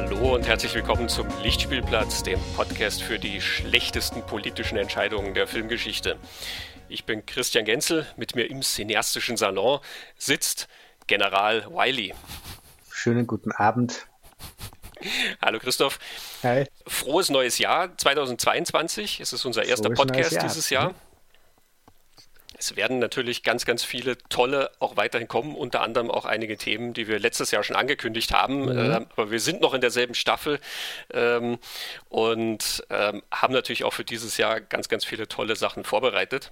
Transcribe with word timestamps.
Hallo 0.00 0.36
und 0.36 0.46
herzlich 0.46 0.72
willkommen 0.74 1.08
zum 1.08 1.26
Lichtspielplatz, 1.42 2.22
dem 2.22 2.38
Podcast 2.54 3.02
für 3.02 3.18
die 3.18 3.40
schlechtesten 3.40 4.22
politischen 4.24 4.78
Entscheidungen 4.78 5.34
der 5.34 5.48
Filmgeschichte. 5.48 6.18
Ich 6.88 7.04
bin 7.04 7.26
Christian 7.26 7.64
Genzel, 7.64 8.06
mit 8.16 8.36
mir 8.36 8.48
im 8.48 8.62
cineastischen 8.62 9.36
Salon 9.36 9.80
sitzt 10.16 10.68
General 11.08 11.66
Wiley. 11.66 12.14
Schönen 12.92 13.26
guten 13.26 13.50
Abend. 13.50 14.06
Hallo 15.42 15.58
Christoph. 15.58 15.98
Hi. 16.44 16.66
Frohes 16.86 17.28
neues 17.28 17.58
Jahr 17.58 17.96
2022. 17.96 19.18
Es 19.18 19.32
ist 19.32 19.44
unser 19.44 19.64
erster 19.64 19.88
Frohes 19.88 19.98
Podcast 19.98 20.30
Jahr. 20.30 20.44
dieses 20.44 20.70
Jahr. 20.70 20.94
Es 22.58 22.74
werden 22.74 22.98
natürlich 22.98 23.44
ganz, 23.44 23.64
ganz 23.64 23.84
viele 23.84 24.18
tolle 24.28 24.72
auch 24.80 24.96
weiterhin 24.96 25.28
kommen, 25.28 25.54
unter 25.54 25.80
anderem 25.82 26.10
auch 26.10 26.24
einige 26.24 26.56
Themen, 26.56 26.92
die 26.92 27.06
wir 27.06 27.20
letztes 27.20 27.52
Jahr 27.52 27.62
schon 27.62 27.76
angekündigt 27.76 28.32
haben. 28.32 28.62
Mhm. 28.62 28.78
Äh, 28.78 29.06
aber 29.16 29.30
wir 29.30 29.38
sind 29.38 29.60
noch 29.60 29.74
in 29.74 29.80
derselben 29.80 30.14
Staffel 30.14 30.58
ähm, 31.12 31.58
und 32.08 32.84
ähm, 32.90 33.22
haben 33.30 33.54
natürlich 33.54 33.84
auch 33.84 33.92
für 33.92 34.04
dieses 34.04 34.36
Jahr 34.38 34.60
ganz, 34.60 34.88
ganz 34.88 35.04
viele 35.04 35.28
tolle 35.28 35.54
Sachen 35.54 35.84
vorbereitet. 35.84 36.50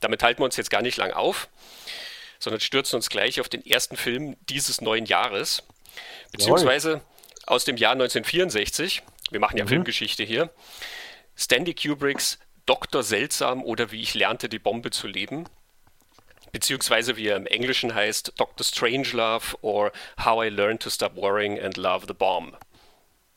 Damit 0.00 0.22
halten 0.22 0.40
wir 0.40 0.44
uns 0.44 0.56
jetzt 0.56 0.70
gar 0.70 0.82
nicht 0.82 0.96
lang 0.96 1.12
auf, 1.12 1.48
sondern 2.38 2.60
stürzen 2.60 2.96
uns 2.96 3.08
gleich 3.08 3.40
auf 3.40 3.48
den 3.48 3.66
ersten 3.66 3.96
Film 3.96 4.36
dieses 4.48 4.80
neuen 4.80 5.06
Jahres, 5.06 5.64
beziehungsweise 6.30 7.00
aus 7.46 7.64
dem 7.64 7.76
Jahr 7.76 7.92
1964. 7.92 9.02
Wir 9.30 9.40
machen 9.40 9.56
ja 9.56 9.64
Mhm. 9.64 9.68
Filmgeschichte 9.68 10.22
hier. 10.22 10.50
Stanley 11.36 11.74
Kubricks 11.74 12.38
Dr. 12.66 13.02
Seltsam 13.02 13.62
oder 13.62 13.92
wie 13.92 14.02
ich 14.02 14.14
lernte, 14.14 14.48
die 14.48 14.58
Bombe 14.58 14.90
zu 14.90 15.06
leben. 15.06 15.44
Beziehungsweise 16.52 17.16
wie 17.16 17.28
er 17.28 17.36
im 17.36 17.46
Englischen 17.46 17.94
heißt, 17.94 18.32
Dr. 18.36 18.64
Strangelove 18.64 19.56
or 19.62 19.92
How 20.24 20.44
I 20.44 20.48
Learned 20.48 20.82
to 20.82 20.90
Stop 20.90 21.16
Worrying 21.16 21.60
and 21.60 21.76
Love 21.76 22.06
the 22.08 22.14
Bomb. 22.14 22.56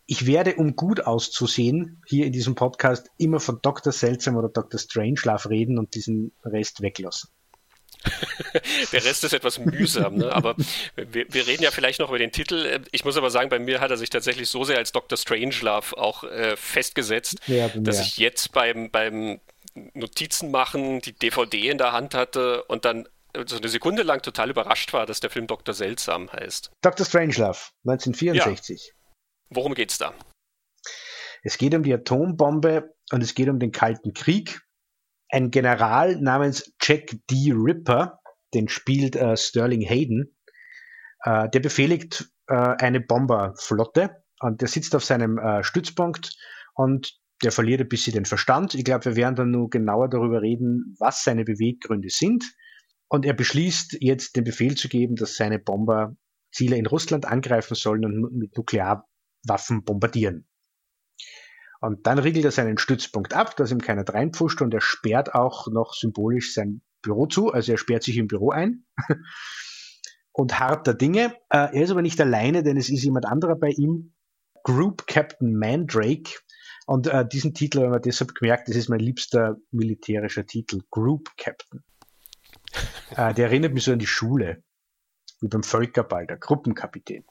Ich 0.07 0.25
werde, 0.25 0.55
um 0.55 0.75
gut 0.75 1.01
auszusehen, 1.01 2.01
hier 2.07 2.25
in 2.25 2.31
diesem 2.31 2.55
Podcast 2.55 3.11
immer 3.17 3.39
von 3.39 3.59
Dr. 3.61 3.93
Seltsam 3.93 4.35
oder 4.35 4.49
Dr. 4.49 4.79
Strangelove 4.79 5.49
reden 5.49 5.77
und 5.77 5.93
diesen 5.93 6.31
Rest 6.43 6.81
weglassen. 6.81 7.29
Der 8.93 9.03
Rest 9.03 9.23
ist 9.23 9.33
etwas 9.33 9.59
mühsam, 9.59 10.15
ne? 10.15 10.31
aber 10.31 10.55
wir, 10.95 11.25
wir 11.29 11.47
reden 11.47 11.63
ja 11.63 11.71
vielleicht 11.71 11.99
noch 11.99 12.09
über 12.09 12.17
den 12.17 12.31
Titel. 12.31 12.81
Ich 12.91 13.05
muss 13.05 13.17
aber 13.17 13.29
sagen, 13.29 13.49
bei 13.49 13.59
mir 13.59 13.81
hat 13.81 13.91
er 13.91 13.97
sich 13.97 14.09
tatsächlich 14.09 14.49
so 14.49 14.63
sehr 14.63 14.77
als 14.77 14.91
Dr. 14.91 15.17
Strangelove 15.17 15.97
auch 15.97 16.23
äh, 16.23 16.55
festgesetzt, 16.55 17.37
Ja, 17.47 17.69
dass 17.75 17.99
ich 17.99 18.17
jetzt 18.17 18.53
beim, 18.53 18.89
beim 18.89 19.39
Notizen 19.93 20.51
machen 20.51 21.01
die 21.01 21.13
DVD 21.13 21.69
in 21.69 21.77
der 21.77 21.91
Hand 21.91 22.15
hatte 22.15 22.63
und 22.63 22.85
dann 22.85 23.07
so 23.45 23.57
eine 23.57 23.69
Sekunde 23.69 24.03
lang 24.03 24.21
total 24.21 24.49
überrascht 24.49 24.93
war, 24.93 25.05
dass 25.05 25.19
der 25.19 25.29
Film 25.29 25.47
Dr. 25.47 25.73
Seltsam 25.73 26.31
heißt. 26.31 26.71
Dr. 26.81 27.05
Strangelove, 27.05 27.59
1964. 27.85 28.93
Worum 29.49 29.75
geht's 29.75 29.97
da? 29.97 30.13
Es 31.43 31.57
geht 31.57 31.73
um 31.75 31.83
die 31.83 31.93
Atombombe 31.93 32.95
und 33.11 33.21
es 33.21 33.35
geht 33.35 33.49
um 33.49 33.59
den 33.59 33.71
Kalten 33.71 34.13
Krieg. 34.13 34.61
Ein 35.29 35.51
General 35.51 36.19
namens 36.19 36.73
Jack 36.81 37.11
D. 37.29 37.53
Ripper, 37.53 38.19
den 38.53 38.67
spielt 38.67 39.15
äh, 39.15 39.37
Sterling 39.37 39.81
Hayden, 39.81 40.35
äh, 41.23 41.49
der 41.49 41.59
befehligt 41.59 42.31
äh, 42.47 42.53
eine 42.53 42.99
Bomberflotte 42.99 44.23
und 44.39 44.61
der 44.61 44.67
sitzt 44.67 44.95
auf 44.95 45.03
seinem 45.03 45.37
äh, 45.37 45.63
Stützpunkt 45.63 46.35
und 46.73 47.19
der 47.43 47.51
verliert 47.51 47.81
ein 47.81 47.87
bisschen 47.87 48.13
den 48.13 48.25
Verstand. 48.25 48.73
Ich 48.73 48.83
glaube, 48.83 49.05
wir 49.05 49.15
werden 49.15 49.35
dann 49.35 49.51
nur 49.51 49.69
genauer 49.69 50.09
darüber 50.09 50.41
reden, 50.41 50.95
was 50.99 51.23
seine 51.23 51.45
Beweggründe 51.45 52.09
sind. 52.09 52.43
Und 53.07 53.25
er 53.25 53.33
beschließt 53.33 53.97
jetzt 54.01 54.35
den 54.35 54.43
Befehl 54.43 54.75
zu 54.75 54.89
geben, 54.89 55.15
dass 55.15 55.35
seine 55.35 55.57
Bomber 55.57 56.15
Ziele 56.51 56.77
in 56.77 56.85
Russland 56.85 57.25
angreifen 57.25 57.75
sollen 57.75 58.05
und 58.05 58.37
mit 58.37 58.57
Nuklearwaffen 58.57 59.83
bombardieren. 59.83 60.48
Und 61.81 62.05
dann 62.07 62.19
riegelt 62.19 62.45
er 62.45 62.51
seinen 62.51 62.77
Stützpunkt 62.77 63.33
ab, 63.33 63.55
dass 63.55 63.71
ihm 63.71 63.79
keiner 63.79 64.07
reinpfuscht 64.07 64.61
und 64.61 64.73
er 64.73 64.81
sperrt 64.81 65.33
auch 65.33 65.67
noch 65.67 65.93
symbolisch 65.93 66.53
sein 66.53 66.81
Büro 67.01 67.25
zu, 67.25 67.51
also 67.51 67.71
er 67.71 67.77
sperrt 67.77 68.03
sich 68.03 68.17
im 68.17 68.27
Büro 68.27 68.49
ein 68.51 68.85
und 70.33 70.59
harter 70.59 70.93
Dinge. 70.93 71.35
Äh, 71.49 71.73
er 71.73 71.83
ist 71.83 71.91
aber 71.91 72.01
nicht 72.01 72.19
alleine, 72.19 72.63
denn 72.63 72.75
es 72.75 72.89
ist 72.89 73.03
jemand 73.03 73.25
anderer 73.25 73.55
bei 73.55 73.69
ihm, 73.69 74.13
Group 74.63 75.07
Captain 75.07 75.57
Mandrake. 75.57 76.39
Und 76.85 77.07
äh, 77.07 77.25
diesen 77.25 77.53
Titel 77.53 77.81
haben 77.83 77.93
wir 77.93 77.99
deshalb 77.99 78.35
gemerkt, 78.35 78.67
das 78.67 78.75
ist 78.75 78.89
mein 78.89 78.99
liebster 78.99 79.57
militärischer 79.71 80.45
Titel, 80.45 80.81
Group 80.89 81.29
Captain. 81.37 81.83
Äh, 83.15 83.33
der 83.33 83.47
erinnert 83.47 83.73
mich 83.73 83.85
so 83.85 83.93
an 83.93 83.99
die 83.99 84.07
Schule, 84.07 84.63
wie 85.39 85.47
beim 85.47 85.63
Völkerball, 85.63 86.27
der 86.27 86.37
Gruppenkapitän. 86.37 87.23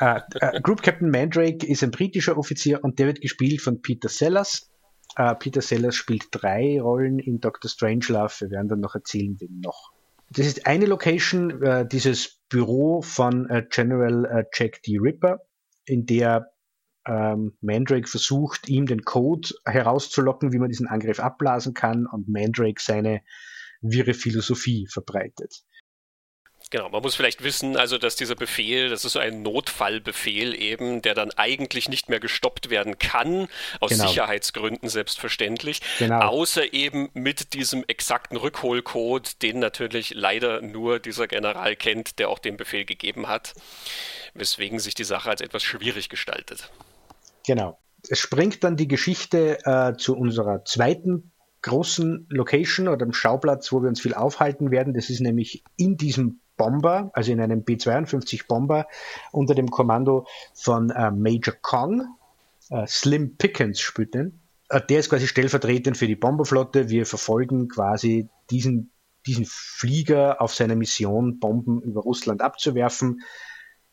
Äh, 0.00 0.20
äh, 0.40 0.60
Group 0.60 0.82
Captain 0.82 1.10
Mandrake 1.10 1.66
ist 1.66 1.82
ein 1.82 1.90
britischer 1.90 2.36
Offizier 2.36 2.82
und 2.84 2.98
der 2.98 3.06
wird 3.06 3.20
gespielt 3.20 3.60
von 3.60 3.82
Peter 3.82 4.08
Sellers. 4.08 4.70
Äh, 5.16 5.34
Peter 5.36 5.62
Sellers 5.62 5.94
spielt 5.94 6.28
drei 6.30 6.80
Rollen 6.80 7.18
in 7.18 7.40
Dr. 7.40 7.70
Strangelove. 7.70 8.40
Wir 8.40 8.50
werden 8.50 8.68
dann 8.68 8.80
noch 8.80 8.94
erzählen, 8.94 9.36
wen 9.40 9.60
noch. 9.60 9.92
Das 10.30 10.46
ist 10.46 10.66
eine 10.66 10.86
Location, 10.86 11.86
dieses 11.92 12.40
Büro 12.48 13.00
von 13.00 13.46
General 13.70 14.44
Jack 14.52 14.82
D. 14.82 14.98
Ripper, 14.98 15.38
in 15.84 16.04
der 16.04 16.50
ähm, 17.06 17.56
Mandrake 17.60 18.08
versucht, 18.08 18.68
ihm 18.68 18.86
den 18.86 19.02
Code 19.02 19.50
herauszulocken, 19.64 20.52
wie 20.52 20.58
man 20.58 20.68
diesen 20.68 20.88
Angriff 20.88 21.20
abblasen 21.20 21.74
kann 21.74 22.06
und 22.06 22.28
Mandrake 22.28 22.82
seine 22.82 23.22
wirre 23.80 24.14
Philosophie 24.14 24.88
verbreitet. 24.90 25.62
Genau, 26.70 26.88
man 26.88 27.00
muss 27.00 27.14
vielleicht 27.14 27.44
wissen, 27.44 27.76
also 27.76 27.96
dass 27.96 28.16
dieser 28.16 28.34
Befehl, 28.34 28.88
das 28.88 29.04
ist 29.04 29.12
so 29.12 29.20
ein 29.20 29.42
Notfallbefehl 29.42 30.52
eben, 30.60 31.00
der 31.00 31.14
dann 31.14 31.30
eigentlich 31.32 31.88
nicht 31.88 32.08
mehr 32.08 32.18
gestoppt 32.18 32.70
werden 32.70 32.98
kann, 32.98 33.46
aus 33.78 33.92
Genau. 33.92 34.08
Sicherheitsgründen 34.08 34.88
selbstverständlich, 34.88 35.80
Genau. 36.00 36.20
außer 36.20 36.72
eben 36.72 37.08
mit 37.14 37.54
diesem 37.54 37.84
exakten 37.86 38.36
Rückholcode, 38.36 39.40
den 39.42 39.60
natürlich 39.60 40.12
leider 40.14 40.60
nur 40.60 40.98
dieser 40.98 41.28
General 41.28 41.76
kennt, 41.76 42.18
der 42.18 42.28
auch 42.30 42.40
den 42.40 42.56
Befehl 42.56 42.84
gegeben 42.84 43.28
hat, 43.28 43.54
weswegen 44.34 44.80
sich 44.80 44.96
die 44.96 45.04
Sache 45.04 45.30
als 45.30 45.40
etwas 45.40 45.62
schwierig 45.62 46.08
gestaltet. 46.08 46.70
Genau. 47.46 47.78
Es 48.08 48.18
springt 48.18 48.64
dann 48.64 48.76
die 48.76 48.88
Geschichte 48.88 49.58
äh, 49.64 49.96
zu 49.96 50.16
unserer 50.16 50.64
zweiten 50.64 51.30
großen 51.62 52.26
Location 52.28 52.88
oder 52.88 52.98
dem 52.98 53.12
Schauplatz, 53.12 53.72
wo 53.72 53.82
wir 53.82 53.88
uns 53.88 54.00
viel 54.00 54.14
aufhalten 54.14 54.70
werden. 54.70 54.94
Das 54.94 55.10
ist 55.10 55.20
nämlich 55.20 55.64
in 55.76 55.96
diesem 55.96 56.40
Bomber, 56.56 57.10
also 57.14 57.32
in 57.32 57.40
einem 57.40 57.62
B-52 57.64 58.46
Bomber 58.46 58.86
unter 59.32 59.54
dem 59.54 59.70
Kommando 59.70 60.26
von 60.54 60.90
äh, 60.90 61.10
Major 61.10 61.54
Kong. 61.60 62.06
Äh, 62.70 62.86
Slim 62.86 63.36
Pickens 63.36 63.80
spielt 63.80 64.14
den. 64.14 64.40
Äh, 64.68 64.80
der 64.88 65.00
ist 65.00 65.10
quasi 65.10 65.26
stellvertretend 65.26 65.96
für 65.96 66.06
die 66.06 66.16
Bomberflotte. 66.16 66.88
Wir 66.88 67.06
verfolgen 67.06 67.68
quasi 67.68 68.28
diesen, 68.50 68.90
diesen 69.26 69.46
Flieger 69.46 70.40
auf 70.40 70.54
seiner 70.54 70.76
Mission, 70.76 71.38
Bomben 71.38 71.80
über 71.82 72.02
Russland 72.02 72.42
abzuwerfen. 72.42 73.22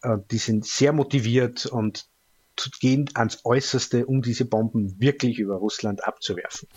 Äh, 0.02 0.18
die 0.32 0.38
sind 0.38 0.66
sehr 0.66 0.94
motiviert 0.94 1.66
und 1.66 2.08
gehen 2.80 3.10
ans 3.16 3.40
Äußerste, 3.46 4.06
um 4.06 4.22
diese 4.22 4.46
Bomben 4.46 5.00
wirklich 5.00 5.40
über 5.40 5.56
Russland 5.56 6.04
abzuwerfen. 6.04 6.68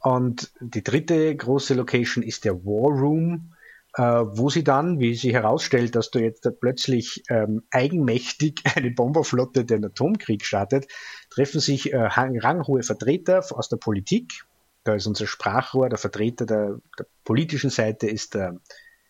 Und 0.00 0.52
die 0.60 0.84
dritte 0.84 1.34
große 1.34 1.74
Location 1.74 2.22
ist 2.22 2.44
der 2.44 2.64
War 2.64 2.96
Room, 2.96 3.54
wo 4.02 4.48
sie 4.48 4.64
dann, 4.64 5.00
wie 5.00 5.14
sie 5.14 5.32
herausstellt, 5.32 5.94
dass 5.94 6.10
du 6.10 6.20
jetzt 6.20 6.48
plötzlich 6.60 7.22
ähm, 7.28 7.62
eigenmächtig 7.70 8.62
eine 8.76 8.90
Bomberflotte 8.90 9.64
den 9.64 9.84
Atomkrieg 9.84 10.44
startet, 10.44 10.86
treffen 11.30 11.60
sich 11.60 11.92
äh, 11.92 11.96
rang- 11.96 12.38
ranghohe 12.38 12.82
Vertreter 12.82 13.44
aus 13.50 13.68
der 13.68 13.76
Politik. 13.76 14.44
Da 14.84 14.94
ist 14.94 15.06
unser 15.06 15.26
Sprachrohr, 15.26 15.88
der 15.88 15.98
Vertreter 15.98 16.46
der, 16.46 16.78
der 16.98 17.06
politischen 17.24 17.70
Seite 17.70 18.06
ist 18.06 18.34
der 18.34 18.58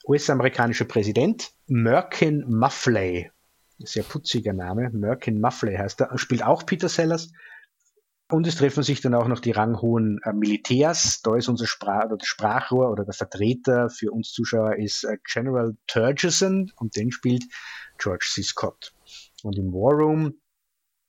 US-amerikanische 0.06 0.86
Präsident 0.86 1.52
Merkin 1.66 2.44
Muffley. 2.48 3.30
Sehr 3.78 4.02
putziger 4.02 4.54
Name. 4.54 4.90
Merkin 4.90 5.40
Muffley 5.40 5.76
heißt 5.76 6.00
er. 6.00 6.18
Spielt 6.18 6.42
auch 6.42 6.66
Peter 6.66 6.88
Sellers. 6.88 7.30
Und 8.30 8.46
es 8.46 8.56
treffen 8.56 8.82
sich 8.82 9.00
dann 9.00 9.14
auch 9.14 9.26
noch 9.26 9.40
die 9.40 9.52
ranghohen 9.52 10.20
äh, 10.22 10.32
Militärs. 10.32 11.22
Da 11.22 11.36
ist 11.36 11.48
unser 11.48 11.66
Sprach 11.66 12.08
das 12.08 12.26
Sprachrohr 12.26 12.90
oder 12.90 13.04
der 13.04 13.14
Vertreter 13.14 13.88
für 13.88 14.12
uns 14.12 14.32
Zuschauer 14.32 14.76
ist 14.76 15.04
äh, 15.04 15.16
General 15.24 15.74
Turgeson 15.86 16.70
und 16.76 16.96
den 16.96 17.10
spielt 17.10 17.44
George 17.96 18.26
C. 18.28 18.42
Scott. 18.42 18.92
Und 19.42 19.56
im 19.56 19.72
War 19.72 19.94
Room 19.94 20.34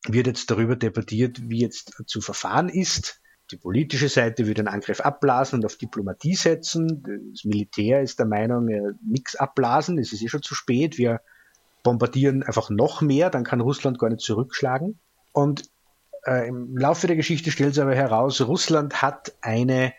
wird 0.08 0.28
jetzt 0.28 0.50
darüber 0.50 0.78
debattiert, 0.78 1.50
wie 1.50 1.60
jetzt 1.60 2.02
zu 2.08 2.22
verfahren 2.22 2.70
ist. 2.70 3.20
Die 3.52 3.58
politische 3.58 4.08
Seite 4.08 4.48
will 4.48 4.54
den 4.54 4.70
Angriff 4.70 5.02
abblasen 5.02 5.60
und 5.60 5.66
auf 5.66 5.76
Diplomatie 5.76 6.36
setzen. 6.36 7.04
Das 7.34 7.44
Militär 7.44 8.02
ist 8.02 8.20
der 8.20 8.28
Meinung, 8.28 8.70
äh, 8.70 8.94
nichts 9.06 9.36
abblasen, 9.36 9.98
es 9.98 10.14
ist 10.14 10.22
eh 10.22 10.30
schon 10.30 10.44
zu 10.44 10.56
spät. 10.56 10.98
Wir 10.98 11.20
bombardieren 11.84 12.44
einfach 12.44 12.70
noch 12.70 13.02
mehr, 13.02 13.30
dann 13.30 13.44
kann 13.44 13.60
Russland 13.60 14.00
gar 14.00 14.10
nicht 14.10 14.22
zurückschlagen. 14.22 15.00
Und 15.34 15.70
äh, 16.26 16.48
im 16.48 16.78
Laufe 16.78 17.08
der 17.08 17.16
Geschichte 17.16 17.52
stellt 17.52 17.74
sich 17.74 17.84
aber 17.84 17.96
heraus, 17.96 18.42
Russland 18.42 19.02
hat 19.02 19.36
eine 19.42 19.94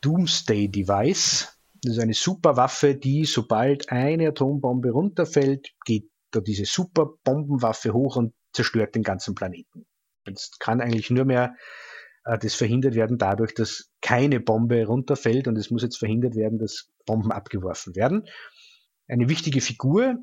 Doomsday-Device. 0.00 1.58
Das 1.82 1.94
ist 1.94 2.02
eine 2.02 2.14
Superwaffe, 2.14 2.94
die, 2.94 3.24
sobald 3.24 3.90
eine 3.90 4.28
Atombombe 4.28 4.90
runterfällt, 4.90 5.72
geht 5.84 6.10
da 6.30 6.40
diese 6.40 6.64
super 6.64 7.14
Bombenwaffe 7.24 7.92
hoch 7.92 8.16
und 8.16 8.34
zerstört 8.52 8.94
den 8.94 9.02
ganzen 9.02 9.34
Planeten. 9.34 9.86
Jetzt 10.26 10.60
kann 10.60 10.80
eigentlich 10.80 11.10
nur 11.10 11.24
mehr 11.24 11.54
äh, 12.24 12.38
das 12.38 12.54
verhindert 12.54 12.94
werden 12.94 13.18
dadurch, 13.18 13.54
dass 13.54 13.90
keine 14.00 14.40
Bombe 14.40 14.84
runterfällt 14.86 15.48
und 15.48 15.56
es 15.56 15.70
muss 15.70 15.82
jetzt 15.82 15.98
verhindert 15.98 16.34
werden, 16.34 16.58
dass 16.58 16.88
Bomben 17.06 17.32
abgeworfen 17.32 17.94
werden. 17.96 18.28
Eine 19.08 19.28
wichtige 19.28 19.60
Figur, 19.60 20.16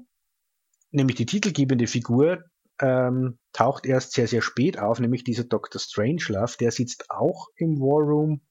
nämlich 0.92 1.18
die 1.18 1.26
titelgebende 1.26 1.88
Figur, 1.88 2.44
ähm, 2.82 3.38
taucht 3.54 3.86
erst 3.86 4.14
sehr, 4.14 4.28
sehr 4.28 4.42
spät 4.42 4.80
auf, 4.80 5.00
nämlich 5.00 5.24
dieser 5.24 5.44
Dr. 5.44 5.80
Strangelove, 5.80 6.58
der 6.60 6.72
sitzt 6.72 7.10
auch 7.10 7.48
im 7.56 7.80
War 7.80 8.04
Room 8.04 8.42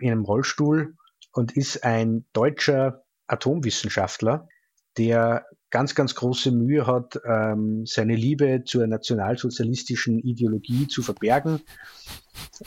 in 0.00 0.10
einem 0.10 0.24
Rollstuhl 0.24 0.94
und 1.32 1.56
ist 1.56 1.84
ein 1.84 2.26
deutscher 2.32 3.04
Atomwissenschaftler, 3.26 4.48
der 4.96 5.46
ganz, 5.70 5.96
ganz 5.96 6.14
große 6.14 6.52
Mühe 6.52 6.86
hat, 6.86 7.18
ähm, 7.26 7.84
seine 7.84 8.14
Liebe 8.14 8.62
zur 8.64 8.86
nationalsozialistischen 8.86 10.20
Ideologie 10.20 10.86
zu 10.86 11.02
verbergen. 11.02 11.62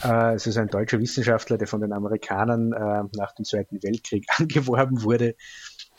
Äh, 0.02 0.34
es 0.34 0.46
ist 0.46 0.58
ein 0.58 0.68
deutscher 0.68 1.00
Wissenschaftler, 1.00 1.56
der 1.56 1.68
von 1.68 1.80
den 1.80 1.94
Amerikanern 1.94 2.72
äh, 2.72 3.08
nach 3.16 3.34
dem 3.34 3.46
Zweiten 3.46 3.82
Weltkrieg 3.82 4.26
angeworben 4.36 5.02
wurde. 5.02 5.36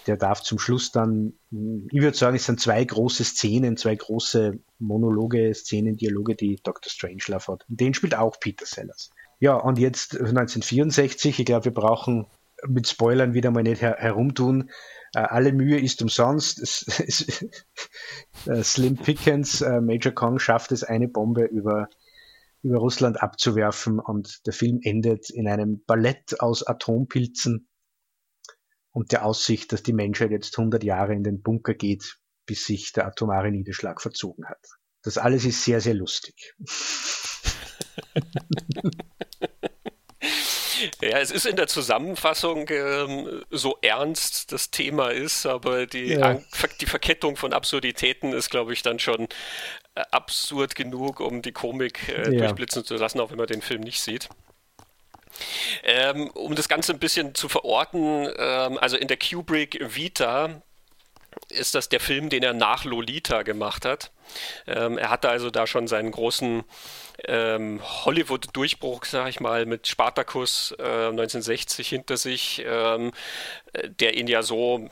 Der 0.09 0.17
darf 0.17 0.41
zum 0.41 0.57
Schluss 0.57 0.91
dann, 0.91 1.33
ich 1.51 2.01
würde 2.01 2.17
sagen, 2.17 2.35
es 2.35 2.47
sind 2.47 2.59
zwei 2.59 2.83
große 2.83 3.23
Szenen, 3.23 3.77
zwei 3.77 3.93
große 3.93 4.57
Monologe, 4.79 5.53
Szenen, 5.53 5.97
Dialoge, 5.97 6.35
die 6.35 6.59
Dr. 6.63 6.89
Strangelove 6.89 7.45
hat. 7.45 7.65
Den 7.67 7.93
spielt 7.93 8.15
auch 8.15 8.39
Peter 8.39 8.65
Sellers. 8.65 9.11
Ja, 9.39 9.53
und 9.53 9.77
jetzt 9.77 10.13
1964, 10.13 11.39
ich 11.39 11.45
glaube, 11.45 11.65
wir 11.65 11.75
brauchen 11.75 12.25
mit 12.67 12.87
Spoilern 12.87 13.35
wieder 13.35 13.51
mal 13.51 13.61
nicht 13.61 13.83
her 13.83 13.97
herumtun. 13.99 14.71
Äh, 15.13 15.19
alle 15.19 15.53
Mühe 15.53 15.79
ist 15.79 16.01
umsonst. 16.01 16.83
Äh, 18.45 18.63
Slim 18.63 18.95
Pickens, 18.95 19.61
äh, 19.61 19.81
Major 19.81 20.13
Kong 20.13 20.39
schafft 20.39 20.71
es, 20.71 20.83
eine 20.83 21.07
Bombe 21.07 21.43
über, 21.43 21.89
über 22.63 22.77
Russland 22.79 23.21
abzuwerfen 23.21 23.99
und 23.99 24.47
der 24.47 24.53
Film 24.53 24.79
endet 24.81 25.29
in 25.29 25.47
einem 25.47 25.83
Ballett 25.85 26.39
aus 26.39 26.65
Atompilzen 26.65 27.67
und 28.91 29.11
der 29.11 29.25
Aussicht, 29.25 29.71
dass 29.71 29.83
die 29.83 29.93
Menschheit 29.93 30.31
jetzt 30.31 30.57
100 30.57 30.83
Jahre 30.83 31.13
in 31.13 31.23
den 31.23 31.41
Bunker 31.41 31.73
geht, 31.73 32.17
bis 32.45 32.65
sich 32.65 32.93
der 32.93 33.05
atomare 33.05 33.51
Niederschlag 33.51 34.01
verzogen 34.01 34.47
hat. 34.47 34.65
Das 35.03 35.17
alles 35.17 35.45
ist 35.45 35.63
sehr, 35.63 35.81
sehr 35.81 35.93
lustig. 35.93 36.55
Ja, 41.01 41.17
es 41.19 41.31
ist 41.31 41.45
in 41.45 41.55
der 41.55 41.67
Zusammenfassung 41.67 42.65
ähm, 42.69 43.43
so 43.49 43.77
ernst 43.81 44.51
das 44.51 44.71
Thema 44.71 45.09
ist, 45.09 45.45
aber 45.45 45.85
die, 45.85 46.13
ja. 46.13 46.39
die 46.79 46.85
Verkettung 46.85 47.35
von 47.35 47.53
Absurditäten 47.53 48.33
ist, 48.33 48.49
glaube 48.49 48.73
ich, 48.73 48.81
dann 48.81 48.99
schon 48.99 49.27
äh, 49.95 50.01
absurd 50.11 50.75
genug, 50.75 51.19
um 51.19 51.41
die 51.41 51.51
Komik 51.51 52.07
äh, 52.09 52.33
ja. 52.33 52.39
durchblitzen 52.39 52.85
zu 52.85 52.95
lassen, 52.95 53.19
auch 53.19 53.31
wenn 53.31 53.37
man 53.37 53.47
den 53.47 53.61
Film 53.61 53.81
nicht 53.81 54.01
sieht. 54.01 54.29
Ähm, 55.83 56.29
um 56.31 56.55
das 56.55 56.69
Ganze 56.69 56.93
ein 56.93 56.99
bisschen 56.99 57.35
zu 57.35 57.49
verorten, 57.49 58.29
ähm, 58.37 58.77
also 58.79 58.97
in 58.97 59.07
der 59.07 59.17
Kubrick 59.17 59.79
Vita 59.95 60.61
ist 61.49 61.75
das 61.75 61.89
der 61.89 61.99
Film, 61.99 62.29
den 62.29 62.43
er 62.43 62.53
nach 62.53 62.85
Lolita 62.85 63.43
gemacht 63.43 63.85
hat. 63.85 64.11
Ähm, 64.67 64.97
er 64.97 65.09
hatte 65.09 65.29
also 65.29 65.49
da 65.49 65.67
schon 65.67 65.87
seinen 65.87 66.11
großen 66.11 66.63
ähm, 67.25 67.81
Hollywood-Durchbruch, 67.83 69.05
sag 69.05 69.29
ich 69.29 69.39
mal, 69.39 69.65
mit 69.65 69.87
Spartacus 69.87 70.75
äh, 70.79 70.83
1960 70.83 71.89
hinter 71.89 72.17
sich, 72.17 72.63
ähm, 72.65 73.11
der 73.99 74.17
ihn 74.17 74.27
ja 74.27 74.43
so 74.43 74.89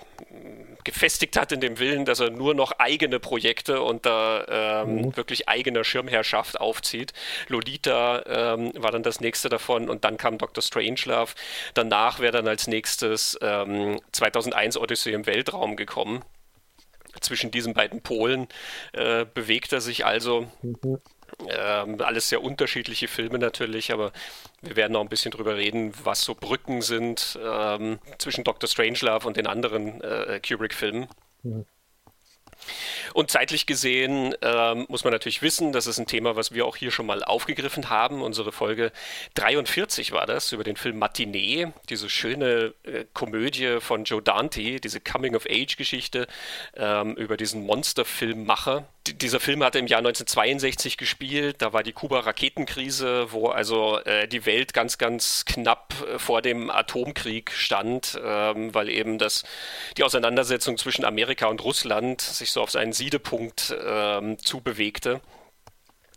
gefestigt 0.88 1.38
hat 1.38 1.52
in 1.52 1.60
dem 1.60 1.80
Willen, 1.80 2.06
dass 2.06 2.22
er 2.22 2.30
nur 2.30 2.56
noch 2.56 2.72
eigene 2.80 3.20
Projekte 3.20 3.82
unter 3.82 4.48
ähm, 4.50 4.96
mhm. 4.96 5.18
wirklich 5.18 5.50
eigener 5.50 5.84
Schirmherrschaft 5.84 6.60
aufzieht. 6.60 7.12
Lolita 7.50 8.24
ähm, 8.26 8.72
war 8.76 8.92
dann 8.92 9.04
das 9.04 9.20
nächste 9.20 9.50
davon 9.50 9.90
und 9.90 10.06
dann 10.06 10.16
kam 10.18 10.38
Dr. 10.38 10.64
Strangelove. 10.64 11.34
Danach 11.74 12.20
wäre 12.20 12.32
dann 12.32 12.48
als 12.48 12.68
nächstes 12.68 13.38
2001 14.12 14.76
ähm, 14.76 14.82
Odyssey 14.82 15.14
im 15.14 15.26
Weltraum 15.26 15.76
gekommen 15.76 16.24
zwischen 17.20 17.52
diesen 17.52 17.74
beiden 17.74 18.02
Polen 18.02 18.48
äh, 18.94 19.26
bewegt 19.26 19.74
er 19.74 19.82
sich 19.82 20.06
also. 20.06 20.48
Mhm. 20.62 21.00
Ähm, 21.48 22.02
alles 22.02 22.30
sehr 22.30 22.44
unterschiedliche 22.44 23.08
Filme 23.08 23.40
natürlich, 23.40 23.92
aber 23.92 24.12
wir 24.62 24.76
werden 24.76 24.94
noch 24.94 25.02
ein 25.02 25.10
bisschen 25.10 25.32
drüber 25.32 25.56
reden, 25.56 25.94
was 26.04 26.22
so 26.22 26.36
Brücken 26.36 26.82
sind 26.82 27.38
ähm, 27.44 28.00
zwischen 28.18 28.44
Dr. 28.44 28.70
Strangelove 28.70 29.28
und 29.28 29.38
den 29.38 29.48
anderen 29.48 30.02
äh, 30.02 30.40
Kubrick-Filmen. 30.46 31.08
Mhm. 31.44 31.66
Und 33.14 33.32
zeitlich 33.32 33.66
gesehen 33.66 34.36
ähm, 34.42 34.86
muss 34.90 35.04
man 35.04 35.14
natürlich 35.14 35.42
wissen, 35.42 35.72
das 35.72 35.88
ist 35.88 35.98
ein 36.00 36.08
Thema, 36.08 36.36
was 36.36 36.54
wir 36.54 36.66
auch 36.66 36.76
hier 36.76 36.92
schon 36.92 37.06
mal 37.06 37.24
aufgegriffen 37.24 37.90
haben. 37.90 38.22
Unsere 38.22 38.52
Folge 38.52 38.92
43 39.36 40.12
war 40.12 40.26
das 40.26 40.52
über 40.52 40.64
den 40.64 40.76
Film 40.76 41.00
Matinee, 41.00 41.68
diese 41.90 42.10
schöne 42.10 42.74
äh, 42.84 43.06
Komödie 43.14 43.80
von 43.80 44.04
Joe 44.04 44.22
Dante, 44.22 44.80
diese 44.80 45.00
Coming-of-Age-Geschichte 45.00 46.28
ähm, 46.76 47.16
über 47.16 47.38
diesen 47.38 47.66
Monsterfilmmacher. 47.66 48.88
Dieser 49.16 49.40
Film 49.40 49.64
hatte 49.64 49.80
im 49.80 49.88
Jahr 49.88 50.00
1962 50.00 50.98
gespielt. 50.98 51.62
Da 51.62 51.74
war 51.74 51.84
die 51.84 51.94
Kuba-Raketenkrise, 51.94 53.32
wo 53.32 53.48
also 53.48 54.00
äh, 54.00 54.28
die 54.28 54.46
Welt 54.46 54.74
ganz, 54.74 54.98
ganz 54.98 55.46
knapp 55.46 55.94
äh, 56.08 56.20
vor 56.20 56.42
dem 56.42 56.70
Atomkrieg 56.70 57.52
stand, 57.52 58.20
ähm, 58.24 58.74
weil 58.74 58.90
eben 58.90 59.18
das, 59.18 59.44
die 59.98 60.04
Auseinandersetzung 60.04 60.78
zwischen 60.78 61.06
Amerika 61.06 61.48
und 61.48 61.64
Russland 61.64 62.22
sich 62.22 62.52
so 62.52 62.62
auf 62.62 62.72
seinen 62.72 62.94
Siedepunkt 62.94 63.76
ähm, 63.86 64.38
zubewegte. 64.40 65.22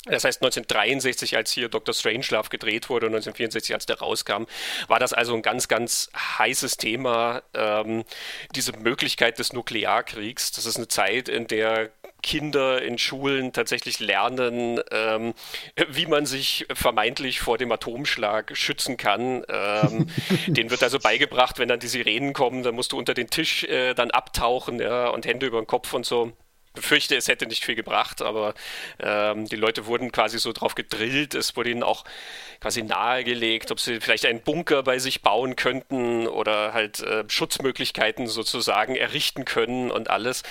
Das 0.07 0.25
heißt, 0.25 0.41
1963, 0.43 1.37
als 1.37 1.53
hier 1.53 1.69
Dr. 1.69 1.95
Strangelove 1.95 2.49
gedreht 2.49 2.89
wurde 2.89 3.07
und 3.07 3.13
1964, 3.13 3.75
als 3.75 3.85
der 3.85 3.99
rauskam, 3.99 4.45
war 4.89 4.99
das 4.99 5.13
also 5.13 5.35
ein 5.35 5.43
ganz, 5.43 5.69
ganz 5.69 6.11
heißes 6.17 6.79
Thema, 6.79 7.43
ähm, 7.53 8.05
diese 8.55 8.73
Möglichkeit 8.73 9.39
des 9.39 9.53
Nuklearkriegs. 9.53 10.53
Das 10.53 10.65
ist 10.65 10.77
eine 10.77 10.89
Zeit, 10.89 11.29
in 11.29 11.47
der 11.49 11.91
Kinder 12.23 12.81
in 12.83 12.99
Schulen 12.99 13.53
tatsächlich 13.53 13.99
lernen, 13.99 14.81
ähm, 14.91 15.35
wie 15.89 16.07
man 16.07 16.27
sich 16.27 16.67
vermeintlich 16.73 17.41
vor 17.41 17.59
dem 17.59 17.71
Atomschlag 17.71 18.57
schützen 18.57 18.97
kann. 18.97 19.45
Ähm, 19.49 20.07
denen 20.47 20.71
wird 20.71 20.83
also 20.83 20.99
beigebracht, 20.99 21.59
wenn 21.59 21.69
dann 21.69 21.81
die 21.81 21.89
Sirenen 21.89 22.33
kommen, 22.33 22.63
dann 22.63 22.75
musst 22.75 22.93
du 22.93 22.99
unter 22.99 23.15
den 23.15 23.29
Tisch 23.29 23.65
äh, 23.65 23.95
dann 23.95 24.11
abtauchen 24.11 24.81
ja, 24.81 25.09
und 25.09 25.27
Hände 25.27 25.47
über 25.47 25.61
den 25.61 25.67
Kopf 25.67 25.93
und 25.93 26.07
so 26.07 26.33
befürchte, 26.75 27.17
es 27.17 27.29
hätte 27.29 27.47
nicht 27.47 27.65
viel 27.65 27.75
gebracht, 27.75 28.23
aber 28.23 28.55
ähm, 28.99 29.47
die 29.47 29.57
Leute 29.57 29.87
wurden 29.87 30.13
quasi 30.13 30.39
so 30.39 30.53
drauf 30.53 30.75
gedrillt. 30.75 31.35
Es 31.35 31.57
wurde 31.57 31.71
ihnen 31.71 31.83
auch 31.83 32.05
quasi 32.61 32.83
nahegelegt, 32.83 33.71
ob 33.71 33.81
sie 33.81 34.01
vielleicht 34.01 34.27
einen 34.27 34.43
Bunker 34.43 34.83
bei 34.83 34.99
sich 34.99 35.23
bauen 35.23 35.57
könnten 35.57 36.27
oder 36.27 36.73
halt 36.73 37.01
äh, 37.01 37.25
Schutzmöglichkeiten 37.29 38.27
sozusagen 38.27 38.95
errichten 38.95 39.45
können 39.45 39.91
und 39.91 40.11
alles. 40.11 40.43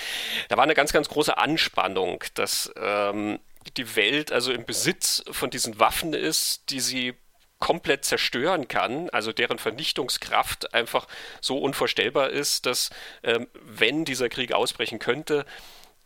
Da 0.48 0.56
war 0.56 0.64
eine 0.64 0.74
ganz, 0.74 0.92
ganz 0.92 1.08
große 1.08 1.38
Anspannung, 1.38 2.22
dass 2.34 2.70
ähm, 2.76 3.40
die 3.76 3.96
Welt 3.96 4.32
also 4.32 4.52
im 4.52 4.64
Besitz 4.64 5.22
von 5.30 5.50
diesen 5.50 5.78
Waffen 5.78 6.12
ist, 6.12 6.70
die 6.70 6.80
sie 6.80 7.14
komplett 7.60 8.06
zerstören 8.06 8.68
kann, 8.68 9.10
also 9.10 9.32
deren 9.32 9.58
Vernichtungskraft 9.58 10.72
einfach 10.74 11.06
so 11.42 11.58
unvorstellbar 11.58 12.30
ist, 12.30 12.64
dass 12.66 12.90
ähm, 13.22 13.46
wenn 13.62 14.06
dieser 14.06 14.30
Krieg 14.30 14.52
ausbrechen 14.52 14.98
könnte, 14.98 15.44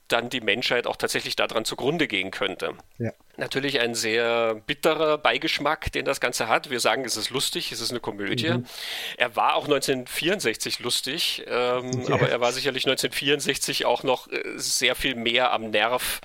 dann 0.09 0.29
die 0.29 0.41
Menschheit 0.41 0.87
auch 0.87 0.97
tatsächlich 0.97 1.35
daran 1.37 1.65
zugrunde 1.65 2.07
gehen 2.07 2.31
könnte. 2.31 2.75
Ja. 2.99 3.13
Natürlich 3.37 3.81
ein 3.81 3.95
sehr 3.95 4.55
bitterer 4.67 5.19
Beigeschmack, 5.19 5.91
den 5.93 6.05
das 6.05 6.21
Ganze 6.21 6.49
hat. 6.49 6.71
Wir 6.71 6.81
sagen, 6.81 7.05
es 7.05 7.17
ist 7.17 7.31
lustig, 7.31 7.73
es 7.73 7.81
ist 7.81 7.91
eine 7.91 8.01
Komödie. 8.01 8.51
Mhm. 8.51 8.67
Er 9.17 9.35
war 9.35 9.55
auch 9.55 9.65
1964 9.65 10.81
lustig, 10.81 11.45
ähm, 11.47 11.91
ja. 12.07 12.15
aber 12.15 12.29
er 12.29 12.41
war 12.41 12.53
sicherlich 12.53 12.85
1964 12.87 13.87
auch 13.87 14.03
noch 14.03 14.31
äh, 14.31 14.43
sehr 14.57 14.95
viel 14.95 15.15
mehr 15.15 15.53
am 15.53 15.71
Nerv, 15.71 16.21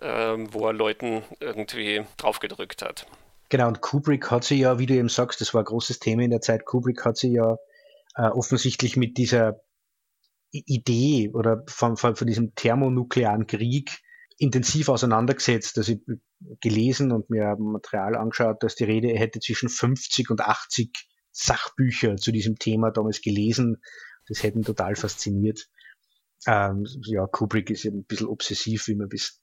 ähm, 0.00 0.52
wo 0.52 0.66
er 0.66 0.72
Leuten 0.72 1.22
irgendwie 1.40 2.04
draufgedrückt 2.16 2.82
hat. 2.82 3.06
Genau, 3.48 3.68
und 3.68 3.80
Kubrick 3.80 4.30
hat 4.30 4.44
sie 4.44 4.58
ja, 4.58 4.78
wie 4.78 4.86
du 4.86 4.94
eben 4.94 5.08
sagst, 5.08 5.40
das 5.40 5.54
war 5.54 5.62
ein 5.62 5.66
großes 5.66 5.98
Thema 5.98 6.22
in 6.22 6.30
der 6.30 6.40
Zeit, 6.40 6.64
Kubrick 6.64 7.04
hat 7.04 7.16
sie 7.16 7.32
ja 7.32 7.56
äh, 8.16 8.22
offensichtlich 8.22 8.96
mit 8.96 9.18
dieser 9.18 9.60
Idee 10.66 11.30
oder 11.32 11.62
von, 11.66 11.96
von, 11.96 12.16
von 12.16 12.26
diesem 12.26 12.54
thermonuklearen 12.54 13.46
Krieg 13.46 13.98
intensiv 14.38 14.88
auseinandergesetzt. 14.88 15.78
Also 15.78 15.92
ich 15.92 16.00
gelesen 16.60 17.12
und 17.12 17.30
mir 17.30 17.56
Material 17.58 18.16
angeschaut, 18.16 18.62
dass 18.62 18.74
die 18.74 18.84
Rede 18.84 19.08
hätte 19.08 19.40
zwischen 19.40 19.68
50 19.68 20.30
und 20.30 20.40
80 20.40 20.92
Sachbücher 21.32 22.16
zu 22.16 22.32
diesem 22.32 22.56
Thema 22.56 22.90
damals 22.90 23.20
gelesen. 23.20 23.82
Das 24.28 24.42
hätte 24.42 24.58
ihn 24.58 24.64
total 24.64 24.96
fasziniert. 24.96 25.66
Ähm, 26.46 26.86
ja, 27.02 27.26
Kubrick 27.26 27.70
ist 27.70 27.84
ja 27.84 27.90
ein 27.90 28.04
bisschen 28.04 28.28
obsessiv, 28.28 28.88
wie 28.88 28.94
man 28.94 29.10
wisst. 29.10 29.40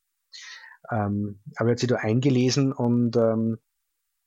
Ähm, 0.92 1.42
aber 1.56 1.70
er 1.70 1.72
hat 1.72 1.80
sich 1.80 1.90
da 1.90 1.96
eingelesen 1.96 2.74
und 2.74 3.16
ähm, 3.16 3.58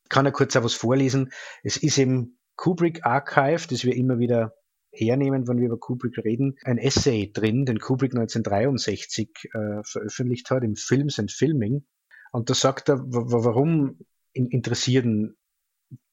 kann 0.09 0.27
er 0.27 0.33
kurz 0.33 0.57
auch 0.57 0.65
was 0.65 0.75
vorlesen. 0.75 1.31
Es 1.63 1.77
ist 1.77 1.99
eben 1.99 2.39
Kubrick 2.57 3.05
Archive, 3.05 3.67
das 3.69 3.85
wir 3.85 3.95
immer 3.95 4.19
wieder 4.19 4.55
hernehmen, 4.97 5.47
wenn 5.47 5.59
wir 5.59 5.67
über 5.67 5.79
Kubrick 5.79 6.19
reden, 6.19 6.57
ein 6.65 6.79
Essay 6.79 7.31
drin, 7.33 7.65
den 7.65 7.79
Kubrick 7.79 8.13
1963 8.13 9.29
äh, 9.45 9.83
veröffentlicht 9.85 10.51
hat 10.51 10.65
im 10.65 10.77
Films 10.77 11.19
and 11.19 11.31
Filming. 11.31 11.85
Und 12.33 12.51
da 12.51 12.55
sagt 12.55 12.89
er, 12.89 13.01
warum 13.07 13.99
interessieren 14.33 15.37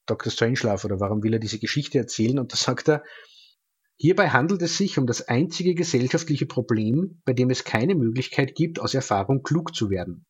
Dr. 0.05 0.31
Strangelove 0.31 0.85
oder 0.85 0.99
warum 0.99 1.23
will 1.23 1.33
er 1.33 1.39
diese 1.39 1.59
Geschichte 1.59 1.97
erzählen? 1.97 2.39
Und 2.39 2.53
da 2.53 2.57
sagt 2.57 2.89
er, 2.89 3.03
hierbei 3.97 4.29
handelt 4.29 4.61
es 4.61 4.77
sich 4.77 4.97
um 4.97 5.07
das 5.07 5.27
einzige 5.27 5.75
gesellschaftliche 5.75 6.45
Problem, 6.45 7.21
bei 7.25 7.33
dem 7.33 7.49
es 7.49 7.63
keine 7.63 7.95
Möglichkeit 7.95 8.55
gibt, 8.55 8.79
aus 8.79 8.93
Erfahrung 8.93 9.43
klug 9.43 9.75
zu 9.75 9.89
werden. 9.89 10.25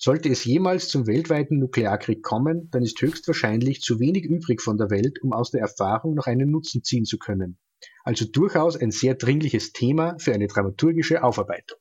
Sollte 0.00 0.28
es 0.28 0.44
jemals 0.44 0.88
zum 0.88 1.08
weltweiten 1.08 1.58
Nuklearkrieg 1.58 2.22
kommen, 2.22 2.70
dann 2.70 2.82
ist 2.82 3.00
höchstwahrscheinlich 3.02 3.80
zu 3.80 3.98
wenig 3.98 4.24
übrig 4.24 4.62
von 4.62 4.78
der 4.78 4.90
Welt, 4.90 5.20
um 5.22 5.32
aus 5.32 5.50
der 5.50 5.60
Erfahrung 5.60 6.14
noch 6.14 6.26
einen 6.26 6.50
Nutzen 6.50 6.84
ziehen 6.84 7.04
zu 7.04 7.18
können. 7.18 7.58
Also 8.04 8.24
durchaus 8.24 8.76
ein 8.76 8.90
sehr 8.90 9.14
dringliches 9.14 9.72
Thema 9.72 10.16
für 10.18 10.32
eine 10.32 10.46
dramaturgische 10.46 11.22
Aufarbeitung. 11.22 11.78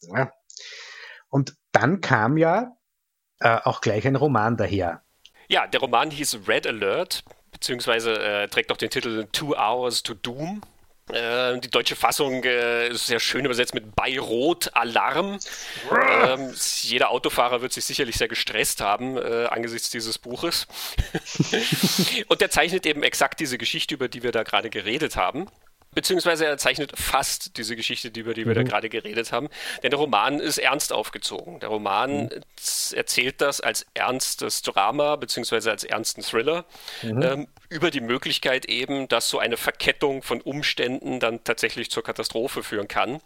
Ja. 0.00 0.32
Und 1.28 1.54
dann 1.72 2.00
kam 2.00 2.36
ja 2.36 2.76
äh, 3.40 3.58
auch 3.64 3.80
gleich 3.80 4.06
ein 4.06 4.16
Roman 4.16 4.56
daher. 4.56 5.02
Ja, 5.48 5.66
der 5.66 5.80
Roman 5.80 6.10
hieß 6.10 6.48
Red 6.48 6.66
Alert, 6.66 7.24
beziehungsweise 7.52 8.18
äh, 8.18 8.48
trägt 8.48 8.72
auch 8.72 8.76
den 8.76 8.90
Titel 8.90 9.26
Two 9.32 9.54
Hours 9.54 10.02
to 10.02 10.14
Doom. 10.14 10.62
Äh, 11.12 11.60
die 11.60 11.70
deutsche 11.70 11.94
Fassung 11.94 12.42
äh, 12.42 12.88
ist 12.88 13.06
sehr 13.06 13.20
schön 13.20 13.44
übersetzt 13.44 13.74
mit 13.74 13.94
bei 13.94 14.18
Rot 14.18 14.70
Alarm. 14.74 15.38
Ähm, 15.90 16.52
jeder 16.82 17.10
Autofahrer 17.10 17.62
wird 17.62 17.72
sich 17.72 17.84
sicherlich 17.84 18.16
sehr 18.16 18.28
gestresst 18.28 18.80
haben 18.80 19.16
äh, 19.16 19.46
angesichts 19.46 19.90
dieses 19.90 20.18
Buches. 20.18 20.66
Und 22.28 22.40
der 22.40 22.50
zeichnet 22.50 22.86
eben 22.86 23.04
exakt 23.04 23.38
diese 23.38 23.56
Geschichte, 23.56 23.94
über 23.94 24.08
die 24.08 24.24
wir 24.24 24.32
da 24.32 24.42
gerade 24.42 24.68
geredet 24.68 25.16
haben 25.16 25.46
beziehungsweise 25.96 26.44
er 26.44 26.58
zeichnet 26.58 26.92
fast 26.94 27.56
diese 27.56 27.74
Geschichte, 27.74 28.08
über 28.08 28.34
die 28.34 28.44
wir 28.44 28.52
mhm. 28.52 28.56
da 28.56 28.62
gerade 28.64 28.90
geredet 28.90 29.32
haben. 29.32 29.48
Denn 29.82 29.90
der 29.90 29.98
Roman 29.98 30.40
ist 30.40 30.58
ernst 30.58 30.92
aufgezogen. 30.92 31.58
Der 31.58 31.70
Roman 31.70 32.24
mhm. 32.24 32.30
erzählt 32.92 33.40
das 33.40 33.62
als 33.62 33.86
ernstes 33.94 34.60
Drama, 34.60 35.16
beziehungsweise 35.16 35.70
als 35.70 35.84
ernsten 35.84 36.20
Thriller, 36.20 36.66
mhm. 37.02 37.22
ähm, 37.22 37.48
über 37.70 37.90
die 37.90 38.02
Möglichkeit 38.02 38.66
eben, 38.66 39.08
dass 39.08 39.30
so 39.30 39.38
eine 39.38 39.56
Verkettung 39.56 40.22
von 40.22 40.42
Umständen 40.42 41.18
dann 41.18 41.42
tatsächlich 41.44 41.90
zur 41.90 42.04
Katastrophe 42.04 42.62
führen 42.62 42.88
kann. 42.88 43.22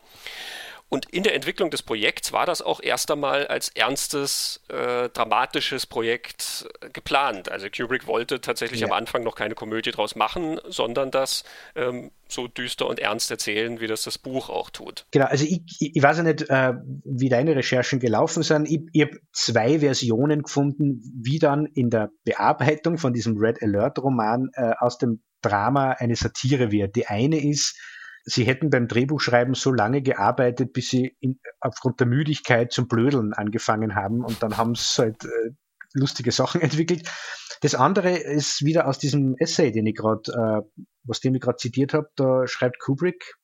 Und 0.90 1.08
in 1.08 1.22
der 1.22 1.36
Entwicklung 1.36 1.70
des 1.70 1.82
Projekts 1.82 2.32
war 2.32 2.46
das 2.46 2.62
auch 2.62 2.82
erst 2.82 3.12
einmal 3.12 3.46
als 3.46 3.68
ernstes, 3.70 4.60
äh, 4.68 5.08
dramatisches 5.08 5.86
Projekt 5.86 6.68
äh, 6.80 6.90
geplant. 6.90 7.48
Also 7.48 7.68
Kubrick 7.74 8.08
wollte 8.08 8.40
tatsächlich 8.40 8.80
ja. 8.80 8.88
am 8.88 8.92
Anfang 8.92 9.22
noch 9.22 9.36
keine 9.36 9.54
Komödie 9.54 9.92
draus 9.92 10.16
machen, 10.16 10.60
sondern 10.68 11.12
das 11.12 11.44
ähm, 11.76 12.10
so 12.28 12.48
düster 12.48 12.88
und 12.88 12.98
ernst 12.98 13.30
erzählen, 13.30 13.80
wie 13.80 13.86
das 13.86 14.02
das 14.02 14.18
Buch 14.18 14.50
auch 14.50 14.68
tut. 14.68 15.06
Genau, 15.12 15.26
also 15.26 15.44
ich, 15.44 15.62
ich 15.78 16.02
weiß 16.02 16.18
ja 16.18 16.22
nicht, 16.24 16.50
äh, 16.50 16.72
wie 17.04 17.28
deine 17.28 17.54
Recherchen 17.54 18.00
gelaufen 18.00 18.42
sind. 18.42 18.68
Ich, 18.68 18.80
ich 18.92 19.02
habe 19.02 19.16
zwei 19.32 19.78
Versionen 19.78 20.42
gefunden, 20.42 21.02
wie 21.22 21.38
dann 21.38 21.66
in 21.66 21.90
der 21.90 22.10
Bearbeitung 22.24 22.98
von 22.98 23.12
diesem 23.12 23.36
Red 23.38 23.62
Alert 23.62 24.00
Roman 24.00 24.50
äh, 24.54 24.72
aus 24.80 24.98
dem 24.98 25.22
Drama 25.40 25.92
eine 25.92 26.16
Satire 26.16 26.72
wird. 26.72 26.96
Die 26.96 27.06
eine 27.06 27.40
ist, 27.40 27.78
sie 28.24 28.44
hätten 28.44 28.70
beim 28.70 28.88
Drehbuchschreiben 28.88 29.54
so 29.54 29.72
lange 29.72 30.02
gearbeitet, 30.02 30.72
bis 30.72 30.90
sie 30.90 31.16
in, 31.20 31.40
aufgrund 31.60 32.00
der 32.00 32.06
Müdigkeit 32.06 32.72
zum 32.72 32.88
Blödeln 32.88 33.32
angefangen 33.32 33.94
haben 33.94 34.24
und 34.24 34.42
dann 34.42 34.56
haben 34.56 34.74
sie 34.74 35.02
halt 35.02 35.24
äh, 35.24 35.50
lustige 35.94 36.32
Sachen 36.32 36.60
entwickelt. 36.60 37.10
Das 37.62 37.74
andere 37.74 38.16
ist 38.16 38.64
wieder 38.64 38.86
aus 38.86 38.98
diesem 38.98 39.36
Essay, 39.38 39.70
den 39.70 39.86
ich 39.86 39.96
gerade, 39.96 40.22
äh, 40.32 40.82
was 41.04 41.20
den 41.20 41.34
ich 41.34 41.40
gerade 41.40 41.56
zitiert 41.56 41.94
habe, 41.94 42.08
da 42.16 42.46
schreibt 42.46 42.78
Kubrick, 42.80 43.34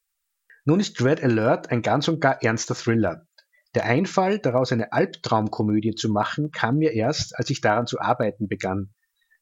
nun 0.64 0.80
ist 0.80 0.98
Dread 1.00 1.22
Alert 1.22 1.70
ein 1.70 1.82
ganz 1.82 2.08
und 2.08 2.20
gar 2.20 2.42
ernster 2.42 2.74
Thriller. 2.74 3.26
Der 3.74 3.84
Einfall, 3.84 4.38
daraus 4.38 4.72
eine 4.72 4.92
Albtraumkomödie 4.92 5.94
zu 5.94 6.08
machen, 6.08 6.50
kam 6.50 6.78
mir 6.78 6.92
erst, 6.92 7.38
als 7.38 7.50
ich 7.50 7.60
daran 7.60 7.86
zu 7.86 8.00
arbeiten 8.00 8.48
begann. 8.48 8.94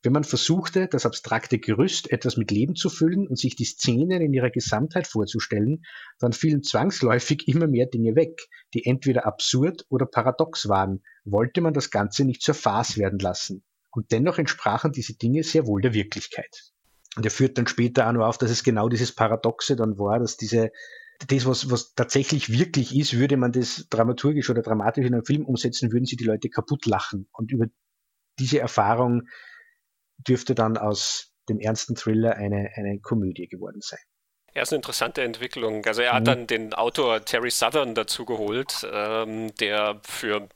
Wenn 0.04 0.12
man 0.12 0.24
versuchte, 0.24 0.86
das 0.86 1.06
abstrakte 1.06 1.58
Gerüst 1.58 2.12
etwas 2.12 2.36
mit 2.36 2.50
Leben 2.50 2.76
zu 2.76 2.90
füllen 2.90 3.26
und 3.26 3.38
sich 3.38 3.56
die 3.56 3.64
Szenen 3.64 4.20
in 4.20 4.34
ihrer 4.34 4.50
Gesamtheit 4.50 5.06
vorzustellen, 5.06 5.82
dann 6.18 6.34
fielen 6.34 6.62
zwangsläufig 6.62 7.48
immer 7.48 7.66
mehr 7.66 7.86
Dinge 7.86 8.14
weg, 8.14 8.42
die 8.74 8.84
entweder 8.84 9.24
absurd 9.24 9.86
oder 9.88 10.04
paradox 10.04 10.68
waren, 10.68 11.02
wollte 11.24 11.62
man 11.62 11.72
das 11.72 11.90
Ganze 11.90 12.26
nicht 12.26 12.42
zur 12.42 12.54
Farce 12.54 12.98
werden 12.98 13.18
lassen. 13.18 13.64
Und 13.90 14.12
dennoch 14.12 14.38
entsprachen 14.38 14.92
diese 14.92 15.14
Dinge 15.14 15.42
sehr 15.42 15.66
wohl 15.66 15.80
der 15.80 15.94
Wirklichkeit. 15.94 16.72
Und 17.16 17.24
er 17.24 17.30
führt 17.30 17.56
dann 17.56 17.66
später 17.66 18.06
auch 18.06 18.12
noch 18.12 18.26
auf, 18.26 18.36
dass 18.36 18.50
es 18.50 18.62
genau 18.62 18.90
dieses 18.90 19.14
Paradoxe 19.14 19.74
dann 19.74 19.96
war, 19.96 20.18
dass 20.18 20.36
diese, 20.36 20.70
das, 21.28 21.46
was, 21.46 21.70
was 21.70 21.94
tatsächlich 21.94 22.52
wirklich 22.52 22.94
ist, 22.94 23.16
würde 23.16 23.38
man 23.38 23.52
das 23.52 23.86
dramaturgisch 23.88 24.50
oder 24.50 24.60
dramatisch 24.60 25.06
in 25.06 25.14
einem 25.14 25.24
Film 25.24 25.46
umsetzen, 25.46 25.92
würden 25.92 26.04
sie 26.04 26.16
die 26.16 26.24
Leute 26.24 26.50
kaputt 26.50 26.84
lachen. 26.84 27.26
Und 27.32 27.52
über 27.52 27.68
diese 28.38 28.58
Erfahrung 28.58 29.28
dürfte 30.18 30.54
dann 30.54 30.76
aus 30.76 31.32
dem 31.48 31.60
ernsten 31.60 31.94
Thriller 31.94 32.36
eine, 32.36 32.70
eine 32.74 33.00
Komödie 33.00 33.48
geworden 33.48 33.80
sein. 33.80 33.98
Ja, 34.54 34.62
ist 34.62 34.72
eine 34.72 34.78
interessante 34.78 35.22
Entwicklung. 35.22 35.84
Also 35.84 36.02
er 36.02 36.12
mhm. 36.12 36.16
hat 36.16 36.26
dann 36.26 36.46
den 36.46 36.74
Autor 36.74 37.24
Terry 37.24 37.50
Southern 37.50 37.94
dazu 37.94 38.24
geholt, 38.24 38.86
ähm, 38.90 39.54
der 39.56 40.00
für 40.04 40.48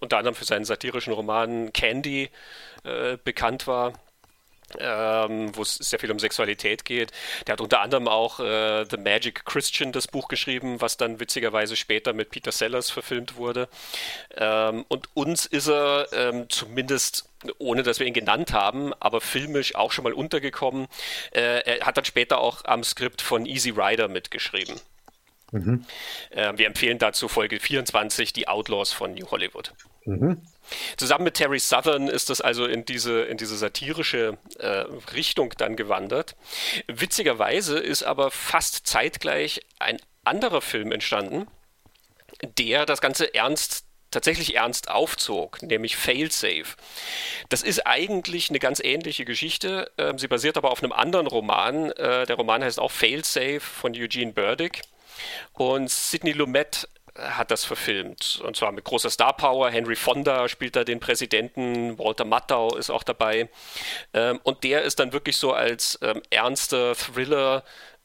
unter 0.00 0.18
anderem 0.18 0.34
für 0.34 0.44
seinen 0.44 0.64
satirischen 0.64 1.12
Roman 1.12 1.72
Candy 1.72 2.30
äh, 2.84 3.18
bekannt 3.22 3.66
war 3.66 3.92
ähm, 4.78 5.54
wo 5.54 5.62
es 5.62 5.74
sehr 5.76 5.98
viel 5.98 6.10
um 6.10 6.18
Sexualität 6.18 6.84
geht. 6.84 7.12
Der 7.46 7.54
hat 7.54 7.60
unter 7.60 7.80
anderem 7.80 8.08
auch 8.08 8.40
äh, 8.40 8.84
The 8.88 8.96
Magic 8.96 9.44
Christian, 9.44 9.92
das 9.92 10.08
Buch 10.08 10.28
geschrieben, 10.28 10.80
was 10.80 10.96
dann 10.96 11.20
witzigerweise 11.20 11.76
später 11.76 12.12
mit 12.12 12.30
Peter 12.30 12.52
Sellers 12.52 12.90
verfilmt 12.90 13.36
wurde. 13.36 13.68
Ähm, 14.36 14.84
und 14.88 15.08
uns 15.14 15.46
ist 15.46 15.68
er 15.68 16.08
ähm, 16.12 16.48
zumindest 16.48 17.28
ohne 17.58 17.82
dass 17.82 17.98
wir 18.00 18.06
ihn 18.06 18.14
genannt 18.14 18.52
haben, 18.52 18.92
aber 19.00 19.20
filmisch 19.20 19.74
auch 19.74 19.92
schon 19.92 20.04
mal 20.04 20.12
untergekommen. 20.12 20.86
Äh, 21.32 21.78
er 21.78 21.86
hat 21.86 21.96
dann 21.96 22.04
später 22.04 22.38
auch 22.38 22.64
am 22.64 22.84
Skript 22.84 23.22
von 23.22 23.46
Easy 23.46 23.70
Rider 23.70 24.08
mitgeschrieben. 24.08 24.80
Mhm. 25.52 25.84
Äh, 26.30 26.52
wir 26.56 26.66
empfehlen 26.66 26.98
dazu 26.98 27.28
Folge 27.28 27.60
24, 27.60 28.32
die 28.32 28.48
Outlaws 28.48 28.92
von 28.92 29.14
New 29.14 29.30
Hollywood. 29.30 29.72
Mhm. 30.04 30.42
Zusammen 30.96 31.24
mit 31.24 31.34
Terry 31.34 31.58
Southern 31.58 32.08
ist 32.08 32.30
das 32.30 32.40
also 32.40 32.66
in 32.66 32.84
diese, 32.84 33.22
in 33.22 33.36
diese 33.36 33.56
satirische 33.56 34.38
äh, 34.58 34.84
Richtung 35.14 35.54
dann 35.56 35.76
gewandert. 35.76 36.36
Witzigerweise 36.88 37.78
ist 37.78 38.02
aber 38.02 38.30
fast 38.30 38.86
zeitgleich 38.86 39.60
ein 39.78 39.98
anderer 40.24 40.60
Film 40.60 40.90
entstanden, 40.90 41.46
der 42.58 42.86
das 42.86 43.00
Ganze 43.00 43.32
ernst 43.34 43.83
tatsächlich 44.14 44.56
ernst 44.56 44.90
aufzog, 44.90 45.62
nämlich 45.62 45.96
Failsafe. 45.96 46.76
Das 47.48 47.62
ist 47.62 47.86
eigentlich 47.86 48.48
eine 48.48 48.58
ganz 48.58 48.80
ähnliche 48.80 49.24
Geschichte. 49.24 49.90
Ähm, 49.98 50.18
sie 50.18 50.28
basiert 50.28 50.56
aber 50.56 50.70
auf 50.70 50.82
einem 50.82 50.92
anderen 50.92 51.26
Roman. 51.26 51.90
Äh, 51.92 52.26
der 52.26 52.36
Roman 52.36 52.64
heißt 52.64 52.80
auch 52.80 52.90
Failsafe 52.90 53.60
von 53.60 53.92
Eugene 53.94 54.32
Burdick. 54.32 54.82
Und 55.52 55.90
Sidney 55.90 56.32
Lumet 56.32 56.88
hat 57.16 57.50
das 57.50 57.64
verfilmt. 57.64 58.42
Und 58.44 58.56
zwar 58.56 58.72
mit 58.72 58.84
großer 58.84 59.10
Star 59.10 59.36
Power. 59.36 59.70
Henry 59.70 59.94
Fonda 59.94 60.48
spielt 60.48 60.74
da 60.74 60.84
den 60.84 60.98
Präsidenten, 60.98 61.98
Walter 61.98 62.24
Matthau 62.24 62.74
ist 62.76 62.90
auch 62.90 63.04
dabei. 63.04 63.48
Ähm, 64.12 64.40
und 64.42 64.64
der 64.64 64.82
ist 64.82 64.98
dann 64.98 65.12
wirklich 65.12 65.36
so 65.36 65.52
als 65.52 65.98
ähm, 66.02 66.22
ernster 66.30 66.94
Thriller 66.96 67.62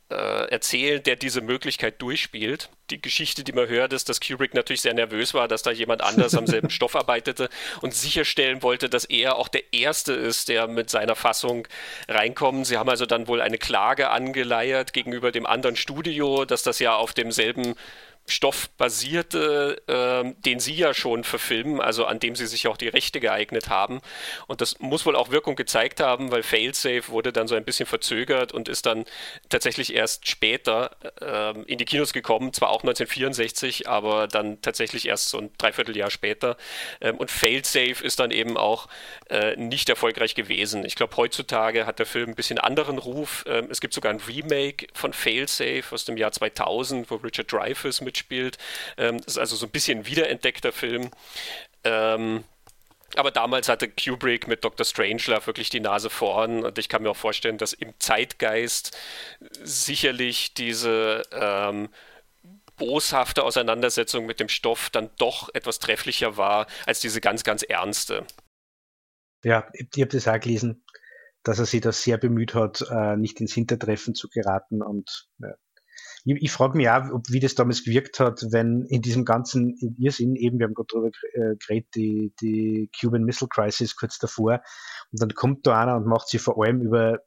äh, 0.09 0.49
erzählen, 0.49 1.03
der 1.03 1.15
diese 1.15 1.41
Möglichkeit 1.41 2.01
durchspielt. 2.01 2.69
Die 2.89 2.99
Geschichte, 2.99 3.43
die 3.43 3.51
man 3.51 3.67
hört, 3.67 3.93
ist, 3.93 4.09
dass 4.09 4.19
Kubrick 4.19 4.55
natürlich 4.55 4.81
sehr 4.81 4.95
nervös 4.95 5.35
war, 5.35 5.47
dass 5.47 5.61
da 5.61 5.69
jemand 5.69 6.01
anders 6.01 6.33
am 6.33 6.47
selben 6.47 6.69
Stoff 6.71 6.95
arbeitete 6.95 7.49
und 7.81 7.93
sicherstellen 7.93 8.63
wollte, 8.63 8.89
dass 8.89 9.05
er 9.05 9.35
auch 9.35 9.47
der 9.47 9.71
Erste 9.71 10.13
ist, 10.13 10.49
der 10.49 10.67
mit 10.67 10.89
seiner 10.89 11.15
Fassung 11.15 11.67
reinkommt. 12.07 12.65
Sie 12.65 12.77
haben 12.77 12.89
also 12.89 13.05
dann 13.05 13.27
wohl 13.27 13.39
eine 13.39 13.59
Klage 13.59 14.09
angeleiert 14.09 14.93
gegenüber 14.93 15.31
dem 15.31 15.45
anderen 15.45 15.75
Studio, 15.75 16.45
dass 16.45 16.63
das 16.63 16.79
ja 16.79 16.95
auf 16.95 17.13
demselben 17.13 17.75
Stoff 18.29 18.69
basierte, 18.77 19.81
äh, 19.87 20.33
den 20.45 20.59
sie 20.59 20.75
ja 20.75 20.93
schon 20.93 21.23
verfilmen, 21.23 21.81
also 21.81 22.05
an 22.05 22.19
dem 22.19 22.35
sie 22.35 22.47
sich 22.47 22.67
auch 22.67 22.77
die 22.77 22.87
Rechte 22.87 23.19
geeignet 23.19 23.69
haben. 23.69 24.01
Und 24.47 24.61
das 24.61 24.79
muss 24.79 25.05
wohl 25.05 25.15
auch 25.15 25.31
Wirkung 25.31 25.55
gezeigt 25.55 25.99
haben, 25.99 26.31
weil 26.31 26.43
Failsafe 26.43 27.09
wurde 27.09 27.33
dann 27.33 27.47
so 27.47 27.55
ein 27.55 27.65
bisschen 27.65 27.85
verzögert 27.85 28.51
und 28.51 28.69
ist 28.69 28.85
dann 28.85 29.05
tatsächlich 29.49 29.93
erst 29.93 30.27
später 30.27 30.91
äh, 31.21 31.59
in 31.63 31.77
die 31.77 31.85
Kinos 31.85 32.13
gekommen, 32.13 32.53
zwar 32.53 32.69
auch 32.69 32.83
1964, 32.83 33.87
aber 33.87 34.27
dann 34.27 34.61
tatsächlich 34.61 35.07
erst 35.07 35.29
so 35.29 35.39
ein 35.39 35.51
Dreivierteljahr 35.57 36.11
später. 36.11 36.57
Ähm, 37.01 37.17
und 37.17 37.31
Failsafe 37.31 38.03
ist 38.03 38.19
dann 38.19 38.31
eben 38.31 38.57
auch 38.57 38.87
äh, 39.29 39.55
nicht 39.55 39.89
erfolgreich 39.89 40.35
gewesen. 40.35 40.85
Ich 40.85 40.95
glaube, 40.95 41.17
heutzutage 41.17 41.85
hat 41.85 41.99
der 41.99 42.05
Film 42.05 42.29
ein 42.29 42.35
bisschen 42.35 42.59
anderen 42.59 42.97
Ruf. 42.97 43.43
Ähm, 43.47 43.67
es 43.69 43.81
gibt 43.81 43.93
sogar 43.93 44.13
ein 44.13 44.21
Remake 44.27 44.87
von 44.93 45.13
Failsafe 45.13 45.83
aus 45.91 46.05
dem 46.05 46.17
Jahr 46.17 46.31
2000, 46.31 47.09
wo 47.09 47.15
Richard 47.15 47.51
Dreyfuss 47.51 48.01
mit 48.01 48.18
mitspielt. 48.19 48.57
Ähm, 48.97 49.17
das 49.17 49.27
ist 49.27 49.37
also 49.37 49.55
so 49.55 49.65
ein 49.65 49.71
bisschen 49.71 50.05
wiederentdeckter 50.05 50.71
Film. 50.71 51.09
Ähm, 51.83 52.43
Aber 53.15 53.31
damals 53.31 53.69
hatte 53.69 53.89
Kubrick 53.89 54.47
mit 54.47 54.63
Dr. 54.63 54.85
Strangelove 54.85 55.47
wirklich 55.47 55.69
die 55.69 55.79
Nase 55.79 56.09
vorn 56.11 56.63
und 56.63 56.77
ich 56.77 56.89
kann 56.89 57.01
mir 57.01 57.09
auch 57.09 57.17
vorstellen, 57.17 57.57
dass 57.57 57.73
im 57.73 57.93
Zeitgeist 57.99 58.95
sicherlich 59.63 60.53
diese 60.53 61.23
ähm, 61.31 61.89
boshafte 62.77 63.43
Auseinandersetzung 63.43 64.25
mit 64.27 64.39
dem 64.39 64.47
Stoff 64.47 64.89
dann 64.91 65.09
doch 65.17 65.49
etwas 65.55 65.79
trefflicher 65.79 66.37
war 66.37 66.67
als 66.85 66.99
diese 66.99 67.19
ganz, 67.19 67.43
ganz 67.43 67.63
ernste. 67.63 68.25
Ja, 69.43 69.67
ich 69.73 70.01
habe 70.01 70.11
das 70.11 70.27
auch 70.27 70.39
gelesen, 70.39 70.83
dass 71.43 71.59
er 71.59 71.65
sich 71.65 71.81
da 71.81 71.91
sehr 71.91 72.17
bemüht 72.17 72.53
hat, 72.53 72.85
äh, 72.91 73.15
nicht 73.15 73.41
ins 73.41 73.53
Hintertreffen 73.53 74.13
zu 74.13 74.27
geraten 74.29 74.83
und 74.83 75.29
ja, 75.39 75.55
ich, 76.33 76.43
ich 76.43 76.51
frage 76.51 76.77
mich 76.77 76.89
auch, 76.89 77.11
ob, 77.11 77.29
wie 77.29 77.39
das 77.39 77.55
damals 77.55 77.83
gewirkt 77.83 78.19
hat, 78.19 78.45
wenn 78.51 78.85
in 78.89 79.01
diesem 79.01 79.25
ganzen 79.25 79.75
Irrsinn, 79.97 80.35
eben, 80.35 80.59
wir 80.59 80.67
haben 80.67 80.73
gerade 80.73 80.87
drüber 80.87 81.09
äh, 81.33 81.55
geredet, 81.55 81.89
die, 81.95 82.33
die 82.41 82.89
Cuban 82.99 83.23
Missile 83.23 83.49
Crisis 83.49 83.95
kurz 83.95 84.19
davor, 84.19 84.61
und 85.11 85.21
dann 85.21 85.33
kommt 85.33 85.65
da 85.65 85.81
einer 85.81 85.97
und 85.97 86.05
macht 86.05 86.27
sich 86.27 86.41
vor 86.41 86.63
allem 86.63 86.81
über 86.81 87.19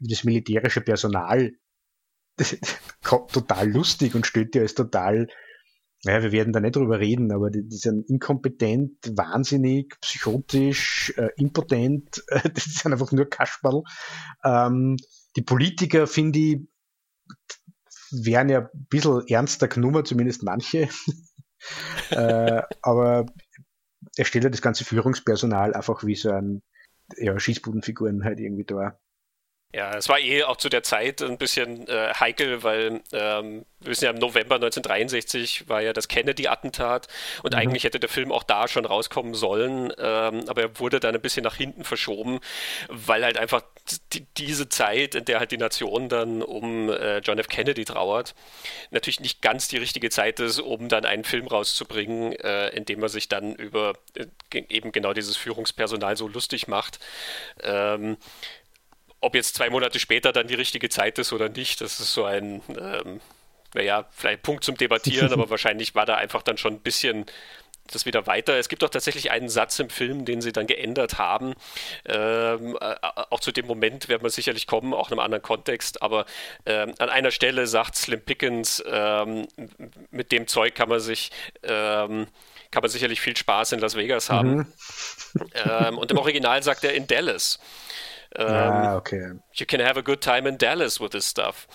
das 0.00 0.24
militärische 0.24 0.80
Personal 0.80 1.52
total 3.02 3.70
lustig 3.70 4.14
und 4.14 4.26
stellt 4.26 4.54
dir 4.54 4.62
als 4.62 4.74
total, 4.74 5.26
naja, 6.04 6.22
wir 6.22 6.32
werden 6.32 6.52
da 6.52 6.60
nicht 6.60 6.76
drüber 6.76 6.98
reden, 6.98 7.32
aber 7.32 7.50
die, 7.50 7.66
die 7.66 7.76
sind 7.76 8.08
inkompetent, 8.08 8.96
wahnsinnig, 9.16 9.94
psychotisch, 10.00 11.12
äh, 11.16 11.28
impotent, 11.36 12.24
das 12.54 12.64
sind 12.64 12.92
einfach 12.92 13.12
nur 13.12 13.28
Kasperl. 13.28 13.82
Ähm, 14.44 14.96
die 15.36 15.42
Politiker, 15.42 16.06
finde 16.06 16.38
ich, 16.38 16.58
wären 18.12 18.48
ja 18.48 18.60
ein 18.60 18.86
bisschen 18.88 19.26
ernster 19.28 19.68
genommen, 19.68 20.04
zumindest 20.04 20.42
manche. 20.42 20.88
äh, 22.10 22.62
aber 22.82 23.26
er 24.16 24.24
stellt 24.24 24.44
ja 24.44 24.50
das 24.50 24.62
ganze 24.62 24.84
Führungspersonal 24.84 25.74
einfach 25.74 26.04
wie 26.04 26.16
so 26.16 26.30
ein 26.30 26.62
ja, 27.16 27.38
Schießbudenfiguren 27.38 28.24
halt 28.24 28.40
irgendwie 28.40 28.64
da. 28.64 28.98
Ja, 29.72 29.96
es 29.96 30.08
war 30.08 30.18
eh 30.18 30.42
auch 30.42 30.56
zu 30.56 30.68
der 30.68 30.82
Zeit 30.82 31.22
ein 31.22 31.38
bisschen 31.38 31.86
äh, 31.86 32.12
heikel, 32.18 32.64
weil 32.64 33.02
ähm, 33.12 33.64
wir 33.78 33.90
wissen 33.90 34.04
ja, 34.04 34.10
im 34.10 34.18
November 34.18 34.56
1963 34.56 35.68
war 35.68 35.80
ja 35.80 35.92
das 35.92 36.08
Kennedy-Attentat 36.08 37.06
und 37.44 37.52
mhm. 37.54 37.60
eigentlich 37.60 37.84
hätte 37.84 38.00
der 38.00 38.08
Film 38.08 38.32
auch 38.32 38.42
da 38.42 38.66
schon 38.66 38.84
rauskommen 38.84 39.34
sollen, 39.34 39.92
ähm, 39.96 40.44
aber 40.48 40.62
er 40.62 40.80
wurde 40.80 40.98
dann 40.98 41.14
ein 41.14 41.20
bisschen 41.20 41.44
nach 41.44 41.54
hinten 41.54 41.84
verschoben, 41.84 42.40
weil 42.88 43.22
halt 43.24 43.38
einfach 43.38 43.62
die, 44.12 44.26
diese 44.36 44.68
Zeit, 44.68 45.14
in 45.14 45.24
der 45.24 45.38
halt 45.38 45.52
die 45.52 45.56
Nation 45.56 46.08
dann 46.08 46.42
um 46.42 46.90
äh, 46.90 47.18
John 47.18 47.38
F. 47.38 47.46
Kennedy 47.46 47.84
trauert, 47.84 48.34
natürlich 48.90 49.20
nicht 49.20 49.40
ganz 49.40 49.68
die 49.68 49.78
richtige 49.78 50.10
Zeit 50.10 50.40
ist, 50.40 50.58
um 50.58 50.88
dann 50.88 51.04
einen 51.04 51.22
Film 51.22 51.46
rauszubringen, 51.46 52.32
äh, 52.32 52.70
in 52.70 52.86
dem 52.86 53.00
er 53.02 53.08
sich 53.08 53.28
dann 53.28 53.54
über 53.54 53.92
äh, 54.14 54.26
eben 54.68 54.90
genau 54.90 55.12
dieses 55.12 55.36
Führungspersonal 55.36 56.16
so 56.16 56.26
lustig 56.26 56.66
macht. 56.66 56.98
Ähm, 57.62 58.16
ob 59.20 59.34
jetzt 59.34 59.54
zwei 59.54 59.70
Monate 59.70 59.98
später 59.98 60.32
dann 60.32 60.46
die 60.46 60.54
richtige 60.54 60.88
Zeit 60.88 61.18
ist 61.18 61.32
oder 61.32 61.48
nicht, 61.48 61.80
das 61.80 62.00
ist 62.00 62.12
so 62.12 62.24
ein, 62.24 62.62
ähm, 62.68 63.20
naja, 63.74 64.06
vielleicht 64.10 64.42
Punkt 64.42 64.64
zum 64.64 64.76
Debattieren, 64.76 65.32
aber 65.32 65.50
wahrscheinlich 65.50 65.94
war 65.94 66.06
da 66.06 66.16
einfach 66.16 66.42
dann 66.42 66.58
schon 66.58 66.74
ein 66.74 66.80
bisschen 66.80 67.26
das 67.92 68.06
wieder 68.06 68.26
weiter. 68.26 68.56
Es 68.56 68.68
gibt 68.68 68.84
auch 68.84 68.88
tatsächlich 68.88 69.30
einen 69.30 69.48
Satz 69.48 69.78
im 69.78 69.90
Film, 69.90 70.24
den 70.24 70.40
sie 70.40 70.52
dann 70.52 70.66
geändert 70.66 71.18
haben. 71.18 71.54
Ähm, 72.06 72.76
äh, 72.80 72.94
auch 73.30 73.40
zu 73.40 73.52
dem 73.52 73.66
Moment 73.66 74.08
werden 74.08 74.22
wir 74.22 74.30
sicherlich 74.30 74.66
kommen, 74.66 74.94
auch 74.94 75.08
in 75.08 75.14
einem 75.14 75.24
anderen 75.24 75.42
Kontext. 75.42 76.02
Aber 76.02 76.26
ähm, 76.66 76.94
an 76.98 77.08
einer 77.08 77.30
Stelle 77.30 77.66
sagt 77.66 77.96
Slim 77.96 78.20
Pickens, 78.20 78.82
ähm, 78.86 79.48
mit 80.10 80.32
dem 80.32 80.46
Zeug 80.46 80.74
kann 80.74 80.88
man 80.88 81.00
sich 81.00 81.30
ähm, 81.62 82.28
kann 82.70 82.82
man 82.82 82.90
sicherlich 82.90 83.20
viel 83.20 83.36
Spaß 83.36 83.72
in 83.72 83.80
Las 83.80 83.96
Vegas 83.96 84.30
haben. 84.30 84.54
Mhm. 84.54 84.66
Ähm, 85.54 85.98
und 85.98 86.10
im 86.10 86.18
Original 86.18 86.62
sagt 86.62 86.84
er 86.84 86.94
in 86.94 87.06
Dallas. 87.06 87.58
Ähm, 88.36 88.46
ah, 88.46 88.96
okay. 88.96 89.32
You 89.54 89.66
can 89.66 89.80
have 89.80 89.98
a 89.98 90.02
good 90.02 90.20
time 90.20 90.48
in 90.48 90.58
Dallas 90.58 91.00
with 91.00 91.10
this 91.10 91.28
stuff. 91.28 91.66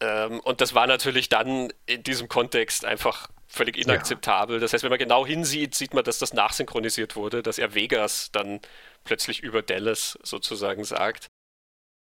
Ähm, 0.00 0.40
und 0.40 0.60
das 0.60 0.74
war 0.74 0.86
natürlich 0.86 1.28
dann 1.28 1.72
in 1.86 2.02
diesem 2.02 2.28
Kontext 2.28 2.84
einfach 2.84 3.28
völlig 3.46 3.76
inakzeptabel. 3.76 4.56
Ja. 4.56 4.60
Das 4.60 4.72
heißt, 4.72 4.84
wenn 4.84 4.90
man 4.90 4.98
genau 4.98 5.26
hinsieht, 5.26 5.74
sieht 5.74 5.92
man, 5.92 6.04
dass 6.04 6.18
das 6.18 6.32
nachsynchronisiert 6.32 7.16
wurde, 7.16 7.42
dass 7.42 7.58
er 7.58 7.74
Vegas 7.74 8.30
dann 8.32 8.60
plötzlich 9.04 9.42
über 9.42 9.60
Dallas 9.60 10.18
sozusagen 10.22 10.84
sagt. 10.84 11.26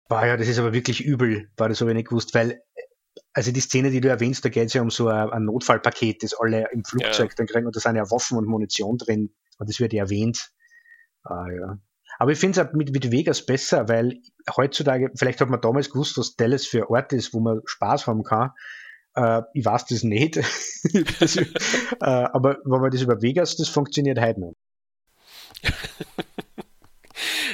Boah, 0.08 0.24
ja, 0.24 0.36
das 0.36 0.48
ist 0.48 0.58
aber 0.58 0.72
wirklich 0.72 1.04
übel, 1.04 1.50
war 1.56 1.68
das 1.68 1.78
so 1.78 1.86
wenig 1.86 2.06
gewusst, 2.06 2.34
weil 2.34 2.62
also 3.34 3.50
die 3.50 3.60
Szene, 3.60 3.90
die 3.90 4.00
du 4.00 4.08
erwähnst, 4.08 4.44
da 4.44 4.48
geht 4.48 4.66
es 4.66 4.74
ja 4.74 4.82
um 4.82 4.90
so 4.90 5.08
ein, 5.08 5.30
ein, 5.30 5.44
Notfallpaket, 5.44 6.22
das 6.22 6.34
alle 6.34 6.68
im 6.72 6.84
Flugzeug 6.84 7.30
ja. 7.30 7.34
dann 7.36 7.46
kriegen 7.46 7.66
und 7.66 7.74
da 7.74 7.80
sind 7.80 7.96
ja 7.96 8.10
Waffen 8.10 8.36
und 8.38 8.46
Munition 8.46 8.98
drin 8.98 9.34
und 9.58 9.68
das 9.68 9.80
wird 9.80 9.92
ja 9.92 10.04
erwähnt. 10.04 10.50
Ah, 11.24 11.46
ja. 11.50 11.78
Aber 12.22 12.30
ich 12.30 12.38
finde 12.38 12.60
es 12.60 12.72
mit, 12.72 12.92
mit 12.92 13.10
Vegas 13.10 13.44
besser, 13.44 13.88
weil 13.88 14.20
heutzutage, 14.56 15.10
vielleicht 15.16 15.40
hat 15.40 15.50
man 15.50 15.60
damals 15.60 15.90
gewusst, 15.90 16.16
was 16.18 16.36
Dallas 16.36 16.64
für 16.64 16.82
ein 16.82 16.84
Ort 16.84 17.12
ist, 17.12 17.34
wo 17.34 17.40
man 17.40 17.62
Spaß 17.64 18.06
haben 18.06 18.22
kann. 18.22 18.52
Äh, 19.16 19.42
ich 19.54 19.64
weiß 19.64 19.86
das 19.86 20.04
nicht. 20.04 20.36
das, 21.18 21.36
äh, 21.36 21.44
aber 22.00 22.58
wenn 22.62 22.80
man 22.80 22.92
das 22.92 23.02
über 23.02 23.20
Vegas, 23.22 23.56
das 23.56 23.68
funktioniert 23.68 24.20
heute 24.20 24.38
noch. 24.38 24.54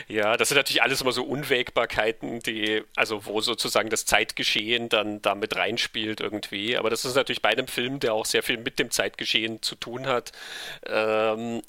Ja, 0.06 0.38
das 0.38 0.48
sind 0.48 0.56
natürlich 0.56 0.82
alles 0.82 1.02
immer 1.02 1.12
so 1.12 1.22
Unwägbarkeiten, 1.22 2.40
die, 2.40 2.82
also 2.96 3.26
wo 3.26 3.42
sozusagen 3.42 3.90
das 3.90 4.06
Zeitgeschehen 4.06 4.88
dann 4.88 5.20
damit 5.20 5.56
reinspielt 5.56 6.20
irgendwie. 6.20 6.78
Aber 6.78 6.88
das 6.88 7.04
ist 7.04 7.14
natürlich 7.14 7.42
bei 7.42 7.50
einem 7.50 7.68
Film, 7.68 8.00
der 8.00 8.14
auch 8.14 8.24
sehr 8.24 8.42
viel 8.42 8.56
mit 8.56 8.78
dem 8.78 8.90
Zeitgeschehen 8.90 9.60
zu 9.60 9.74
tun 9.74 10.06
hat, 10.06 10.32
ähm, 10.86 11.60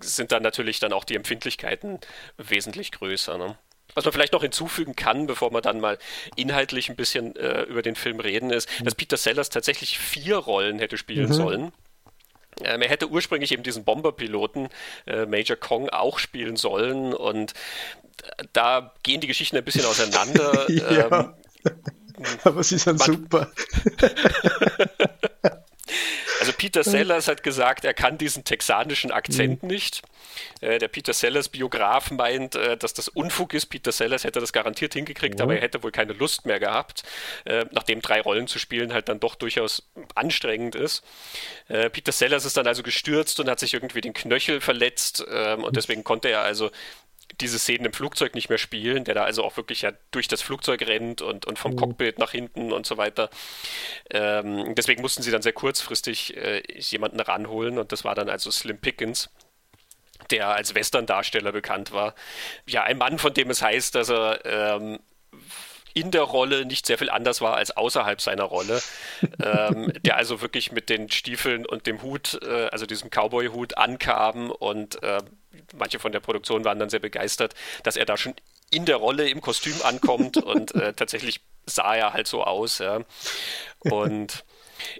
sind 0.00 0.32
dann 0.32 0.42
natürlich 0.42 0.80
dann 0.80 0.92
auch 0.92 1.04
die 1.04 1.16
Empfindlichkeiten 1.16 1.98
wesentlich 2.36 2.92
größer. 2.92 3.38
Ne? 3.38 3.56
Was 3.94 4.04
man 4.04 4.12
vielleicht 4.12 4.32
noch 4.32 4.42
hinzufügen 4.42 4.96
kann, 4.96 5.26
bevor 5.26 5.52
wir 5.52 5.60
dann 5.60 5.80
mal 5.80 5.98
inhaltlich 6.36 6.88
ein 6.88 6.96
bisschen 6.96 7.36
äh, 7.36 7.62
über 7.62 7.82
den 7.82 7.96
Film 7.96 8.20
reden, 8.20 8.50
ist, 8.50 8.68
mhm. 8.80 8.84
dass 8.84 8.94
Peter 8.94 9.16
Sellers 9.16 9.50
tatsächlich 9.50 9.98
vier 9.98 10.36
Rollen 10.36 10.78
hätte 10.78 10.98
spielen 10.98 11.28
mhm. 11.28 11.34
sollen. 11.34 11.72
Ähm, 12.62 12.82
er 12.82 12.88
hätte 12.88 13.08
ursprünglich 13.08 13.52
eben 13.52 13.62
diesen 13.62 13.84
Bomberpiloten 13.84 14.68
äh, 15.06 15.26
Major 15.26 15.56
Kong 15.56 15.88
auch 15.90 16.18
spielen 16.18 16.56
sollen 16.56 17.12
und 17.12 17.52
da 18.52 18.94
gehen 19.02 19.20
die 19.20 19.26
Geschichten 19.26 19.56
ein 19.56 19.64
bisschen 19.64 19.84
auseinander. 19.84 20.70
ja. 20.70 21.20
ähm, 21.20 21.34
Aber 22.44 22.62
sie 22.62 22.78
sind 22.78 23.00
super. 23.00 23.50
Also 26.44 26.58
Peter 26.58 26.84
Sellers 26.84 27.26
hat 27.26 27.42
gesagt, 27.42 27.86
er 27.86 27.94
kann 27.94 28.18
diesen 28.18 28.44
texanischen 28.44 29.10
Akzent 29.10 29.62
mhm. 29.62 29.68
nicht. 29.70 30.02
Äh, 30.60 30.78
der 30.78 30.88
Peter 30.88 31.14
Sellers 31.14 31.48
Biograf 31.48 32.10
meint, 32.10 32.54
äh, 32.54 32.76
dass 32.76 32.92
das 32.92 33.08
Unfug 33.08 33.54
ist. 33.54 33.66
Peter 33.66 33.92
Sellers 33.92 34.24
hätte 34.24 34.40
das 34.40 34.52
garantiert 34.52 34.92
hingekriegt, 34.92 35.38
mhm. 35.38 35.42
aber 35.42 35.54
er 35.56 35.62
hätte 35.62 35.82
wohl 35.82 35.90
keine 35.90 36.12
Lust 36.12 36.44
mehr 36.44 36.60
gehabt, 36.60 37.02
äh, 37.46 37.64
nachdem 37.70 38.02
drei 38.02 38.20
Rollen 38.20 38.46
zu 38.46 38.58
spielen 38.58 38.92
halt 38.92 39.08
dann 39.08 39.20
doch 39.20 39.36
durchaus 39.36 39.88
anstrengend 40.14 40.74
ist. 40.74 41.02
Äh, 41.68 41.88
Peter 41.88 42.12
Sellers 42.12 42.44
ist 42.44 42.58
dann 42.58 42.66
also 42.66 42.82
gestürzt 42.82 43.40
und 43.40 43.48
hat 43.48 43.58
sich 43.58 43.72
irgendwie 43.72 44.02
den 44.02 44.12
Knöchel 44.12 44.60
verletzt 44.60 45.24
ähm, 45.32 45.64
und 45.64 45.76
deswegen 45.76 46.04
konnte 46.04 46.28
er 46.28 46.42
also 46.42 46.70
diese 47.40 47.58
Szenen 47.58 47.86
im 47.86 47.92
Flugzeug 47.92 48.34
nicht 48.34 48.48
mehr 48.48 48.58
spielen, 48.58 49.04
der 49.04 49.14
da 49.14 49.24
also 49.24 49.44
auch 49.44 49.56
wirklich 49.56 49.82
ja 49.82 49.92
durch 50.10 50.28
das 50.28 50.42
Flugzeug 50.42 50.82
rennt 50.82 51.22
und, 51.22 51.46
und 51.46 51.58
vom 51.58 51.72
mhm. 51.72 51.76
Cockpit 51.76 52.18
nach 52.18 52.30
hinten 52.30 52.72
und 52.72 52.86
so 52.86 52.96
weiter. 52.96 53.30
Ähm, 54.10 54.74
deswegen 54.74 55.02
mussten 55.02 55.22
sie 55.22 55.30
dann 55.30 55.42
sehr 55.42 55.52
kurzfristig 55.52 56.36
äh, 56.36 56.62
jemanden 56.78 57.20
ranholen 57.20 57.78
und 57.78 57.92
das 57.92 58.04
war 58.04 58.14
dann 58.14 58.28
also 58.28 58.50
Slim 58.50 58.78
Pickens 58.78 59.30
der 60.30 60.48
als 60.48 60.74
Western-Darsteller 60.74 61.52
bekannt 61.52 61.92
war. 61.92 62.14
Ja, 62.66 62.84
ein 62.84 62.98
Mann, 62.98 63.18
von 63.18 63.34
dem 63.34 63.50
es 63.50 63.60
heißt, 63.60 63.94
dass 63.94 64.08
er 64.08 64.40
ähm, 64.44 64.98
in 65.94 66.10
der 66.10 66.22
Rolle 66.22 66.64
nicht 66.66 66.86
sehr 66.86 66.98
viel 66.98 67.08
anders 67.08 67.40
war 67.40 67.56
als 67.56 67.76
außerhalb 67.76 68.20
seiner 68.20 68.44
Rolle. 68.44 68.82
ähm, 69.42 69.92
der 70.04 70.16
also 70.16 70.40
wirklich 70.40 70.72
mit 70.72 70.90
den 70.90 71.10
Stiefeln 71.10 71.64
und 71.64 71.86
dem 71.86 72.02
Hut, 72.02 72.40
äh, 72.42 72.66
also 72.66 72.84
diesem 72.84 73.10
Cowboy-Hut, 73.10 73.78
ankam 73.78 74.50
und 74.50 75.02
äh, 75.02 75.18
manche 75.76 75.98
von 75.98 76.12
der 76.12 76.20
Produktion 76.20 76.64
waren 76.64 76.78
dann 76.78 76.90
sehr 76.90 77.00
begeistert, 77.00 77.54
dass 77.82 77.96
er 77.96 78.04
da 78.04 78.16
schon 78.16 78.34
in 78.70 78.84
der 78.84 78.96
Rolle 78.96 79.28
im 79.28 79.40
Kostüm 79.40 79.74
ankommt 79.82 80.36
und 80.36 80.74
äh, 80.74 80.92
tatsächlich 80.92 81.40
sah 81.66 81.94
er 81.94 82.12
halt 82.12 82.26
so 82.26 82.44
aus. 82.44 82.78
Ja. 82.78 83.00
Und 83.80 84.44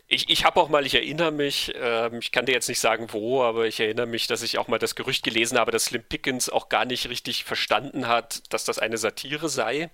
ich, 0.07 0.29
ich 0.31 0.45
habe 0.45 0.61
auch 0.61 0.69
mal, 0.69 0.87
ich 0.87 0.95
erinnere 0.95 1.33
mich, 1.33 1.73
ähm, 1.81 2.19
ich 2.19 2.33
kann 2.33 2.47
dir 2.47 2.53
jetzt 2.53 2.69
nicht 2.69 2.81
sagen 2.81 3.09
wo, 3.11 3.43
aber 3.43 3.67
ich 3.67 3.81
erinnere 3.81 4.07
mich, 4.07 4.27
dass 4.27 4.43
ich 4.43 4.59
auch 4.59 4.69
mal 4.69 4.79
das 4.79 4.95
Gerücht 4.95 5.25
gelesen 5.25 5.59
habe, 5.59 5.71
dass 5.71 5.87
Slim 5.87 6.03
Pickens 6.03 6.49
auch 6.49 6.69
gar 6.69 6.85
nicht 6.85 7.09
richtig 7.09 7.45
verstanden 7.45 8.07
hat, 8.07 8.43
dass 8.53 8.65
das 8.65 8.79
eine 8.79 8.99
Satire 8.99 9.49
sei. 9.49 9.91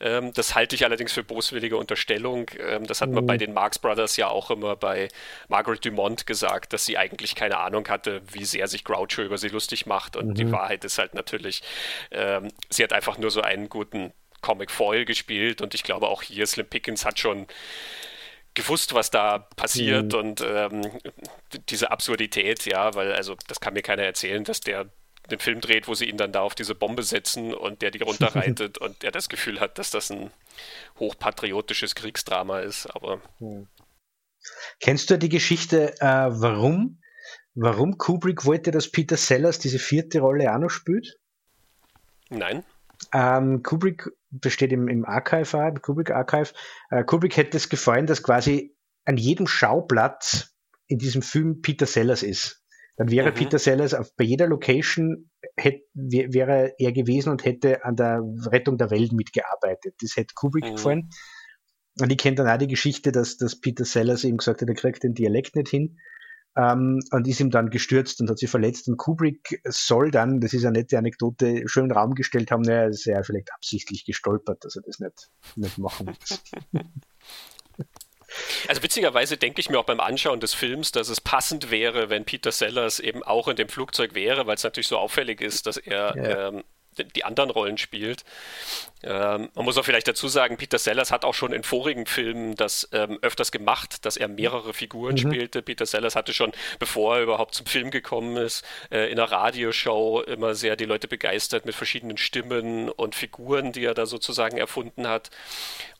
Ähm, 0.00 0.32
das 0.34 0.54
halte 0.54 0.74
ich 0.74 0.84
allerdings 0.84 1.12
für 1.12 1.22
boswillige 1.22 1.76
Unterstellung. 1.76 2.50
Ähm, 2.58 2.86
das 2.86 3.00
hat 3.00 3.10
man 3.10 3.26
bei 3.26 3.34
mhm. 3.34 3.38
den 3.38 3.52
Marx 3.52 3.78
Brothers 3.78 4.16
ja 4.16 4.28
auch 4.28 4.50
immer 4.50 4.76
bei 4.76 5.08
Margaret 5.48 5.84
Dumont 5.84 6.26
gesagt, 6.26 6.72
dass 6.72 6.84
sie 6.84 6.98
eigentlich 6.98 7.34
keine 7.34 7.58
Ahnung 7.58 7.88
hatte, 7.88 8.22
wie 8.32 8.44
sehr 8.44 8.68
sich 8.68 8.84
Groucho 8.84 9.22
über 9.22 9.38
sie 9.38 9.48
lustig 9.48 9.86
macht. 9.86 10.16
Und 10.16 10.28
mhm. 10.28 10.34
die 10.34 10.52
Wahrheit 10.52 10.84
ist 10.84 10.98
halt 10.98 11.14
natürlich, 11.14 11.62
ähm, 12.10 12.48
sie 12.70 12.82
hat 12.82 12.92
einfach 12.92 13.18
nur 13.18 13.30
so 13.30 13.40
einen 13.40 13.68
guten 13.68 14.12
Comic 14.40 14.70
Foil 14.70 15.04
gespielt 15.04 15.60
und 15.60 15.74
ich 15.74 15.82
glaube 15.82 16.08
auch 16.08 16.22
hier 16.22 16.46
Slim 16.46 16.66
Pickens 16.66 17.04
hat 17.04 17.18
schon 17.18 17.46
gewusst, 18.58 18.92
was 18.92 19.10
da 19.10 19.38
passiert 19.38 20.12
mhm. 20.12 20.18
und 20.18 20.44
ähm, 20.44 20.82
diese 21.68 21.90
Absurdität, 21.90 22.66
ja, 22.66 22.94
weil 22.94 23.12
also 23.12 23.36
das 23.46 23.60
kann 23.60 23.74
mir 23.74 23.82
keiner 23.82 24.02
erzählen, 24.02 24.44
dass 24.44 24.60
der 24.60 24.86
den 25.30 25.38
Film 25.38 25.60
dreht, 25.60 25.88
wo 25.88 25.94
sie 25.94 26.06
ihn 26.06 26.16
dann 26.16 26.32
da 26.32 26.40
auf 26.40 26.54
diese 26.54 26.74
Bombe 26.74 27.02
setzen 27.02 27.52
und 27.54 27.82
der 27.82 27.90
die 27.90 28.02
runterreitet 28.02 28.78
und 28.84 29.02
der 29.02 29.10
das 29.10 29.28
Gefühl 29.28 29.60
hat, 29.60 29.78
dass 29.78 29.90
das 29.90 30.10
ein 30.10 30.30
hochpatriotisches 30.98 31.94
Kriegsdrama 31.94 32.60
ist. 32.60 32.86
Aber 32.86 33.20
hm. 33.38 33.68
kennst 34.80 35.10
du 35.10 35.18
die 35.18 35.28
Geschichte, 35.28 35.94
äh, 36.00 36.30
warum, 36.30 37.02
warum 37.54 37.98
Kubrick 37.98 38.46
wollte, 38.46 38.70
dass 38.70 38.90
Peter 38.90 39.16
Sellers 39.16 39.58
diese 39.58 39.78
vierte 39.78 40.20
Rolle 40.20 40.52
auch 40.52 40.58
noch 40.58 40.70
spielt? 40.70 41.18
Nein. 42.30 42.64
Ähm, 43.12 43.62
Kubrick 43.62 44.10
besteht 44.30 44.72
im, 44.72 44.88
im 44.88 45.04
Archive, 45.04 45.68
im 45.68 45.80
Kubrick 45.80 46.10
Archive. 46.10 46.52
Äh, 46.90 47.04
Kubrick 47.04 47.36
hätte 47.36 47.56
es 47.56 47.68
gefallen, 47.68 48.06
dass 48.06 48.22
quasi 48.22 48.76
an 49.04 49.16
jedem 49.16 49.46
Schauplatz 49.46 50.54
in 50.86 50.98
diesem 50.98 51.22
Film 51.22 51.60
Peter 51.60 51.86
Sellers 51.86 52.22
ist. 52.22 52.62
Dann 52.96 53.10
wäre 53.10 53.30
mhm. 53.30 53.34
Peter 53.34 53.58
Sellers 53.58 53.94
auf, 53.94 54.14
bei 54.16 54.24
jeder 54.24 54.48
Location 54.48 55.30
hätte, 55.56 55.82
wäre 55.94 56.74
er 56.78 56.92
gewesen 56.92 57.30
und 57.30 57.44
hätte 57.44 57.84
an 57.84 57.94
der 57.94 58.20
Rettung 58.46 58.76
der 58.76 58.90
Welt 58.90 59.12
mitgearbeitet. 59.12 59.94
Das 60.00 60.16
hätte 60.16 60.34
Kubrick 60.34 60.64
mhm. 60.64 60.72
gefallen. 60.72 61.10
Und 62.00 62.10
ich 62.10 62.18
kenne 62.18 62.36
dann 62.36 62.48
auch 62.48 62.58
die 62.58 62.66
Geschichte, 62.66 63.12
dass, 63.12 63.36
dass 63.36 63.60
Peter 63.60 63.84
Sellers 63.84 64.24
ihm 64.24 64.36
gesagt 64.36 64.62
hat, 64.62 64.68
er 64.68 64.74
kriegt 64.74 65.02
den 65.02 65.14
Dialekt 65.14 65.56
nicht 65.56 65.68
hin. 65.68 65.98
Ähm, 66.58 67.00
und 67.12 67.28
ist 67.28 67.38
ihm 67.38 67.50
dann 67.50 67.70
gestürzt 67.70 68.20
und 68.20 68.28
hat 68.28 68.38
sich 68.38 68.50
verletzt. 68.50 68.88
Und 68.88 68.96
Kubrick 68.96 69.62
soll 69.64 70.10
dann, 70.10 70.40
das 70.40 70.52
ist 70.52 70.64
eine 70.64 70.78
nette 70.78 70.98
Anekdote, 70.98 71.62
schön 71.68 71.92
Raum 71.92 72.14
gestellt 72.14 72.50
haben, 72.50 72.62
naja, 72.62 72.88
ist 72.88 73.04
ja 73.04 73.22
vielleicht 73.22 73.52
absichtlich 73.52 74.04
gestolpert, 74.04 74.64
dass 74.64 74.74
er 74.74 74.82
das 74.82 74.98
nicht, 74.98 75.30
nicht 75.56 75.78
machen 75.78 76.06
muss. 76.06 76.42
Also 78.68 78.82
witzigerweise 78.82 79.38
denke 79.38 79.60
ich 79.60 79.70
mir 79.70 79.78
auch 79.78 79.84
beim 79.84 80.00
Anschauen 80.00 80.40
des 80.40 80.52
Films, 80.52 80.92
dass 80.92 81.08
es 81.08 81.20
passend 81.20 81.70
wäre, 81.70 82.10
wenn 82.10 82.26
Peter 82.26 82.52
Sellers 82.52 83.00
eben 83.00 83.22
auch 83.22 83.48
in 83.48 83.56
dem 83.56 83.70
Flugzeug 83.70 84.14
wäre, 84.14 84.46
weil 84.46 84.56
es 84.56 84.64
natürlich 84.64 84.88
so 84.88 84.98
auffällig 84.98 85.40
ist, 85.40 85.66
dass 85.66 85.78
er 85.78 86.14
ja. 86.16 86.48
ähm, 86.48 86.62
die 87.04 87.24
anderen 87.24 87.50
Rollen 87.50 87.78
spielt. 87.78 88.24
Ähm, 89.02 89.48
man 89.54 89.64
muss 89.64 89.78
auch 89.78 89.84
vielleicht 89.84 90.08
dazu 90.08 90.26
sagen, 90.28 90.56
Peter 90.56 90.78
Sellers 90.78 91.12
hat 91.12 91.24
auch 91.24 91.34
schon 91.34 91.52
in 91.52 91.62
vorigen 91.62 92.06
Filmen 92.06 92.56
das 92.56 92.88
ähm, 92.92 93.18
öfters 93.22 93.52
gemacht, 93.52 94.04
dass 94.04 94.16
er 94.16 94.28
mehrere 94.28 94.74
Figuren 94.74 95.12
mhm. 95.12 95.18
spielte. 95.18 95.62
Peter 95.62 95.86
Sellers 95.86 96.16
hatte 96.16 96.32
schon, 96.32 96.52
bevor 96.78 97.16
er 97.16 97.22
überhaupt 97.22 97.54
zum 97.54 97.66
Film 97.66 97.90
gekommen 97.90 98.36
ist, 98.36 98.64
äh, 98.90 99.10
in 99.10 99.18
einer 99.18 99.30
Radioshow 99.30 100.22
immer 100.22 100.54
sehr 100.54 100.74
die 100.76 100.84
Leute 100.84 101.06
begeistert 101.06 101.64
mit 101.64 101.74
verschiedenen 101.74 102.16
Stimmen 102.16 102.88
und 102.88 103.14
Figuren, 103.14 103.72
die 103.72 103.84
er 103.84 103.94
da 103.94 104.06
sozusagen 104.06 104.58
erfunden 104.58 105.06
hat. 105.06 105.30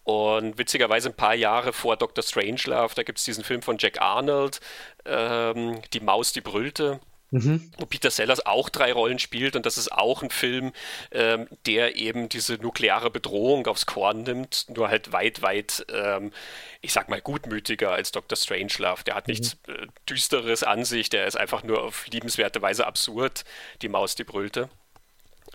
Und 0.03 0.57
witzigerweise 0.57 1.11
ein 1.11 1.15
paar 1.15 1.35
Jahre 1.35 1.73
vor 1.73 1.97
Dr. 1.97 2.25
Strangelove, 2.25 2.95
da 2.95 3.03
gibt 3.03 3.19
es 3.19 3.25
diesen 3.25 3.45
Film 3.45 3.61
von 3.61 3.77
Jack 3.79 4.01
Arnold, 4.01 4.61
ähm, 5.05 5.83
Die 5.93 6.01
Maus, 6.01 6.33
die 6.33 6.41
brüllte. 6.41 6.99
Mhm. 7.31 7.71
Wo 7.77 7.85
Peter 7.85 8.11
Sellers 8.11 8.47
auch 8.47 8.71
drei 8.71 8.93
Rollen 8.93 9.19
spielt 9.19 9.55
und 9.55 9.67
das 9.67 9.77
ist 9.77 9.93
auch 9.93 10.23
ein 10.23 10.31
Film, 10.31 10.73
ähm, 11.13 11.47
der 11.67 11.97
eben 11.97 12.29
diese 12.29 12.55
nukleare 12.55 13.11
Bedrohung 13.11 13.67
aufs 13.67 13.87
Korn 13.87 14.23
nimmt, 14.23 14.67
nur 14.75 14.89
halt 14.89 15.13
weit, 15.13 15.43
weit, 15.43 15.85
ähm, 15.93 16.33
ich 16.81 16.93
sag 16.93 17.09
mal, 17.09 17.21
gutmütiger 17.21 17.93
als 17.93 18.13
Dr. 18.13 18.37
Strangelove. 18.37 19.05
Der 19.05 19.15
hat 19.15 19.29
mhm. 19.29 19.33
nichts 19.33 19.59
äh, 19.69 19.87
Düsteres 20.09 20.63
an 20.63 20.85
sich, 20.85 21.11
der 21.11 21.27
ist 21.27 21.37
einfach 21.37 21.63
nur 21.63 21.83
auf 21.83 22.07
liebenswerte 22.07 22.63
Weise 22.63 22.87
absurd, 22.87 23.45
die 23.83 23.89
Maus, 23.89 24.15
die 24.15 24.25
brüllte. 24.25 24.71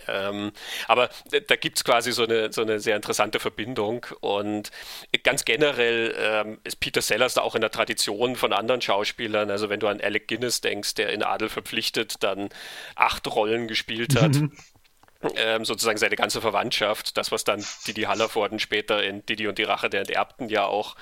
Ähm, 0.07 0.51
aber 0.87 1.09
da 1.47 1.55
gibt 1.55 1.77
es 1.77 1.83
quasi 1.83 2.11
so 2.11 2.23
eine, 2.23 2.51
so 2.51 2.61
eine 2.61 2.79
sehr 2.79 2.95
interessante 2.95 3.39
Verbindung 3.39 4.05
und 4.21 4.71
ganz 5.23 5.45
generell 5.45 6.15
ähm, 6.17 6.59
ist 6.63 6.79
Peter 6.79 7.01
Sellers 7.01 7.35
da 7.35 7.41
auch 7.41 7.55
in 7.55 7.61
der 7.61 7.71
Tradition 7.71 8.35
von 8.35 8.53
anderen 8.53 8.81
Schauspielern. 8.81 9.51
Also 9.51 9.69
wenn 9.69 9.79
du 9.79 9.87
an 9.87 10.01
Alec 10.01 10.27
Guinness 10.27 10.61
denkst, 10.61 10.95
der 10.95 11.09
in 11.09 11.23
Adel 11.23 11.49
verpflichtet 11.49 12.23
dann 12.23 12.49
acht 12.95 13.27
Rollen 13.27 13.67
gespielt 13.67 14.19
hat. 14.19 14.35
Mhm. 14.35 14.51
Ähm, 15.35 15.63
sozusagen 15.63 15.97
seine 15.97 16.17
ganze 16.17 16.41
Verwandtschaft, 16.41 17.15
das, 17.15 17.31
was 17.31 17.45
dann 17.45 17.63
Didi 17.87 18.01
Hallervorden 18.01 18.59
später 18.59 19.01
in 19.01 19.25
Didi 19.25 19.47
und 19.47 19.57
die 19.57 19.63
Rache 19.63 19.89
der 19.89 20.01
Enterbten 20.01 20.49
ja 20.49 20.65
auch 20.65 20.97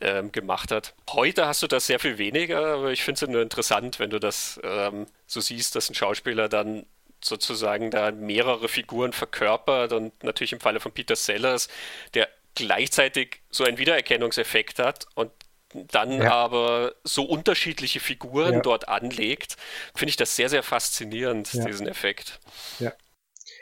ähm, 0.00 0.32
gemacht 0.32 0.72
hat. 0.72 0.94
Heute 1.10 1.46
hast 1.46 1.62
du 1.62 1.68
das 1.68 1.86
sehr 1.86 2.00
viel 2.00 2.18
weniger, 2.18 2.66
aber 2.66 2.90
ich 2.90 3.04
finde 3.04 3.24
es 3.24 3.30
nur 3.30 3.42
interessant, 3.42 4.00
wenn 4.00 4.10
du 4.10 4.18
das 4.18 4.60
ähm, 4.64 5.06
so 5.28 5.40
siehst, 5.40 5.76
dass 5.76 5.88
ein 5.88 5.94
Schauspieler 5.94 6.48
dann 6.48 6.84
sozusagen 7.22 7.90
da 7.90 8.10
mehrere 8.12 8.68
Figuren 8.68 9.12
verkörpert 9.12 9.92
und 9.92 10.22
natürlich 10.22 10.52
im 10.52 10.60
Falle 10.60 10.80
von 10.80 10.92
Peter 10.92 11.16
Sellers, 11.16 11.68
der 12.14 12.28
gleichzeitig 12.54 13.42
so 13.50 13.64
einen 13.64 13.78
Wiedererkennungseffekt 13.78 14.78
hat 14.78 15.06
und 15.14 15.30
dann 15.72 16.12
ja. 16.12 16.32
aber 16.32 16.94
so 17.04 17.24
unterschiedliche 17.24 18.00
Figuren 18.00 18.54
ja. 18.54 18.60
dort 18.60 18.88
anlegt, 18.88 19.56
finde 19.94 20.10
ich 20.10 20.16
das 20.16 20.34
sehr, 20.34 20.48
sehr 20.48 20.62
faszinierend, 20.62 21.52
ja. 21.52 21.64
diesen 21.64 21.86
Effekt. 21.86 22.40
Ja. 22.80 22.92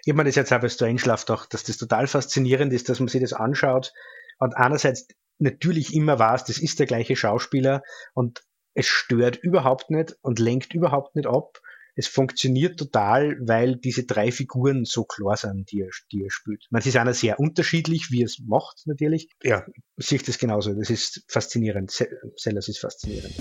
Ich 0.05 0.15
meine, 0.15 0.29
das 0.29 0.37
jetzt 0.37 0.53
auch 0.53 0.61
bei 0.61 0.69
Strangelove 0.69 1.25
doch, 1.27 1.47
dass 1.47 1.65
das 1.65 1.77
total 1.77 2.07
faszinierend 2.07 2.73
ist, 2.73 2.89
dass 2.89 2.99
man 2.99 3.09
sich 3.09 3.21
das 3.21 3.35
anschaut 3.35 3.93
und 4.39 4.57
einerseits 4.57 5.09
natürlich 5.39 5.95
immer 5.95 6.19
weiß, 6.19 6.45
das 6.45 6.59
ist 6.59 6.79
der 6.79 6.87
gleiche 6.87 7.15
Schauspieler 7.15 7.83
und 8.15 8.43
es 8.75 8.87
stört 8.87 9.37
überhaupt 9.37 9.91
nicht 9.91 10.17
und 10.23 10.39
lenkt 10.39 10.73
überhaupt 10.73 11.15
nicht 11.15 11.27
ab 11.27 11.61
es 11.99 12.07
funktioniert 12.07 12.79
total, 12.79 13.37
weil 13.41 13.75
diese 13.75 14.05
drei 14.05 14.31
Figuren 14.31 14.85
so 14.85 15.03
klar 15.03 15.37
sind, 15.37 15.73
die 15.73 15.81
er, 15.81 15.91
die 16.13 16.23
er 16.23 16.31
spielt. 16.31 16.65
Man 16.71 16.81
ist 16.81 16.97
einer 16.97 17.13
sehr 17.13 17.41
unterschiedlich, 17.41 18.13
wie 18.13 18.23
er 18.23 18.27
es 18.27 18.39
macht, 18.39 18.83
natürlich. 18.87 19.29
Ja, 19.43 19.67
sehe 19.97 20.17
ich 20.17 20.23
das 20.23 20.39
genauso. 20.39 20.73
Das 20.75 20.91
ist 20.91 21.25
faszinierend. 21.27 21.91
Sellers 22.37 22.69
ist 22.69 22.79
faszinierend. 22.79 23.35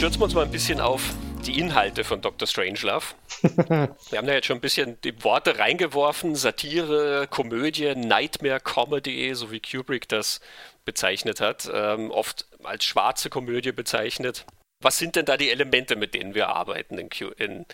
Stürzen 0.00 0.20
wir 0.22 0.24
uns 0.24 0.34
mal 0.34 0.46
ein 0.46 0.50
bisschen 0.50 0.80
auf 0.80 1.12
die 1.44 1.60
Inhalte 1.60 2.04
von 2.04 2.22
Dr. 2.22 2.48
Strangelove. 2.48 3.04
wir 3.42 4.16
haben 4.16 4.26
da 4.26 4.32
jetzt 4.32 4.46
schon 4.46 4.56
ein 4.56 4.62
bisschen 4.62 4.96
die 5.04 5.22
Worte 5.22 5.58
reingeworfen: 5.58 6.36
Satire, 6.36 7.26
Komödie, 7.28 7.94
Nightmare 7.94 8.60
Comedy, 8.60 9.34
so 9.34 9.50
wie 9.50 9.60
Kubrick 9.60 10.08
das 10.08 10.40
bezeichnet 10.86 11.42
hat, 11.42 11.70
ähm, 11.70 12.10
oft 12.12 12.48
als 12.62 12.84
schwarze 12.84 13.28
Komödie 13.28 13.72
bezeichnet. 13.72 14.46
Was 14.82 14.96
sind 14.96 15.16
denn 15.16 15.26
da 15.26 15.36
die 15.36 15.50
Elemente, 15.50 15.96
mit 15.96 16.14
denen 16.14 16.34
wir 16.34 16.48
arbeiten 16.48 16.96
in, 16.96 17.10
Q 17.10 17.32
in 17.36 17.66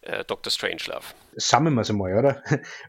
äh, 0.00 0.24
Dr. 0.24 0.50
Strangelove? 0.50 1.04
Sammeln 1.36 1.74
wir 1.74 1.82
es 1.82 1.90
einmal, 1.90 2.16
oder? 2.16 2.42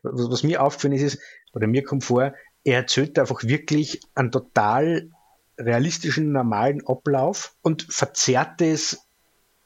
Was, 0.04 0.30
was 0.32 0.44
mir 0.44 0.64
aufgefallen 0.64 0.94
ist, 0.94 1.02
ist, 1.02 1.22
oder 1.52 1.68
mir 1.68 1.84
kommt 1.84 2.06
vor, 2.06 2.34
er 2.64 2.78
erzählt 2.78 3.20
einfach 3.20 3.44
wirklich 3.44 4.00
einen 4.16 4.32
total 4.32 5.10
realistischen, 5.58 6.32
normalen 6.32 6.86
Ablauf 6.86 7.56
und 7.62 7.84
verzerrt 7.90 8.62
es 8.62 9.06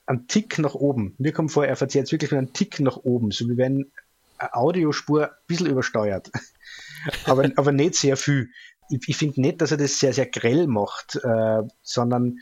einen 0.06 0.28
Tick 0.28 0.60
nach 0.60 0.74
oben. 0.74 1.16
Mir 1.18 1.34
kommt 1.34 1.52
vor, 1.52 1.66
er 1.66 1.76
verzerrt 1.76 2.08
es 2.08 2.12
wirklich 2.12 2.34
einen 2.34 2.54
Tick 2.54 2.80
nach 2.80 2.98
oben, 2.98 3.32
so 3.32 3.48
wie 3.48 3.58
wenn 3.58 3.92
eine 4.38 4.54
Audiospur 4.54 5.30
ein 5.30 5.36
bisschen 5.48 5.68
übersteuert. 5.68 6.32
aber, 7.26 7.50
aber 7.56 7.72
nicht 7.72 7.96
sehr 7.96 8.18
viel. 8.18 8.50
Ich, 8.90 9.08
ich 9.08 9.18
finde 9.18 9.42
nicht, 9.42 9.62
dass 9.62 9.72
er 9.72 9.78
das 9.78 10.00
sehr, 10.00 10.14
sehr 10.14 10.26
grell 10.26 10.68
macht, 10.68 11.20
äh, 11.24 11.62
sondern 11.84 12.40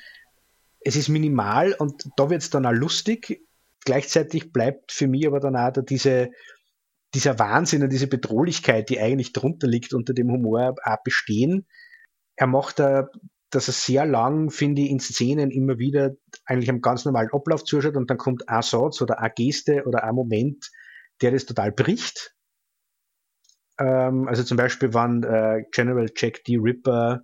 es 0.79 0.95
ist 0.95 1.09
minimal 1.09 1.73
und 1.73 2.09
da 2.15 2.29
wird 2.29 2.41
es 2.41 2.49
dann 2.49 2.65
auch 2.65 2.71
lustig. 2.71 3.41
Gleichzeitig 3.83 4.53
bleibt 4.53 4.91
für 4.91 5.07
mich 5.07 5.27
aber 5.27 5.39
dann 5.39 5.55
auch 5.57 5.71
da 5.71 5.81
diese, 5.81 6.29
dieser 7.13 7.39
Wahnsinn 7.39 7.83
und 7.83 7.89
diese 7.89 8.07
Bedrohlichkeit, 8.07 8.89
die 8.89 8.99
eigentlich 8.99 9.33
drunter 9.33 9.67
liegt, 9.67 9.93
unter 9.93 10.13
dem 10.13 10.31
Humor 10.31 10.75
auch 10.83 11.03
bestehen. 11.03 11.65
Er 12.37 12.47
macht 12.47 12.79
da 12.79 13.09
dass 13.49 13.67
er 13.67 13.73
sehr 13.73 14.05
lang, 14.05 14.49
finde 14.49 14.81
ich, 14.81 14.89
in 14.89 14.99
Szenen 14.99 15.51
immer 15.51 15.77
wieder 15.77 16.11
eigentlich 16.45 16.69
am 16.69 16.81
ganz 16.81 17.05
normalen 17.05 17.29
Ablauf 17.31 17.63
zuschaut 17.63 17.95
und 17.95 18.09
dann 18.09 18.17
kommt 18.17 18.49
ein 18.49 18.61
Satz 18.61 19.01
oder 19.01 19.19
eine 19.19 19.33
Geste 19.33 19.85
oder 19.85 20.03
ein 20.03 20.15
Moment, 20.15 20.69
der 21.21 21.31
das 21.31 21.45
total 21.45 21.71
bricht. 21.71 22.35
Ähm, 23.79 24.27
also 24.27 24.43
zum 24.43 24.57
Beispiel, 24.57 24.93
wann 24.93 25.23
äh, 25.23 25.63
General 25.71 26.09
Jack 26.15 26.43
D. 26.43 26.57
Ripper 26.57 27.23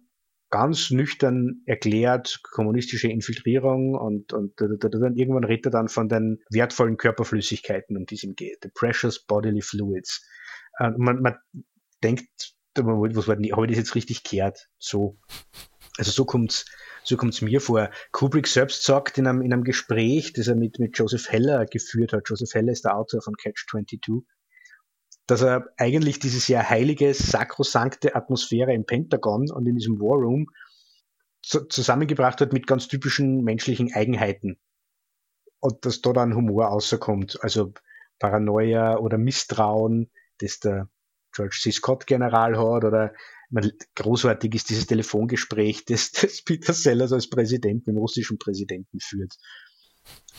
ganz 0.50 0.92
nüchtern 0.92 1.64
erklärt, 1.66 2.40
kommunistische 2.52 3.08
Infiltrierung 3.08 3.96
und, 3.96 4.34
und 4.34 4.54
dann 4.60 5.16
irgendwann 5.16 5.46
redet 5.46 5.66
er 5.66 5.72
dann 5.72 5.88
von 5.88 6.08
den 6.08 6.44
wertvollen 6.52 6.98
Körperflüssigkeiten, 6.98 7.98
um 7.98 8.06
die 8.06 8.16
es 8.16 8.24
ihm 8.24 8.36
geht, 8.36 8.60
the 8.62 8.70
precious 8.70 9.26
bodily 9.26 9.62
fluids. 9.62 10.24
Äh, 10.78 10.92
man, 10.96 11.22
man 11.22 11.38
denkt, 12.04 12.54
was 12.76 13.28
war 13.28 13.36
denn, 13.36 13.52
habe 13.52 13.66
ich 13.66 13.72
das 13.72 13.80
jetzt 13.80 13.96
richtig 13.96 14.24
gehört? 14.24 14.70
So. 14.78 15.18
Also 15.98 16.12
so 16.12 16.26
kommt's, 16.26 16.66
so 17.04 17.18
kommt's 17.18 17.42
mir 17.42 17.62
vor. 17.62 17.90
Kubrick 18.12 18.48
selbst 18.48 18.84
sagt 18.84 19.18
in 19.18 19.28
einem, 19.28 19.42
in 19.42 19.54
einem 19.54 19.64
Gespräch, 19.64 20.34
das 20.34 20.48
er 20.48 20.56
mit, 20.56 20.80
mit 20.80 20.98
Joseph 20.98 21.30
Heller 21.30 21.66
geführt 21.66 22.14
hat, 22.14 22.24
Joseph 22.28 22.54
Heller 22.54 22.72
ist 22.72 22.86
der 22.86 22.96
Autor 22.98 23.22
von 23.22 23.36
Catch 23.36 23.68
22, 23.70 24.24
dass 25.28 25.42
er 25.42 25.70
eigentlich 25.78 26.20
diese 26.20 26.40
sehr 26.40 26.70
heilige, 26.70 27.14
sakrosankte 27.14 28.16
Atmosphäre 28.16 28.74
im 28.74 28.86
Pentagon 28.86 29.52
und 29.52 29.68
in 29.68 29.76
diesem 29.76 30.00
War 30.00 30.18
Room 30.18 30.48
zusammengebracht 31.42 32.40
hat 32.42 32.54
mit 32.54 32.68
ganz 32.68 32.88
typischen 32.88 33.44
menschlichen 33.44 33.94
Eigenheiten. 33.94 34.58
Und 35.60 35.86
dass 35.86 36.02
da 36.02 36.14
dann 36.14 36.36
Humor 36.36 36.66
rauskommt. 36.66 37.38
Also 37.42 37.74
Paranoia 38.20 38.98
oder 38.98 39.18
Misstrauen, 39.18 40.10
das 40.40 40.60
der 40.60 40.90
George 41.34 41.58
C. 41.62 41.72
Scott 41.72 42.08
General 42.08 42.58
hat 42.58 42.84
oder 42.84 43.14
man, 43.54 43.72
großartig 43.96 44.56
ist 44.56 44.70
dieses 44.70 44.88
Telefongespräch, 44.88 45.86
das, 45.88 46.12
das 46.12 46.42
Peter 46.42 46.74
Sellers 46.74 47.14
als 47.14 47.30
Präsident, 47.30 47.88
den 47.88 47.98
russischen 47.98 48.38
Präsidenten 48.38 49.00
führt. 49.00 49.36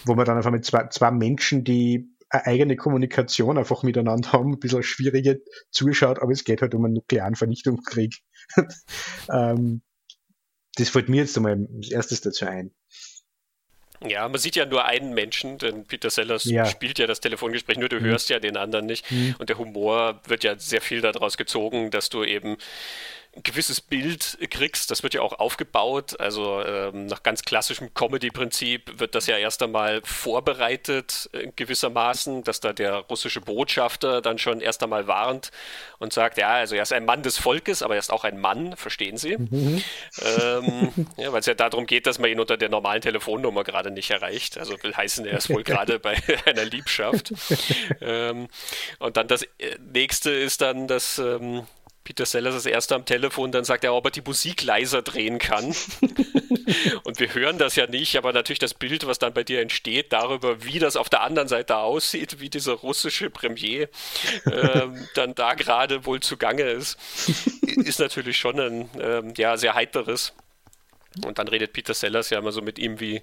Wo 0.04 0.14
man 0.14 0.26
dann 0.26 0.36
einfach 0.36 0.50
mit 0.50 0.64
zwei, 0.64 0.88
zwei 0.88 1.10
Menschen, 1.10 1.64
die 1.64 2.10
eine 2.28 2.46
eigene 2.46 2.76
Kommunikation 2.76 3.56
einfach 3.56 3.82
miteinander 3.82 4.32
haben, 4.32 4.52
ein 4.54 4.58
bisschen 4.58 4.82
schwierige 4.82 5.42
zuschaut, 5.70 6.18
aber 6.18 6.32
es 6.32 6.44
geht 6.44 6.60
halt 6.60 6.74
um 6.74 6.84
einen 6.84 6.94
nuklearen 6.94 7.36
Vernichtungskrieg. 7.36 8.22
ähm, 9.32 9.82
das 10.76 10.88
fällt 10.88 11.08
mir 11.08 11.18
jetzt 11.18 11.36
einmal 11.36 11.68
als 11.76 11.90
erstes 11.92 12.20
dazu 12.20 12.46
ein. 12.46 12.74
Ja, 14.02 14.28
man 14.28 14.38
sieht 14.38 14.56
ja 14.56 14.66
nur 14.66 14.84
einen 14.84 15.14
Menschen, 15.14 15.58
denn 15.58 15.84
Peter 15.86 16.10
Sellers 16.10 16.44
ja. 16.44 16.66
spielt 16.66 16.98
ja 16.98 17.06
das 17.06 17.20
Telefongespräch, 17.20 17.78
nur 17.78 17.88
du 17.88 18.00
mhm. 18.00 18.04
hörst 18.04 18.28
ja 18.28 18.38
den 18.38 18.56
anderen 18.56 18.86
nicht. 18.86 19.10
Mhm. 19.10 19.36
Und 19.38 19.48
der 19.48 19.58
Humor 19.58 20.20
wird 20.26 20.44
ja 20.44 20.58
sehr 20.58 20.80
viel 20.80 21.00
daraus 21.00 21.36
gezogen, 21.36 21.90
dass 21.90 22.10
du 22.10 22.24
eben 22.24 22.56
ein 23.36 23.42
gewisses 23.42 23.80
Bild 23.80 24.38
kriegst. 24.50 24.90
Das 24.90 25.02
wird 25.02 25.14
ja 25.14 25.22
auch 25.22 25.38
aufgebaut. 25.38 26.18
Also 26.20 26.62
ähm, 26.62 27.06
nach 27.06 27.22
ganz 27.22 27.42
klassischem 27.42 27.92
Comedy-Prinzip 27.94 28.98
wird 28.98 29.14
das 29.14 29.26
ja 29.26 29.36
erst 29.36 29.62
einmal 29.62 30.02
vorbereitet, 30.04 31.28
äh, 31.32 31.50
gewissermaßen, 31.54 32.44
dass 32.44 32.60
da 32.60 32.72
der 32.72 32.94
russische 32.96 33.40
Botschafter 33.40 34.20
dann 34.20 34.38
schon 34.38 34.60
erst 34.60 34.82
einmal 34.82 35.06
warnt 35.06 35.50
und 35.98 36.12
sagt, 36.12 36.38
ja, 36.38 36.50
also 36.54 36.76
er 36.76 36.82
ist 36.82 36.92
ein 36.92 37.04
Mann 37.04 37.22
des 37.22 37.38
Volkes, 37.38 37.82
aber 37.82 37.94
er 37.94 38.00
ist 38.00 38.12
auch 38.12 38.24
ein 38.24 38.38
Mann, 38.38 38.76
verstehen 38.76 39.16
Sie? 39.16 39.36
Mhm. 39.36 39.82
Ähm, 40.22 40.92
ja, 41.16 41.32
Weil 41.32 41.40
es 41.40 41.46
ja 41.46 41.54
darum 41.54 41.86
geht, 41.86 42.06
dass 42.06 42.18
man 42.18 42.30
ihn 42.30 42.40
unter 42.40 42.56
der 42.56 42.68
normalen 42.68 43.02
Telefonnummer 43.02 43.64
gerade 43.64 43.90
nicht 43.90 44.10
erreicht. 44.10 44.58
Also 44.58 44.80
will 44.82 44.94
heißen, 44.94 45.26
er 45.26 45.38
ist 45.38 45.50
wohl 45.50 45.62
gerade 45.64 45.98
bei 45.98 46.16
einer 46.46 46.64
Liebschaft. 46.64 47.32
ähm, 48.00 48.48
und 48.98 49.16
dann 49.16 49.28
das 49.28 49.42
äh, 49.42 49.76
nächste 49.92 50.30
ist 50.30 50.60
dann, 50.60 50.86
dass 50.86 51.18
ähm, 51.18 51.66
Peter 52.04 52.26
Sellers 52.26 52.54
das 52.54 52.66
erste 52.66 52.94
am 52.94 53.06
Telefon, 53.06 53.50
dann 53.50 53.64
sagt 53.64 53.82
er, 53.82 53.94
ob 53.94 54.04
er 54.04 54.10
die 54.10 54.20
Musik 54.20 54.62
leiser 54.62 55.00
drehen 55.00 55.38
kann. 55.38 55.64
und 57.04 57.18
wir 57.18 57.34
hören 57.34 57.56
das 57.56 57.76
ja 57.76 57.86
nicht, 57.86 58.16
aber 58.16 58.32
natürlich 58.34 58.58
das 58.58 58.74
Bild, 58.74 59.06
was 59.06 59.18
dann 59.18 59.32
bei 59.32 59.42
dir 59.42 59.60
entsteht, 59.62 60.12
darüber, 60.12 60.62
wie 60.64 60.78
das 60.78 60.96
auf 60.96 61.08
der 61.08 61.22
anderen 61.22 61.48
Seite 61.48 61.78
aussieht, 61.78 62.40
wie 62.40 62.50
dieser 62.50 62.74
russische 62.74 63.30
Premier 63.30 63.88
ähm, 64.46 65.08
dann 65.14 65.34
da 65.34 65.54
gerade 65.54 66.04
wohl 66.04 66.20
zugange 66.20 66.64
ist, 66.64 66.98
ist 67.62 68.00
natürlich 68.00 68.36
schon 68.36 68.60
ein 68.60 68.90
ähm, 69.00 69.34
ja, 69.36 69.56
sehr 69.56 69.74
heiteres. 69.74 70.34
Und 71.24 71.38
dann 71.38 71.48
redet 71.48 71.72
Peter 71.72 71.94
Sellers 71.94 72.30
ja 72.30 72.38
immer 72.38 72.52
so 72.52 72.60
mit 72.60 72.78
ihm 72.78 72.98
wie 72.98 73.22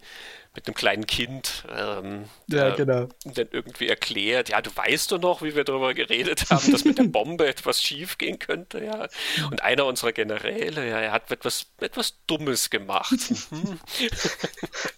mit 0.53 0.67
einem 0.67 0.75
kleinen 0.75 1.07
Kind, 1.07 1.63
ähm, 1.73 2.25
ja, 2.47 2.75
genau. 2.75 3.07
dann 3.23 3.47
irgendwie 3.51 3.87
erklärt, 3.87 4.49
ja, 4.49 4.61
du 4.61 4.69
weißt 4.75 5.11
doch 5.11 5.19
noch, 5.19 5.41
wie 5.41 5.55
wir 5.55 5.63
darüber 5.63 5.93
geredet 5.93 6.45
haben, 6.49 6.71
dass 6.71 6.83
mit 6.83 6.97
der 6.97 7.05
Bombe 7.05 7.47
etwas 7.47 7.81
schief 7.81 8.17
gehen 8.17 8.37
könnte, 8.37 8.83
ja. 8.83 9.07
Und 9.49 9.63
einer 9.63 9.85
unserer 9.85 10.11
Generäle, 10.11 10.89
ja, 10.89 10.99
er 10.99 11.11
hat 11.13 11.31
etwas, 11.31 11.67
etwas 11.79 12.17
Dummes 12.27 12.69
gemacht. 12.69 13.11
Mhm. 13.51 13.79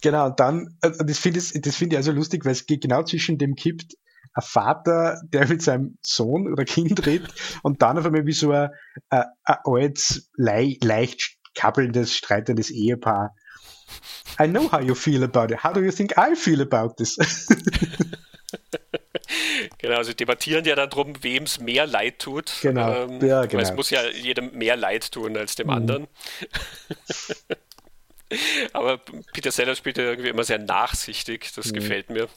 genau, 0.00 0.26
und 0.26 0.38
dann, 0.38 0.76
äh, 0.80 0.90
das 1.04 1.18
finde 1.18 1.40
ich, 1.40 1.60
das 1.60 1.76
find 1.76 1.92
ich 1.92 1.96
also 1.96 2.12
lustig, 2.12 2.44
weil 2.44 2.52
es 2.52 2.66
geht 2.66 2.82
genau 2.82 3.02
zwischen 3.02 3.36
dem 3.38 3.56
kippt, 3.56 3.96
ein 4.34 4.42
Vater, 4.42 5.20
der 5.32 5.48
mit 5.48 5.62
seinem 5.62 5.98
Sohn 6.02 6.52
oder 6.52 6.64
Kind 6.64 7.04
redet 7.06 7.32
und 7.62 7.82
dann 7.82 7.98
auf 7.98 8.06
einmal 8.06 8.26
wie 8.26 8.32
so 8.32 8.52
ein, 8.52 8.70
ein, 9.08 9.24
ein 9.44 9.56
altes, 9.64 10.30
leicht 10.36 10.84
kabbelndes, 11.54 12.14
streitendes 12.16 12.70
Ehepaar 12.70 13.34
I 14.40 14.46
know 14.46 14.68
how 14.70 14.80
you 14.80 14.94
feel 14.94 15.22
about 15.22 15.52
it. 15.52 15.62
How 15.62 15.72
do 15.72 15.82
you 15.82 15.92
think 15.92 16.16
I 16.16 16.34
feel 16.34 16.60
about 16.60 16.96
this? 16.96 17.16
genau, 19.78 20.02
sie 20.02 20.14
debattieren 20.14 20.64
ja 20.64 20.74
dann 20.74 20.90
drum, 20.90 21.22
wem 21.22 21.44
es 21.44 21.60
mehr 21.60 21.86
Leid 21.86 22.18
tut. 22.18 22.52
Genau. 22.62 23.04
Ähm, 23.04 23.24
ja, 23.24 23.46
genau. 23.46 23.62
es 23.62 23.72
muss 23.72 23.90
ja 23.90 24.04
jedem 24.08 24.52
mehr 24.56 24.76
Leid 24.76 25.12
tun 25.12 25.36
als 25.36 25.54
dem 25.54 25.68
mhm. 25.68 25.72
anderen. 25.72 26.08
Aber 28.72 28.98
Peter 29.32 29.52
Sellers 29.52 29.78
spielt 29.78 29.98
ja 29.98 30.04
irgendwie 30.04 30.30
immer 30.30 30.44
sehr 30.44 30.58
nachsichtig. 30.58 31.52
Das 31.54 31.66
mhm. 31.66 31.74
gefällt 31.74 32.10
mir. 32.10 32.28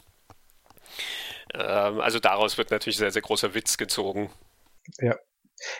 Ähm, 1.55 1.99
also 1.99 2.19
daraus 2.19 2.57
wird 2.59 2.69
natürlich 2.69 2.97
sehr, 2.97 3.11
sehr 3.11 3.23
großer 3.23 3.55
Witz 3.55 3.77
gezogen. 3.77 4.29
Ja. 4.99 5.15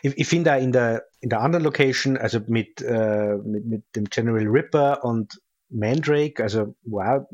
Ich, 0.02 0.18
ich 0.18 0.28
finde 0.28 0.52
da 0.52 0.58
in 0.58 0.72
der, 0.72 1.06
in 1.20 1.30
der 1.30 1.42
anderen 1.42 1.64
Location, 1.64 2.18
also 2.18 2.40
mit, 2.48 2.82
äh, 2.82 3.38
mit, 3.38 3.66
mit 3.66 3.84
dem 3.96 4.06
General 4.06 4.46
Ripper 4.48 5.04
und 5.04 5.40
Mandrake, 5.70 6.42
also 6.42 6.76
wo 6.84 7.02
auch 7.02 7.28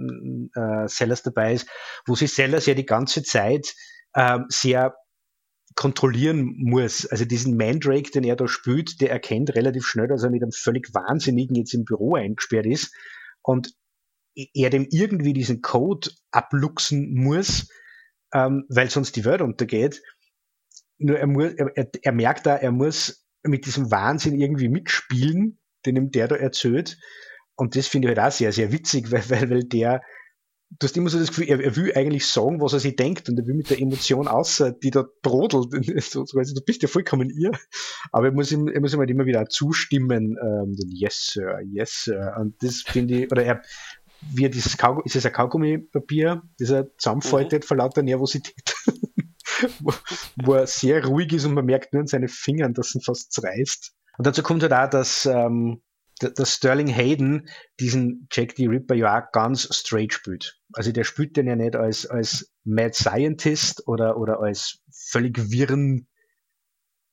äh, 0.56 0.88
Sellers 0.88 1.24
dabei 1.24 1.54
ist, 1.54 1.68
wo 2.06 2.16
sich 2.16 2.34
Sellers 2.34 2.66
ja 2.66 2.74
die 2.74 2.86
ganze 2.86 3.24
Zeit 3.24 3.74
äh, 4.14 4.40
sehr 4.50 4.96
kontrollieren 5.76 6.56
muss. 6.58 7.06
Also 7.06 7.26
diesen 7.26 7.58
Mandrake, 7.58 8.12
den 8.12 8.24
er 8.24 8.36
da 8.36 8.48
spielt, 8.48 9.02
der 9.02 9.12
erkennt 9.12 9.56
relativ 9.56 9.86
schnell, 9.86 10.08
dass 10.08 10.24
er 10.24 10.30
mit 10.30 10.44
einem 10.44 10.52
völlig 10.52 10.94
Wahnsinnigen 10.94 11.56
jetzt 11.56 11.74
im 11.74 11.86
Büro 11.86 12.16
eingesperrt 12.16 12.66
ist 12.66 12.94
und 13.42 13.74
er 14.36 14.70
dem 14.70 14.88
irgendwie 14.90 15.34
diesen 15.34 15.62
Code 15.62 16.10
abluchsen 16.32 17.14
muss, 17.14 17.70
ähm, 18.34 18.66
weil 18.70 18.90
sonst 18.90 19.16
die 19.16 19.26
Welt 19.26 19.42
untergeht. 19.42 20.02
Nur 21.00 21.18
er, 21.18 21.28
muss, 21.28 21.54
er, 21.54 21.90
er 22.02 22.12
merkt 22.12 22.46
da, 22.46 22.56
er 22.56 22.72
muss 22.72 23.26
mit 23.44 23.66
diesem 23.66 23.92
Wahnsinn 23.92 24.40
irgendwie 24.40 24.70
mitspielen, 24.70 25.60
den 25.86 25.96
ihm 25.96 26.12
der 26.12 26.28
da 26.28 26.36
erzählt. 26.36 26.98
Und 27.56 27.76
das 27.76 27.88
finde 27.88 28.08
ich 28.08 28.18
halt 28.18 28.28
auch 28.28 28.36
sehr, 28.36 28.52
sehr 28.52 28.72
witzig, 28.72 29.12
weil, 29.12 29.30
weil, 29.30 29.50
weil 29.50 29.64
der, 29.64 30.02
du 30.80 30.88
hast 30.88 30.98
immer 30.98 31.10
so 31.10 31.20
das 31.20 31.30
Gefühl, 31.30 31.50
er, 31.50 31.60
er, 31.60 31.76
will 31.76 31.94
eigentlich 31.96 32.26
sagen, 32.26 32.62
was 32.62 32.74
er 32.74 32.80
sich 32.80 32.96
denkt 32.96 33.30
und 33.30 33.38
er 33.38 33.46
will 33.46 33.54
mit 33.56 33.70
der 33.70 33.80
Emotion 33.80 34.28
außer, 34.28 34.72
die 34.72 34.92
da 34.92 35.06
brodelt. 35.22 35.68
So, 36.04 36.26
also, 36.36 36.56
du 36.56 36.62
bist 36.62 36.82
ja 36.82 36.88
vollkommen 36.88 37.30
ihr. 37.30 37.52
Aber 38.12 38.28
er 38.28 38.32
muss 38.32 38.52
ihm, 38.52 38.68
er 38.68 38.82
muss 38.82 38.94
ihm 38.94 39.00
halt 39.00 39.10
immer 39.10 39.26
wieder 39.26 39.48
zustimmen, 39.50 40.38
ähm, 40.42 40.76
yes, 40.90 41.32
Sir, 41.34 41.60
yes, 41.62 42.04
Sir. 42.06 42.36
Und 42.40 42.62
das 42.64 42.82
finde 42.82 43.24
ich, 43.24 43.32
oder 43.32 43.44
er, 43.44 43.62
wie 44.32 44.46
er 44.46 44.50
dieses 44.50 44.78
Kaugummi, 44.78 45.06
ist 45.06 45.16
es 45.16 45.26
ein 45.26 45.34
Kaugummipapier, 45.34 46.42
das 46.60 46.70
er 46.70 46.98
zusammenfaltet 46.98 47.64
mhm. 47.64 47.68
vor 47.68 47.78
lauter 47.78 48.04
Nervosität. 48.04 48.76
wo, 49.80 49.94
wo, 50.44 50.54
er 50.54 50.68
sehr 50.68 51.06
ruhig 51.06 51.34
ist 51.34 51.46
und 51.46 51.54
man 51.54 51.66
merkt 51.66 51.94
nur 51.94 52.02
an 52.02 52.08
seinen 52.08 52.30
Fingern, 52.30 52.74
dass 52.74 52.96
er 52.96 53.02
fast 53.02 53.32
zerreißt. 53.34 53.94
Und 54.18 54.28
dazu 54.28 54.44
kommt 54.44 54.62
halt 54.64 54.74
auch, 54.74 54.90
dass, 54.90 55.26
ähm, 55.26 55.82
dass 56.20 56.56
Sterling 56.56 56.88
Hayden 56.88 57.50
diesen 57.80 58.28
Jack 58.32 58.54
the 58.56 58.68
Ripper 58.68 58.96
ja 58.96 59.20
auch 59.20 59.32
ganz 59.32 59.68
straight 59.76 60.14
spielt. 60.14 60.60
Also 60.74 60.92
der 60.92 61.04
spielt 61.04 61.38
den 61.38 61.48
ja 61.48 61.56
nicht 61.56 61.76
als, 61.76 62.06
als 62.06 62.52
Mad 62.64 62.94
Scientist 62.94 63.88
oder, 63.88 64.18
oder 64.18 64.40
als 64.40 64.82
völlig 64.92 65.52
wirren 65.52 66.08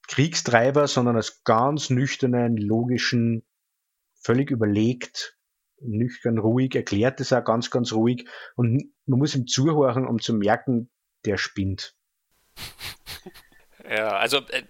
Kriegstreiber, 0.08 0.86
sondern 0.88 1.16
als 1.16 1.42
ganz 1.44 1.88
nüchternen, 1.88 2.56
logischen, 2.56 3.44
völlig 4.22 4.50
überlegt, 4.50 5.38
nüchtern, 5.80 6.38
ruhig, 6.38 6.74
erklärt 6.74 7.20
es 7.20 7.32
auch 7.32 7.44
ganz, 7.44 7.70
ganz 7.70 7.92
ruhig. 7.92 8.28
Und 8.56 8.92
man 9.06 9.18
muss 9.18 9.34
ihm 9.34 9.46
zuhören, 9.46 10.06
um 10.06 10.18
zu 10.18 10.34
merken, 10.34 10.90
der 11.24 11.36
spinnt. 11.36 11.94
Ja, 13.88 14.10
also 14.10 14.38
äh, 14.50 14.62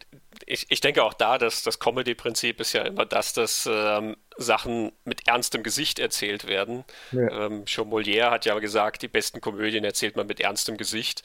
ich, 0.47 0.67
ich 0.71 0.81
denke 0.81 1.05
auch 1.05 1.15
da, 1.15 1.39
dass 1.39 1.63
das 1.63 1.79
Comedy-Prinzip 1.79 2.61
ist 2.61 2.73
ja 2.73 2.83
immer 2.83 3.05
das, 3.05 3.33
dass 3.33 3.69
ähm, 3.71 4.17
Sachen 4.37 4.91
mit 5.05 5.29
ernstem 5.29 5.63
Gesicht 5.63 5.99
erzählt 5.99 6.47
werden. 6.47 6.85
Ja. 7.13 7.47
Ähm, 7.47 7.67
schon 7.67 7.91
Molière 7.91 8.31
hat 8.31 8.47
ja 8.47 8.59
gesagt, 8.59 9.03
die 9.03 9.09
besten 9.09 9.41
Komödien 9.41 9.85
erzählt 9.85 10.17
man 10.17 10.27
mit 10.27 10.41
ernstem 10.41 10.77
Gesicht. 10.77 11.23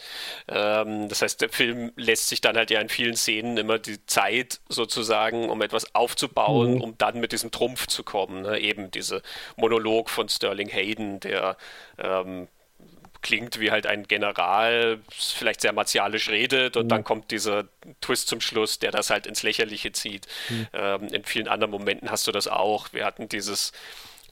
Ähm, 0.47 1.07
das 1.07 1.21
heißt, 1.21 1.41
der 1.41 1.49
Film 1.49 1.91
lässt 1.95 2.27
sich 2.27 2.41
dann 2.41 2.57
halt 2.57 2.69
ja 2.71 2.81
in 2.81 2.89
vielen 2.89 3.15
Szenen 3.15 3.57
immer 3.57 3.79
die 3.79 4.05
Zeit 4.05 4.59
sozusagen, 4.67 5.49
um 5.49 5.61
etwas 5.61 5.95
aufzubauen, 5.95 6.75
mhm. 6.75 6.81
um 6.81 6.97
dann 6.97 7.19
mit 7.19 7.31
diesem 7.31 7.51
Trumpf 7.51 7.87
zu 7.87 8.03
kommen. 8.03 8.41
Ne? 8.41 8.59
Eben 8.59 8.91
diese 8.91 9.21
Monolog 9.55 10.09
von 10.09 10.27
Sterling 10.27 10.69
Hayden, 10.69 11.19
der 11.21 11.57
ähm, 11.97 12.47
klingt 13.25 13.59
wie 13.59 13.71
halt 13.71 13.87
ein 13.87 14.03
General, 14.03 14.99
vielleicht 15.09 15.61
sehr 15.61 15.73
martialisch 15.73 16.29
redet 16.29 16.77
und 16.77 16.85
mhm. 16.85 16.89
dann 16.89 17.03
kommt 17.03 17.31
dieser 17.31 17.63
Twist 17.99 18.27
zum 18.27 18.39
Schluss, 18.39 18.77
der 18.77 18.91
das 18.91 19.09
halt 19.09 19.25
ins 19.25 19.41
Lächerliche 19.41 19.91
zieht. 19.91 20.27
Mhm. 20.49 20.67
Ähm, 20.73 21.07
in 21.07 21.23
vielen 21.23 21.47
anderen 21.47 21.71
Momenten 21.71 22.11
hast 22.11 22.27
du 22.27 22.31
das 22.31 22.47
auch. 22.47 22.93
Wir 22.93 23.03
hatten 23.03 23.27
dieses 23.27 23.71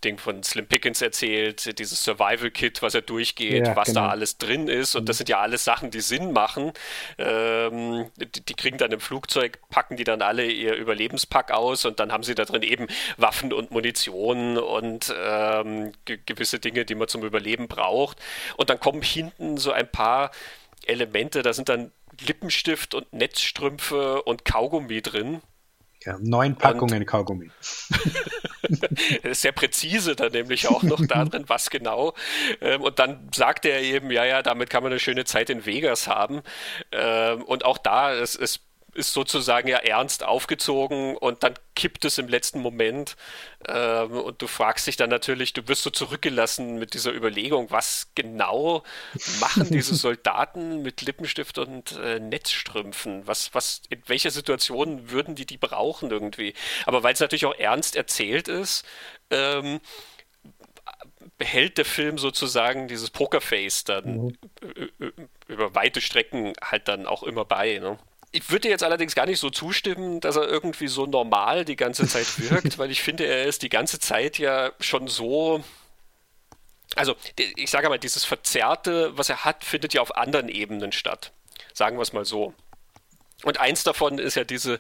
Ding 0.04 0.18
von 0.18 0.44
Slim 0.44 0.68
Pickens 0.68 1.02
erzählt, 1.02 1.80
dieses 1.80 2.04
Survival-Kit, 2.04 2.82
was 2.82 2.94
er 2.94 3.02
durchgeht, 3.02 3.68
ja, 3.68 3.76
was 3.76 3.90
genau. 3.90 4.02
da 4.02 4.10
alles 4.10 4.38
drin 4.38 4.68
ist. 4.68 4.96
Und 4.96 5.10
das 5.10 5.16
mhm. 5.16 5.18
sind 5.20 5.30
ja 5.30 5.40
alles 5.40 5.64
Sachen, 5.64 5.92
die 5.92 6.02
Sinn 6.02 6.34
machen. 6.34 6.74
Ähm, 7.18 8.10
die, 8.18 8.46
die, 8.46 8.54
kriegen 8.54 8.78
dann 8.78 8.92
im 8.92 9.00
Flugzeug, 9.00 9.60
packen 9.70 9.98
die 9.98 10.04
dann 10.04 10.22
alle 10.22 10.46
ihr 10.46 10.76
Überlebenspack 10.76 11.52
aus 11.52 11.86
und 11.86 12.00
dann 12.00 12.12
haben 12.12 12.24
sie 12.24 12.36
da 12.36 12.46
drin 12.46 12.64
eben 12.64 12.88
Waffen 13.18 13.54
und 13.54 13.72
Munition 13.72 14.58
und 14.58 15.14
ähm, 15.18 15.92
ge 16.06 16.20
gewisse 16.26 16.60
Dinge, 16.60 16.86
die 16.86 16.96
man 16.96 17.08
zum 17.08 17.24
Überleben 17.24 17.68
braucht. 17.68 18.18
Und 18.58 18.70
dann 18.70 18.80
kommen 18.80 19.02
hinten 19.02 19.58
so 19.58 19.72
ein 19.72 19.90
paar 19.90 20.32
Elemente, 20.86 21.42
da 21.42 21.54
sind 21.54 21.70
dann 21.70 21.92
Lippenstift 22.20 22.94
und 22.94 23.12
Netzstrümpfe 23.14 24.22
und 24.24 24.46
Kaugummi 24.46 25.02
drin. 25.02 25.42
Ja, 26.06 26.18
neun 26.20 26.56
Packungen 26.56 27.00
und, 27.00 27.06
Kaugummi. 27.06 27.50
Sehr 29.32 29.52
präzise 29.52 30.16
dann 30.16 30.32
nämlich 30.32 30.68
auch 30.68 30.84
noch 30.84 31.06
darin, 31.06 31.46
was 31.48 31.70
genau. 31.70 32.14
Ähm, 32.62 32.82
und 32.82 33.00
dann 33.00 33.30
sagt 33.34 33.66
er 33.66 33.82
eben, 33.82 34.12
ja, 34.12 34.26
ja, 34.26 34.42
damit 34.42 34.70
kann 34.70 34.84
man 34.84 34.92
eine 34.92 35.00
schöne 35.00 35.26
Zeit 35.26 35.50
in 35.50 35.66
Vegas 35.66 36.08
haben. 36.08 36.42
Ähm, 36.92 37.44
und 37.44 37.66
auch 37.66 37.78
da, 37.78 38.14
es, 38.14 38.36
es 38.36 38.60
ist 38.94 39.14
sozusagen 39.14 39.68
ja 39.68 39.78
ernst 39.78 40.24
aufgezogen 40.24 41.18
und 41.18 41.44
dann 41.44 41.54
kippt 41.76 42.06
es 42.06 42.18
im 42.18 42.28
letzten 42.28 42.60
Moment 42.60 43.16
ähm, 43.68 44.12
und 44.12 44.42
du 44.42 44.48
fragst 44.48 44.88
dich 44.88 44.96
dann 44.96 45.10
natürlich, 45.10 45.54
du 45.54 45.68
wirst 45.68 45.84
so 45.84 45.90
zurückgelassen 45.90 46.78
mit 46.78 46.94
dieser 46.94 47.14
Überlegung, 47.14 47.72
was 47.72 48.10
genau 48.16 48.84
machen 49.40 49.68
diese 49.72 49.96
Soldaten 49.96 50.82
mit 50.82 51.02
Lippenstift 51.02 51.58
und 51.58 51.94
äh, 51.94 52.20
Netzstrümpfen? 52.20 53.26
Was, 53.28 53.54
was, 53.54 53.82
in 53.90 54.02
welcher 54.08 54.32
Situation 54.32 55.10
würden 55.12 55.36
die 55.36 55.46
die 55.46 55.58
brauchen 55.58 56.12
irgendwie? 56.12 56.54
Aber 56.86 57.04
weil 57.04 57.14
es 57.14 57.20
natürlich 57.20 57.46
auch 57.46 57.58
ernst 57.58 57.96
erzählt 57.96 58.48
ist, 58.48 58.86
ähm, 59.30 59.80
behält 61.38 61.78
der 61.78 61.86
Film 61.86 62.18
sozusagen 62.18 62.88
dieses 62.88 63.10
Pokerface 63.10 63.84
dann 63.84 64.18
mhm. 64.18 64.38
über 65.48 65.76
weite 65.76 66.02
Strecken 66.02 66.54
halt 66.62 66.88
dann 66.88 67.06
auch 67.06 67.24
immer 67.24 67.46
bei. 67.46 67.80
Ne? 67.80 67.98
Ich 68.34 68.50
würde 68.50 68.68
jetzt 68.68 68.84
allerdings 68.84 69.16
gar 69.16 69.26
nicht 69.26 69.40
so 69.40 69.50
zustimmen, 69.50 70.20
dass 70.20 70.36
er 70.36 70.48
irgendwie 70.48 70.88
so 70.88 71.06
normal 71.06 71.66
die 71.66 71.76
ganze 71.76 72.08
Zeit 72.08 72.28
wirkt, 72.40 72.78
weil 72.78 72.92
ich 72.92 73.02
finde, 73.02 73.26
er 73.26 73.46
ist 73.46 73.62
die 73.62 73.70
ganze 73.70 74.00
Zeit 74.00 74.38
ja 74.38 74.72
schon 74.80 75.08
so. 75.08 75.64
Also, 76.96 77.16
ich 77.38 77.70
sage 77.72 77.90
mal, 77.90 77.98
dieses 77.98 78.26
Verzerrte, 78.26 79.18
was 79.18 79.30
er 79.30 79.46
hat, 79.46 79.64
findet 79.64 79.94
ja 79.94 80.02
auf 80.02 80.16
anderen 80.16 80.50
Ebenen 80.50 80.92
statt. 80.92 81.32
Sagen 81.74 81.98
wir 81.98 82.02
es 82.02 82.14
mal 82.14 82.26
so. 82.26 82.54
Und 83.44 83.60
eins 83.60 83.84
davon 83.84 84.20
ist 84.20 84.36
ja 84.36 84.44
diese 84.44 84.80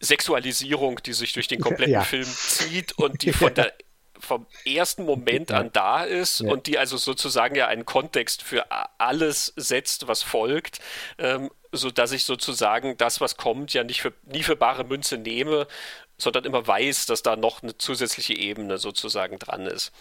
Sexualisierung, 0.00 1.00
die 1.04 1.12
sich 1.12 1.32
durch 1.32 1.48
den 1.48 1.60
kompletten 1.60 1.94
ja. 1.94 2.02
Film 2.02 2.24
zieht 2.24 2.92
und 2.98 3.22
die 3.22 3.32
von 3.32 3.54
der 3.54 3.72
vom 4.18 4.46
ersten 4.64 5.04
Moment 5.04 5.52
an 5.52 5.70
da 5.72 6.04
ist 6.04 6.40
ja. 6.40 6.50
und 6.50 6.66
die 6.66 6.78
also 6.78 6.96
sozusagen 6.96 7.54
ja 7.54 7.66
einen 7.66 7.84
Kontext 7.84 8.42
für 8.42 8.66
alles 8.98 9.52
setzt, 9.56 10.08
was 10.08 10.22
folgt, 10.22 10.80
ähm, 11.18 11.50
so 11.72 11.90
dass 11.90 12.12
ich 12.12 12.24
sozusagen 12.24 12.96
das, 12.96 13.20
was 13.20 13.36
kommt, 13.36 13.72
ja 13.72 13.84
nicht 13.84 14.02
für, 14.02 14.12
nie 14.24 14.42
für 14.42 14.56
bare 14.56 14.84
Münze 14.84 15.18
nehme, 15.18 15.66
sondern 16.18 16.44
immer 16.44 16.66
weiß, 16.66 17.06
dass 17.06 17.22
da 17.22 17.36
noch 17.36 17.62
eine 17.62 17.76
zusätzliche 17.76 18.34
Ebene 18.34 18.78
sozusagen 18.78 19.38
dran 19.38 19.66
ist. 19.66 19.92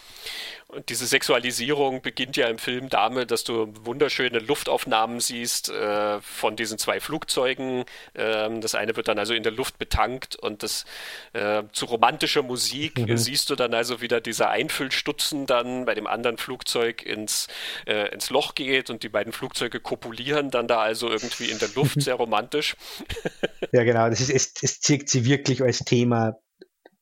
Und 0.68 0.90
diese 0.90 1.06
Sexualisierung 1.06 2.02
beginnt 2.02 2.38
ja 2.38 2.48
im 2.48 2.58
Film 2.58 2.90
damit, 2.90 3.32
dass 3.32 3.44
du 3.44 3.72
wunderschöne 3.84 4.40
Luftaufnahmen 4.40 5.20
siehst 5.20 5.70
äh, 5.70 6.20
von 6.22 6.56
diesen 6.56 6.80
zwei 6.80 7.00
Flugzeugen. 7.00 7.86
Ähm, 8.16 8.62
das 8.62 8.74
eine 8.74 8.96
wird 8.96 9.08
dann 9.08 9.20
also 9.20 9.34
in 9.34 9.44
der 9.44 9.52
Luft 9.52 9.78
betankt 9.78 10.36
und 10.36 10.64
das 10.64 10.86
äh, 11.34 11.64
zu 11.72 11.86
romantischer 11.86 12.42
Musik 12.42 12.98
mhm. 12.98 13.18
siehst 13.18 13.50
du 13.50 13.56
dann 13.56 13.74
also 13.74 14.02
wieder 14.02 14.22
dieser 14.22 14.50
Einfüllstutzen 14.50 15.46
dann 15.46 15.86
bei 15.86 15.94
dem 15.94 16.08
anderen 16.08 16.38
Flugzeug 16.38 17.04
ins, 17.04 17.48
äh, 17.86 18.12
ins 18.14 18.30
Loch 18.30 18.56
geht 18.56 18.90
und 18.90 19.04
die 19.04 19.10
beiden 19.10 19.34
Flugzeuge 19.34 19.80
kopulieren 19.80 20.50
dann 20.50 20.68
da 20.68 20.80
also 20.80 21.10
irgendwie 21.10 21.52
in 21.52 21.60
der 21.60 21.70
Luft, 21.76 22.02
sehr 22.02 22.16
romantisch. 22.16 22.76
ja, 23.72 23.84
genau, 23.84 24.10
das 24.10 24.22
ist, 24.22 24.32
es, 24.32 24.54
es 24.64 24.80
zieht 24.80 25.10
sie 25.10 25.26
wirklich 25.26 25.62
als 25.62 25.80
Thema 25.80 26.05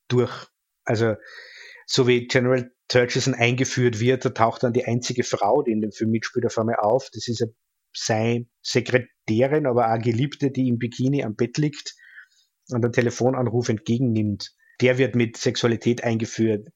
durch. 0.08 0.48
Also 0.86 1.16
so 1.86 2.08
wie 2.08 2.28
General 2.28 2.72
Turchison 2.88 3.34
eingeführt 3.34 4.00
wird, 4.00 4.26
da 4.26 4.30
taucht 4.30 4.64
dann 4.64 4.74
die 4.74 4.86
einzige 4.86 5.24
Frau, 5.24 5.64
die 5.64 5.72
in 5.72 5.82
dem 5.82 5.92
Film 5.92 6.12
mitspielt, 6.12 6.46
auf 6.46 6.58
einmal 6.58 6.76
auf. 6.76 7.10
Das 7.14 7.28
ist 7.28 7.46
seine 7.94 8.46
Sekretärin, 8.62 9.66
aber 9.66 9.94
auch 9.94 10.00
Geliebte, 10.00 10.52
die 10.52 10.68
im 10.68 10.78
Bikini 10.78 11.24
am 11.24 11.36
Bett 11.36 11.58
liegt 11.58 11.96
und 12.70 12.84
einen 12.84 12.94
Telefonanruf 12.94 13.70
entgegennimmt. 13.70 14.52
Der 14.82 14.98
wird 14.98 15.16
mit 15.16 15.38
Sexualität 15.38 16.04
eingeführt. 16.04 16.68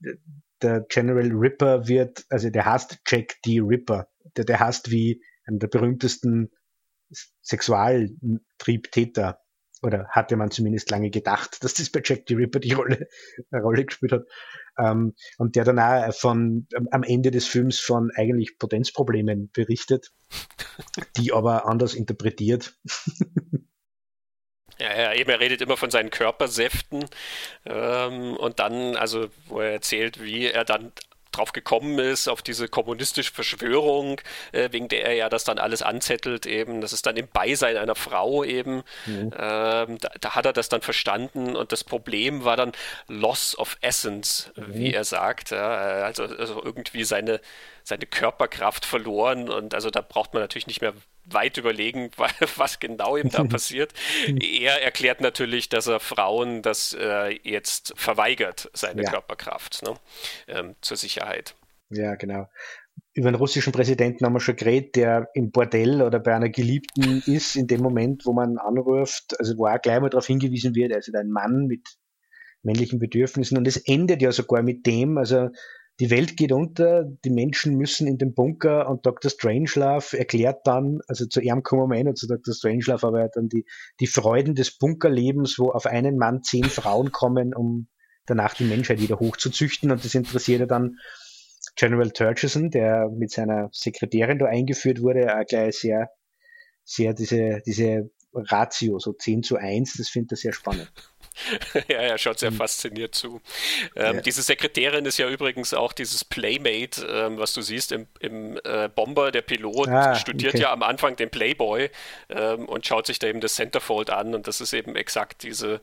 Der 0.62 0.86
General 0.90 1.30
Ripper 1.32 1.88
wird, 1.88 2.26
also 2.30 2.50
der 2.50 2.66
heißt 2.66 3.00
Jack 3.08 3.36
D. 3.46 3.60
Ripper. 3.60 4.08
Der, 4.38 4.46
der 4.46 4.60
heißt 4.60 4.92
wie 4.92 5.22
einer 5.46 5.60
der 5.60 5.68
berühmtesten 5.68 6.52
Sexualtriebtäter 7.42 9.40
oder 9.82 10.08
hatte 10.10 10.36
man 10.36 10.52
zumindest 10.52 10.90
lange 10.90 11.10
gedacht, 11.10 11.64
dass 11.64 11.76
das 11.76 11.90
bei 11.90 12.02
Jack 12.04 12.24
the 12.28 12.36
Ripper 12.36 12.60
die 12.60 12.74
Rolle, 12.74 13.08
Rolle 13.54 13.86
gespielt 13.86 14.12
hat. 14.12 14.26
Ähm, 14.80 15.16
und 15.38 15.56
der 15.56 15.64
dann 15.64 15.80
auch 15.80 16.14
von, 16.14 16.68
am 16.92 17.04
Ende 17.04 17.32
des 17.32 17.48
Films 17.48 17.80
von 17.80 18.12
eigentlich 18.16 18.58
Potenzproblemen 18.58 19.50
berichtet, 19.52 20.12
die 21.18 21.34
aber 21.34 21.68
anders 21.68 21.94
interpretiert. 21.94 22.78
Ja, 24.80 24.96
ja, 24.96 25.14
eben, 25.16 25.30
er 25.32 25.40
redet 25.40 25.62
immer 25.62 25.76
von 25.76 25.90
seinen 25.90 26.12
Körpersäften 26.12 27.06
ähm, 27.66 28.38
und 28.38 28.60
dann, 28.60 28.96
also, 28.96 29.28
wo 29.48 29.60
er 29.60 29.72
erzählt, 29.72 30.22
wie 30.22 30.46
er 30.46 30.66
dann 30.66 30.92
drauf 31.38 31.54
gekommen 31.54 32.00
ist, 32.00 32.28
auf 32.28 32.42
diese 32.42 32.68
kommunistische 32.68 33.34
Verschwörung, 33.34 34.20
äh, 34.52 34.70
wegen 34.72 34.88
der 34.88 35.06
er 35.06 35.14
ja 35.14 35.30
das 35.30 35.44
dann 35.44 35.60
alles 35.60 35.82
anzettelt, 35.82 36.46
eben. 36.46 36.82
Das 36.82 36.94
ist 36.94 37.06
dann 37.06 37.18
im 37.18 37.28
Beisein 37.28 37.78
einer 37.78 37.96
Frau 37.96 38.44
eben. 38.44 38.84
Mhm. 39.06 39.32
Ähm, 39.38 39.98
da, 40.00 40.10
da, 40.20 40.36
hat 40.36 40.46
er 40.46 40.54
das 40.54 40.70
dann 40.70 40.82
verstanden 40.82 41.56
und 41.56 41.72
das 41.72 41.84
Problem 41.84 42.44
war 42.44 42.58
dann 42.58 42.72
Loss 43.08 43.58
of 43.58 43.78
Essence, 43.82 44.52
mhm. 44.56 44.74
wie 44.74 44.94
er 44.94 45.04
sagt. 45.04 45.52
Ja, 45.52 45.68
also, 45.68 46.24
also 46.24 46.64
irgendwie 46.64 47.04
seine, 47.04 47.40
seine 47.88 48.06
Körperkraft 48.06 48.84
verloren 48.84 49.48
und 49.48 49.74
also 49.74 49.90
da 49.90 50.02
braucht 50.02 50.34
man 50.34 50.44
natürlich 50.44 50.68
nicht 50.68 50.82
mehr 50.82 50.94
weit 51.24 51.58
überlegen, 51.58 52.12
was 52.58 52.82
genau 52.82 53.16
ihm 53.16 53.30
da 53.30 53.44
passiert. 53.46 53.94
er 54.42 54.82
erklärt 54.84 55.22
natürlich, 55.22 55.70
dass 55.70 55.88
er 55.88 56.02
Frauen 56.02 56.62
das 56.62 56.94
äh, 57.00 57.40
jetzt 57.44 57.94
verweigert, 57.96 58.70
seine 58.74 59.04
ja. 59.04 59.10
Körperkraft 59.10 59.84
ne? 59.84 59.94
ähm, 60.50 60.76
zur 60.82 60.98
Sicherheit. 60.98 61.56
Ja, 61.90 62.16
genau. 62.16 62.50
Über 63.14 63.30
einen 63.30 63.38
russischen 63.38 63.72
Präsidenten 63.72 64.26
haben 64.26 64.34
wir 64.34 64.42
schon 64.42 64.58
geredet, 64.58 64.98
der 64.98 65.30
im 65.34 65.52
Bordell 65.52 66.02
oder 66.02 66.20
bei 66.20 66.36
einer 66.36 66.50
Geliebten 66.50 67.24
ist, 67.26 67.56
in 67.56 67.68
dem 67.68 67.82
Moment, 67.82 68.26
wo 68.26 68.34
man 68.34 68.58
anruft, 68.58 69.40
also 69.40 69.58
wo 69.58 69.66
auch 69.66 69.82
gleich 69.82 70.02
mal 70.02 70.10
darauf 70.10 70.28
hingewiesen 70.28 70.76
wird, 70.76 70.92
also 70.92 71.14
ein 71.14 71.30
Mann 71.30 71.68
mit 71.68 71.88
männlichen 72.64 73.00
Bedürfnissen. 73.00 73.58
Und 73.58 73.66
es 73.66 73.78
endet 73.78 74.22
ja 74.22 74.34
sogar 74.34 74.62
mit 74.62 74.86
dem, 74.86 75.18
also 75.18 75.52
die 76.00 76.12
Welt 76.12 76.38
geht 76.38 76.52
unter, 76.52 77.06
die 77.26 77.32
Menschen 77.32 77.76
müssen 77.76 78.08
in 78.08 78.18
den 78.18 78.34
Bunker 78.36 78.88
und 78.88 79.06
Dr. 79.06 79.32
Strangelove 79.32 80.18
erklärt 80.18 80.66
dann, 80.66 81.00
also 81.08 81.26
zu 81.26 81.42
ihm 81.42 81.64
kommen 81.64 81.90
wir 81.90 81.98
hin 81.98 82.08
und 82.08 82.18
zu 82.18 82.28
Dr. 82.28 82.54
Strangelove, 82.54 83.08
aber 83.08 83.30
dann 83.30 83.50
die, 83.50 83.66
die 84.00 84.08
Freuden 84.08 84.54
des 84.54 84.78
Bunkerlebens, 84.78 85.58
wo 85.58 85.72
auf 85.72 85.88
einen 85.88 86.18
Mann 86.18 86.44
zehn 86.44 86.66
Frauen 86.66 87.12
kommen, 87.12 87.56
um 87.56 87.88
danach 88.28 88.54
die 88.54 88.66
Menschheit 88.66 89.02
wieder 89.02 89.20
hochzuzüchten 89.20 89.92
und 89.92 90.04
das 90.06 90.14
interessiert 90.14 90.60
ja 90.60 90.66
dann 90.68 90.98
General 91.76 92.12
Turchison, 92.12 92.70
der 92.70 93.10
mit 93.10 93.32
seiner 93.32 93.70
Sekretärin 93.72 94.40
da 94.40 94.46
eingeführt 94.46 95.02
wurde, 95.02 95.36
auch 95.36 95.46
gleich 95.46 95.78
sehr, 95.78 96.10
sehr 96.84 97.14
diese, 97.14 97.62
diese 97.66 98.12
Ratio, 98.34 99.00
so 99.00 99.14
10 99.14 99.44
zu 99.44 99.58
1, 99.58 99.96
das 99.98 100.10
findet 100.10 100.34
er 100.34 100.38
sehr 100.38 100.54
spannend. 100.54 100.92
ja, 101.88 101.98
er 101.98 102.18
schaut 102.18 102.40
sehr 102.40 102.52
mhm. 102.52 102.58
fasziniert 102.58 103.16
zu. 103.16 103.42
Ähm, 103.96 104.16
ja. 104.18 104.22
Diese 104.22 104.42
Sekretärin 104.42 105.06
ist 105.06 105.18
ja 105.18 105.28
übrigens 105.30 105.74
auch 105.74 105.94
dieses 105.94 106.24
Playmate, 106.24 107.06
ähm, 107.10 107.38
was 107.38 107.54
du 107.54 107.62
siehst 107.62 107.92
im, 107.92 108.08
im 108.20 108.60
äh, 108.64 108.90
Bomber. 108.94 109.32
Der 109.32 109.42
Pilot 109.42 109.90
ah, 109.90 110.16
studiert 110.16 110.56
okay. 110.56 110.64
ja 110.64 110.72
am 110.72 110.84
Anfang 110.84 111.16
den 111.16 111.30
Playboy 111.30 111.90
ähm, 112.30 112.66
und 112.66 112.86
schaut 112.86 113.08
sich 113.08 113.20
da 113.20 113.28
eben 113.28 113.42
das 113.42 113.56
Centerfold 113.56 114.10
an 114.10 114.36
und 114.36 114.48
das 114.48 114.62
ist 114.62 114.74
eben 114.74 114.96
exakt 114.96 115.44
diese 115.44 115.82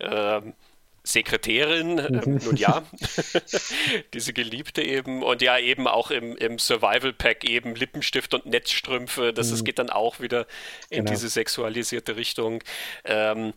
ähm, 0.00 0.54
Sekretärin, 1.02 1.98
ähm, 1.98 2.40
nun 2.44 2.56
ja, 2.56 2.82
diese 4.14 4.32
Geliebte 4.32 4.82
eben 4.82 5.22
und 5.22 5.42
ja 5.42 5.58
eben 5.58 5.86
auch 5.86 6.10
im, 6.10 6.36
im 6.36 6.58
Survival 6.58 7.12
Pack 7.12 7.44
eben 7.44 7.74
Lippenstift 7.74 8.34
und 8.34 8.46
Netzstrümpfe, 8.46 9.32
das, 9.32 9.50
das 9.50 9.60
mhm. 9.60 9.64
geht 9.64 9.78
dann 9.78 9.90
auch 9.90 10.20
wieder 10.20 10.46
in 10.90 11.04
genau. 11.04 11.10
diese 11.10 11.28
sexualisierte 11.28 12.16
Richtung. 12.16 12.62
Ähm, 13.04 13.48
äh, 13.48 13.52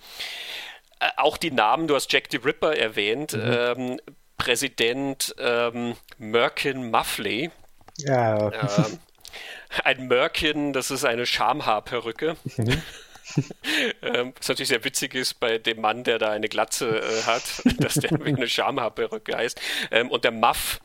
auch 1.17 1.37
die 1.37 1.51
Namen, 1.51 1.87
du 1.87 1.95
hast 1.95 2.11
Jack 2.11 2.25
the 2.31 2.37
Ripper 2.37 2.75
erwähnt, 2.75 3.33
mhm. 3.33 3.41
ähm, 3.45 3.99
Präsident 4.37 5.35
ähm, 5.39 5.95
Merkin 6.17 6.91
Muffley. 6.91 7.51
Ja. 7.97 8.51
Ähm, 8.51 8.99
ein 9.83 10.07
Merkin, 10.07 10.73
das 10.73 10.91
ist 10.91 11.05
eine 11.05 11.25
Schamhaarperücke. 11.25 12.35
Mhm. 12.57 12.81
ähm, 14.01 14.33
was 14.37 14.49
natürlich 14.49 14.69
sehr 14.69 14.83
witzig 14.83 15.15
ist 15.15 15.39
bei 15.39 15.57
dem 15.57 15.81
Mann, 15.81 16.03
der 16.03 16.19
da 16.19 16.31
eine 16.31 16.49
Glatze 16.49 16.99
äh, 16.99 17.23
hat, 17.23 17.43
dass 17.79 17.95
der 17.95 18.11
eine 18.11 18.47
Schamhaarperücke 18.47 19.35
heißt. 19.35 19.59
Ähm, 19.91 20.11
und 20.11 20.23
der 20.23 20.31
Muff, 20.31 20.79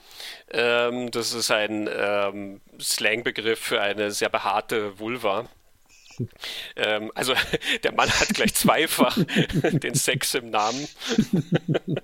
ähm, 0.50 1.10
das 1.10 1.32
ist 1.32 1.50
ein 1.50 1.88
ähm, 1.92 2.60
Slangbegriff 2.80 3.58
für 3.58 3.80
eine 3.80 4.10
sehr 4.10 4.28
behaarte 4.28 4.98
Vulva. 4.98 5.46
Ähm, 6.76 7.12
also 7.14 7.34
der 7.82 7.92
Mann 7.92 8.10
hat 8.10 8.28
gleich 8.30 8.54
zweifach 8.54 9.18
den 9.62 9.94
Sex 9.94 10.34
im 10.34 10.50
Namen. 10.50 10.88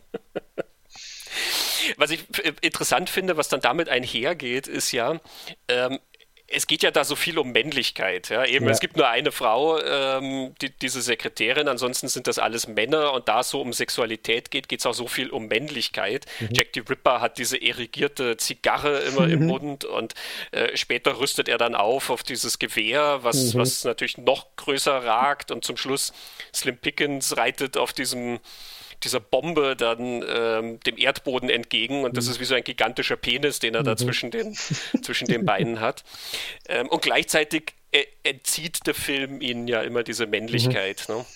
Was 1.99 2.11
ich 2.11 2.25
interessant 2.63 3.11
finde, 3.11 3.37
was 3.37 3.49
dann 3.49 3.61
damit 3.61 3.91
einhergeht, 3.91 4.67
ist 4.67 4.93
ja, 4.93 5.21
ähm, 5.69 5.99
es 6.55 6.67
geht 6.67 6.83
ja 6.83 6.91
da 6.91 7.05
so 7.05 7.17
viel 7.17 7.39
um 7.39 7.53
Männlichkeit. 7.53 8.29
Ja? 8.29 8.45
Eben, 8.45 8.67
ja. 8.67 8.71
es 8.71 8.81
gibt 8.81 8.97
nur 8.97 9.09
eine 9.09 9.33
Frau, 9.33 9.81
ähm, 9.81 10.55
die, 10.61 10.71
diese 10.71 11.03
Sekretärin, 11.03 11.69
ansonsten 11.69 12.09
sind 12.09 12.27
das 12.27 12.39
alles 12.39 12.69
Männer 12.69 13.13
und 13.13 13.29
da 13.29 13.41
es 13.41 13.51
so 13.51 13.61
um 13.61 13.73
Sexualität 13.73 14.51
geht, 14.51 14.69
geht 14.69 14.81
es 14.81 14.87
auch 14.87 14.95
so 14.95 15.07
viel 15.07 15.31
um 15.31 15.47
Männlichkeit. 15.47 16.27
Mhm. 16.41 16.49
Jack 16.53 16.69
the 16.75 16.81
Ripper 16.81 17.21
hat 17.21 17.39
diese 17.39 17.61
erigierte 17.61 18.37
Zigarre 18.37 19.01
immer 19.01 19.27
mhm. 19.27 19.33
im 19.33 19.47
Mund 19.47 19.85
und 19.85 20.15
äh, 20.53 20.77
später 20.77 21.19
rüstet 21.19 21.49
er 21.49 21.59
dann 21.59 21.75
auf 21.75 22.11
auf 22.11 22.23
dieses 22.23 22.59
Gewehr, 22.59 23.21
was, 23.23 23.55
mhm. 23.55 23.61
was 23.61 23.85
natürlich 23.85 24.19
noch 24.19 24.47
größer 24.57 25.05
ragt 25.05 25.51
und 25.51 25.65
zum 25.65 25.77
Schluss 25.77 26.13
Slim 26.55 26.77
Pickens 26.79 27.37
reitet 27.37 27.77
auf 27.77 27.93
diesem 27.93 28.41
dieser 29.03 29.21
Bombe 29.21 29.77
dann 29.77 30.25
ähm, 30.27 30.81
dem 30.81 30.97
Erdboden 30.97 31.51
entgegen 31.51 32.05
und 32.05 32.17
das 32.17 32.27
mhm. 32.27 32.31
ist 32.33 32.41
wie 32.41 32.45
so 32.45 32.55
ein 32.55 32.65
gigantischer 32.65 33.17
Penis, 33.17 33.59
den 33.59 33.75
er 33.75 33.83
da 33.83 33.93
mhm. 33.93 33.99
zwischen 33.99 34.31
den, 34.31 34.55
zwischen 35.03 35.27
den 35.27 35.45
Beinen 35.45 35.81
hat. 35.81 36.05
Ähm, 36.69 36.89
und 36.89 37.03
gleichzeitig 37.03 37.75
äh, 37.93 38.05
entzieht 38.23 38.87
der 38.87 38.95
Film 38.95 39.41
ihnen 39.41 39.69
ja 39.69 39.83
immer 39.83 40.03
diese 40.03 40.27
Männlichkeit. 40.27 41.09
Mhm. 41.09 41.17
Ne? 41.17 41.27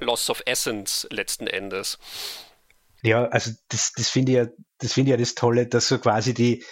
Loss 0.00 0.30
of 0.30 0.42
Essence 0.46 1.06
letzten 1.10 1.46
Endes. 1.46 1.98
Ja, 3.02 3.26
also 3.26 3.52
das, 3.68 3.92
das 3.92 4.08
finde 4.08 4.32
ich 4.32 4.38
ja, 4.38 4.46
das 4.78 4.92
finde 4.92 5.10
ich 5.10 5.12
ja 5.12 5.16
das 5.16 5.34
Tolle, 5.34 5.66
dass 5.66 5.88
so 5.88 5.98
quasi 5.98 6.34
die, 6.34 6.64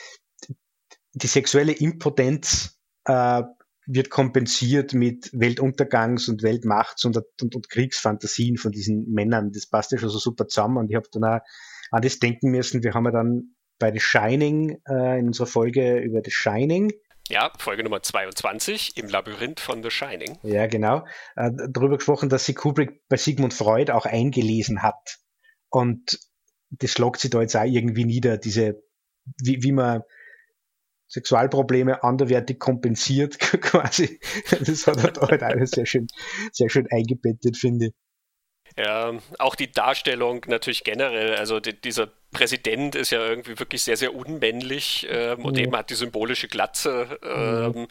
die 1.13 1.27
sexuelle 1.27 1.73
Impotenz 1.73 2.79
äh, 3.05 3.43
wird 3.87 4.11
kompensiert 4.11 4.93
mit 4.93 5.27
Weltuntergangs- 5.33 6.29
und 6.29 6.43
Weltmachts- 6.43 7.05
und, 7.05 7.17
und, 7.41 7.55
und, 7.55 7.71
Kriegsfantasien 7.71 8.57
von 8.57 8.73
diesen 8.73 9.13
Männern. 9.13 9.53
Das 9.53 9.67
passt 9.67 9.93
ja 9.93 9.99
schon 9.99 10.09
so 10.09 10.19
super 10.19 10.49
zusammen. 10.49 10.77
Und 10.77 10.91
ich 10.91 10.97
habe 10.97 11.09
dann 11.13 11.25
auch 11.25 11.41
an 11.93 12.03
das 12.03 12.19
denken 12.19 12.51
müssen. 12.51 12.83
Wir 12.83 12.95
haben 12.95 13.05
ja 13.05 13.13
dann 13.13 13.55
bei 13.79 13.93
The 13.93 14.01
Shining 14.01 14.81
äh, 14.89 15.19
in 15.19 15.29
unserer 15.29 15.47
Folge 15.47 15.99
über 15.99 16.21
The 16.25 16.31
Shining. 16.31 16.93
Ja, 17.29 17.53
Folge 17.59 17.83
Nummer 17.83 18.03
22 18.03 18.97
im 18.97 19.09
Labyrinth 19.09 19.61
von 19.61 19.83
The 19.83 19.91
Shining. 19.91 20.39
Ja, 20.43 20.67
genau. 20.67 21.05
Äh, 21.35 21.51
darüber 21.71 21.97
gesprochen, 21.97 22.29
dass 22.29 22.45
sie 22.45 22.55
Kubrick 22.55 23.07
bei 23.09 23.17
Sigmund 23.17 23.55
Freud 23.55 23.93
auch 23.93 24.07
eingelesen 24.07 24.83
hat. 24.83 25.19
Und 25.69 26.19
das 26.71 26.93
schlagt 26.93 27.21
sie 27.21 27.31
da 27.31 27.41
jetzt 27.41 27.57
auch 27.57 27.65
irgendwie 27.65 28.05
nieder, 28.05 28.39
diese, 28.39 28.83
wie, 29.43 29.63
wie 29.63 29.73
man 29.73 30.03
Sexualprobleme 31.09 32.03
anderwertig 32.03 32.59
kompensiert, 32.59 33.39
quasi. 33.39 34.21
Das 34.51 34.87
hat 34.87 35.03
er 35.05 35.13
da 35.13 35.29
halt 35.29 35.43
alles 35.43 35.71
sehr 35.71 35.87
schön, 35.87 36.07
sehr 36.53 36.69
schön 36.69 36.87
eingebettet, 36.91 37.57
finde 37.57 37.87
ich. 37.87 37.93
Ja, 38.79 39.15
auch 39.39 39.55
die 39.55 39.73
Darstellung 39.73 40.45
natürlich 40.49 40.85
generell, 40.85 41.37
also 41.37 41.61
die, 41.61 41.81
dieser 41.81 42.09
Präsident 42.31 42.95
ist 42.95 43.11
ja 43.11 43.27
irgendwie 43.27 43.59
wirklich 43.59 43.83
sehr, 43.83 43.97
sehr 43.97 44.15
unmännlich 44.15 45.07
ähm, 45.09 45.47
und 45.47 45.55
mhm. 45.55 45.61
eben 45.65 45.77
hat 45.77 45.89
die 45.89 45.95
symbolische 45.95 46.47
Glatze 46.49 47.19
ähm, 47.23 47.83
mhm. 47.83 47.87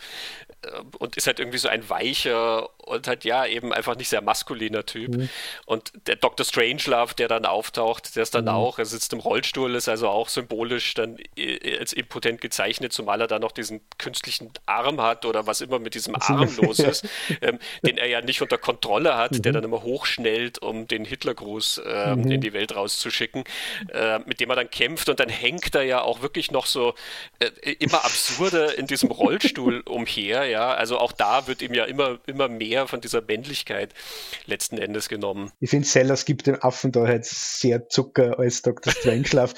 Und 1.00 1.18
ist 1.18 1.28
halt 1.28 1.40
irgendwie 1.40 1.58
so 1.58 1.68
ein 1.68 1.90
weicher 1.90 2.70
und 2.88 3.08
halt 3.08 3.24
ja 3.24 3.46
eben 3.46 3.74
einfach 3.74 3.96
nicht 3.96 4.10
sehr 4.10 4.22
maskuliner 4.22 4.86
Typ. 4.86 5.16
Mhm. 5.16 5.30
Und 5.66 5.94
der 6.08 6.16
Dr. 6.16 6.46
Strangelove, 6.46 7.16
der 7.16 7.28
dann 7.28 7.46
auftaucht, 7.46 8.16
der 8.16 8.24
ist 8.24 8.36
dann 8.36 8.46
mhm. 8.46 8.52
auch, 8.52 8.80
er 8.80 8.86
sitzt 8.86 9.14
im 9.14 9.20
Rollstuhl, 9.20 9.76
ist 9.76 9.90
also 9.90 10.10
auch 10.10 10.30
symbolisch 10.30 10.94
dann 10.94 11.18
als 11.80 11.94
impotent 11.94 12.42
gezeichnet, 12.42 12.94
zumal 12.94 13.22
er 13.22 13.28
dann 13.28 13.42
noch 13.42 13.52
diesen 13.52 13.82
künstlichen 13.98 14.52
Arm 14.66 15.02
hat 15.02 15.26
oder 15.26 15.48
was 15.48 15.62
immer 15.62 15.80
mit 15.80 15.96
diesem 15.96 16.16
Arm 16.16 16.56
los 16.58 16.80
ist, 16.80 17.08
ähm, 17.42 17.60
den 17.86 17.98
er 17.98 18.08
ja 18.08 18.22
nicht 18.22 18.42
unter 18.42 18.58
Kontrolle 18.58 19.18
hat, 19.18 19.44
der 19.44 19.52
mhm. 19.52 19.56
dann 19.56 19.64
immer 19.64 19.84
hochschnellt, 19.84 20.60
um 20.60 20.88
den 20.88 21.06
Hitlergruß 21.06 21.82
ähm, 21.86 22.22
mhm. 22.22 22.32
in 22.32 22.42
die 22.42 22.54
Welt 22.54 22.76
rauszuschicken. 22.76 23.44
Äh, 23.94 24.20
mit 24.26 24.40
dem 24.40 24.50
er 24.50 24.56
dann 24.56 24.70
kämpft 24.70 25.10
und 25.10 25.20
dann 25.20 25.30
hängt 25.30 25.76
er 25.76 25.84
ja 25.84 26.02
auch 26.02 26.22
wirklich 26.22 26.52
noch 26.52 26.66
so 26.66 26.96
äh, 27.40 27.72
immer 27.80 28.04
absurde 28.04 28.74
in 28.78 28.88
diesem 28.88 29.12
Rollstuhl 29.12 29.82
umher, 29.86 30.46
ja. 30.46 30.55
Also 30.64 30.98
auch 30.98 31.12
da 31.12 31.48
wird 31.48 31.62
ihm 31.62 31.74
ja 31.74 31.86
immer, 31.86 32.20
immer 32.26 32.48
mehr 32.48 32.88
von 32.88 33.02
dieser 33.02 33.22
Männlichkeit 33.22 33.94
letzten 34.46 34.78
Endes 34.78 35.10
genommen. 35.10 35.52
Ich 35.60 35.70
finde, 35.70 35.88
Sellers 35.88 36.26
gibt 36.26 36.48
dem 36.48 36.62
Affen 36.62 36.92
da 36.92 37.08
halt 37.08 37.26
sehr 37.26 37.88
Zucker 37.90 38.40
als 38.40 38.62
Dr. 38.62 38.94
Strangelove. 38.94 39.54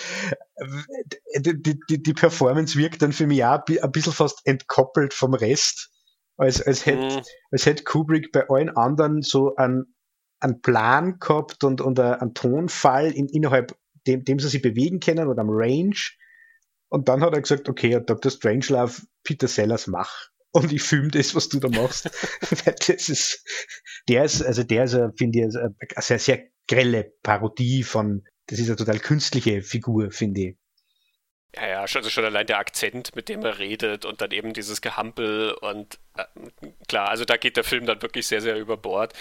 die, 1.39 1.79
die, 1.89 2.03
die 2.03 2.13
Performance 2.13 2.77
wirkt 2.77 3.01
dann 3.01 3.13
für 3.13 3.27
mich 3.27 3.43
auch 3.43 3.59
ein 3.67 3.91
bisschen 3.91 4.13
fast 4.13 4.41
entkoppelt 4.45 5.13
vom 5.13 5.33
Rest. 5.33 5.91
Als, 6.37 6.61
als 6.61 6.85
hätte 6.85 7.19
mm. 7.19 7.21
als 7.51 7.65
hätte 7.65 7.83
Kubrick 7.83 8.31
bei 8.31 8.47
allen 8.47 8.69
anderen 8.69 9.23
so 9.23 9.55
einen, 9.55 9.95
einen 10.39 10.61
Plan 10.61 11.17
gehabt 11.19 11.63
und, 11.63 11.81
und 11.81 11.99
einen 11.99 12.35
Tonfall 12.35 13.11
in, 13.11 13.27
innerhalb 13.27 13.75
dem, 14.05 14.23
dem 14.23 14.39
sie 14.39 14.47
sich 14.47 14.61
bewegen 14.61 14.99
können 14.99 15.27
oder 15.27 15.41
am 15.41 15.49
Range. 15.49 15.95
Und 16.89 17.09
dann 17.09 17.21
hat 17.21 17.33
er 17.33 17.41
gesagt, 17.41 17.69
okay, 17.69 17.99
Dr. 18.05 18.31
Strangelove, 18.31 19.01
Peter 19.23 19.47
Sellers, 19.47 19.87
mach. 19.87 20.29
Und 20.57 20.73
ich 20.73 20.81
filme 20.81 21.09
das, 21.09 21.35
was 21.35 21.49
du 21.49 21.59
da 21.59 21.69
machst. 21.69 22.05
das 22.87 23.09
ist, 23.09 23.45
der 24.07 24.25
ist, 24.25 24.41
also 24.41 24.63
der 24.63 24.85
ist, 24.85 24.97
finde 25.15 25.39
ich, 25.39 25.55
eine 25.55 25.75
sehr, 25.97 26.17
sehr 26.17 26.43
grelle 26.67 27.13
Parodie 27.21 27.83
von, 27.83 28.23
das 28.47 28.57
ist 28.57 28.67
eine 28.67 28.75
total 28.75 28.99
künstliche 28.99 29.61
Figur, 29.61 30.09
finde 30.09 30.41
ich. 30.41 30.57
Ja, 31.55 31.67
ja, 31.67 31.81
also 31.81 32.09
schon 32.09 32.25
allein 32.25 32.47
der 32.47 32.57
Akzent, 32.57 33.15
mit 33.15 33.29
dem 33.29 33.43
er 33.43 33.59
redet 33.59 34.05
und 34.05 34.19
dann 34.21 34.31
eben 34.31 34.53
dieses 34.53 34.81
Gehampel 34.81 35.53
und 35.53 35.95
äh, 35.95 36.06
klar, 36.87 37.09
also 37.09 37.25
da 37.25 37.37
geht 37.37 37.57
der 37.57 37.63
Film 37.63 37.85
dann 37.85 38.01
wirklich 38.01 38.27
sehr, 38.27 38.41
sehr 38.41 38.57
über 38.57 38.77
Bord. 38.77 39.13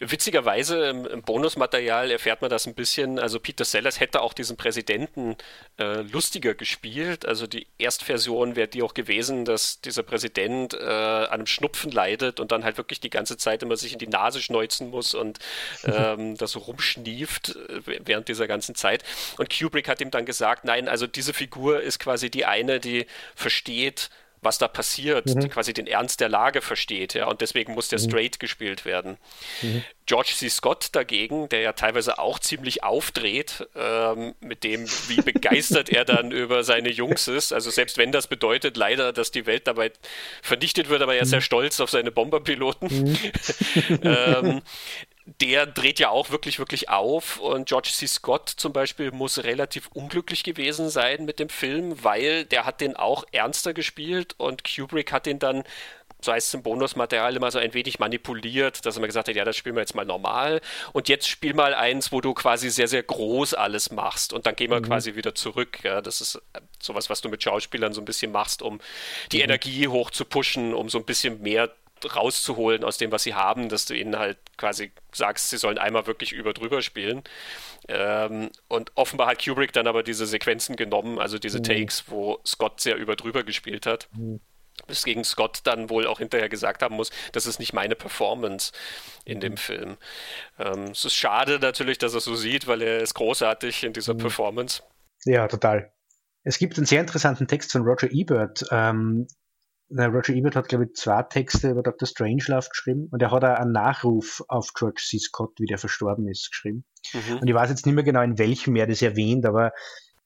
Witzigerweise 0.00 0.88
im, 0.88 1.06
im 1.06 1.22
Bonusmaterial 1.22 2.10
erfährt 2.10 2.42
man 2.42 2.50
das 2.50 2.66
ein 2.66 2.74
bisschen, 2.74 3.18
also 3.18 3.40
Peter 3.40 3.64
Sellers 3.64 4.00
hätte 4.00 4.22
auch 4.22 4.32
diesen 4.32 4.56
Präsidenten 4.56 5.36
äh, 5.78 6.02
lustiger 6.02 6.54
gespielt, 6.54 7.26
also 7.26 7.46
die 7.46 7.66
Erstversion 7.78 8.56
wäre 8.56 8.68
die 8.68 8.82
auch 8.82 8.94
gewesen, 8.94 9.44
dass 9.44 9.80
dieser 9.80 10.02
Präsident 10.02 10.74
äh, 10.74 10.78
an 10.82 11.32
einem 11.32 11.46
Schnupfen 11.46 11.90
leidet 11.90 12.40
und 12.40 12.52
dann 12.52 12.64
halt 12.64 12.76
wirklich 12.76 13.00
die 13.00 13.10
ganze 13.10 13.36
Zeit 13.36 13.62
immer 13.62 13.76
sich 13.76 13.92
in 13.92 13.98
die 13.98 14.08
Nase 14.08 14.40
schneuzen 14.40 14.90
muss 14.90 15.14
und 15.14 15.38
ähm, 15.84 16.36
da 16.38 16.46
so 16.46 16.58
rumschnieft 16.60 17.56
äh, 17.56 18.00
während 18.04 18.28
dieser 18.28 18.46
ganzen 18.46 18.74
Zeit. 18.74 19.04
Und 19.38 19.56
Kubrick 19.56 19.88
hat 19.88 20.00
ihm 20.00 20.10
dann 20.10 20.24
gesagt, 20.24 20.64
nein, 20.64 20.88
also 20.88 21.06
diese 21.06 21.32
Figur 21.32 21.80
ist 21.80 21.98
quasi 21.98 22.30
die 22.30 22.44
eine, 22.44 22.80
die 22.80 23.06
versteht, 23.34 24.10
was 24.42 24.58
da 24.58 24.66
passiert, 24.66 25.26
mhm. 25.26 25.40
die 25.40 25.48
quasi 25.48 25.72
den 25.72 25.86
Ernst 25.86 26.20
der 26.20 26.28
Lage 26.28 26.60
versteht, 26.60 27.14
ja, 27.14 27.26
und 27.26 27.40
deswegen 27.40 27.74
muss 27.74 27.88
der 27.88 28.00
mhm. 28.00 28.04
straight 28.04 28.40
gespielt 28.40 28.84
werden. 28.84 29.16
Mhm. 29.62 29.84
George 30.04 30.32
C. 30.34 30.48
Scott 30.48 30.88
dagegen, 30.92 31.48
der 31.48 31.60
ja 31.60 31.72
teilweise 31.72 32.18
auch 32.18 32.40
ziemlich 32.40 32.82
aufdreht, 32.82 33.68
ähm, 33.76 34.34
mit 34.40 34.64
dem, 34.64 34.86
wie 35.06 35.20
begeistert 35.22 35.90
er 35.90 36.04
dann 36.04 36.32
über 36.32 36.64
seine 36.64 36.90
Jungs 36.90 37.28
ist. 37.28 37.52
Also 37.52 37.70
selbst 37.70 37.98
wenn 37.98 38.10
das 38.10 38.26
bedeutet 38.26 38.76
leider, 38.76 39.12
dass 39.12 39.30
die 39.30 39.46
Welt 39.46 39.68
dabei 39.68 39.92
vernichtet 40.42 40.88
wird, 40.88 41.02
aber 41.02 41.14
er 41.14 41.22
ist 41.22 41.30
sehr 41.30 41.38
mhm. 41.38 41.44
stolz 41.44 41.78
auf 41.78 41.90
seine 41.90 42.10
Bomberpiloten. 42.10 42.88
Mhm. 42.90 43.18
ähm, 44.02 44.62
der 45.24 45.66
dreht 45.66 46.00
ja 46.00 46.10
auch 46.10 46.30
wirklich, 46.30 46.58
wirklich 46.58 46.88
auf. 46.88 47.38
Und 47.38 47.68
George 47.68 47.90
C. 47.92 48.06
Scott 48.06 48.48
zum 48.48 48.72
Beispiel 48.72 49.12
muss 49.12 49.44
relativ 49.44 49.88
unglücklich 49.94 50.42
gewesen 50.42 50.90
sein 50.90 51.24
mit 51.24 51.38
dem 51.38 51.48
Film, 51.48 52.02
weil 52.02 52.44
der 52.44 52.64
hat 52.64 52.80
den 52.80 52.96
auch 52.96 53.24
ernster 53.32 53.72
gespielt 53.72 54.34
und 54.38 54.64
Kubrick 54.64 55.12
hat 55.12 55.26
den 55.26 55.38
dann, 55.38 55.62
so 56.20 56.32
heißt 56.32 56.48
es 56.48 56.54
im 56.54 56.62
Bonusmaterial, 56.62 57.36
immer 57.36 57.50
so 57.50 57.58
ein 57.58 57.72
wenig 57.72 58.00
manipuliert, 58.00 58.84
dass 58.84 58.96
er 58.96 59.00
mir 59.00 59.06
gesagt 59.06 59.28
hat, 59.28 59.36
ja, 59.36 59.44
das 59.44 59.56
spielen 59.56 59.76
wir 59.76 59.82
jetzt 59.82 59.94
mal 59.94 60.04
normal. 60.04 60.60
Und 60.92 61.08
jetzt 61.08 61.28
spiel 61.28 61.54
mal 61.54 61.74
eins, 61.74 62.10
wo 62.10 62.20
du 62.20 62.34
quasi 62.34 62.70
sehr, 62.70 62.88
sehr 62.88 63.02
groß 63.02 63.54
alles 63.54 63.92
machst 63.92 64.32
und 64.32 64.46
dann 64.46 64.56
gehen 64.56 64.70
wir 64.70 64.80
mhm. 64.80 64.86
quasi 64.86 65.14
wieder 65.14 65.34
zurück. 65.34 65.78
Ja, 65.84 66.00
das 66.00 66.20
ist 66.20 66.36
äh, 66.52 66.60
sowas, 66.80 67.10
was 67.10 67.20
du 67.20 67.28
mit 67.28 67.42
Schauspielern 67.42 67.92
so 67.92 68.00
ein 68.00 68.06
bisschen 68.06 68.32
machst, 68.32 68.60
um 68.60 68.80
die 69.30 69.38
mhm. 69.38 69.44
Energie 69.44 69.86
hoch 69.86 70.10
zu 70.10 70.24
pushen, 70.24 70.74
um 70.74 70.88
so 70.88 70.98
ein 70.98 71.04
bisschen 71.04 71.42
mehr 71.42 71.70
rauszuholen 72.04 72.84
aus 72.84 72.98
dem, 72.98 73.12
was 73.12 73.22
sie 73.22 73.34
haben, 73.34 73.68
dass 73.68 73.86
du 73.86 73.94
ihnen 73.94 74.18
halt 74.18 74.38
quasi 74.62 74.92
sagst, 75.12 75.50
sie 75.50 75.56
sollen 75.56 75.76
einmal 75.76 76.06
wirklich 76.06 76.30
über 76.30 76.52
drüber 76.52 76.82
spielen. 76.82 77.24
Ähm, 77.88 78.50
und 78.68 78.92
offenbar 78.94 79.26
hat 79.26 79.44
Kubrick 79.44 79.72
dann 79.72 79.88
aber 79.88 80.04
diese 80.04 80.24
Sequenzen 80.24 80.76
genommen, 80.76 81.18
also 81.18 81.36
diese 81.36 81.58
mhm. 81.58 81.64
Takes, 81.64 82.04
wo 82.06 82.38
Scott 82.46 82.80
sehr 82.80 82.96
über 82.96 83.16
drüber 83.16 83.42
gespielt 83.42 83.86
hat. 83.86 84.08
Mhm. 84.12 84.40
Bis 84.86 85.02
gegen 85.02 85.24
Scott 85.24 85.62
dann 85.64 85.90
wohl 85.90 86.06
auch 86.06 86.20
hinterher 86.20 86.48
gesagt 86.48 86.82
haben 86.82 86.94
muss, 86.94 87.10
das 87.32 87.46
ist 87.46 87.58
nicht 87.58 87.72
meine 87.72 87.96
Performance 87.96 88.70
in 89.24 89.40
dem 89.40 89.54
mhm. 89.54 89.56
Film. 89.56 89.96
Ähm, 90.60 90.84
es 90.92 91.04
ist 91.04 91.14
schade 91.14 91.58
natürlich, 91.58 91.98
dass 91.98 92.14
er 92.14 92.20
so 92.20 92.36
sieht, 92.36 92.68
weil 92.68 92.82
er 92.82 93.00
ist 93.00 93.14
großartig 93.14 93.82
in 93.82 93.92
dieser 93.92 94.14
mhm. 94.14 94.18
Performance. 94.18 94.84
Ja, 95.24 95.48
total. 95.48 95.92
Es 96.44 96.58
gibt 96.58 96.76
einen 96.76 96.86
sehr 96.86 97.00
interessanten 97.00 97.48
Text 97.48 97.72
von 97.72 97.82
Roger 97.82 98.12
Ebert, 98.12 98.64
ähm, 98.70 99.26
Roger 99.98 100.34
Ebert 100.34 100.56
hat, 100.56 100.68
glaube 100.68 100.84
ich, 100.84 100.94
zwei 100.94 101.22
Texte 101.22 101.70
über 101.70 101.82
Dr. 101.82 102.06
Strangelove 102.06 102.68
geschrieben 102.68 103.08
und 103.10 103.20
er 103.22 103.30
hat 103.30 103.44
auch 103.44 103.58
einen 103.58 103.72
Nachruf 103.72 104.42
auf 104.48 104.72
George 104.74 105.02
C. 105.04 105.18
Scott, 105.18 105.52
wie 105.58 105.66
der 105.66 105.78
verstorben 105.78 106.28
ist, 106.28 106.50
geschrieben. 106.50 106.84
Mhm. 107.12 107.38
Und 107.38 107.48
ich 107.48 107.54
weiß 107.54 107.70
jetzt 107.70 107.86
nicht 107.86 107.94
mehr 107.94 108.04
genau, 108.04 108.22
in 108.22 108.38
welchem 108.38 108.76
er 108.76 108.86
das 108.86 109.02
erwähnt, 109.02 109.46
aber 109.46 109.72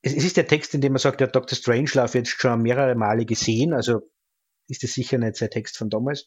es, 0.02 0.14
es 0.14 0.24
ist 0.24 0.36
der 0.36 0.46
Text, 0.46 0.74
in 0.74 0.80
dem 0.80 0.94
er 0.94 0.98
sagt, 0.98 1.20
er 1.20 1.28
hat 1.28 1.36
Dr. 1.36 1.56
Strangelove 1.56 2.18
jetzt 2.18 2.30
schon 2.30 2.62
mehrere 2.62 2.94
Male 2.94 3.24
gesehen, 3.24 3.72
also 3.72 4.00
ist 4.68 4.82
das 4.82 4.92
sicher 4.92 5.18
nicht 5.18 5.36
sein 5.36 5.50
Text 5.50 5.76
von 5.78 5.90
damals. 5.90 6.26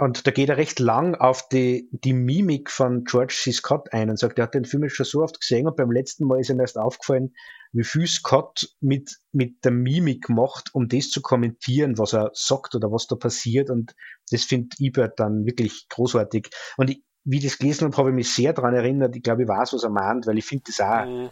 Und 0.00 0.26
da 0.26 0.30
geht 0.30 0.48
er 0.48 0.56
recht 0.56 0.78
lang 0.78 1.14
auf 1.14 1.46
die, 1.50 1.90
die 1.92 2.14
Mimik 2.14 2.70
von 2.70 3.04
George 3.04 3.34
C. 3.38 3.52
Scott 3.52 3.92
ein 3.92 4.08
und 4.08 4.18
sagt, 4.18 4.38
er 4.38 4.44
hat 4.44 4.54
den 4.54 4.64
Film 4.64 4.88
schon 4.88 5.04
so 5.04 5.22
oft 5.22 5.38
gesehen 5.38 5.66
und 5.66 5.76
beim 5.76 5.90
letzten 5.90 6.24
Mal 6.24 6.40
ist 6.40 6.48
ihm 6.48 6.58
erst 6.58 6.78
aufgefallen, 6.78 7.34
wie 7.72 7.84
viel 7.84 8.06
Scott 8.06 8.74
mit, 8.80 9.18
mit 9.32 9.62
der 9.62 9.72
Mimik 9.72 10.30
macht, 10.30 10.74
um 10.74 10.88
das 10.88 11.10
zu 11.10 11.20
kommentieren, 11.20 11.98
was 11.98 12.14
er 12.14 12.30
sagt 12.32 12.74
oder 12.74 12.90
was 12.90 13.08
da 13.08 13.16
passiert. 13.16 13.68
Und 13.68 13.94
das 14.30 14.44
findet 14.44 14.80
Ebert 14.80 15.20
dann 15.20 15.44
wirklich 15.44 15.86
großartig. 15.90 16.48
Und 16.78 16.88
ich, 16.88 17.02
wie 17.24 17.36
ich 17.36 17.44
das 17.44 17.58
gelesen 17.58 17.84
habe, 17.84 17.96
habe 17.98 18.08
ich 18.08 18.14
mich 18.16 18.32
sehr 18.32 18.54
daran 18.54 18.74
erinnert. 18.74 19.14
Ich 19.14 19.22
glaube, 19.22 19.42
ich 19.42 19.48
weiß, 19.48 19.74
was 19.74 19.84
er 19.84 19.90
meint, 19.90 20.26
weil 20.26 20.38
ich 20.38 20.46
finde 20.46 20.64
das 20.66 20.80
auch 20.80 21.04
mhm. 21.04 21.30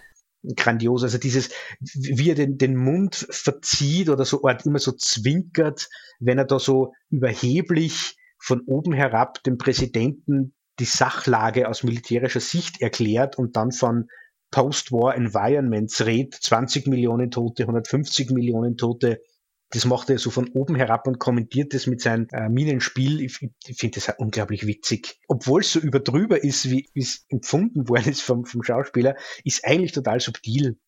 grandios. 0.54 1.04
Also 1.04 1.16
dieses, 1.16 1.48
wie 1.80 2.28
er 2.28 2.34
den, 2.34 2.58
den 2.58 2.76
Mund 2.76 3.26
verzieht 3.30 4.10
oder 4.10 4.26
so 4.26 4.46
immer 4.46 4.78
so 4.78 4.92
zwinkert, 4.92 5.88
wenn 6.20 6.36
er 6.36 6.44
da 6.44 6.58
so 6.58 6.92
überheblich 7.08 8.18
von 8.38 8.62
oben 8.66 8.92
herab 8.92 9.42
dem 9.44 9.58
Präsidenten 9.58 10.54
die 10.78 10.84
Sachlage 10.84 11.68
aus 11.68 11.82
militärischer 11.82 12.40
Sicht 12.40 12.80
erklärt 12.80 13.36
und 13.36 13.56
dann 13.56 13.72
von 13.72 14.08
Post-War 14.50 15.14
Environments 15.14 16.04
redet, 16.06 16.34
20 16.34 16.86
Millionen 16.86 17.30
Tote, 17.30 17.64
150 17.64 18.30
Millionen 18.30 18.76
Tote. 18.76 19.20
Das 19.70 19.84
macht 19.84 20.08
er 20.08 20.18
so 20.18 20.30
von 20.30 20.48
oben 20.48 20.76
herab 20.76 21.06
und 21.06 21.18
kommentiert 21.18 21.74
das 21.74 21.86
mit 21.86 22.00
seinem 22.00 22.26
äh, 22.32 22.48
Minenspiel. 22.48 23.20
Ich, 23.20 23.46
ich 23.66 23.76
finde 23.76 24.00
das 24.00 24.14
unglaublich 24.16 24.66
witzig. 24.66 25.20
Obwohl 25.28 25.60
es 25.60 25.72
so 25.72 25.80
überdrüber 25.80 26.42
ist, 26.42 26.70
wie 26.70 26.88
es 26.94 27.26
empfunden 27.28 27.86
worden 27.88 28.08
ist 28.08 28.22
vom, 28.22 28.46
vom 28.46 28.62
Schauspieler, 28.62 29.14
ist 29.44 29.66
eigentlich 29.66 29.92
total 29.92 30.20
subtil. 30.20 30.78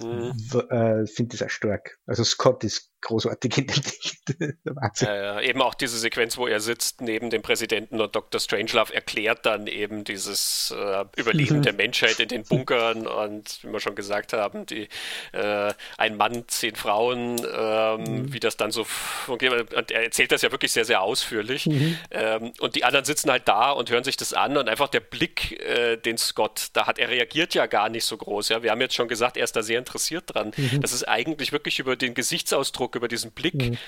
Mhm. 0.00 0.32
Äh, 0.70 1.06
finde 1.06 1.36
das 1.36 1.42
auch 1.42 1.50
stark. 1.50 1.98
Also 2.06 2.22
Scott 2.22 2.62
ist 2.62 2.89
großartig 3.02 3.54
Ding. 3.54 3.70
Wahnsinn. 4.64 5.08
Ja, 5.08 5.40
eben 5.40 5.62
auch 5.62 5.74
diese 5.74 5.98
Sequenz, 5.98 6.36
wo 6.36 6.46
er 6.46 6.60
sitzt 6.60 7.00
neben 7.00 7.30
dem 7.30 7.42
Präsidenten 7.42 8.00
und 8.00 8.14
Dr. 8.14 8.40
Strangelove 8.40 8.94
erklärt 8.94 9.46
dann 9.46 9.66
eben 9.66 10.04
dieses 10.04 10.74
äh, 10.76 11.04
Überleben 11.16 11.58
mhm. 11.58 11.62
der 11.62 11.72
Menschheit 11.72 12.20
in 12.20 12.28
den 12.28 12.44
Bunkern 12.44 13.06
und 13.06 13.62
wie 13.62 13.72
wir 13.72 13.80
schon 13.80 13.94
gesagt 13.94 14.32
haben, 14.32 14.66
die 14.66 14.88
äh, 15.32 15.72
ein 15.96 16.16
Mann, 16.16 16.44
zehn 16.48 16.76
Frauen, 16.76 17.40
ähm, 17.52 18.02
mhm. 18.02 18.32
wie 18.32 18.40
das 18.40 18.56
dann 18.56 18.70
so 18.70 18.84
funktioniert. 18.84 19.74
Und 19.74 19.90
er 19.90 20.04
erzählt 20.04 20.32
das 20.32 20.42
ja 20.42 20.52
wirklich 20.52 20.72
sehr, 20.72 20.84
sehr 20.84 21.02
ausführlich. 21.02 21.66
Mhm. 21.66 21.98
Ähm, 22.10 22.52
und 22.60 22.76
die 22.76 22.84
anderen 22.84 23.04
sitzen 23.04 23.30
halt 23.30 23.48
da 23.48 23.70
und 23.70 23.90
hören 23.90 24.04
sich 24.04 24.16
das 24.16 24.32
an 24.32 24.56
und 24.56 24.68
einfach 24.68 24.88
der 24.88 25.00
Blick, 25.00 25.60
äh, 25.60 25.96
den 25.96 26.18
Scott 26.18 26.68
da 26.72 26.86
hat, 26.86 26.98
er 26.98 27.08
reagiert 27.08 27.54
ja 27.54 27.66
gar 27.66 27.88
nicht 27.88 28.04
so 28.04 28.16
groß. 28.16 28.50
Ja? 28.50 28.62
Wir 28.62 28.70
haben 28.70 28.80
jetzt 28.80 28.94
schon 28.94 29.08
gesagt, 29.08 29.36
er 29.36 29.44
ist 29.44 29.56
da 29.56 29.62
sehr 29.62 29.78
interessiert 29.78 30.34
dran. 30.34 30.52
Mhm. 30.56 30.80
Das 30.80 30.92
ist 30.92 31.08
eigentlich 31.08 31.52
wirklich 31.52 31.78
über 31.78 31.96
den 31.96 32.14
Gesichtsausdruck 32.14 32.89
Eindruck, 32.90 32.96
über 32.96 33.08
diesen 33.08 33.32
Blick 33.32 33.54
mhm. 33.54 33.78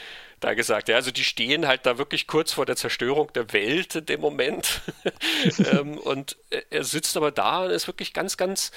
da 0.40 0.54
gesagt. 0.54 0.88
Ja, 0.88 0.96
also 0.96 1.10
die 1.10 1.24
stehen 1.24 1.66
halt 1.66 1.86
da 1.86 1.98
wirklich 1.98 2.26
kurz 2.26 2.52
vor 2.52 2.66
der 2.66 2.76
Zerstörung 2.76 3.32
der 3.34 3.52
Welt 3.52 3.94
in 3.94 4.06
dem 4.06 4.20
Moment. 4.20 4.80
ähm, 5.72 5.98
und 5.98 6.36
er 6.70 6.84
sitzt 6.84 7.16
aber 7.16 7.30
da 7.30 7.64
und 7.64 7.70
ist 7.70 7.86
wirklich 7.86 8.12
ganz, 8.12 8.36
ganz 8.36 8.70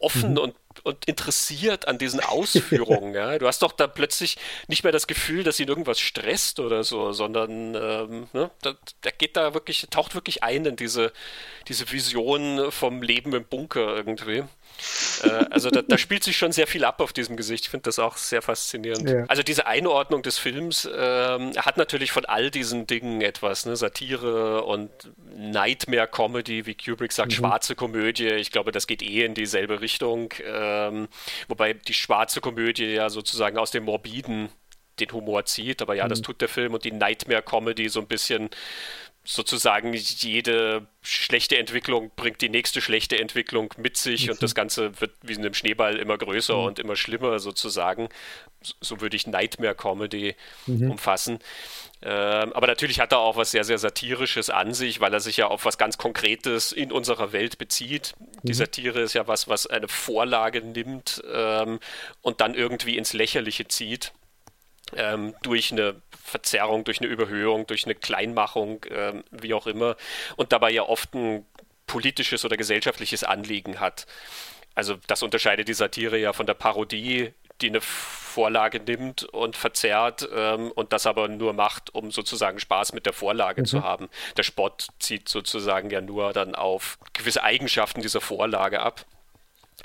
offen 0.00 0.32
mhm. 0.32 0.38
und, 0.38 0.54
und 0.82 1.04
interessiert 1.06 1.86
an 1.86 1.98
diesen 1.98 2.20
Ausführungen. 2.20 3.14
ja. 3.14 3.38
Du 3.38 3.46
hast 3.46 3.62
doch 3.62 3.72
da 3.72 3.86
plötzlich 3.86 4.36
nicht 4.66 4.82
mehr 4.82 4.92
das 4.92 5.06
Gefühl, 5.06 5.44
dass 5.44 5.60
ihn 5.60 5.68
irgendwas 5.68 6.00
stresst 6.00 6.58
oder 6.58 6.82
so, 6.82 7.12
sondern 7.12 7.74
ähm, 7.74 8.26
ne, 8.32 8.50
da, 8.62 8.74
der 9.04 9.12
geht 9.12 9.36
da 9.36 9.54
wirklich, 9.54 9.86
taucht 9.90 10.14
wirklich 10.14 10.42
ein 10.42 10.64
in 10.66 10.76
diese, 10.76 11.12
diese 11.68 11.90
Vision 11.92 12.72
vom 12.72 13.00
Leben 13.02 13.32
im 13.32 13.44
Bunker 13.44 13.94
irgendwie. 13.96 14.44
Äh, 15.22 15.46
also 15.50 15.70
da, 15.70 15.82
da, 15.82 15.98
spielt 15.98 16.24
sich 16.24 16.36
schon 16.36 16.52
sehr 16.52 16.66
viel 16.66 16.84
ab 16.84 17.00
auf 17.00 17.12
diesem 17.12 17.36
Gesicht. 17.36 17.64
Ich 17.64 17.70
finde 17.70 17.84
das 17.84 17.98
auch 17.98 18.16
sehr 18.16 18.42
faszinierend. 18.42 19.08
Ja. 19.08 19.24
Also 19.28 19.42
diese 19.42 19.66
Einordnung 19.66 20.22
des 20.22 20.38
Films 20.38 20.88
ähm, 20.92 21.52
hat 21.56 21.76
natürlich 21.76 22.12
von 22.12 22.24
all 22.24 22.50
diesen 22.50 22.86
Dingen 22.86 23.20
etwas, 23.20 23.66
ne? 23.66 23.76
Satire 23.76 24.64
und 24.64 24.90
Nightmare-Comedy, 25.36 26.66
wie 26.66 26.74
Kubrick 26.74 27.12
sagt, 27.12 27.32
mhm. 27.32 27.36
schwarze 27.36 27.74
Komödie. 27.74 28.28
Ich 28.28 28.50
glaube, 28.50 28.72
das 28.72 28.86
geht 28.86 29.02
eh 29.02 29.24
in 29.24 29.34
dieselbe 29.34 29.80
Richtung. 29.80 30.32
Ähm, 30.44 31.08
wobei 31.48 31.74
die 31.74 31.94
schwarze 31.94 32.40
Komödie 32.40 32.94
ja 32.94 33.10
sozusagen 33.10 33.58
aus 33.58 33.70
dem 33.70 33.84
Morbiden 33.84 34.50
den 35.00 35.12
Humor 35.12 35.44
zieht. 35.44 35.82
Aber 35.82 35.94
ja, 35.94 36.04
mhm. 36.04 36.10
das 36.10 36.22
tut 36.22 36.40
der 36.40 36.48
Film 36.48 36.74
und 36.74 36.84
die 36.84 36.92
Nightmare-Comedy 36.92 37.88
so 37.88 38.00
ein 38.00 38.06
bisschen 38.06 38.50
sozusagen 39.26 39.92
jede 39.92 40.86
schlechte 41.02 41.58
Entwicklung 41.58 42.12
bringt 42.14 42.40
die 42.40 42.48
nächste 42.48 42.80
schlechte 42.80 43.18
Entwicklung 43.18 43.74
mit 43.76 43.96
sich 43.96 44.30
und 44.30 44.40
das 44.40 44.54
Ganze 44.54 45.00
wird 45.00 45.12
wie 45.22 45.32
in 45.32 45.40
einem 45.40 45.52
Schneeball 45.52 45.96
immer 45.96 46.16
größer 46.16 46.56
mhm. 46.56 46.64
und 46.64 46.78
immer 46.78 46.94
schlimmer 46.94 47.40
sozusagen. 47.40 48.08
So 48.80 49.00
würde 49.00 49.16
ich 49.16 49.26
Nightmare 49.26 49.74
Comedy 49.74 50.36
mhm. 50.66 50.92
umfassen. 50.92 51.40
Ähm, 52.02 52.52
aber 52.52 52.68
natürlich 52.68 53.00
hat 53.00 53.12
er 53.12 53.18
auch 53.18 53.36
was 53.36 53.50
sehr, 53.50 53.64
sehr 53.64 53.78
Satirisches 53.78 54.48
an 54.48 54.74
sich, 54.74 55.00
weil 55.00 55.12
er 55.12 55.20
sich 55.20 55.38
ja 55.38 55.48
auf 55.48 55.64
was 55.64 55.76
ganz 55.76 55.98
Konkretes 55.98 56.70
in 56.70 56.92
unserer 56.92 57.32
Welt 57.32 57.58
bezieht. 57.58 58.14
Die 58.44 58.52
mhm. 58.52 58.54
Satire 58.54 59.00
ist 59.00 59.14
ja 59.14 59.26
was, 59.26 59.48
was 59.48 59.66
eine 59.66 59.88
Vorlage 59.88 60.60
nimmt 60.60 61.22
ähm, 61.32 61.80
und 62.22 62.40
dann 62.40 62.54
irgendwie 62.54 62.96
ins 62.96 63.12
Lächerliche 63.12 63.66
zieht 63.66 64.12
ähm, 64.94 65.34
durch 65.42 65.72
eine 65.72 66.00
Verzerrung, 66.26 66.84
durch 66.84 67.00
eine 67.00 67.08
Überhöhung, 67.08 67.66
durch 67.66 67.84
eine 67.84 67.94
Kleinmachung, 67.94 68.84
ähm, 68.90 69.24
wie 69.30 69.54
auch 69.54 69.66
immer, 69.66 69.96
und 70.36 70.52
dabei 70.52 70.70
ja 70.70 70.82
oft 70.82 71.14
ein 71.14 71.46
politisches 71.86 72.44
oder 72.44 72.56
gesellschaftliches 72.56 73.24
Anliegen 73.24 73.80
hat. 73.80 74.06
Also 74.74 74.96
das 75.06 75.22
unterscheidet 75.22 75.68
die 75.68 75.74
Satire 75.74 76.18
ja 76.18 76.32
von 76.32 76.46
der 76.46 76.54
Parodie, 76.54 77.32
die 77.62 77.68
eine 77.68 77.80
Vorlage 77.80 78.80
nimmt 78.80 79.24
und 79.24 79.56
verzerrt 79.56 80.28
ähm, 80.34 80.70
und 80.72 80.92
das 80.92 81.06
aber 81.06 81.28
nur 81.28 81.54
macht, 81.54 81.94
um 81.94 82.10
sozusagen 82.10 82.58
Spaß 82.58 82.92
mit 82.92 83.06
der 83.06 83.14
Vorlage 83.14 83.62
mhm. 83.62 83.66
zu 83.66 83.82
haben. 83.82 84.10
Der 84.36 84.42
Spott 84.42 84.88
zieht 84.98 85.28
sozusagen 85.28 85.88
ja 85.88 86.02
nur 86.02 86.32
dann 86.32 86.54
auf 86.54 86.98
gewisse 87.14 87.42
Eigenschaften 87.42 88.02
dieser 88.02 88.20
Vorlage 88.20 88.80
ab 88.80 89.06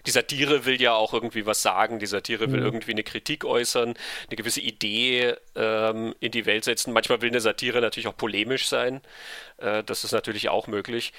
die 0.06 0.12
Satire 0.12 0.66
will 0.66 0.82
ja 0.82 0.94
auch 0.94 1.14
irgendwie 1.14 1.46
was 1.46 1.62
sagen, 1.62 2.00
die 2.00 2.06
Satire 2.06 2.52
will 2.52 2.60
mhm. 2.60 2.66
irgendwie 2.66 2.92
eine 2.92 3.04
Kritik 3.04 3.46
äußern, 3.46 3.94
eine 4.28 4.36
gewisse 4.36 4.62
Idee 4.62 5.36
ähm, 5.56 6.16
in 6.20 6.32
die 6.32 6.46
Welt 6.46 6.64
setzen. 6.64 6.94
Manchmal 6.94 7.22
will 7.22 7.30
eine 7.30 7.42
Satire 7.42 7.82
natürlich 7.82 8.08
auch 8.08 8.18
polemisch 8.18 8.68
sein, 8.68 9.02
äh, 9.58 9.84
das 9.84 10.04
ist 10.04 10.12
natürlich 10.12 10.50
auch 10.50 10.68
möglich. 10.68 11.14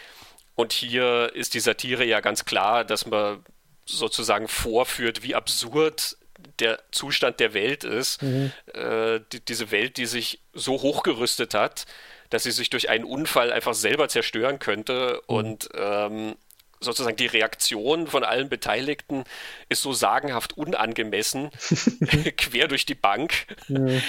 Und 0.54 0.72
hier 0.72 1.30
ist 1.34 1.54
die 1.54 1.60
Satire 1.60 2.04
ja 2.04 2.20
ganz 2.20 2.44
klar, 2.44 2.84
dass 2.84 3.06
man 3.06 3.44
sozusagen 3.86 4.48
vorführt, 4.48 5.22
wie 5.22 5.34
absurd 5.34 6.16
der 6.58 6.80
Zustand 6.90 7.40
der 7.40 7.54
Welt 7.54 7.84
ist. 7.84 8.22
Mhm. 8.22 8.52
Äh, 8.74 9.20
die, 9.32 9.44
diese 9.44 9.70
Welt, 9.70 9.96
die 9.96 10.06
sich 10.06 10.40
so 10.52 10.82
hochgerüstet 10.82 11.54
hat, 11.54 11.86
dass 12.30 12.44
sie 12.44 12.50
sich 12.50 12.70
durch 12.70 12.88
einen 12.88 13.04
Unfall 13.04 13.52
einfach 13.52 13.74
selber 13.74 14.08
zerstören 14.08 14.58
könnte 14.58 15.20
mhm. 15.28 15.34
und 15.34 15.68
ähm, 15.74 16.36
sozusagen 16.82 17.16
die 17.16 17.26
Reaktion 17.26 18.06
von 18.06 18.24
allen 18.24 18.48
Beteiligten 18.48 19.24
ist 19.68 19.82
so 19.82 19.92
sagenhaft 19.92 20.56
unangemessen, 20.56 21.50
quer 22.36 22.68
durch 22.68 22.86
die 22.86 22.94
Bank. 22.94 23.46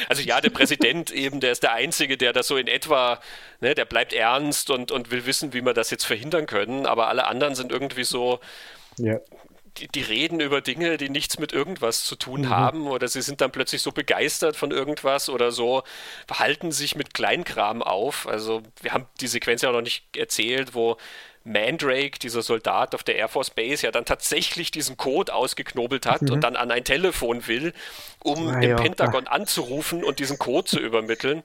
Also 0.10 0.22
ja, 0.22 0.42
der 0.42 0.50
Präsident 0.50 1.12
eben, 1.12 1.40
der 1.40 1.52
ist 1.52 1.64
der 1.64 1.74
Einzige, 1.74 2.18
der 2.18 2.34
das 2.34 2.48
so 2.48 2.58
in 2.58 2.68
etwa, 2.68 3.20
ne, 3.62 3.76
der 3.76 3.86
bleibt 3.86 4.14
ernst 4.14 4.70
und, 4.70 4.92
und 4.92 5.12
will 5.12 5.26
wissen, 5.26 5.54
wie 5.54 5.62
wir 5.62 5.74
das 5.74 5.90
jetzt 5.90 6.06
verhindern 6.06 6.46
können, 6.46 6.86
aber 6.86 7.08
alle 7.08 7.28
anderen 7.28 7.56
sind 7.56 7.72
irgendwie 7.72 8.04
so, 8.04 8.40
ja. 8.98 9.20
die, 9.78 9.88
die, 9.88 10.02
reden 10.02 10.40
über 10.40 10.62
Dinge, 10.62 10.98
die 10.98 11.10
nichts 11.10 11.40
mit 11.40 11.54
irgendwas 11.54 12.04
zu 12.04 12.16
tun 12.16 12.42
mhm. 12.42 12.50
haben 12.50 12.88
oder 12.88 13.08
sie 13.08 13.22
sind 13.22 13.42
dann 13.42 13.52
plötzlich 13.52 13.82
so 13.82 13.92
begeistert 13.92 14.56
von 14.56 14.72
irgendwas 14.72 15.30
oder 15.30 15.52
so, 15.52 15.84
verhalten 16.28 16.72
sich 16.72 16.96
mit 16.96 17.14
Kleinkram 17.14 17.82
auf. 17.82 18.28
Also 18.28 18.62
wir 18.82 18.94
haben 18.94 19.08
die 19.22 19.28
Sequenz 19.28 19.62
ja 19.62 19.70
auch 19.70 19.74
noch 19.74 19.82
nicht 19.82 20.16
erzählt, 20.16 20.74
wo 20.74 20.98
Mandrake, 21.44 22.20
dieser 22.20 22.42
Soldat 22.42 22.96
auf 22.96 23.04
der 23.04 23.16
Air 23.16 23.28
Force 23.28 23.50
Base, 23.50 23.86
ja 23.86 23.92
dann 23.92 24.06
tatsächlich 24.06 24.72
diesen 24.72 24.96
Code 24.96 25.34
ausgeknobelt 25.34 26.06
hat 26.06 26.22
mhm. 26.22 26.32
und 26.32 26.42
dann 26.42 26.56
an 26.56 26.72
ein 26.72 26.84
Telefon 26.84 27.48
will, 27.48 27.74
um 28.24 28.48
ah, 28.48 28.60
im 28.60 28.70
ja. 28.70 28.76
Pentagon 28.78 29.28
anzurufen 29.28 30.04
und 30.04 30.20
diesen 30.20 30.40
Code 30.40 30.66
zu 30.66 30.80
übermitteln. 30.80 31.44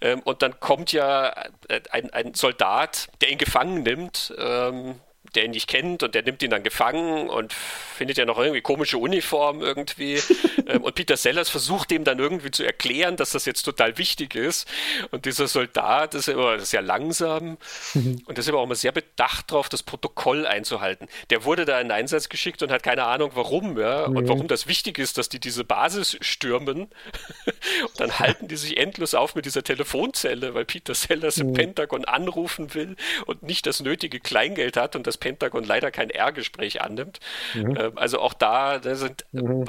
Ähm, 0.00 0.20
und 0.20 0.42
dann 0.42 0.60
kommt 0.60 0.92
ja 0.92 1.28
äh, 1.68 1.80
ein, 1.90 2.10
ein, 2.10 2.34
Soldat, 2.34 3.08
der 3.20 3.30
ihn 3.30 3.38
gefangen 3.38 3.82
nimmt, 3.82 4.34
ähm, 4.38 5.00
der 5.34 5.44
ihn 5.44 5.50
nicht 5.52 5.68
kennt 5.68 6.02
und 6.02 6.14
der 6.14 6.22
nimmt 6.22 6.42
ihn 6.42 6.50
dann 6.50 6.62
gefangen 6.62 7.28
und 7.28 7.52
findet 7.52 8.18
ja 8.18 8.24
noch 8.24 8.38
irgendwie 8.38 8.60
komische 8.60 8.98
Uniform 8.98 9.62
irgendwie. 9.62 10.20
Ähm, 10.66 10.82
und 10.82 10.94
Peter 10.94 11.16
Sellers 11.16 11.48
versucht 11.48 11.90
dem 11.90 12.04
dann 12.04 12.18
irgendwie 12.18 12.50
zu 12.50 12.62
erklären, 12.62 13.16
dass 13.16 13.30
das 13.30 13.46
jetzt 13.46 13.62
total 13.62 13.96
wichtig 13.96 14.34
ist. 14.34 14.68
Und 15.10 15.24
dieser 15.24 15.48
Soldat 15.48 16.14
ist 16.14 16.28
immer 16.28 16.58
sehr 16.60 16.82
langsam 16.82 17.56
und 17.94 18.38
ist 18.38 18.48
aber 18.48 18.58
auch 18.58 18.64
immer 18.64 18.74
sehr 18.74 18.92
bedacht 18.92 19.50
darauf, 19.50 19.68
das 19.68 19.82
Protokoll 19.82 20.46
einzuhalten. 20.46 21.08
Der 21.30 21.44
wurde 21.44 21.64
da 21.64 21.80
in 21.80 21.88
den 21.88 21.92
Einsatz 21.92 22.28
geschickt 22.28 22.62
und 22.62 22.70
hat 22.70 22.82
keine 22.82 23.04
Ahnung 23.04 23.30
warum, 23.34 23.78
ja, 23.78 24.04
und 24.04 24.24
mhm. 24.24 24.28
warum 24.28 24.48
das 24.48 24.66
wichtig 24.66 24.98
ist, 24.98 25.18
dass 25.18 25.28
die 25.28 25.40
diese 25.40 25.64
Basis 25.64 26.16
stürmen. 26.20 26.82
und 26.82 26.90
dann 27.96 28.18
halten 28.18 28.48
die 28.48 28.56
sich 28.56 28.76
endlos 28.76 29.14
auf 29.14 29.34
mit 29.34 29.46
dieser 29.46 29.62
Telefonzelle, 29.62 30.54
weil 30.54 30.64
Peter 30.64 30.94
Sellers 30.94 31.38
im 31.38 31.48
mhm. 31.48 31.54
Pentagon 31.54 32.04
anrufen 32.04 32.74
will 32.74 32.96
und 33.26 33.42
nicht 33.42 33.66
das 33.66 33.80
nötige 33.80 34.20
Kleingeld 34.20 34.76
hat 34.76 34.96
und 34.96 35.06
das 35.06 35.17
Pentagon 35.18 35.64
leider 35.64 35.90
kein 35.90 36.10
R-Gespräch 36.10 36.80
annimmt. 36.80 37.20
Mhm. 37.54 37.76
Ähm, 37.76 37.92
also 37.96 38.20
auch 38.20 38.34
da, 38.34 38.78
da 38.78 38.94
sind 38.94 39.24
mhm. 39.32 39.66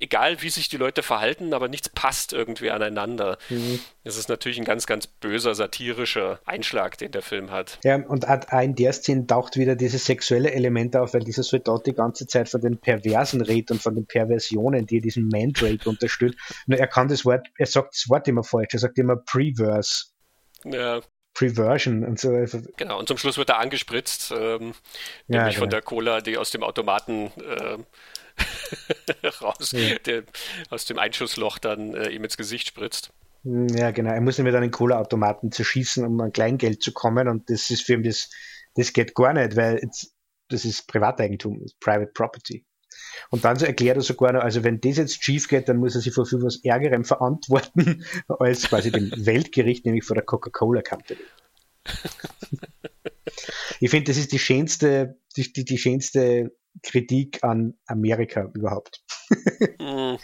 egal 0.00 0.42
wie 0.42 0.50
sich 0.50 0.68
die 0.68 0.76
Leute 0.76 1.02
verhalten, 1.02 1.54
aber 1.54 1.68
nichts 1.68 1.88
passt 1.88 2.32
irgendwie 2.32 2.70
aneinander. 2.70 3.38
Mhm. 3.48 3.80
Das 4.04 4.16
ist 4.16 4.28
natürlich 4.28 4.58
ein 4.58 4.64
ganz, 4.64 4.86
ganz 4.86 5.06
böser, 5.06 5.54
satirischer 5.54 6.40
Einschlag, 6.44 6.98
den 6.98 7.12
der 7.12 7.22
Film 7.22 7.50
hat. 7.50 7.78
Ja, 7.84 7.96
und 7.96 8.26
in 8.52 8.74
der 8.74 8.92
Szene 8.92 9.26
taucht 9.26 9.56
wieder 9.56 9.76
dieses 9.76 10.04
sexuelle 10.04 10.52
Element 10.52 10.96
auf, 10.96 11.14
weil 11.14 11.24
dieser 11.24 11.42
Soldat 11.42 11.86
die 11.86 11.94
ganze 11.94 12.26
Zeit 12.26 12.48
von 12.48 12.60
den 12.60 12.78
Perversen 12.78 13.40
redet 13.40 13.70
und 13.72 13.82
von 13.82 13.94
den 13.94 14.06
Perversionen, 14.06 14.86
die 14.86 14.98
er 14.98 15.02
diesen 15.02 15.28
Mandrake 15.28 15.88
unterstützt. 15.88 16.38
Nur 16.66 16.78
er 16.78 16.86
kann 16.86 17.08
das 17.08 17.24
Wort, 17.24 17.46
er 17.56 17.66
sagt 17.66 17.94
das 17.94 18.08
Wort 18.08 18.28
immer 18.28 18.44
falsch, 18.44 18.74
er 18.74 18.80
sagt 18.80 18.98
immer 18.98 19.16
Preverse. 19.16 20.06
Ja. 20.64 21.00
Preversion 21.34 22.04
und 22.04 22.18
so. 22.18 22.30
Genau, 22.76 22.98
und 22.98 23.08
zum 23.08 23.18
Schluss 23.18 23.36
wird 23.36 23.50
er 23.50 23.58
angespritzt, 23.58 24.32
ähm, 24.32 24.72
ja, 25.26 25.38
nämlich 25.38 25.56
genau. 25.56 25.64
von 25.64 25.70
der 25.70 25.82
Cola, 25.82 26.20
die 26.20 26.38
aus 26.38 26.50
dem 26.50 26.62
Automaten 26.62 27.32
äh, 27.36 27.78
raus, 29.42 29.72
ja. 29.72 29.98
der 29.98 30.22
aus 30.70 30.84
dem 30.84 30.98
Einschussloch 30.98 31.58
dann 31.58 31.94
äh, 31.94 32.10
ihm 32.10 32.24
ins 32.24 32.36
Gesicht 32.36 32.68
spritzt. 32.68 33.12
Hm, 33.42 33.68
ja, 33.68 33.90
genau. 33.90 34.12
Er 34.12 34.20
muss 34.20 34.38
nämlich 34.38 34.52
dann 34.52 34.62
den 34.62 34.70
Cola-Automaten 34.70 35.52
zerschießen, 35.52 36.04
um 36.04 36.20
an 36.20 36.32
Kleingeld 36.32 36.82
zu 36.82 36.92
kommen. 36.92 37.28
Und 37.28 37.50
das 37.50 37.70
ist 37.70 37.82
für 37.82 37.94
ihn 37.94 38.02
das, 38.02 38.30
das 38.74 38.92
geht 38.92 39.14
gar 39.14 39.32
nicht, 39.32 39.56
weil 39.56 39.80
das 40.48 40.64
ist 40.64 40.86
Privateigentum, 40.88 41.62
ist 41.62 41.78
Private 41.80 42.12
Property. 42.12 42.64
Und 43.30 43.44
dann 43.44 43.56
so 43.56 43.66
erklärt 43.66 43.96
er 43.96 44.02
sogar 44.02 44.32
noch, 44.32 44.42
also 44.42 44.64
wenn 44.64 44.80
das 44.80 44.96
jetzt 44.96 45.22
schief 45.22 45.48
geht, 45.48 45.68
dann 45.68 45.78
muss 45.78 45.94
er 45.94 46.00
sich 46.00 46.14
vor 46.14 46.26
viel 46.26 46.42
was 46.42 46.60
Ärgerem 46.64 47.04
verantworten, 47.04 48.04
als 48.28 48.68
quasi 48.68 48.90
dem 48.90 49.10
Weltgericht, 49.26 49.84
nämlich 49.84 50.04
vor 50.04 50.14
der 50.14 50.24
Coca-Cola 50.24 50.82
Company. 50.82 51.20
ich 53.80 53.90
finde, 53.90 54.10
das 54.10 54.16
ist 54.16 54.32
die 54.32 54.38
schönste, 54.38 55.18
die, 55.36 55.52
die, 55.52 55.64
die 55.64 55.78
schönste 55.78 56.52
Kritik 56.82 57.42
an 57.42 57.74
Amerika 57.86 58.50
überhaupt. 58.54 59.02
Mm. 59.78 60.16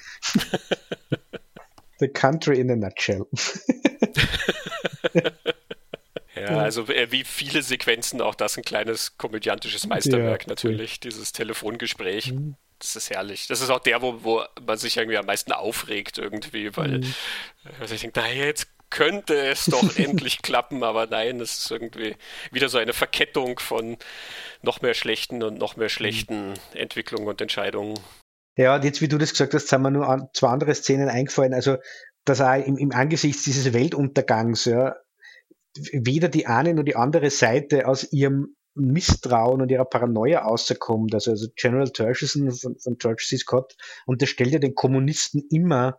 The 2.01 2.09
country 2.09 2.59
in 2.59 2.71
a 2.71 2.77
nutshell. 2.77 3.27
ja, 6.35 6.59
also 6.59 6.87
äh, 6.87 7.13
wie 7.13 7.25
viele 7.25 7.63
Sequenzen 7.63 8.21
auch 8.23 8.35
das 8.35 8.57
ein 8.57 8.65
kleines 8.65 9.19
komödiantisches 9.19 9.87
Meisterwerk 9.87 10.45
ja, 10.45 10.49
natürlich, 10.49 11.01
dieses 11.01 11.33
Telefongespräch. 11.33 12.33
Mhm. 12.33 12.57
Das 12.81 12.97
ist 12.97 13.11
herrlich. 13.11 13.47
Das 13.47 13.61
ist 13.61 13.71
auch 13.71 13.79
der, 13.79 14.03
wo, 14.03 14.25
wo 14.25 14.43
man 14.67 14.79
sich 14.79 14.97
irgendwie 14.97 15.19
am 15.19 15.27
meisten 15.27 15.53
aufregt 15.53 16.19
irgendwie, 16.19 16.77
weil 16.77 16.99
mhm. 16.99 17.15
also 17.79 17.95
ich 17.95 18.01
denke, 18.01 18.21
naja, 18.21 18.47
jetzt 18.47 18.69
könnte 18.89 19.37
es 19.37 19.67
doch 19.67 19.97
endlich 19.97 20.43
klappen, 20.43 20.83
aber 20.83 21.07
nein, 21.07 21.41
es 21.41 21.59
ist 21.59 21.71
irgendwie 21.71 22.17
wieder 22.51 22.69
so 22.69 22.79
eine 22.79 22.93
Verkettung 22.93 23.61
von 23.61 23.97
noch 24.63 24.83
mehr 24.83 24.95
schlechten 24.95 25.43
und 25.43 25.59
noch 25.59 25.77
mehr 25.77 25.91
schlechten 25.91 26.55
Entwicklungen 26.75 27.29
und 27.29 27.41
Entscheidungen. 27.41 27.99
Ja, 28.57 28.75
und 28.75 28.85
jetzt, 28.85 29.01
wie 29.01 29.09
du 29.09 29.19
das 29.19 29.31
gesagt 29.31 29.55
hast, 29.55 29.69
sind 29.69 29.83
mir 29.83 29.91
nur 29.91 30.09
an, 30.09 30.29
zwei 30.35 30.49
andere 30.49 30.75
Szenen 30.75 31.09
eingefallen. 31.09 31.55
Also, 31.55 31.77
dass 32.25 32.41
auch 32.41 32.55
im, 32.55 32.77
im 32.77 32.93
Angesicht 32.93 33.47
dieses 33.47 33.73
Weltuntergangs, 33.73 34.65
ja, 34.65 34.97
weder 35.93 36.29
die 36.29 36.47
eine 36.47 36.75
noch 36.75 36.83
die 36.83 36.97
andere 36.97 37.31
Seite 37.31 37.87
aus 37.87 38.13
ihrem 38.13 38.57
Misstrauen 38.81 39.63
und 39.63 39.71
ihrer 39.71 39.85
Paranoia 39.85 40.41
rauskommt. 40.41 41.15
Also, 41.15 41.33
also 41.33 41.49
General 41.57 41.91
Tershison 41.91 42.51
von, 42.51 42.79
von 42.79 42.97
George 42.99 43.25
C. 43.27 43.37
Scott 43.37 43.77
unterstellt 44.07 44.53
ja 44.53 44.59
den 44.59 44.75
Kommunisten 44.75 45.43
immer 45.51 45.99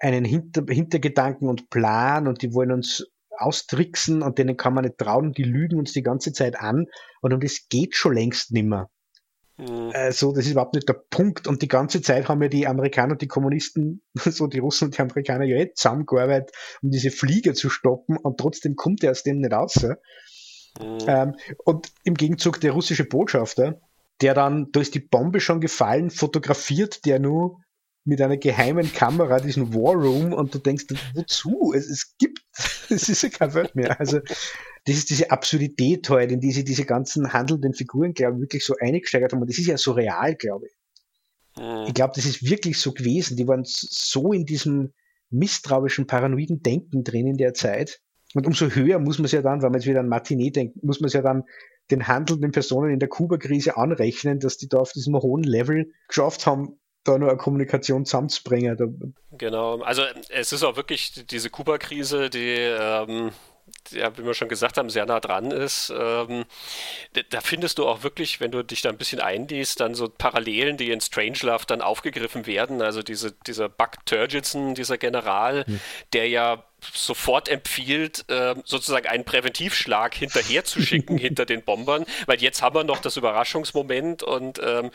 einen 0.00 0.24
Hinter 0.24 0.64
Hintergedanken 0.68 1.48
und 1.48 1.70
Plan 1.70 2.26
und 2.26 2.42
die 2.42 2.52
wollen 2.54 2.72
uns 2.72 3.06
austricksen 3.36 4.22
und 4.22 4.38
denen 4.38 4.56
kann 4.56 4.74
man 4.74 4.84
nicht 4.84 4.98
trauen, 4.98 5.32
die 5.32 5.44
lügen 5.44 5.78
uns 5.78 5.92
die 5.92 6.02
ganze 6.02 6.32
Zeit 6.32 6.60
an 6.60 6.86
und 7.22 7.32
um 7.32 7.40
das 7.40 7.68
geht 7.68 7.94
schon 7.94 8.14
längst 8.14 8.52
nimmer. 8.52 8.90
Mhm. 9.60 9.90
Also, 9.92 10.32
das 10.32 10.46
ist 10.46 10.52
überhaupt 10.52 10.74
nicht 10.74 10.88
der 10.88 11.02
Punkt. 11.10 11.46
Und 11.46 11.62
die 11.62 11.68
ganze 11.68 12.00
Zeit 12.00 12.28
haben 12.28 12.42
ja 12.42 12.48
die 12.48 12.66
Amerikaner 12.66 13.12
und 13.12 13.22
die 13.22 13.28
Kommunisten, 13.28 14.02
so 14.14 14.46
die 14.46 14.58
Russen 14.58 14.86
und 14.86 14.96
die 14.96 15.02
Amerikaner 15.02 15.44
ja 15.44 15.56
eh 15.56 15.72
zusammengearbeitet, 15.74 16.54
um 16.82 16.90
diese 16.90 17.10
Flieger 17.10 17.54
zu 17.54 17.68
stoppen 17.68 18.16
und 18.16 18.38
trotzdem 18.38 18.76
kommt 18.76 19.04
er 19.04 19.10
aus 19.10 19.22
dem 19.22 19.38
nicht 19.38 19.52
raus. 19.52 19.86
Mhm. 20.78 20.98
Ähm, 21.06 21.36
und 21.64 21.92
im 22.04 22.14
Gegenzug 22.14 22.60
der 22.60 22.72
russische 22.72 23.04
Botschafter, 23.04 23.80
der 24.20 24.34
dann, 24.34 24.70
da 24.72 24.80
ist 24.80 24.94
die 24.94 25.00
Bombe 25.00 25.40
schon 25.40 25.60
gefallen, 25.60 26.10
fotografiert 26.10 27.04
der 27.06 27.18
nur 27.18 27.60
mit 28.04 28.20
einer 28.20 28.36
geheimen 28.36 28.92
Kamera 28.92 29.40
diesen 29.40 29.74
War 29.74 29.94
Room 29.94 30.32
und 30.32 30.54
du 30.54 30.58
denkst, 30.58 30.86
wozu? 31.14 31.72
Es, 31.74 31.88
es 31.88 32.16
gibt, 32.18 32.40
es 32.88 33.08
ist 33.08 33.22
ja 33.22 33.28
kein 33.28 33.54
Wort 33.54 33.74
mehr. 33.74 33.98
Also, 34.00 34.20
das 34.84 34.96
ist 34.96 35.10
diese 35.10 35.30
Absurdität 35.30 36.08
heute, 36.08 36.34
in 36.34 36.40
die 36.40 36.52
sie 36.52 36.64
diese 36.64 36.84
ganzen 36.84 37.32
handelnden 37.32 37.74
Figuren, 37.74 38.14
glaube 38.14 38.36
ich, 38.36 38.42
wirklich 38.42 38.64
so 38.64 38.74
eingesteigert 38.80 39.32
haben. 39.32 39.42
Und 39.42 39.50
das 39.50 39.58
ist 39.58 39.66
ja 39.66 39.76
so 39.76 39.92
real, 39.92 40.34
glaube 40.36 40.66
ich. 40.66 41.60
Mhm. 41.62 41.84
Ich 41.88 41.94
glaube, 41.94 42.12
das 42.16 42.24
ist 42.24 42.48
wirklich 42.48 42.78
so 42.78 42.92
gewesen. 42.92 43.36
Die 43.36 43.46
waren 43.46 43.64
so 43.64 44.32
in 44.32 44.46
diesem 44.46 44.92
misstrauischen, 45.28 46.06
paranoiden 46.06 46.62
Denken 46.62 47.04
drin 47.04 47.26
in 47.26 47.36
der 47.36 47.54
Zeit. 47.54 48.00
Und 48.34 48.46
umso 48.46 48.66
höher 48.66 48.98
muss 48.98 49.18
man 49.18 49.24
es 49.24 49.32
ja 49.32 49.42
dann, 49.42 49.62
wenn 49.62 49.72
man 49.72 49.80
jetzt 49.80 49.88
wieder 49.88 50.00
an 50.00 50.08
Matinee 50.08 50.50
denkt, 50.50 50.82
muss 50.82 51.00
man 51.00 51.08
es 51.08 51.14
ja 51.14 51.22
dann 51.22 51.44
den 51.90 52.06
handelnden 52.06 52.52
Personen 52.52 52.92
in 52.92 53.00
der 53.00 53.08
Kuba-Krise 53.08 53.76
anrechnen, 53.76 54.38
dass 54.38 54.56
die 54.56 54.68
da 54.68 54.78
auf 54.78 54.92
diesem 54.92 55.16
hohen 55.16 55.42
Level 55.42 55.92
geschafft 56.06 56.46
haben, 56.46 56.78
da 57.04 57.18
nur 57.18 57.28
eine 57.30 57.38
Kommunikation 57.38 58.04
zusammenzubringen. 58.04 59.14
Genau, 59.32 59.80
also 59.80 60.02
es 60.28 60.52
ist 60.52 60.62
auch 60.62 60.76
wirklich 60.76 61.26
diese 61.26 61.50
Kuba-Krise, 61.50 62.30
die 62.30 62.54
ähm, 62.54 63.32
ja, 63.90 64.16
wie 64.16 64.24
wir 64.24 64.34
schon 64.34 64.48
gesagt 64.48 64.78
haben, 64.78 64.90
sehr 64.90 65.06
nah 65.06 65.20
dran 65.20 65.50
ist. 65.50 65.92
Ähm, 65.96 66.44
da 67.30 67.40
findest 67.40 67.78
du 67.78 67.86
auch 67.86 68.02
wirklich, 68.02 68.40
wenn 68.40 68.50
du 68.50 68.62
dich 68.62 68.82
da 68.82 68.88
ein 68.88 68.98
bisschen 68.98 69.20
einliest, 69.20 69.80
dann 69.80 69.94
so 69.94 70.08
Parallelen, 70.08 70.76
die 70.76 70.90
in 70.90 71.00
Strangelove 71.00 71.66
dann 71.66 71.82
aufgegriffen 71.82 72.46
werden. 72.46 72.82
Also 72.82 73.02
diese, 73.02 73.32
dieser 73.46 73.68
Buck 73.68 74.04
Turgidson, 74.06 74.74
dieser 74.74 74.98
General, 74.98 75.64
hm. 75.66 75.80
der 76.12 76.28
ja 76.28 76.64
sofort 76.92 77.48
empfiehlt, 77.48 78.24
äh, 78.28 78.54
sozusagen 78.64 79.06
einen 79.06 79.24
Präventivschlag 79.24 80.14
hinterher 80.14 80.64
zu 80.64 80.80
schicken 80.80 81.18
hinter 81.18 81.44
den 81.44 81.62
Bombern, 81.62 82.06
weil 82.26 82.40
jetzt 82.40 82.62
haben 82.62 82.74
wir 82.74 82.84
noch 82.84 83.00
das 83.00 83.16
Überraschungsmoment 83.16 84.22
und 84.22 84.60
ähm, 84.64 84.90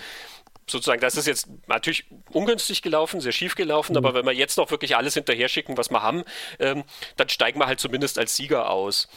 sozusagen, 0.67 1.01
das 1.01 1.15
ist 1.15 1.27
jetzt 1.27 1.47
natürlich 1.67 2.05
ungünstig 2.31 2.81
gelaufen, 2.81 3.21
sehr 3.21 3.31
schief 3.31 3.55
gelaufen, 3.55 3.93
mhm. 3.93 3.97
aber 3.97 4.13
wenn 4.13 4.25
wir 4.25 4.33
jetzt 4.33 4.57
noch 4.57 4.71
wirklich 4.71 4.95
alles 4.95 5.13
hinterher 5.13 5.47
schicken, 5.47 5.77
was 5.77 5.89
wir 5.89 6.01
haben, 6.01 6.23
ähm, 6.59 6.83
dann 7.17 7.29
steigen 7.29 7.59
wir 7.59 7.67
halt 7.67 7.79
zumindest 7.79 8.17
als 8.17 8.35
Sieger 8.35 8.69
aus. 8.69 9.07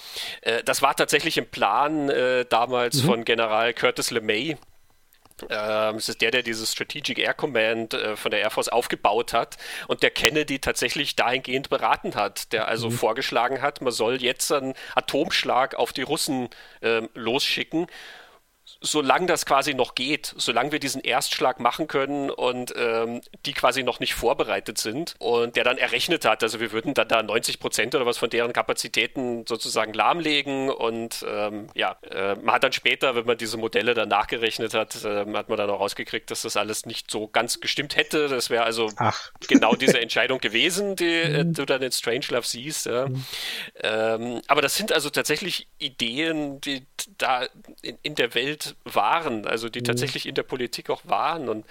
Äh, 0.42 0.62
das 0.64 0.82
war 0.82 0.94
tatsächlich 0.94 1.38
im 1.38 1.46
Plan 1.46 2.10
äh, 2.10 2.44
damals 2.44 3.02
mhm. 3.02 3.06
von 3.06 3.24
General 3.24 3.72
Curtis 3.72 4.10
LeMay. 4.10 4.56
Ähm, 5.48 5.96
es 5.96 6.08
ist 6.08 6.20
der, 6.20 6.32
der 6.32 6.42
dieses 6.42 6.72
Strategic 6.72 7.18
Air 7.18 7.34
Command 7.34 7.94
äh, 7.94 8.16
von 8.16 8.30
der 8.30 8.40
Air 8.40 8.50
Force 8.50 8.68
aufgebaut 8.68 9.32
hat 9.32 9.56
und 9.86 10.02
der 10.02 10.10
Kennedy 10.10 10.58
tatsächlich 10.58 11.14
dahingehend 11.14 11.68
beraten 11.68 12.16
hat, 12.16 12.52
der 12.52 12.66
also 12.66 12.90
mhm. 12.90 12.94
vorgeschlagen 12.94 13.62
hat, 13.62 13.80
man 13.80 13.92
soll 13.92 14.20
jetzt 14.20 14.50
einen 14.50 14.74
Atomschlag 14.96 15.76
auf 15.76 15.92
die 15.92 16.02
Russen 16.02 16.48
ähm, 16.82 17.08
losschicken 17.14 17.86
solange 18.80 19.26
das 19.26 19.44
quasi 19.44 19.74
noch 19.74 19.94
geht, 19.94 20.34
solange 20.36 20.72
wir 20.72 20.78
diesen 20.78 21.00
Erstschlag 21.00 21.58
machen 21.58 21.88
können 21.88 22.30
und 22.30 22.74
ähm, 22.76 23.20
die 23.44 23.52
quasi 23.52 23.82
noch 23.82 23.98
nicht 23.98 24.14
vorbereitet 24.14 24.78
sind 24.78 25.16
und 25.18 25.56
der 25.56 25.64
dann 25.64 25.78
errechnet 25.78 26.24
hat, 26.24 26.42
also 26.42 26.60
wir 26.60 26.70
würden 26.70 26.94
dann 26.94 27.08
da 27.08 27.22
90 27.22 27.58
Prozent 27.58 27.94
oder 27.94 28.06
was 28.06 28.18
von 28.18 28.30
deren 28.30 28.52
Kapazitäten 28.52 29.44
sozusagen 29.46 29.92
lahmlegen 29.92 30.70
und 30.70 31.24
ähm, 31.28 31.66
ja, 31.74 31.96
äh, 32.08 32.36
man 32.36 32.54
hat 32.54 32.64
dann 32.64 32.72
später, 32.72 33.16
wenn 33.16 33.26
man 33.26 33.36
diese 33.36 33.56
Modelle 33.56 33.94
dann 33.94 34.08
nachgerechnet 34.08 34.74
hat, 34.74 35.04
äh, 35.04 35.26
hat 35.32 35.48
man 35.48 35.58
dann 35.58 35.70
auch 35.70 35.80
rausgekriegt, 35.80 36.30
dass 36.30 36.42
das 36.42 36.56
alles 36.56 36.86
nicht 36.86 37.10
so 37.10 37.26
ganz 37.26 37.60
gestimmt 37.60 37.96
hätte. 37.96 38.28
Das 38.28 38.50
wäre 38.50 38.64
also 38.64 38.90
Ach. 38.96 39.32
genau 39.48 39.74
diese 39.74 40.00
Entscheidung 40.00 40.38
gewesen, 40.38 40.94
die 40.96 41.04
äh, 41.04 41.44
mhm. 41.44 41.54
du 41.54 41.64
dann 41.64 41.82
in 41.82 41.92
Strangelove 41.92 42.46
siehst. 42.46 42.86
Ja. 42.86 43.08
Mhm. 43.08 43.24
Ähm, 43.82 44.42
aber 44.46 44.62
das 44.62 44.76
sind 44.76 44.92
also 44.92 45.10
tatsächlich 45.10 45.68
Ideen, 45.78 46.60
die 46.60 46.86
da 47.16 47.46
in, 47.82 47.98
in 48.02 48.14
der 48.14 48.34
Welt 48.34 48.67
waren, 48.84 49.46
also 49.46 49.68
die 49.68 49.80
mhm. 49.80 49.84
tatsächlich 49.84 50.26
in 50.26 50.34
der 50.34 50.42
Politik 50.42 50.90
auch 50.90 51.02
waren. 51.04 51.48
Und 51.48 51.64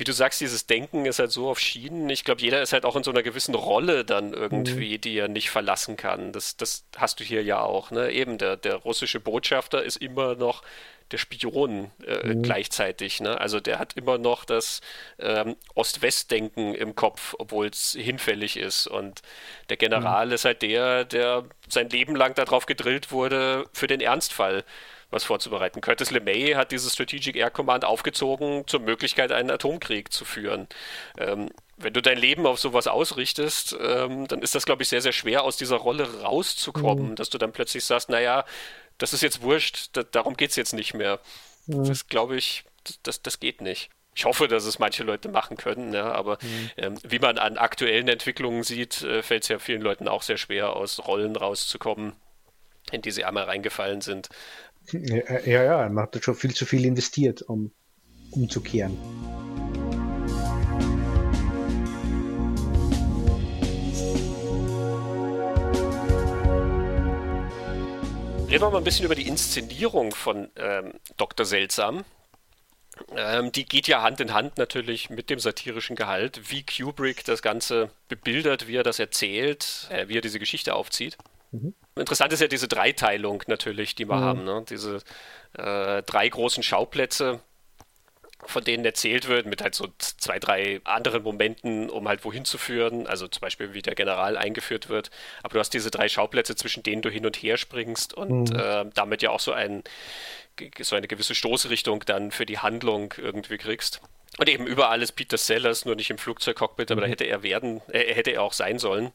wie 0.00 0.04
du 0.04 0.12
sagst, 0.12 0.40
dieses 0.40 0.66
Denken 0.66 1.04
ist 1.04 1.18
halt 1.18 1.30
so 1.30 1.50
auf 1.50 1.60
Schienen. 1.60 2.08
Ich 2.08 2.24
glaube, 2.24 2.40
jeder 2.40 2.62
ist 2.62 2.72
halt 2.72 2.86
auch 2.86 2.96
in 2.96 3.02
so 3.02 3.10
einer 3.10 3.22
gewissen 3.22 3.54
Rolle 3.54 4.04
dann 4.04 4.32
irgendwie, 4.32 4.96
mhm. 4.96 5.00
die 5.02 5.18
er 5.18 5.28
nicht 5.28 5.50
verlassen 5.50 5.96
kann. 5.98 6.32
Das, 6.32 6.56
das 6.56 6.84
hast 6.96 7.20
du 7.20 7.24
hier 7.24 7.42
ja 7.42 7.60
auch. 7.60 7.90
Ne? 7.90 8.10
Eben, 8.10 8.38
der, 8.38 8.56
der 8.56 8.76
russische 8.76 9.20
Botschafter 9.20 9.82
ist 9.82 9.96
immer 9.96 10.36
noch 10.36 10.62
der 11.10 11.18
Spion 11.18 11.90
äh, 12.06 12.28
mhm. 12.28 12.42
gleichzeitig. 12.42 13.20
Ne? 13.20 13.38
Also 13.38 13.60
der 13.60 13.78
hat 13.78 13.94
immer 13.94 14.16
noch 14.16 14.46
das 14.46 14.80
ähm, 15.18 15.56
Ost-West-Denken 15.74 16.74
im 16.74 16.94
Kopf, 16.94 17.34
obwohl 17.38 17.66
es 17.66 17.92
hinfällig 17.92 18.56
ist. 18.56 18.86
Und 18.86 19.20
der 19.68 19.76
General 19.76 20.26
mhm. 20.26 20.32
ist 20.32 20.46
halt 20.46 20.62
der, 20.62 21.04
der 21.04 21.44
sein 21.68 21.90
Leben 21.90 22.16
lang 22.16 22.34
darauf 22.34 22.66
gedrillt 22.66 23.12
wurde 23.12 23.66
für 23.72 23.86
den 23.86 24.00
Ernstfall 24.00 24.64
was 25.10 25.24
vorzubereiten. 25.24 25.80
Curtis 25.80 26.10
LeMay 26.10 26.52
hat 26.52 26.72
dieses 26.72 26.92
Strategic 26.92 27.36
Air 27.36 27.50
Command 27.50 27.84
aufgezogen 27.84 28.64
zur 28.66 28.80
Möglichkeit, 28.80 29.32
einen 29.32 29.50
Atomkrieg 29.50 30.12
zu 30.12 30.24
führen. 30.24 30.68
Ähm, 31.18 31.50
wenn 31.76 31.92
du 31.92 32.02
dein 32.02 32.18
Leben 32.18 32.46
auf 32.46 32.60
sowas 32.60 32.86
ausrichtest, 32.86 33.76
ähm, 33.80 34.28
dann 34.28 34.42
ist 34.42 34.54
das, 34.54 34.66
glaube 34.66 34.82
ich, 34.82 34.88
sehr, 34.88 35.00
sehr 35.00 35.12
schwer, 35.12 35.42
aus 35.42 35.56
dieser 35.56 35.76
Rolle 35.76 36.22
rauszukommen, 36.22 37.10
mhm. 37.10 37.14
dass 37.16 37.30
du 37.30 37.38
dann 37.38 37.52
plötzlich 37.52 37.84
sagst, 37.84 38.08
naja, 38.08 38.44
das 38.98 39.12
ist 39.12 39.22
jetzt 39.22 39.42
wurscht, 39.42 39.90
da, 39.94 40.02
darum 40.02 40.36
geht 40.36 40.50
es 40.50 40.56
jetzt 40.56 40.74
nicht 40.74 40.94
mehr. 40.94 41.20
Mhm. 41.66 41.84
Das 41.84 42.06
glaube 42.06 42.36
ich, 42.36 42.64
das, 43.02 43.22
das 43.22 43.40
geht 43.40 43.60
nicht. 43.60 43.90
Ich 44.14 44.24
hoffe, 44.24 44.48
dass 44.48 44.64
es 44.64 44.78
manche 44.78 45.04
Leute 45.04 45.28
machen 45.28 45.56
können, 45.56 45.94
ja, 45.94 46.12
aber 46.12 46.38
mhm. 46.42 46.70
ähm, 46.76 46.98
wie 47.02 47.18
man 47.18 47.38
an 47.38 47.56
aktuellen 47.56 48.08
Entwicklungen 48.08 48.62
sieht, 48.62 49.02
äh, 49.02 49.22
fällt 49.22 49.44
es 49.44 49.48
ja 49.48 49.58
vielen 49.58 49.82
Leuten 49.82 50.08
auch 50.08 50.22
sehr 50.22 50.36
schwer, 50.36 50.76
aus 50.76 51.06
Rollen 51.06 51.36
rauszukommen, 51.36 52.12
in 52.92 53.02
die 53.02 53.12
sie 53.12 53.24
einmal 53.24 53.44
reingefallen 53.44 54.00
sind. 54.00 54.28
Ja, 54.92 55.62
ja, 55.62 55.88
man 55.88 56.04
hat 56.04 56.22
schon 56.22 56.34
viel 56.34 56.54
zu 56.54 56.66
viel 56.66 56.84
investiert, 56.84 57.42
um 57.42 57.72
umzukehren. 58.32 58.96
Reden 68.50 68.62
wir 68.64 68.70
mal 68.70 68.78
ein 68.78 68.84
bisschen 68.84 69.04
über 69.04 69.14
die 69.14 69.28
Inszenierung 69.28 70.12
von 70.12 70.50
ähm, 70.56 70.94
Dr. 71.16 71.46
Seltsam. 71.46 72.04
Ähm, 73.16 73.52
die 73.52 73.64
geht 73.64 73.86
ja 73.86 74.02
Hand 74.02 74.20
in 74.20 74.34
Hand 74.34 74.58
natürlich 74.58 75.08
mit 75.08 75.30
dem 75.30 75.38
satirischen 75.38 75.94
Gehalt, 75.94 76.50
wie 76.50 76.64
Kubrick 76.64 77.24
das 77.24 77.42
Ganze 77.42 77.90
bebildert, 78.08 78.66
wie 78.66 78.74
er 78.74 78.82
das 78.82 78.98
erzählt, 78.98 79.88
äh, 79.90 80.08
wie 80.08 80.18
er 80.18 80.20
diese 80.20 80.40
Geschichte 80.40 80.74
aufzieht. 80.74 81.16
Mhm. 81.52 81.74
Interessant 81.96 82.32
ist 82.32 82.40
ja 82.40 82.48
diese 82.48 82.68
Dreiteilung 82.68 83.42
natürlich, 83.46 83.94
die 83.94 84.08
wir 84.08 84.16
mhm. 84.16 84.20
haben. 84.20 84.44
Ne? 84.44 84.64
Diese 84.68 84.98
äh, 85.54 86.02
drei 86.02 86.28
großen 86.28 86.62
Schauplätze, 86.62 87.40
von 88.46 88.64
denen 88.64 88.84
erzählt 88.84 89.28
wird, 89.28 89.46
mit 89.46 89.60
halt 89.60 89.74
so 89.74 89.88
zwei, 89.98 90.38
drei 90.38 90.80
anderen 90.84 91.22
Momenten, 91.22 91.90
um 91.90 92.08
halt 92.08 92.24
wohin 92.24 92.44
zu 92.44 92.58
führen. 92.58 93.06
Also 93.06 93.28
zum 93.28 93.40
Beispiel, 93.40 93.74
wie 93.74 93.82
der 93.82 93.94
General 93.94 94.36
eingeführt 94.36 94.88
wird. 94.88 95.10
Aber 95.42 95.54
du 95.54 95.58
hast 95.58 95.70
diese 95.70 95.90
drei 95.90 96.08
Schauplätze, 96.08 96.56
zwischen 96.56 96.82
denen 96.82 97.02
du 97.02 97.10
hin 97.10 97.26
und 97.26 97.36
her 97.36 97.56
springst 97.56 98.14
und 98.14 98.50
mhm. 98.50 98.58
äh, 98.58 98.84
damit 98.94 99.22
ja 99.22 99.30
auch 99.30 99.40
so, 99.40 99.52
ein, 99.52 99.82
so 100.80 100.96
eine 100.96 101.08
gewisse 101.08 101.34
Stoßrichtung 101.34 102.04
dann 102.06 102.30
für 102.30 102.46
die 102.46 102.58
Handlung 102.58 103.14
irgendwie 103.18 103.58
kriegst. 103.58 104.00
Und 104.38 104.48
eben 104.48 104.66
überall 104.66 105.02
ist 105.02 105.12
Peter 105.12 105.36
Sellers, 105.36 105.84
nur 105.84 105.96
nicht 105.96 106.10
im 106.10 106.18
Flugzeugcockpit, 106.18 106.90
aber 106.90 107.00
mhm. 107.00 107.04
da 107.04 107.10
hätte 107.10 107.24
er 107.24 107.42
werden, 107.42 107.82
äh, 107.88 108.14
hätte 108.14 108.30
er 108.30 108.42
auch 108.42 108.52
sein 108.52 108.78
sollen. 108.78 109.12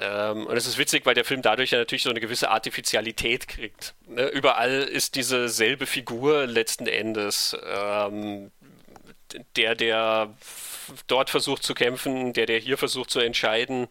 Ähm, 0.00 0.46
und 0.46 0.56
es 0.56 0.66
ist 0.66 0.76
witzig, 0.76 1.06
weil 1.06 1.14
der 1.14 1.24
Film 1.24 1.40
dadurch 1.42 1.70
ja 1.70 1.78
natürlich 1.78 2.02
so 2.02 2.10
eine 2.10 2.20
gewisse 2.20 2.50
Artificialität 2.50 3.48
kriegt. 3.48 3.94
Ne? 4.06 4.26
Überall 4.28 4.82
ist 4.82 5.14
diese 5.14 5.48
selbe 5.48 5.86
Figur 5.86 6.46
letzten 6.46 6.86
Endes. 6.86 7.56
Ähm, 7.64 8.50
der, 9.56 9.74
der 9.74 10.34
dort 11.06 11.30
versucht 11.30 11.62
zu 11.62 11.74
kämpfen, 11.74 12.32
der, 12.32 12.46
der 12.46 12.58
hier 12.58 12.76
versucht 12.76 13.10
zu 13.10 13.20
entscheiden. 13.20 13.88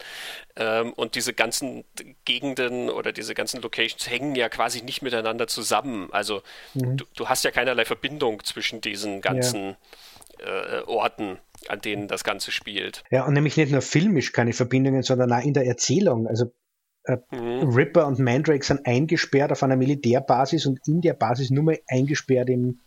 Ähm, 0.55 0.93
und 0.93 1.15
diese 1.15 1.33
ganzen 1.33 1.85
Gegenden 2.25 2.89
oder 2.89 3.11
diese 3.11 3.33
ganzen 3.33 3.61
Locations 3.61 4.09
hängen 4.09 4.35
ja 4.35 4.49
quasi 4.49 4.81
nicht 4.83 5.01
miteinander 5.01 5.47
zusammen. 5.47 6.09
Also 6.11 6.43
mhm. 6.73 6.97
du, 6.97 7.05
du, 7.15 7.29
hast 7.29 7.43
ja 7.43 7.51
keinerlei 7.51 7.85
Verbindung 7.85 8.43
zwischen 8.43 8.81
diesen 8.81 9.21
ganzen 9.21 9.69
ja. 9.69 9.77
Äh, 10.43 10.83
Orten 10.85 11.39
an 11.69 11.81
denen 11.81 12.07
das 12.07 12.23
Ganze 12.23 12.51
spielt. 12.51 13.03
Ja, 13.11 13.25
und 13.25 13.33
nämlich 13.33 13.57
nicht 13.57 13.71
nur 13.71 13.81
filmisch 13.81 14.31
keine 14.31 14.53
Verbindungen, 14.53 15.03
sondern 15.03 15.31
auch 15.31 15.43
in 15.43 15.53
der 15.53 15.65
Erzählung. 15.65 16.27
Also 16.27 16.51
äh, 17.05 17.17
mhm. 17.31 17.69
Ripper 17.69 18.07
und 18.07 18.19
Mandrake 18.19 18.63
sind 18.63 18.85
eingesperrt 18.85 19.51
auf 19.51 19.63
einer 19.63 19.75
Militärbasis 19.75 20.65
und 20.65 20.79
in 20.87 21.01
der 21.01 21.13
Basis 21.13 21.49
nur 21.49 21.63
mal 21.63 21.79
eingesperrt 21.87 22.49
im, 22.49 22.79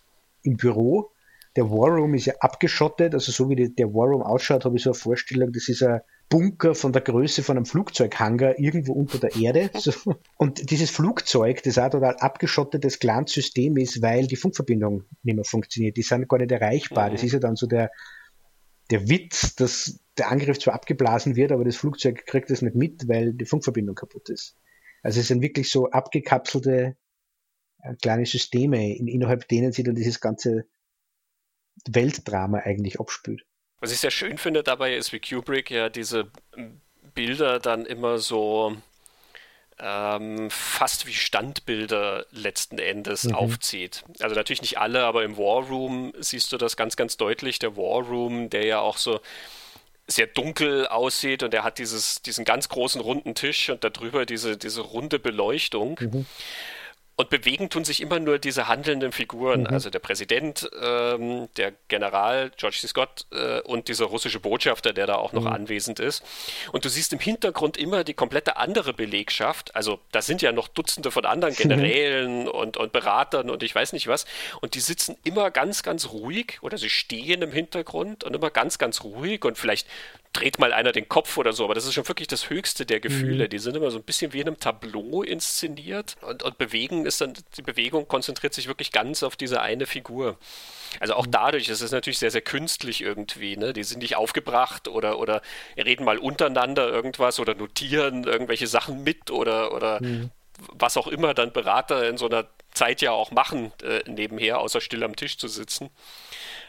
im 0.42 0.56
Büro. 0.56 1.10
Der 1.56 1.70
War 1.70 1.88
Room 1.88 2.14
ist 2.14 2.26
ja 2.26 2.34
abgeschottet, 2.40 3.14
also 3.14 3.32
so 3.32 3.48
wie 3.48 3.56
die, 3.56 3.74
der 3.74 3.92
War 3.94 4.08
Room 4.08 4.22
ausschaut, 4.22 4.64
habe 4.64 4.76
ich 4.76 4.82
so 4.82 4.90
eine 4.90 4.94
Vorstellung, 4.94 5.52
das 5.52 5.68
ist 5.68 5.82
ein 5.82 6.00
Bunker 6.28 6.74
von 6.74 6.92
der 6.92 7.02
Größe 7.02 7.42
von 7.42 7.56
einem 7.56 7.66
Flugzeughanger 7.66 8.58
irgendwo 8.58 8.92
unter 8.92 9.18
der 9.18 9.36
Erde. 9.36 9.70
So. 9.80 9.92
Und 10.36 10.70
dieses 10.70 10.90
Flugzeug, 10.90 11.62
das 11.62 11.78
auch 11.78 11.90
total 11.90 12.16
abgeschottetes 12.16 12.98
Clan-System 12.98 13.76
ist, 13.76 14.02
weil 14.02 14.26
die 14.26 14.36
Funkverbindung 14.36 15.04
nicht 15.22 15.36
mehr 15.36 15.44
funktioniert. 15.44 15.96
Die 15.96 16.02
sind 16.02 16.28
gar 16.28 16.38
nicht 16.38 16.50
erreichbar. 16.50 17.08
Mhm. 17.08 17.12
Das 17.12 17.22
ist 17.22 17.32
ja 17.32 17.38
dann 17.38 17.56
so 17.56 17.66
der, 17.66 17.90
der 18.90 19.08
Witz, 19.08 19.54
dass 19.54 20.00
der 20.18 20.30
Angriff 20.30 20.58
zwar 20.58 20.74
abgeblasen 20.74 21.36
wird, 21.36 21.52
aber 21.52 21.64
das 21.64 21.76
Flugzeug 21.76 22.26
kriegt 22.26 22.50
das 22.50 22.62
nicht 22.62 22.74
mit, 22.74 23.08
weil 23.08 23.32
die 23.32 23.44
Funkverbindung 23.44 23.94
kaputt 23.94 24.28
ist. 24.30 24.56
Also 25.02 25.20
es 25.20 25.28
sind 25.28 25.42
wirklich 25.42 25.70
so 25.70 25.90
abgekapselte 25.90 26.96
äh, 27.82 27.94
kleine 28.02 28.26
Systeme, 28.26 28.96
innerhalb 28.96 29.46
denen 29.48 29.72
sich 29.72 29.84
dann 29.84 29.94
dieses 29.94 30.20
ganze 30.20 30.66
Weltdrama 31.88 32.58
eigentlich 32.58 32.98
abspült. 32.98 33.44
Was 33.80 33.92
ich 33.92 34.00
sehr 34.00 34.10
schön 34.10 34.38
finde 34.38 34.62
dabei 34.62 34.94
ist, 34.94 35.12
wie 35.12 35.20
Kubrick 35.20 35.70
ja 35.70 35.88
diese 35.88 36.30
Bilder 37.14 37.58
dann 37.58 37.84
immer 37.84 38.18
so 38.18 38.76
ähm, 39.78 40.50
fast 40.50 41.06
wie 41.06 41.12
Standbilder 41.12 42.24
letzten 42.30 42.78
Endes 42.78 43.24
mhm. 43.24 43.34
aufzieht. 43.34 44.04
Also 44.20 44.34
natürlich 44.34 44.62
nicht 44.62 44.78
alle, 44.78 45.04
aber 45.04 45.24
im 45.24 45.36
War 45.36 45.66
Room 45.66 46.12
siehst 46.18 46.52
du 46.52 46.56
das 46.56 46.76
ganz, 46.76 46.96
ganz 46.96 47.16
deutlich. 47.16 47.58
Der 47.58 47.76
War 47.76 48.06
Room, 48.06 48.48
der 48.48 48.64
ja 48.64 48.80
auch 48.80 48.96
so 48.96 49.20
sehr 50.06 50.28
dunkel 50.28 50.86
aussieht 50.86 51.42
und 51.42 51.52
er 51.52 51.64
hat 51.64 51.78
dieses, 51.78 52.22
diesen 52.22 52.44
ganz 52.44 52.68
großen 52.68 53.00
runden 53.00 53.34
Tisch 53.34 53.68
und 53.70 53.82
darüber 53.82 54.24
diese, 54.24 54.56
diese 54.56 54.80
runde 54.80 55.18
Beleuchtung. 55.18 55.98
Mhm. 56.00 56.26
Und 57.18 57.30
bewegen 57.30 57.70
tun 57.70 57.82
sich 57.82 58.02
immer 58.02 58.20
nur 58.20 58.38
diese 58.38 58.68
handelnden 58.68 59.10
Figuren, 59.10 59.62
mhm. 59.62 59.68
also 59.68 59.88
der 59.88 60.00
Präsident, 60.00 60.68
ähm, 60.82 61.48
der 61.56 61.72
General 61.88 62.50
George 62.58 62.76
C. 62.78 62.88
Scott 62.88 63.24
äh, 63.32 63.60
und 63.62 63.88
dieser 63.88 64.04
russische 64.04 64.38
Botschafter, 64.38 64.92
der 64.92 65.06
da 65.06 65.14
auch 65.14 65.32
noch 65.32 65.44
mhm. 65.44 65.52
anwesend 65.52 65.98
ist. 65.98 66.22
Und 66.72 66.84
du 66.84 66.90
siehst 66.90 67.14
im 67.14 67.18
Hintergrund 67.18 67.78
immer 67.78 68.04
die 68.04 68.12
komplette 68.12 68.58
andere 68.58 68.92
Belegschaft. 68.92 69.74
Also 69.74 69.98
da 70.12 70.20
sind 70.20 70.42
ja 70.42 70.52
noch 70.52 70.68
Dutzende 70.68 71.10
von 71.10 71.24
anderen 71.24 71.54
mhm. 71.54 71.58
Generälen 71.58 72.42
mhm. 72.42 72.48
und, 72.48 72.76
und 72.76 72.92
Beratern 72.92 73.48
und 73.48 73.62
ich 73.62 73.74
weiß 73.74 73.94
nicht 73.94 74.08
was. 74.08 74.26
Und 74.60 74.74
die 74.74 74.80
sitzen 74.80 75.16
immer 75.24 75.50
ganz, 75.50 75.82
ganz 75.82 76.10
ruhig 76.10 76.58
oder 76.60 76.76
sie 76.76 76.90
stehen 76.90 77.40
im 77.40 77.50
Hintergrund 77.50 78.24
und 78.24 78.36
immer 78.36 78.50
ganz, 78.50 78.76
ganz 78.76 79.04
ruhig 79.04 79.42
und 79.46 79.56
vielleicht 79.56 79.88
dreht 80.36 80.58
mal 80.58 80.72
einer 80.72 80.92
den 80.92 81.08
Kopf 81.08 81.38
oder 81.38 81.52
so, 81.52 81.64
aber 81.64 81.74
das 81.74 81.86
ist 81.86 81.94
schon 81.94 82.06
wirklich 82.08 82.28
das 82.28 82.50
höchste 82.50 82.84
der 82.84 83.00
Gefühle. 83.00 83.44
Mhm. 83.44 83.50
Die 83.50 83.58
sind 83.58 83.76
immer 83.76 83.90
so 83.90 83.98
ein 83.98 84.04
bisschen 84.04 84.32
wie 84.32 84.40
in 84.40 84.46
einem 84.46 84.60
Tableau 84.60 85.22
inszeniert 85.22 86.16
und, 86.20 86.42
und 86.42 86.58
bewegen 86.58 87.06
ist 87.06 87.20
dann, 87.20 87.32
die 87.56 87.62
Bewegung 87.62 88.06
konzentriert 88.06 88.52
sich 88.52 88.68
wirklich 88.68 88.92
ganz 88.92 89.22
auf 89.22 89.36
diese 89.36 89.62
eine 89.62 89.86
Figur. 89.86 90.38
Also 91.00 91.14
auch 91.14 91.26
mhm. 91.26 91.30
dadurch 91.30 91.68
ist 91.68 91.80
es 91.80 91.90
natürlich 91.90 92.18
sehr, 92.18 92.30
sehr 92.30 92.42
künstlich 92.42 93.00
irgendwie. 93.00 93.56
Ne? 93.56 93.72
Die 93.72 93.82
sind 93.82 94.00
nicht 94.00 94.16
aufgebracht 94.16 94.88
oder, 94.88 95.18
oder 95.18 95.40
reden 95.76 96.04
mal 96.04 96.18
untereinander 96.18 96.88
irgendwas 96.88 97.40
oder 97.40 97.54
notieren 97.54 98.24
irgendwelche 98.24 98.66
Sachen 98.66 99.02
mit 99.04 99.30
oder, 99.30 99.72
oder 99.72 100.02
mhm. 100.02 100.30
was 100.72 100.98
auch 100.98 101.06
immer 101.06 101.32
dann 101.32 101.52
Berater 101.52 102.08
in 102.08 102.18
so 102.18 102.26
einer 102.26 102.46
Zeit 102.72 103.00
ja 103.00 103.12
auch 103.12 103.30
machen, 103.30 103.72
äh, 103.82 104.02
nebenher, 104.06 104.60
außer 104.60 104.82
still 104.82 105.02
am 105.02 105.16
Tisch 105.16 105.38
zu 105.38 105.48
sitzen. 105.48 105.88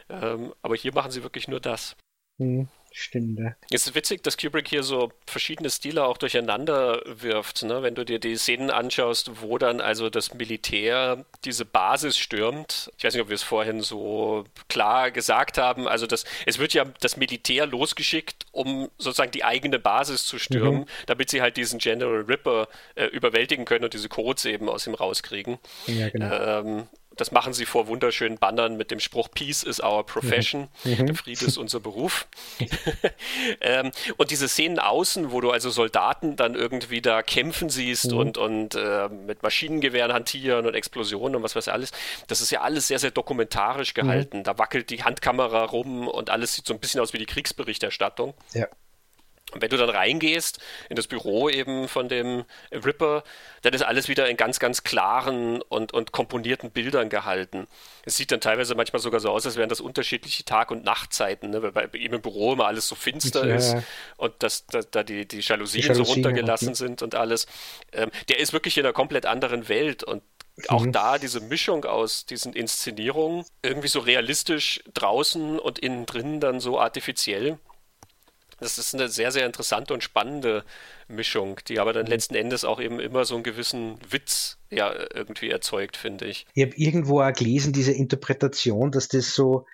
Ähm, 0.08 0.54
aber 0.62 0.74
hier 0.74 0.94
machen 0.94 1.10
sie 1.10 1.22
wirklich 1.22 1.48
nur 1.48 1.60
das. 1.60 1.96
Mhm. 2.38 2.68
Stimmt. 2.92 3.40
Es 3.70 3.86
ist 3.86 3.94
witzig, 3.94 4.22
dass 4.22 4.36
Kubrick 4.36 4.68
hier 4.68 4.82
so 4.82 5.12
verschiedene 5.26 5.70
Stile 5.70 6.04
auch 6.04 6.16
durcheinander 6.18 7.02
wirft. 7.04 7.62
Ne? 7.62 7.82
Wenn 7.82 7.94
du 7.94 8.04
dir 8.04 8.18
die 8.18 8.36
Szenen 8.36 8.70
anschaust, 8.70 9.42
wo 9.42 9.58
dann 9.58 9.80
also 9.80 10.10
das 10.10 10.34
Militär 10.34 11.24
diese 11.44 11.64
Basis 11.64 12.18
stürmt. 12.18 12.90
Ich 12.98 13.04
weiß 13.04 13.14
nicht, 13.14 13.22
ob 13.22 13.28
wir 13.28 13.34
es 13.34 13.42
vorhin 13.42 13.80
so 13.80 14.44
klar 14.68 15.10
gesagt 15.10 15.58
haben. 15.58 15.86
Also 15.86 16.06
das, 16.06 16.24
es 16.46 16.58
wird 16.58 16.74
ja 16.74 16.86
das 17.00 17.16
Militär 17.16 17.66
losgeschickt, 17.66 18.46
um 18.52 18.90
sozusagen 18.98 19.32
die 19.32 19.44
eigene 19.44 19.78
Basis 19.78 20.24
zu 20.24 20.38
stürmen, 20.38 20.80
mhm. 20.80 20.86
damit 21.06 21.30
sie 21.30 21.42
halt 21.42 21.56
diesen 21.56 21.78
General 21.78 22.22
Ripper 22.22 22.68
äh, 22.94 23.06
überwältigen 23.06 23.64
können 23.64 23.84
und 23.84 23.94
diese 23.94 24.08
Codes 24.08 24.44
eben 24.44 24.68
aus 24.68 24.86
ihm 24.86 24.94
rauskriegen. 24.94 25.58
Ja, 25.86 26.08
genau. 26.08 26.60
Ähm, 26.60 26.88
das 27.18 27.32
machen 27.32 27.52
sie 27.52 27.66
vor 27.66 27.88
wunderschönen 27.88 28.38
Bannern 28.38 28.76
mit 28.76 28.90
dem 28.90 29.00
Spruch 29.00 29.28
Peace 29.30 29.62
is 29.62 29.80
our 29.82 30.04
profession. 30.04 30.68
Mhm. 30.84 31.06
Der 31.06 31.14
Friede 31.16 31.44
ist 31.44 31.58
unser 31.58 31.80
Beruf. 31.80 32.28
ähm, 33.60 33.90
und 34.16 34.30
diese 34.30 34.48
Szenen 34.48 34.78
außen, 34.78 35.32
wo 35.32 35.40
du 35.40 35.50
also 35.50 35.70
Soldaten 35.70 36.36
dann 36.36 36.54
irgendwie 36.54 37.00
da 37.02 37.22
kämpfen 37.22 37.68
siehst 37.68 38.12
mhm. 38.12 38.18
und, 38.18 38.38
und 38.38 38.74
äh, 38.74 39.08
mit 39.08 39.42
Maschinengewehren 39.42 40.12
hantieren 40.12 40.66
und 40.66 40.74
Explosionen 40.74 41.36
und 41.36 41.42
was 41.42 41.56
weiß 41.56 41.66
ich 41.66 41.72
alles, 41.72 41.90
das 42.28 42.40
ist 42.40 42.50
ja 42.50 42.60
alles 42.60 42.88
sehr, 42.88 42.98
sehr 42.98 43.10
dokumentarisch 43.10 43.92
gehalten. 43.92 44.38
Mhm. 44.38 44.44
Da 44.44 44.56
wackelt 44.58 44.90
die 44.90 45.02
Handkamera 45.02 45.64
rum 45.64 46.06
und 46.06 46.30
alles 46.30 46.54
sieht 46.54 46.66
so 46.66 46.74
ein 46.74 46.80
bisschen 46.80 47.00
aus 47.00 47.12
wie 47.12 47.18
die 47.18 47.26
Kriegsberichterstattung. 47.26 48.34
Ja. 48.54 48.68
Und 49.52 49.62
wenn 49.62 49.70
du 49.70 49.78
dann 49.78 49.88
reingehst 49.88 50.58
in 50.90 50.96
das 50.96 51.06
Büro 51.06 51.48
eben 51.48 51.88
von 51.88 52.08
dem 52.08 52.44
Ripper, 52.70 53.24
dann 53.62 53.72
ist 53.72 53.82
alles 53.82 54.08
wieder 54.08 54.28
in 54.28 54.36
ganz, 54.36 54.58
ganz 54.58 54.82
klaren 54.82 55.62
und, 55.62 55.92
und 55.94 56.12
komponierten 56.12 56.70
Bildern 56.70 57.08
gehalten. 57.08 57.66
Es 58.04 58.16
sieht 58.16 58.30
dann 58.30 58.40
teilweise 58.40 58.74
manchmal 58.74 59.00
sogar 59.00 59.20
so 59.20 59.30
aus, 59.30 59.46
als 59.46 59.56
wären 59.56 59.70
das 59.70 59.80
unterschiedliche 59.80 60.44
Tag- 60.44 60.70
und 60.70 60.84
Nachtzeiten, 60.84 61.50
ne? 61.50 61.62
weil 61.62 61.88
bei 61.88 61.98
ihm 61.98 62.12
im 62.12 62.20
Büro 62.20 62.52
immer 62.52 62.66
alles 62.66 62.88
so 62.88 62.94
finster 62.94 63.46
ja. 63.46 63.56
ist 63.56 63.76
und 64.18 64.34
dass 64.42 64.66
da, 64.66 64.80
da 64.82 65.02
die, 65.02 65.26
die 65.26 65.40
Jalousien, 65.40 65.82
die 65.82 65.88
Jalousien 65.88 65.94
so 65.94 66.12
runtergelassen 66.12 66.68
okay. 66.68 66.76
sind 66.76 67.02
und 67.02 67.14
alles. 67.14 67.46
Ähm, 67.92 68.10
der 68.28 68.40
ist 68.40 68.52
wirklich 68.52 68.76
in 68.76 68.84
einer 68.84 68.92
komplett 68.92 69.24
anderen 69.24 69.68
Welt 69.68 70.04
und 70.04 70.22
auch 70.66 70.84
mhm. 70.84 70.92
da 70.92 71.18
diese 71.18 71.40
Mischung 71.40 71.84
aus 71.84 72.26
diesen 72.26 72.52
Inszenierungen, 72.52 73.44
irgendwie 73.62 73.88
so 73.88 74.00
realistisch 74.00 74.82
draußen 74.92 75.58
und 75.58 75.78
innen 75.78 76.04
drin 76.04 76.40
dann 76.40 76.60
so 76.60 76.80
artifiziell 76.80 77.58
das 78.60 78.78
ist 78.78 78.94
eine 78.94 79.08
sehr, 79.08 79.32
sehr 79.32 79.46
interessante 79.46 79.94
und 79.94 80.02
spannende 80.02 80.64
Mischung, 81.08 81.60
die 81.68 81.78
aber 81.78 81.92
dann 81.92 82.04
mhm. 82.04 82.10
letzten 82.10 82.34
Endes 82.34 82.64
auch 82.64 82.80
eben 82.80 83.00
immer 83.00 83.24
so 83.24 83.34
einen 83.34 83.44
gewissen 83.44 83.98
Witz 84.08 84.58
ja 84.70 84.92
irgendwie 85.14 85.50
erzeugt, 85.50 85.96
finde 85.96 86.26
ich. 86.26 86.46
Ich 86.54 86.64
habe 86.64 86.76
irgendwo 86.76 87.20
auch 87.20 87.32
gelesen, 87.32 87.72
diese 87.72 87.92
Interpretation, 87.92 88.90
dass 88.90 89.08
das 89.08 89.34
so 89.34 89.64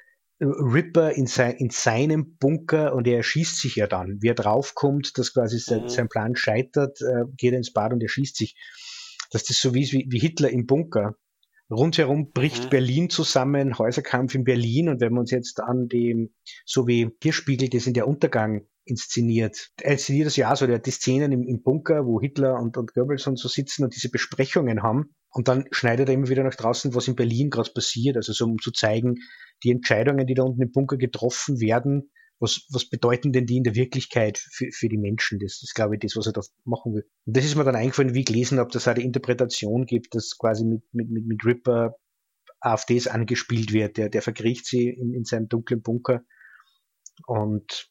Ripper 0.41 1.13
in, 1.13 1.27
sein, 1.27 1.53
in 1.53 1.71
seinem 1.71 2.37
Bunker 2.37 2.95
und 2.95 3.07
er 3.07 3.19
erschießt 3.19 3.57
sich 3.59 3.77
ja 3.77 3.87
dann. 3.87 4.21
Wie 4.21 4.29
er 4.29 4.35
draufkommt, 4.35 5.17
dass 5.17 5.33
quasi 5.33 5.59
sein, 5.59 5.83
mhm. 5.83 5.89
sein 5.89 6.09
Plan 6.09 6.37
scheitert, 6.37 7.01
äh, 7.01 7.25
geht 7.37 7.53
er 7.53 7.59
ins 7.59 7.73
Bad 7.73 7.93
und 7.93 8.03
erschießt 8.03 8.37
sich. 8.37 8.57
Dass 9.31 9.45
das 9.45 9.59
so 9.59 9.75
wie, 9.75 10.07
wie 10.09 10.19
Hitler 10.19 10.51
im 10.51 10.67
Bunker. 10.67 11.17
Rundherum 11.71 12.33
bricht 12.33 12.65
mhm. 12.65 12.71
Berlin 12.71 13.11
zusammen, 13.11 13.79
Häuserkampf 13.79 14.35
in 14.35 14.45
Berlin 14.45 14.89
und 14.89 15.01
wenn 15.01 15.13
wir 15.13 15.21
uns 15.21 15.31
jetzt 15.31 15.61
an 15.61 15.89
dem, 15.89 16.35
so 16.67 16.87
wie 16.87 17.11
Hirschspiegel, 17.23 17.71
das 17.71 17.87
in 17.87 17.95
der 17.95 18.07
Untergang 18.07 18.67
inszeniert. 18.85 19.71
Er 19.81 19.93
inszeniert 19.93 20.27
das 20.27 20.37
ja 20.37 20.55
so, 20.55 20.67
der 20.67 20.77
hat 20.77 20.87
die 20.87 20.91
Szenen 20.91 21.33
im, 21.33 21.43
im 21.47 21.63
Bunker, 21.63 22.07
wo 22.07 22.21
Hitler 22.21 22.59
und, 22.61 22.77
und 22.77 22.95
Goebbels 22.95 23.27
und 23.27 23.39
so 23.39 23.49
sitzen 23.49 23.85
und 23.85 23.95
diese 23.95 24.11
Besprechungen 24.11 24.83
haben. 24.83 25.15
Und 25.31 25.49
dann 25.49 25.65
schneidet 25.71 26.09
er 26.09 26.15
immer 26.15 26.29
wieder 26.29 26.45
nach 26.45 26.55
draußen, 26.55 26.95
was 26.95 27.09
in 27.09 27.17
Berlin 27.17 27.51
gerade 27.51 27.71
passiert. 27.73 28.17
Also 28.17 28.33
so, 28.33 28.45
um 28.45 28.59
zu 28.59 28.71
zeigen, 28.71 29.17
die 29.63 29.71
Entscheidungen, 29.71 30.27
die 30.27 30.35
da 30.35 30.45
unten 30.45 30.63
im 30.63 30.71
Bunker 30.71 30.97
getroffen 30.97 31.61
werden, 31.61 32.11
was, 32.41 32.67
was 32.71 32.89
bedeuten 32.89 33.33
denn 33.33 33.47
die 33.47 33.57
in 33.57 33.65
der 33.65 33.75
Wirklichkeit 33.75 34.39
für, 34.39 34.69
für 34.71 34.89
die 34.89 34.99
Menschen? 34.99 35.39
Das 35.39 35.63
ist, 35.63 35.75
glaube 35.75 35.95
ich, 35.95 36.01
das, 36.01 36.17
was 36.17 36.27
er 36.27 36.33
da 36.33 36.43
machen 36.65 36.95
will. 36.95 37.05
Und 37.25 37.37
das 37.37 37.45
ist 37.45 37.57
mir 37.57 37.65
dann 37.65 37.77
eingefallen, 37.77 38.15
wie 38.15 38.21
ich 38.21 38.27
gelesen 38.27 38.59
habe, 38.59 38.71
dass 38.71 38.83
es 38.83 38.89
eine 38.89 39.03
Interpretation 39.03 39.87
gibt, 39.87 40.15
dass 40.15 40.37
quasi 40.39 40.65
mit, 40.65 40.83
mit, 40.93 41.11
mit, 41.11 41.27
mit 41.27 41.45
Ripper 41.45 41.97
AfDs 42.61 43.07
angespielt 43.07 43.73
wird. 43.73 43.97
Der, 43.97 44.09
der 44.09 44.23
verkriecht 44.23 44.67
sie 44.67 44.89
in, 44.89 45.15
in 45.15 45.25
seinem 45.25 45.49
dunklen 45.49 45.83
Bunker 45.83 46.23
und 47.27 47.91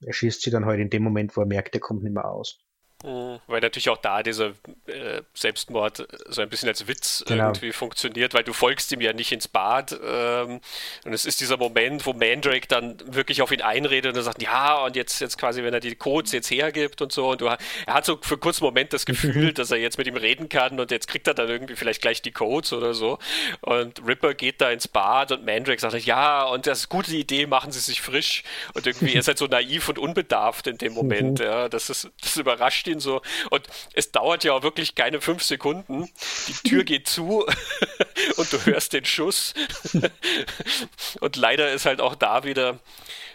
er 0.00 0.12
schießt 0.12 0.42
sie 0.42 0.50
dann 0.50 0.66
halt 0.66 0.80
in 0.80 0.90
dem 0.90 1.02
Moment, 1.02 1.36
wo 1.36 1.42
er 1.42 1.46
merkt, 1.46 1.74
er 1.74 1.80
kommt 1.80 2.02
nicht 2.02 2.14
mehr 2.14 2.28
aus. 2.30 2.58
Mhm. 3.04 3.40
Weil 3.46 3.60
natürlich 3.60 3.88
auch 3.88 3.96
da 3.96 4.22
dieser 4.22 4.48
äh, 4.86 5.22
Selbstmord 5.34 6.06
so 6.28 6.42
ein 6.42 6.48
bisschen 6.48 6.68
als 6.68 6.86
Witz 6.86 7.24
genau. 7.26 7.48
irgendwie 7.48 7.72
funktioniert, 7.72 8.34
weil 8.34 8.44
du 8.44 8.52
folgst 8.52 8.92
ihm 8.92 9.00
ja 9.00 9.12
nicht 9.12 9.32
ins 9.32 9.48
Bad. 9.48 9.98
Ähm, 10.04 10.60
und 11.04 11.12
es 11.12 11.24
ist 11.24 11.40
dieser 11.40 11.56
Moment, 11.56 12.04
wo 12.06 12.12
Mandrake 12.12 12.66
dann 12.68 12.96
wirklich 13.06 13.42
auf 13.42 13.52
ihn 13.52 13.62
einredet 13.62 14.12
und 14.12 14.16
er 14.16 14.22
sagt, 14.22 14.42
ja, 14.42 14.84
und 14.84 14.96
jetzt, 14.96 15.20
jetzt 15.20 15.38
quasi, 15.38 15.62
wenn 15.62 15.72
er 15.72 15.80
die 15.80 15.94
Codes 15.94 16.32
jetzt 16.32 16.50
hergibt 16.50 17.00
und 17.00 17.12
so. 17.12 17.30
Und 17.30 17.40
du, 17.40 17.46
er 17.46 17.58
hat 17.86 18.04
so 18.04 18.18
für 18.20 18.34
einen 18.34 18.40
kurzen 18.40 18.64
Moment 18.64 18.92
das 18.92 19.06
Gefühl, 19.06 19.52
dass 19.54 19.70
er 19.70 19.78
jetzt 19.78 19.96
mit 19.98 20.06
ihm 20.06 20.16
reden 20.16 20.48
kann 20.48 20.78
und 20.78 20.90
jetzt 20.90 21.08
kriegt 21.08 21.26
er 21.26 21.34
dann 21.34 21.48
irgendwie 21.48 21.76
vielleicht 21.76 22.02
gleich 22.02 22.20
die 22.22 22.32
Codes 22.32 22.72
oder 22.72 22.94
so. 22.94 23.18
Und 23.62 24.06
Ripper 24.06 24.34
geht 24.34 24.60
da 24.60 24.70
ins 24.70 24.88
Bad 24.88 25.32
und 25.32 25.46
Mandrake 25.46 25.80
sagt, 25.80 26.04
ja, 26.04 26.44
und 26.44 26.66
das 26.66 26.80
ist 26.80 26.90
eine 26.90 26.98
gute 26.98 27.16
Idee, 27.16 27.46
machen 27.46 27.72
Sie 27.72 27.80
sich 27.80 28.00
frisch. 28.00 28.42
Und 28.74 28.86
irgendwie 28.86 29.14
er 29.14 29.20
ist 29.20 29.28
halt 29.28 29.38
so 29.38 29.46
naiv 29.46 29.88
und 29.88 29.98
unbedarft 29.98 30.66
in 30.66 30.78
dem 30.78 30.92
Moment. 30.92 31.40
Ja, 31.50 31.68
das 31.68 31.88
ist, 31.88 32.10
das 32.20 32.36
überrascht 32.36 32.86
ihn 32.90 33.00
so. 33.00 33.22
Und 33.50 33.66
es 33.94 34.12
dauert 34.12 34.44
ja 34.44 34.52
auch 34.52 34.62
wirklich 34.62 34.94
keine 34.94 35.20
fünf 35.20 35.42
Sekunden. 35.42 36.10
Die 36.48 36.68
Tür 36.68 36.84
geht 36.84 37.08
zu 37.08 37.46
und 38.36 38.52
du 38.52 38.66
hörst 38.66 38.92
den 38.92 39.04
Schuss. 39.04 39.54
und 41.20 41.36
leider 41.36 41.72
ist 41.72 41.86
halt 41.86 42.00
auch 42.00 42.14
da 42.14 42.44
wieder 42.44 42.78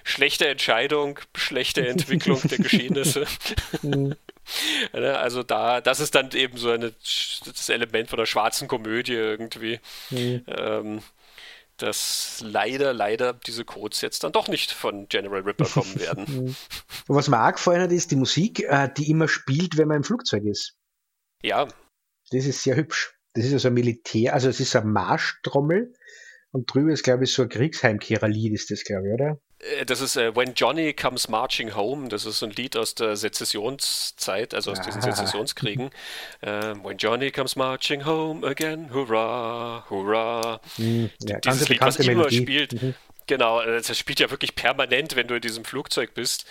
schlechte 0.04 0.48
Entscheidung, 0.48 1.20
schlechte 1.36 1.86
Entwicklung 1.88 2.42
der 2.48 2.60
Geschehnisse. 2.60 3.26
Mhm. 3.82 4.16
Also 4.94 5.42
da, 5.42 5.82
das 5.82 6.00
ist 6.00 6.14
dann 6.14 6.30
eben 6.34 6.56
so 6.58 6.70
eine, 6.70 6.94
das 7.46 7.68
Element 7.68 8.10
von 8.10 8.18
der 8.18 8.28
schwarzen 8.28 8.68
Komödie 8.68 9.14
irgendwie. 9.14 9.80
Mhm. 10.12 10.46
Ähm, 10.48 11.02
dass 11.78 12.42
leider, 12.44 12.94
leider 12.94 13.34
diese 13.34 13.66
Codes 13.66 14.02
jetzt 14.02 14.24
dann 14.24 14.32
doch 14.32 14.48
nicht 14.48 14.72
von 14.72 15.08
General 15.08 15.42
Ripper 15.42 15.66
kommen 15.66 15.96
werden. 16.00 16.26
Mhm. 16.28 16.56
was 17.08 17.28
mir 17.28 17.46
auch 17.46 17.52
gefallen 17.52 17.82
hat, 17.82 17.92
ist 17.92 18.12
die 18.12 18.16
Musik, 18.16 18.62
äh, 18.62 18.90
die 18.96 19.10
immer 19.10 19.28
spielt, 19.28 19.78
wenn 19.78 19.88
man 19.88 19.98
im 19.98 20.04
Flugzeug 20.04 20.44
ist. 20.46 20.76
Ja. 21.42 21.68
Das 22.32 22.46
ist 22.46 22.64
sehr 22.64 22.76
hübsch. 22.76 23.14
Das 23.34 23.46
ist 23.46 23.54
also 23.54 23.68
ein 23.68 23.74
Militär, 23.74 24.34
also 24.34 24.48
es 24.48 24.60
ist 24.60 24.76
ein 24.76 24.92
Marschtrommel 24.92 25.94
und 26.52 26.74
drüber 26.74 26.92
ist, 26.92 27.04
glaube 27.04 27.26
ich, 27.26 27.34
so 27.34 27.44
ein 27.44 27.50
Kriegsheimkehrerlied, 27.50 28.54
ist 28.54 28.72
das, 28.72 28.84
glaube 28.86 29.10
ich, 29.10 29.14
oder? 29.14 29.42
Äh, 29.66 29.86
das 29.86 30.02
ist 30.02 30.16
äh, 30.16 30.36
When 30.36 30.54
Johnny 30.54 30.94
Comes 30.94 31.28
Marching 31.28 31.76
Home. 31.76 32.10
Das 32.10 32.26
ist 32.26 32.44
ein 32.44 32.52
Lied 32.52 32.78
aus 32.78 32.96
der 32.96 33.16
Sezessionszeit, 33.16 34.54
also 34.54 34.72
aus 34.72 34.82
diesen 34.82 35.02
Sezessionskriegen. 35.02 35.90
Äh, 36.42 36.76
When 36.84 36.98
Johnny 36.98 37.32
Comes 37.32 37.56
Marching 37.56 38.06
Home 38.06 38.46
again, 38.46 38.94
hurrah, 38.94 39.86
hurrah. 39.90 40.60
Mhm, 40.78 41.10
ja, 41.22 41.40
Dieses 41.40 41.70
Lied, 41.70 41.82
was 41.82 41.98
immer 41.98 42.30
spielt. 42.30 42.74
Mhm. 42.74 42.94
Genau, 43.28 43.62
äh, 43.62 43.82
das 43.82 43.98
spielt 43.98 44.20
ja 44.20 44.30
wirklich 44.30 44.56
permanent, 44.56 45.16
wenn 45.16 45.28
du 45.28 45.36
in 45.36 45.42
diesem 45.42 45.66
Flugzeug 45.66 46.14
bist. 46.14 46.46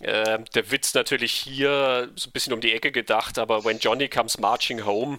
Äh, 0.00 0.38
der 0.54 0.70
Witz 0.70 0.94
natürlich 0.94 1.32
hier 1.32 2.10
so 2.16 2.28
ein 2.28 2.32
bisschen 2.32 2.52
um 2.52 2.60
die 2.60 2.72
Ecke 2.72 2.92
gedacht, 2.92 3.38
aber 3.38 3.64
when 3.64 3.78
Johnny 3.78 4.08
comes 4.08 4.38
marching 4.38 4.84
home, 4.84 5.18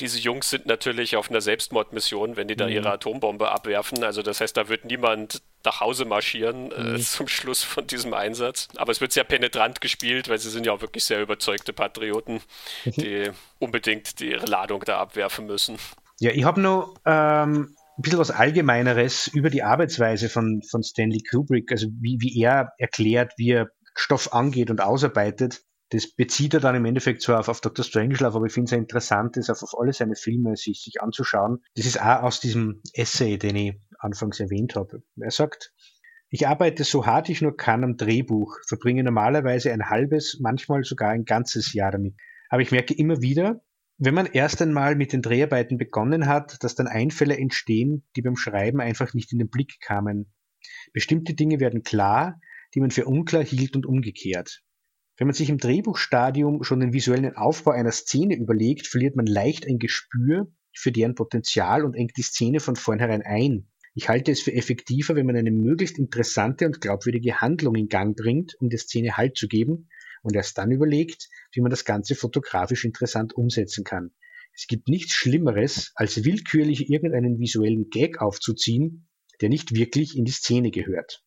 diese 0.00 0.18
Jungs 0.18 0.50
sind 0.50 0.66
natürlich 0.66 1.16
auf 1.16 1.30
einer 1.30 1.40
Selbstmordmission, 1.40 2.36
wenn 2.36 2.48
die 2.48 2.56
da 2.56 2.66
mhm. 2.66 2.72
ihre 2.72 2.92
Atombombe 2.92 3.50
abwerfen. 3.50 4.02
Also 4.02 4.22
das 4.22 4.40
heißt, 4.40 4.56
da 4.56 4.68
wird 4.68 4.84
niemand 4.84 5.42
nach 5.64 5.80
Hause 5.80 6.04
marschieren 6.04 6.72
äh, 6.72 6.82
mhm. 6.82 7.00
zum 7.00 7.28
Schluss 7.28 7.62
von 7.62 7.86
diesem 7.86 8.14
Einsatz. 8.14 8.68
Aber 8.76 8.92
es 8.92 9.00
wird 9.00 9.12
sehr 9.12 9.24
penetrant 9.24 9.80
gespielt, 9.80 10.28
weil 10.28 10.38
sie 10.38 10.50
sind 10.50 10.66
ja 10.66 10.72
auch 10.72 10.80
wirklich 10.80 11.04
sehr 11.04 11.20
überzeugte 11.20 11.72
Patrioten, 11.72 12.40
mhm. 12.84 12.90
die 12.92 13.30
unbedingt 13.58 14.20
ihre 14.20 14.46
Ladung 14.46 14.82
da 14.84 14.98
abwerfen 14.98 15.46
müssen. 15.46 15.76
Ja, 16.18 16.30
ich 16.32 16.44
habe 16.44 16.60
noch 16.60 16.96
ähm, 17.06 17.74
ein 18.00 18.02
bisschen 18.02 18.18
was 18.18 18.30
Allgemeineres 18.30 19.28
über 19.28 19.50
die 19.50 19.62
Arbeitsweise 19.62 20.28
von, 20.28 20.62
von 20.70 20.82
Stanley 20.82 21.22
Kubrick, 21.22 21.70
also 21.70 21.88
wie, 22.00 22.18
wie 22.20 22.42
er 22.42 22.72
erklärt, 22.78 23.32
wie 23.36 23.50
er 23.50 23.70
Stoff 23.94 24.32
angeht 24.32 24.70
und 24.70 24.80
ausarbeitet. 24.80 25.62
Das 25.90 26.14
bezieht 26.14 26.54
er 26.54 26.60
dann 26.60 26.76
im 26.76 26.84
Endeffekt 26.84 27.20
zwar 27.20 27.40
auf, 27.40 27.48
auf 27.48 27.60
Dr. 27.60 27.84
Strangelove, 27.84 28.36
aber 28.36 28.46
ich 28.46 28.52
finde 28.52 28.66
es 28.66 28.70
ja 28.70 28.78
interessant, 28.78 29.36
das 29.36 29.50
auf, 29.50 29.62
auf 29.62 29.78
alle 29.78 29.92
seine 29.92 30.14
Filme 30.14 30.56
sich, 30.56 30.82
sich 30.82 31.02
anzuschauen. 31.02 31.58
Das 31.74 31.84
ist 31.84 32.00
auch 32.00 32.22
aus 32.22 32.40
diesem 32.40 32.80
Essay, 32.94 33.38
den 33.38 33.56
ich 33.56 33.74
anfangs 34.00 34.40
erwähnt 34.40 34.74
habe. 34.74 35.02
Er 35.16 35.30
sagt, 35.30 35.72
ich 36.28 36.46
arbeite 36.46 36.84
so 36.84 37.06
hart 37.06 37.28
ich 37.28 37.42
nur 37.42 37.56
kann 37.56 37.84
am 37.84 37.96
Drehbuch, 37.96 38.56
verbringe 38.66 39.02
normalerweise 39.02 39.72
ein 39.72 39.88
halbes, 39.88 40.38
manchmal 40.40 40.84
sogar 40.84 41.10
ein 41.10 41.24
ganzes 41.24 41.72
Jahr 41.72 41.90
damit. 41.90 42.14
Aber 42.48 42.62
ich 42.62 42.70
merke 42.70 42.94
immer 42.94 43.20
wieder, 43.20 43.62
wenn 43.98 44.14
man 44.14 44.26
erst 44.26 44.62
einmal 44.62 44.96
mit 44.96 45.12
den 45.12 45.22
Dreharbeiten 45.22 45.76
begonnen 45.76 46.26
hat, 46.26 46.62
dass 46.64 46.74
dann 46.74 46.86
Einfälle 46.86 47.36
entstehen, 47.36 48.06
die 48.16 48.22
beim 48.22 48.36
Schreiben 48.36 48.80
einfach 48.80 49.12
nicht 49.12 49.32
in 49.32 49.38
den 49.38 49.50
Blick 49.50 49.80
kamen. 49.80 50.32
Bestimmte 50.92 51.34
Dinge 51.34 51.60
werden 51.60 51.82
klar, 51.82 52.40
die 52.74 52.80
man 52.80 52.90
für 52.90 53.06
unklar 53.06 53.44
hielt 53.44 53.76
und 53.76 53.84
umgekehrt. 53.84 54.62
Wenn 55.16 55.26
man 55.26 55.34
sich 55.34 55.50
im 55.50 55.58
Drehbuchstadium 55.58 56.62
schon 56.62 56.80
den 56.80 56.92
visuellen 56.92 57.36
Aufbau 57.36 57.72
einer 57.72 57.92
Szene 57.92 58.36
überlegt, 58.36 58.86
verliert 58.86 59.16
man 59.16 59.26
leicht 59.26 59.66
ein 59.66 59.78
Gespür 59.78 60.50
für 60.74 60.92
deren 60.92 61.14
Potenzial 61.14 61.84
und 61.84 61.94
engt 61.94 62.16
die 62.16 62.22
Szene 62.22 62.60
von 62.60 62.76
vornherein 62.76 63.22
ein. 63.22 63.69
Ich 63.94 64.08
halte 64.08 64.30
es 64.30 64.40
für 64.40 64.52
effektiver, 64.52 65.16
wenn 65.16 65.26
man 65.26 65.36
eine 65.36 65.50
möglichst 65.50 65.98
interessante 65.98 66.66
und 66.66 66.80
glaubwürdige 66.80 67.40
Handlung 67.40 67.74
in 67.74 67.88
Gang 67.88 68.16
bringt, 68.16 68.54
um 68.60 68.68
der 68.68 68.78
Szene 68.78 69.16
Halt 69.16 69.36
zu 69.36 69.48
geben 69.48 69.88
und 70.22 70.36
erst 70.36 70.58
dann 70.58 70.70
überlegt, 70.70 71.28
wie 71.52 71.60
man 71.60 71.70
das 71.70 71.84
Ganze 71.84 72.14
fotografisch 72.14 72.84
interessant 72.84 73.34
umsetzen 73.34 73.84
kann. 73.84 74.12
Es 74.54 74.66
gibt 74.66 74.88
nichts 74.88 75.14
Schlimmeres, 75.14 75.92
als 75.94 76.24
willkürlich 76.24 76.90
irgendeinen 76.90 77.38
visuellen 77.38 77.88
Gag 77.90 78.20
aufzuziehen, 78.20 79.08
der 79.40 79.48
nicht 79.48 79.74
wirklich 79.74 80.16
in 80.16 80.24
die 80.24 80.32
Szene 80.32 80.70
gehört. 80.70 81.24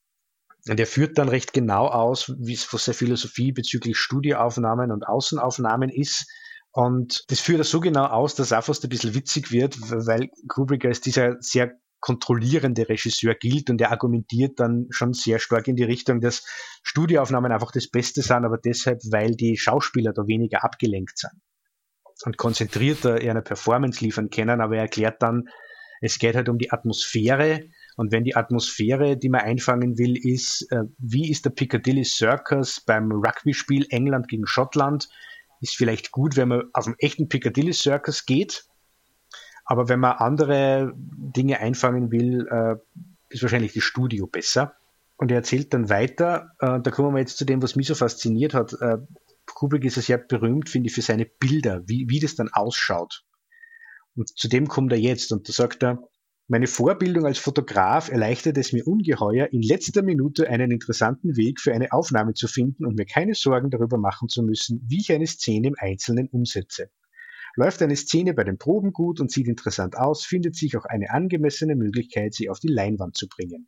Und 0.70 0.80
er 0.80 0.88
führt 0.88 1.18
dann 1.18 1.28
recht 1.28 1.52
genau 1.52 1.88
aus, 1.88 2.34
wie 2.40 2.54
es 2.54 2.72
was 2.72 2.86
seine 2.86 2.96
Philosophie 2.96 3.52
bezüglich 3.52 3.98
Studioaufnahmen 3.98 4.92
und 4.92 5.06
Außenaufnahmen 5.06 5.90
ist. 5.90 6.26
Und 6.72 7.24
das 7.28 7.42
führt 7.42 7.60
er 7.60 7.66
so 7.66 7.82
genau 7.82 8.06
aus, 8.06 8.36
dass 8.36 8.50
fast 8.50 8.84
ein 8.84 8.90
bisschen 8.90 9.14
witzig 9.14 9.52
wird, 9.52 9.78
weil 9.82 10.30
Kubrick 10.48 10.86
als 10.86 11.02
dieser 11.02 11.36
sehr 11.42 11.74
kontrollierende 12.04 12.90
Regisseur 12.90 13.34
gilt 13.34 13.70
und 13.70 13.80
er 13.80 13.92
argumentiert 13.94 14.60
dann 14.60 14.88
schon 14.90 15.14
sehr 15.14 15.40
stark 15.40 15.70
in 15.70 15.78
die 15.78 15.86
Richtung, 15.86 16.20
dass 16.20 16.46
Studioaufnahmen 16.84 17.50
einfach 17.50 17.72
das 17.72 17.88
Beste 17.88 18.22
sind, 18.22 18.44
aber 18.44 18.58
deshalb, 18.58 19.00
weil 19.10 19.32
die 19.38 19.56
Schauspieler 19.56 20.12
da 20.12 20.28
weniger 20.28 20.66
abgelenkt 20.66 21.18
sind 21.18 21.32
und 22.26 22.36
konzentrierter 22.36 23.16
eine 23.16 23.42
Performance 23.42 24.04
liefern 24.04 24.30
können, 24.30 24.60
aber 24.60 24.76
er 24.76 24.82
erklärt 24.82 25.24
dann, 25.24 25.48
es 26.02 26.20
geht 26.20 26.36
halt 26.36 26.50
um 26.50 26.58
die 26.58 26.74
Atmosphäre. 26.74 27.70
Und 27.96 28.12
wenn 28.12 28.26
die 28.26 28.36
Atmosphäre, 28.36 29.16
die 29.16 29.30
man 29.30 29.40
einfangen 29.40 29.98
will, 29.98 30.18
ist, 30.18 30.68
äh, 30.72 30.84
wie 30.98 31.32
ist 31.32 31.46
der 31.46 31.52
Piccadilly 31.52 32.04
Circus 32.04 32.82
beim 32.82 33.14
Rugby-Spiel 33.14 33.86
England 33.92 34.28
gegen 34.28 34.46
Schottland, 34.46 35.08
ist 35.62 35.78
vielleicht 35.78 36.12
gut, 36.12 36.36
wenn 36.36 36.50
man 36.50 36.64
auf 36.74 36.84
den 36.84 36.96
echten 36.98 37.30
Piccadilly 37.30 37.72
Circus 37.72 38.26
geht. 38.26 38.66
Aber 39.66 39.90
wenn 39.90 40.00
man 40.00 40.14
andere 40.14 40.94
Dinge 40.96 41.60
einfangen 41.60 42.12
will, 42.12 42.48
äh, 42.50 42.76
ist 43.30 43.42
wahrscheinlich 43.42 43.74
das 43.74 43.84
Studio 43.84 44.28
besser. 44.28 44.76
Und 45.16 45.32
er 45.32 45.38
erzählt 45.38 45.74
dann 45.74 45.90
weiter, 45.90 46.52
äh, 46.60 46.80
da 46.82 46.92
kommen 46.92 47.14
wir 47.14 47.20
jetzt 47.20 47.38
zu 47.38 47.46
dem, 47.46 47.62
was 47.62 47.76
mich 47.76 47.88
so 47.88 47.96
fasziniert 47.96 48.54
hat. 48.54 48.74
Äh, 48.74 48.98
Kubrick 49.46 49.86
ist 49.86 49.96
ja 49.96 50.02
sehr 50.02 50.18
berühmt, 50.18 50.70
finde 50.70 50.88
ich, 50.88 50.96
für 50.96 51.02
seine 51.02 51.26
Bilder, 51.26 51.82
wie, 51.88 52.10
wie 52.10 52.20
das 52.20 52.36
dann 52.36 52.50
ausschaut. 52.50 53.24
Und 54.16 54.38
zu 54.38 54.48
dem 54.48 54.68
kommt 54.68 54.92
er 54.92 55.00
jetzt 55.00 55.32
und 55.32 55.48
da 55.48 55.54
sagt 55.54 55.84
er, 55.84 56.04
meine 56.48 56.68
Vorbildung 56.68 57.26
als 57.26 57.40
Fotograf 57.40 58.10
erleichtert 58.10 58.58
es 58.58 58.74
mir 58.74 58.86
ungeheuer, 58.86 59.48
in 59.54 59.62
letzter 59.62 60.04
Minute 60.04 60.50
einen 60.50 60.72
interessanten 60.72 61.38
Weg 61.38 61.62
für 61.62 61.74
eine 61.74 61.94
Aufnahme 61.94 62.34
zu 62.34 62.48
finden 62.48 62.86
und 62.86 62.98
mir 62.98 63.06
keine 63.06 63.34
Sorgen 63.34 63.70
darüber 63.70 63.98
machen 63.98 64.28
zu 64.28 64.44
müssen, 64.44 64.86
wie 64.88 65.00
ich 65.00 65.12
eine 65.12 65.26
Szene 65.26 65.70
im 65.70 65.76
Einzelnen 65.78 66.28
umsetze. 66.28 66.90
Läuft 67.56 67.82
eine 67.82 67.96
Szene 67.96 68.34
bei 68.34 68.44
den 68.44 68.58
Proben 68.58 68.94
gut 68.94 69.20
und 69.20 69.32
sieht 69.32 69.48
interessant 69.48 69.98
aus, 69.98 70.26
findet 70.26 70.56
sich 70.56 70.76
auch 70.76 70.86
eine 70.86 71.12
angemessene 71.12 71.76
Möglichkeit, 71.76 72.34
sie 72.34 72.50
auf 72.50 72.60
die 72.60 72.68
Leinwand 72.68 73.16
zu 73.16 73.28
bringen. 73.28 73.68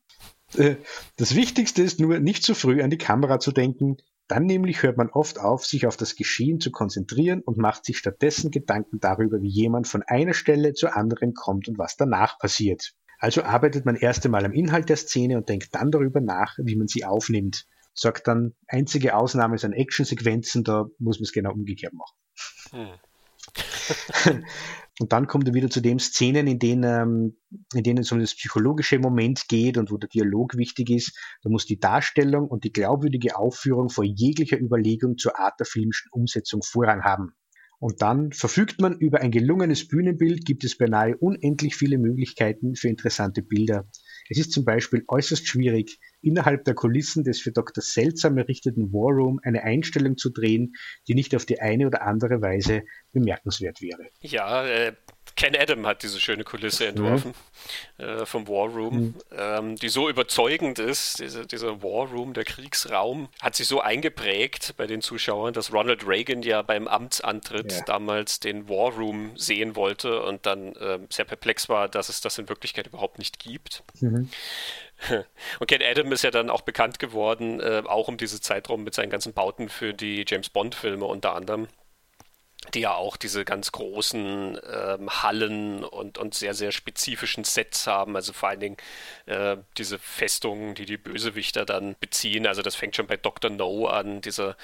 Äh, 0.56 0.76
das 1.18 1.36
Wichtigste 1.36 1.84
ist 1.84 2.00
nur, 2.00 2.20
nicht 2.20 2.44
zu 2.44 2.56
früh 2.56 2.82
an 2.82 2.90
die 2.90 2.98
Kamera 2.98 3.40
zu 3.40 3.52
denken, 3.52 3.98
dann 4.28 4.46
nämlich 4.46 4.82
hört 4.82 4.98
man 4.98 5.10
oft 5.10 5.40
auf, 5.40 5.66
sich 5.66 5.86
auf 5.86 5.98
das 5.98 6.16
Geschehen 6.16 6.60
zu 6.60 6.72
konzentrieren 6.72 7.42
und 7.42 7.58
macht 7.58 7.86
sich 7.86 7.98
stattdessen 8.00 8.50
Gedanken 8.50 9.00
darüber, 9.00 9.42
wie 9.42 9.50
jemand 9.50 9.88
von 9.88 10.02
einer 10.02 10.34
Stelle 10.34 10.74
zur 10.74 10.96
anderen 10.96 11.34
kommt 11.34 11.68
und 11.68 11.78
was 11.78 11.96
danach 11.96 12.40
passiert. 12.40 12.94
Also 13.20 13.44
arbeitet 13.44 13.86
man 13.86 13.96
erst 13.96 14.26
einmal 14.26 14.46
am 14.46 14.54
Inhalt 14.54 14.90
der 14.90 14.98
Szene 14.98 15.38
und 15.38 15.48
denkt 15.48 15.70
dann 15.74 15.92
darüber 15.92 16.22
nach, 16.22 16.58
wie 16.58 16.76
man 16.76 16.88
sie 16.88 17.06
aufnimmt. 17.06 17.68
Sagt 17.94 18.28
dann, 18.28 18.56
einzige 18.68 19.16
Ausnahme 19.16 19.58
sind 19.58 19.74
Actionsequenzen, 19.74 20.64
da 20.64 20.86
muss 20.98 21.20
man 21.20 21.26
es 21.26 21.32
genau 21.32 21.54
umgekehrt 21.54 21.94
machen. 21.94 22.16
Hm. 22.72 23.00
Und 25.00 25.12
dann 25.12 25.28
kommt 25.28 25.48
er 25.48 25.54
wieder 25.54 25.70
zu 25.70 25.82
den 25.82 26.00
Szenen, 26.00 26.48
in 26.48 26.58
denen, 26.58 26.84
ähm, 26.84 27.38
in 27.74 27.84
denen 27.84 28.00
es 28.00 28.12
um 28.14 28.20
das 28.20 28.34
psychologische 28.34 28.98
Moment 28.98 29.50
geht 29.50 29.78
und 29.78 29.92
wo 29.92 29.98
der 29.98 30.08
Dialog 30.08 30.56
wichtig 30.56 30.90
ist. 30.90 31.18
Da 31.44 31.50
muss 31.50 31.66
die 31.66 31.80
Darstellung 31.80 32.48
und 32.48 32.64
die 32.64 32.72
glaubwürdige 32.72 33.38
Aufführung 33.38 33.90
vor 33.90 34.06
jeglicher 34.06 34.58
Überlegung 34.58 35.18
zur 35.18 35.38
Art 35.38 35.60
der 35.60 35.66
filmischen 35.66 36.10
Umsetzung 36.12 36.62
Vorrang 36.64 37.04
haben. 37.04 37.34
Und 37.80 38.02
dann 38.02 38.32
verfügt 38.32 38.80
man 38.80 38.98
über 38.98 39.20
ein 39.20 39.32
gelungenes 39.32 39.88
Bühnenbild, 39.88 40.46
gibt 40.46 40.64
es 40.64 40.78
beinahe 40.78 41.18
unendlich 41.18 41.76
viele 41.76 41.98
Möglichkeiten 41.98 42.76
für 42.76 42.88
interessante 42.88 43.42
Bilder. 43.42 43.90
Es 44.30 44.38
ist 44.38 44.54
zum 44.54 44.64
Beispiel 44.64 45.04
äußerst 45.08 45.46
schwierig, 45.46 46.00
innerhalb 46.26 46.66
der 46.66 46.74
Kulissen 46.74 47.24
des 47.24 47.40
für 47.40 47.52
Dr. 47.52 47.82
Seltsam 47.82 48.38
errichteten 48.38 48.92
War 48.92 49.14
Room 49.14 49.40
eine 49.44 49.64
Einstellung 49.64 50.18
zu 50.18 50.30
drehen, 50.30 50.76
die 51.08 51.14
nicht 51.14 51.36
auf 51.36 51.46
die 51.46 51.62
eine 51.62 51.88
oder 51.88 52.02
andere 52.02 52.42
Weise 52.42 52.84
bemerkenswert 53.14 53.82
wäre. 53.82 54.10
Ja, 54.22 54.66
äh, 54.66 54.94
Ken 55.36 55.56
Adam 55.56 55.86
hat 55.86 56.02
diese 56.02 56.20
schöne 56.20 56.46
Kulisse 56.46 56.88
entworfen 56.88 57.34
mhm. 57.98 58.06
äh, 58.06 58.26
vom 58.26 58.48
War 58.48 58.70
Room, 58.70 58.96
mhm. 58.96 59.16
ähm, 59.38 59.76
die 59.76 59.90
so 59.90 60.08
überzeugend 60.08 60.80
ist. 60.80 61.20
Diese, 61.20 61.46
dieser 61.46 61.84
War 61.84 62.08
Room, 62.08 62.34
der 62.34 62.46
Kriegsraum, 62.46 63.28
hat 63.42 63.56
sich 63.56 63.68
so 63.68 63.82
eingeprägt 63.82 64.76
bei 64.78 64.88
den 64.88 65.02
Zuschauern, 65.02 65.54
dass 65.54 65.74
Ronald 65.74 66.08
Reagan 66.08 66.42
ja 66.42 66.62
beim 66.62 66.88
Amtsantritt 66.88 67.72
ja. 67.74 67.82
damals 67.86 68.40
den 68.40 68.70
War 68.70 68.94
Room 68.94 69.32
sehen 69.36 69.76
wollte 69.76 70.22
und 70.24 70.46
dann 70.46 70.74
äh, 70.76 71.00
sehr 71.10 71.26
perplex 71.26 71.68
war, 71.68 71.90
dass 71.90 72.08
es 72.08 72.22
das 72.22 72.38
in 72.38 72.48
Wirklichkeit 72.48 72.88
überhaupt 72.88 73.20
nicht 73.20 73.38
gibt. 73.38 73.84
Mhm. 74.00 74.30
Und 75.60 75.68
Ken 75.68 75.82
Adam 75.84 76.12
ist 76.12 76.24
ja 76.24 76.32
dann 76.32 76.50
auch 76.50 76.62
bekannt 76.62 77.00
geworden, 77.00 77.60
äh, 77.60 77.84
auch 77.86 78.08
um 78.08 78.18
diese 78.18 78.42
Zeitraum 78.42 78.84
mit 78.84 78.96
seinen 78.96 79.10
ganzen 79.10 79.34
Bauten 79.34 79.70
für 79.70 79.94
die 79.94 80.26
James 80.28 80.50
Bond-Filme 80.50 81.06
unter 81.06 81.36
anderem 81.36 81.68
die 82.74 82.82
ja 82.82 82.94
auch 82.94 83.18
diese 83.18 83.46
ganz 83.46 83.72
großen 83.72 84.60
ähm, 84.72 85.24
Hallen 85.24 85.84
und, 85.84 86.18
und 86.18 86.34
sehr, 86.34 86.54
sehr 86.54 86.72
spezifischen 86.72 87.44
Sets 87.44 87.88
haben. 87.88 88.16
Also 88.16 88.34
vor 88.34 88.50
allen 88.50 88.60
Dingen 88.60 88.78
äh, 89.26 89.58
diese 89.78 90.00
Festungen, 90.00 90.76
die 90.76 90.86
die 90.86 90.98
Bösewichter 90.98 91.66
dann 91.66 91.96
beziehen. 92.00 92.48
Also 92.48 92.62
das 92.62 92.76
fängt 92.76 92.96
schon 92.96 93.08
bei 93.08 93.18
Dr. 93.18 93.52
No 93.52 93.88
an, 93.88 94.22
diese 94.22 94.56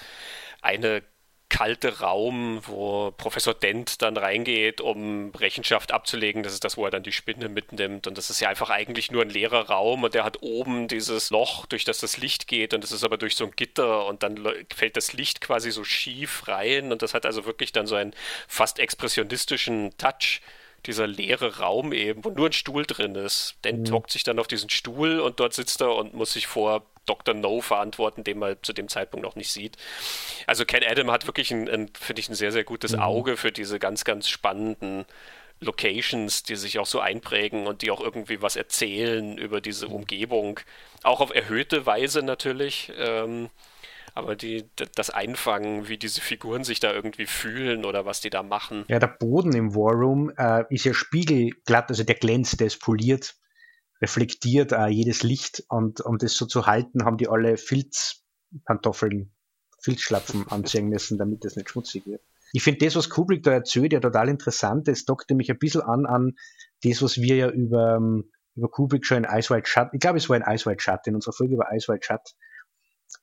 eine 0.62 1.04
kalte 1.52 2.00
Raum, 2.00 2.62
wo 2.66 3.12
Professor 3.12 3.54
Dent 3.54 4.02
dann 4.02 4.16
reingeht, 4.16 4.80
um 4.80 5.32
Rechenschaft 5.32 5.92
abzulegen. 5.92 6.44
Das 6.44 6.54
ist 6.54 6.64
das, 6.64 6.78
wo 6.78 6.86
er 6.86 6.92
dann 6.92 7.04
die 7.04 7.12
Spinne 7.12 7.50
mitnimmt. 7.50 8.08
Und 8.08 8.18
das 8.18 8.30
ist 8.30 8.40
ja 8.40 8.48
einfach 8.48 8.70
eigentlich 8.70 9.12
nur 9.12 9.22
ein 9.22 9.30
leerer 9.30 9.68
Raum 9.68 10.04
und 10.04 10.14
der 10.14 10.24
hat 10.24 10.42
oben 10.42 10.88
dieses 10.88 11.30
Loch, 11.30 11.66
durch 11.66 11.84
das 11.84 12.00
das 12.00 12.18
Licht 12.18 12.48
geht. 12.48 12.74
Und 12.74 12.86
das 12.86 12.94
ist 12.94 13.04
aber 13.04 13.18
durch 13.18 13.36
so 13.36 13.44
ein 13.44 13.52
Gitter 13.52 14.06
und 14.06 14.24
dann 14.24 14.40
fällt 14.74 14.96
das 14.96 15.12
Licht 15.12 15.42
quasi 15.42 15.72
so 15.72 15.84
schief 15.84 16.48
rein. 16.48 16.94
Und 16.94 17.02
das 17.02 17.14
hat 17.14 17.26
also 17.26 17.46
wirklich 17.46 17.74
dann 17.74 17.86
so 17.86 17.96
einen 17.96 18.14
fast 18.48 18.80
expressionistischen 18.80 19.92
Touch 19.98 20.40
dieser 20.86 21.08
leere 21.08 21.60
Raum 21.60 21.94
eben, 21.94 22.24
wo 22.26 22.30
nur 22.30 22.48
ein 22.48 22.54
Stuhl 22.54 22.86
drin 22.86 23.16
ist. 23.16 23.56
Dent 23.64 23.90
mhm. 23.90 23.94
hockt 23.94 24.12
sich 24.12 24.24
dann 24.24 24.40
auf 24.40 24.48
diesen 24.48 24.70
Stuhl 24.70 25.20
und 25.20 25.40
dort 25.40 25.54
sitzt 25.54 25.82
er 25.82 25.96
und 25.96 26.14
muss 26.14 26.34
sich 26.34 26.48
vor 26.48 26.86
Dr. 27.06 27.34
No 27.34 27.62
verantworten, 27.62 28.24
den 28.24 28.40
man 28.40 28.58
zu 28.62 28.74
dem 28.74 28.88
Zeitpunkt 28.88 29.26
noch 29.26 29.36
nicht 29.36 29.52
sieht. 29.52 29.78
Also 30.48 30.66
Ken 30.66 30.84
Adam 30.84 31.12
hat 31.12 31.28
wirklich, 31.28 31.52
ein, 31.52 31.68
ein 31.70 31.90
finde 32.00 32.20
ich, 32.20 32.30
ein 32.30 32.36
sehr, 32.36 32.52
sehr 32.52 32.64
gutes 32.64 32.94
mhm. 32.94 33.00
Auge 33.00 33.38
für 33.38 33.52
diese 33.52 33.80
ganz, 33.80 34.04
ganz 34.04 34.30
spannenden 34.30 35.06
Locations, 35.60 36.44
die 36.44 36.56
sich 36.56 36.80
auch 36.80 36.86
so 36.86 37.00
einprägen 37.00 37.68
und 37.68 37.84
die 37.84 37.92
auch 37.92 38.02
irgendwie 38.02 38.42
was 38.42 38.56
erzählen 38.56 39.38
über 39.38 39.62
diese 39.62 39.88
mhm. 39.88 39.94
Umgebung. 39.94 40.60
Auch 41.04 41.22
auf 41.22 41.34
erhöhte 41.34 41.86
Weise 41.86 42.24
natürlich. 42.24 42.92
Ähm, 42.98 43.50
aber 44.14 44.36
die, 44.36 44.66
das 44.96 45.10
Einfangen, 45.10 45.88
wie 45.88 45.98
diese 45.98 46.22
Figuren 46.22 46.64
sich 46.64 46.80
da 46.80 46.94
irgendwie 46.94 47.26
fühlen 47.26 47.86
oder 47.86 48.06
was 48.06 48.22
die 48.22 48.30
da 48.30 48.44
machen. 48.44 48.86
Ja, 48.88 49.00
der 49.00 49.08
Boden 49.08 49.54
im 49.54 49.76
War 49.76 49.94
Room 49.94 50.32
äh, 50.38 50.64
ist 50.70 50.86
ja 50.86 50.94
spiegelglatt, 50.94 51.90
also 51.90 52.04
der 52.04 52.16
glänzt, 52.16 52.60
der 52.60 52.68
ist 52.68 52.82
poliert 52.82 53.36
reflektiert 54.02 54.72
äh, 54.72 54.88
jedes 54.88 55.24
Licht 55.24 55.64
und 55.70 56.02
um 56.02 56.18
das 56.18 56.34
so 56.34 56.46
zu 56.46 56.66
halten, 56.66 57.06
haben 57.06 57.18
die 57.18 57.28
alle 57.28 57.58
Filzpantoffeln, 57.58 59.32
Filzschlapfen 59.82 60.48
anziehen 60.50 60.90
müssen, 60.90 61.18
damit 61.18 61.46
das 61.46 61.56
nicht 61.56 61.70
schmutzig 61.70 62.06
wird. 62.08 62.22
Ich 62.54 62.64
finde 62.64 62.84
das, 62.86 62.96
was 62.96 63.10
Kubrick 63.10 63.44
da 63.44 63.52
erzählt, 63.52 63.94
ja 63.94 64.00
total 64.00 64.28
interessant. 64.28 64.88
Es 64.90 65.06
dockt 65.06 65.30
mich 65.32 65.50
ein 65.50 65.60
bisschen 65.60 65.82
an 65.82 66.06
an 66.06 66.34
das, 66.84 67.02
was 67.02 67.22
wir 67.22 67.36
ja 67.36 67.50
über, 67.50 67.96
ähm, 67.96 68.30
über 68.56 68.70
Kubrick 68.70 69.06
schon 69.06 69.24
in 69.24 69.30
Ice 69.30 69.54
White 69.54 69.70
Shut, 69.70 69.90
ich 69.94 70.00
glaube, 70.00 70.18
es 70.18 70.28
war 70.28 70.36
in 70.36 70.44
Ice 70.44 70.70
White 70.70 70.82
Shut, 70.82 71.06
in 71.06 71.16
unserer 71.16 71.34
Folge 71.34 71.54
über 71.54 71.72
Ice 71.72 71.88
White 71.88 72.06
Shut, 72.06 72.34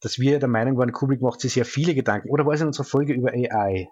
dass 0.00 0.18
wir 0.18 0.38
der 0.38 0.48
Meinung 0.48 0.76
waren, 0.76 0.92
Kubrick 0.92 1.20
macht 1.20 1.40
sich 1.40 1.54
sehr 1.54 1.64
viele 1.64 1.94
Gedanken. 1.94 2.30
Oder 2.30 2.46
war 2.46 2.54
es 2.54 2.60
in 2.60 2.68
unserer 2.68 2.86
Folge 2.86 3.14
über 3.14 3.32
AI? 3.32 3.88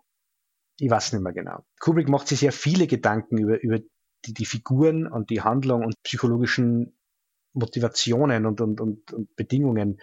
Ich 0.79 0.91
weiß 0.91 1.13
nicht 1.13 1.23
mehr 1.23 1.33
genau. 1.33 1.65
Kubrick 1.81 2.09
macht 2.09 2.29
sich 2.29 2.41
sehr 2.41 2.53
viele 2.53 2.87
Gedanken 2.87 3.39
über, 3.39 3.61
über 3.63 3.79
die, 4.25 4.35
die 4.35 4.47
Figuren 4.47 5.07
und 5.07 5.31
die 5.31 5.41
Handlung 5.41 5.85
und 5.85 5.95
psychologischen 6.03 6.99
Motivationen 7.55 8.47
und, 8.47 8.61
und, 8.61 8.81
und, 8.81 9.13
und 9.13 9.35
Bedingungen, 9.37 10.01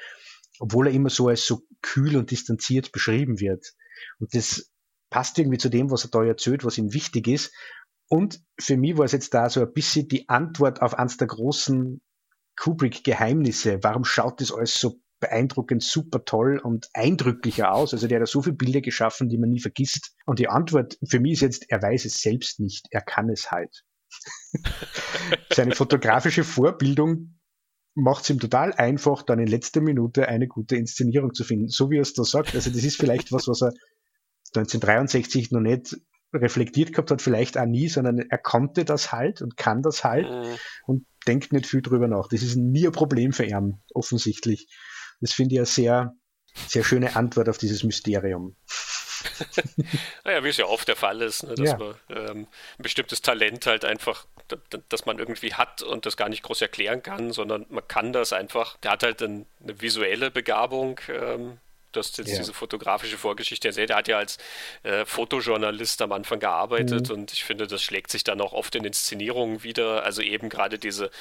obwohl 0.60 0.88
er 0.88 0.94
immer 0.94 1.10
so 1.10 1.28
als 1.28 1.46
so 1.46 1.62
kühl 1.82 2.18
und 2.18 2.32
distanziert 2.32 2.92
beschrieben 2.92 3.40
wird. 3.40 3.74
Und 4.20 4.34
das 4.34 4.72
passt 5.10 5.38
irgendwie 5.38 5.60
zu 5.60 5.70
dem, 5.70 5.92
was 5.92 6.06
er 6.06 6.10
da 6.10 6.24
erzählt, 6.24 6.66
was 6.66 6.78
ihm 6.78 6.94
wichtig 6.94 7.28
ist. 7.28 7.54
Und 8.10 8.42
für 8.60 8.78
mich 8.78 8.98
war 8.98 9.06
es 9.06 9.12
jetzt 9.12 9.34
da 9.34 9.50
so 9.50 9.62
ein 9.62 9.74
bisschen 9.74 10.08
die 10.08 10.28
Antwort 10.28 10.82
auf 10.82 10.96
eines 10.96 11.18
der 11.18 11.28
großen 11.28 12.02
Kubrick-Geheimnisse. 12.56 13.80
Warum 13.84 14.04
schaut 14.04 14.42
das 14.42 14.52
alles 14.52 14.80
so 14.80 15.00
beeindruckend, 15.24 15.84
super 15.84 16.26
toll 16.26 16.60
und 16.60 16.90
eindrücklicher 16.94 17.74
aus? 17.74 17.94
Also 17.94 18.08
der 18.08 18.20
hat 18.20 18.28
so 18.28 18.42
viele 18.42 18.56
Bilder 18.56 18.82
geschaffen, 18.82 19.30
die 19.30 19.38
man 19.38 19.50
nie 19.50 19.60
vergisst. 19.60 20.16
Und 20.26 20.40
die 20.40 20.50
Antwort 20.50 20.98
für 21.08 21.20
mich 21.20 21.34
ist 21.34 21.42
jetzt, 21.42 21.66
er 21.70 21.82
weiß 21.82 22.06
es 22.06 22.22
selbst 22.22 22.60
nicht, 22.60 22.88
er 22.92 23.02
kann 23.02 23.30
es 23.30 23.52
halt. 23.52 23.84
Seine 25.54 25.76
fotografische 25.76 26.44
Vorbildung 26.44 27.40
macht 27.96 28.24
es 28.24 28.30
ihm 28.30 28.40
total 28.40 28.74
einfach, 28.74 29.24
dann 29.24 29.40
in 29.40 29.48
letzter 29.48 29.82
Minute 29.82 30.28
eine 30.28 30.48
gute 30.48 30.76
Inszenierung 30.76 31.34
zu 31.34 31.44
finden. 31.44 31.70
So 31.70 31.90
wie 31.90 31.98
er 31.98 32.02
es 32.02 32.14
da 32.14 32.24
sagt. 32.24 32.56
Also 32.56 32.70
das 32.70 32.84
ist 32.84 32.98
vielleicht 32.98 33.32
was, 33.32 33.48
was 33.48 33.62
er 33.62 33.74
1963 34.56 35.52
noch 35.52 35.62
nicht 35.62 35.98
reflektiert 36.34 36.94
gehabt 36.94 37.12
hat, 37.12 37.22
vielleicht 37.22 37.58
auch 37.58 37.66
nie, 37.66 37.88
sondern 37.88 38.20
er 38.20 38.38
konnte 38.38 38.86
das 38.86 39.12
halt 39.12 39.42
und 39.42 39.58
kann 39.58 39.82
das 39.82 40.04
halt 40.04 40.30
mhm. 40.30 40.56
und 40.86 41.06
denkt 41.28 41.54
nicht 41.54 41.68
viel 41.68 41.82
drüber 41.82 42.08
nach. 42.08 42.28
Das 42.28 42.42
ist 42.42 42.56
nie 42.56 42.86
ein 42.86 42.92
Problem 42.92 43.34
für 43.34 43.46
ihn, 43.46 43.82
offensichtlich. 43.94 44.68
Das 45.22 45.34
finde 45.34 45.56
ich 45.56 45.60
eine 45.60 45.66
sehr, 45.66 46.14
sehr 46.68 46.84
schöne 46.84 47.16
Antwort 47.16 47.50
auf 47.50 47.58
dieses 47.58 47.84
Mysterium. 47.84 48.56
naja, 50.24 50.44
wie 50.44 50.50
es 50.50 50.58
ja 50.58 50.66
oft 50.66 50.88
der 50.88 50.96
Fall 50.96 51.22
ist, 51.22 51.44
ne, 51.44 51.56
dass 51.56 51.72
ja. 51.72 51.78
man 51.78 51.96
ähm, 52.10 52.48
ein 52.78 52.84
bestimmtes 52.84 53.22
Talent 53.22 53.66
halt 53.66 53.86
einfach, 53.86 54.26
dass 54.90 55.06
man 55.06 55.20
irgendwie 55.20 55.54
hat 55.54 55.82
und 55.82 56.06
das 56.06 56.18
gar 56.18 56.30
nicht 56.30 56.44
groß 56.44 56.62
erklären 56.62 57.04
kann, 57.04 57.32
sondern 57.32 57.66
man 57.70 57.88
kann 57.88 58.14
das 58.14 58.34
einfach. 58.34 58.78
Der 58.78 58.92
hat 58.92 59.04
halt 59.04 59.22
ein, 59.22 59.46
eine 59.62 59.82
visuelle 59.82 60.32
Begabung, 60.32 61.00
ähm, 61.10 61.60
Du 61.94 62.00
hast 62.00 62.18
jetzt 62.18 62.32
ja. 62.32 62.38
diese 62.38 62.54
fotografische 62.54 63.18
Vorgeschichte 63.18 63.70
erzählt. 63.70 63.92
Er 63.92 63.98
hat 63.98 64.08
ja 64.08 64.18
als 64.18 64.38
äh, 64.84 65.06
Fotojournalist 65.06 66.02
am 66.02 66.12
Anfang 66.12 66.40
gearbeitet 66.40 67.10
mhm. 67.10 67.16
und 67.16 67.34
ich 67.34 67.44
finde, 67.44 67.68
das 67.68 67.82
schlägt 67.82 68.12
sich 68.12 68.24
dann 68.24 68.42
auch 68.42 68.52
oft 68.52 68.76
in 68.76 68.84
Inszenierungen 68.84 69.64
wieder. 69.64 70.04
Also 70.04 70.22
eben 70.22 70.50
gerade 70.50 70.78
diese 70.80 71.12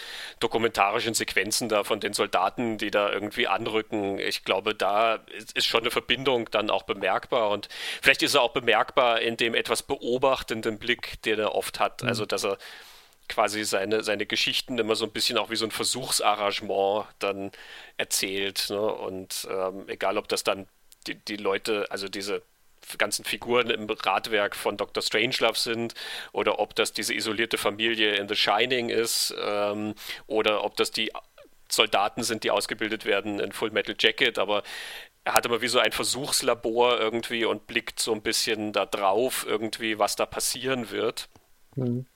dokumentarischen 0.41 1.15
Sequenzen 1.15 1.69
da 1.69 1.85
von 1.85 2.01
den 2.01 2.15
Soldaten, 2.15 2.79
die 2.79 2.91
da 2.91 3.11
irgendwie 3.13 3.47
anrücken. 3.47 4.19
Ich 4.19 4.45
glaube, 4.45 4.75
da 4.75 5.17
ist, 5.37 5.57
ist 5.57 5.67
schon 5.67 5.83
eine 5.83 5.91
Verbindung 5.91 6.51
dann 6.51 6.71
auch 6.71 6.83
bemerkbar 6.83 7.51
und 7.51 7.69
vielleicht 8.01 8.23
ist 8.23 8.35
er 8.35 8.43
auch 8.43 8.53
bemerkbar 8.53 9.21
in 9.21 9.37
dem 9.37 9.55
etwas 9.55 9.83
beobachtenden 9.83 10.79
Blick, 10.79 11.23
den 11.23 11.39
er 11.39 11.55
oft 11.55 11.81
hat. 11.81 12.03
Mhm. 12.03 12.09
Also, 12.09 12.27
dass 12.27 12.45
er 12.45 12.59
quasi 13.29 13.65
seine, 13.65 14.03
seine 14.03 14.27
Geschichten 14.27 14.79
immer 14.79 14.95
so 14.95 15.05
ein 15.05 15.13
bisschen 15.13 15.39
auch 15.39 15.51
wie 15.51 15.57
so 15.57 15.65
ein 15.65 15.71
Versuchsarrangement 15.71 17.07
dann 17.19 17.51
erzählt. 17.97 18.67
Ne? 18.71 18.81
Und 18.81 19.47
ähm, 19.51 19.89
egal, 19.89 20.19
ob 20.19 20.29
das 20.29 20.45
dann 20.45 20.67
die, 21.07 21.15
die 21.15 21.37
Leute, 21.37 21.87
also 21.91 22.09
diese 22.09 22.43
ganzen 22.99 23.25
Figuren 23.25 23.71
im 23.71 23.89
Radwerk 23.89 24.57
von 24.57 24.77
Dr. 24.77 25.03
Strangelove 25.03 25.59
sind 25.59 25.95
oder 26.33 26.59
ob 26.59 26.75
das 26.75 26.93
diese 26.93 27.15
isolierte 27.15 27.57
Familie 27.57 28.17
in 28.17 28.29
The 28.29 28.35
Shining 28.35 28.89
ist 28.89 29.35
ähm, 29.41 29.95
oder 30.27 30.65
ob 30.65 30.77
das 30.77 30.91
die 30.91 31.13
Soldaten 31.71 32.23
sind, 32.23 32.45
die 32.45 32.51
ausgebildet 32.51 33.05
werden 33.05 33.41
in 33.41 33.53
Full 33.53 33.71
Metal 33.71 33.95
Jacket, 33.99 34.39
aber 34.39 34.63
er 35.25 35.35
hat 35.35 35.47
immer 35.47 35.63
wie 35.63 35.69
so 35.69 35.79
ein 35.79 35.93
Versuchslabor 35.93 36.99
irgendwie 36.99 37.45
und 37.45 37.67
blickt 37.67 38.01
so 38.01 38.13
ein 38.13 38.23
bisschen 38.23 38.73
da 38.73 38.87
drauf 38.87 39.47
irgendwie, 39.49 39.99
was 39.99 40.17
da 40.17 40.27
passieren 40.27 40.91
wird. 40.91 41.29
Mhm. 41.75 42.07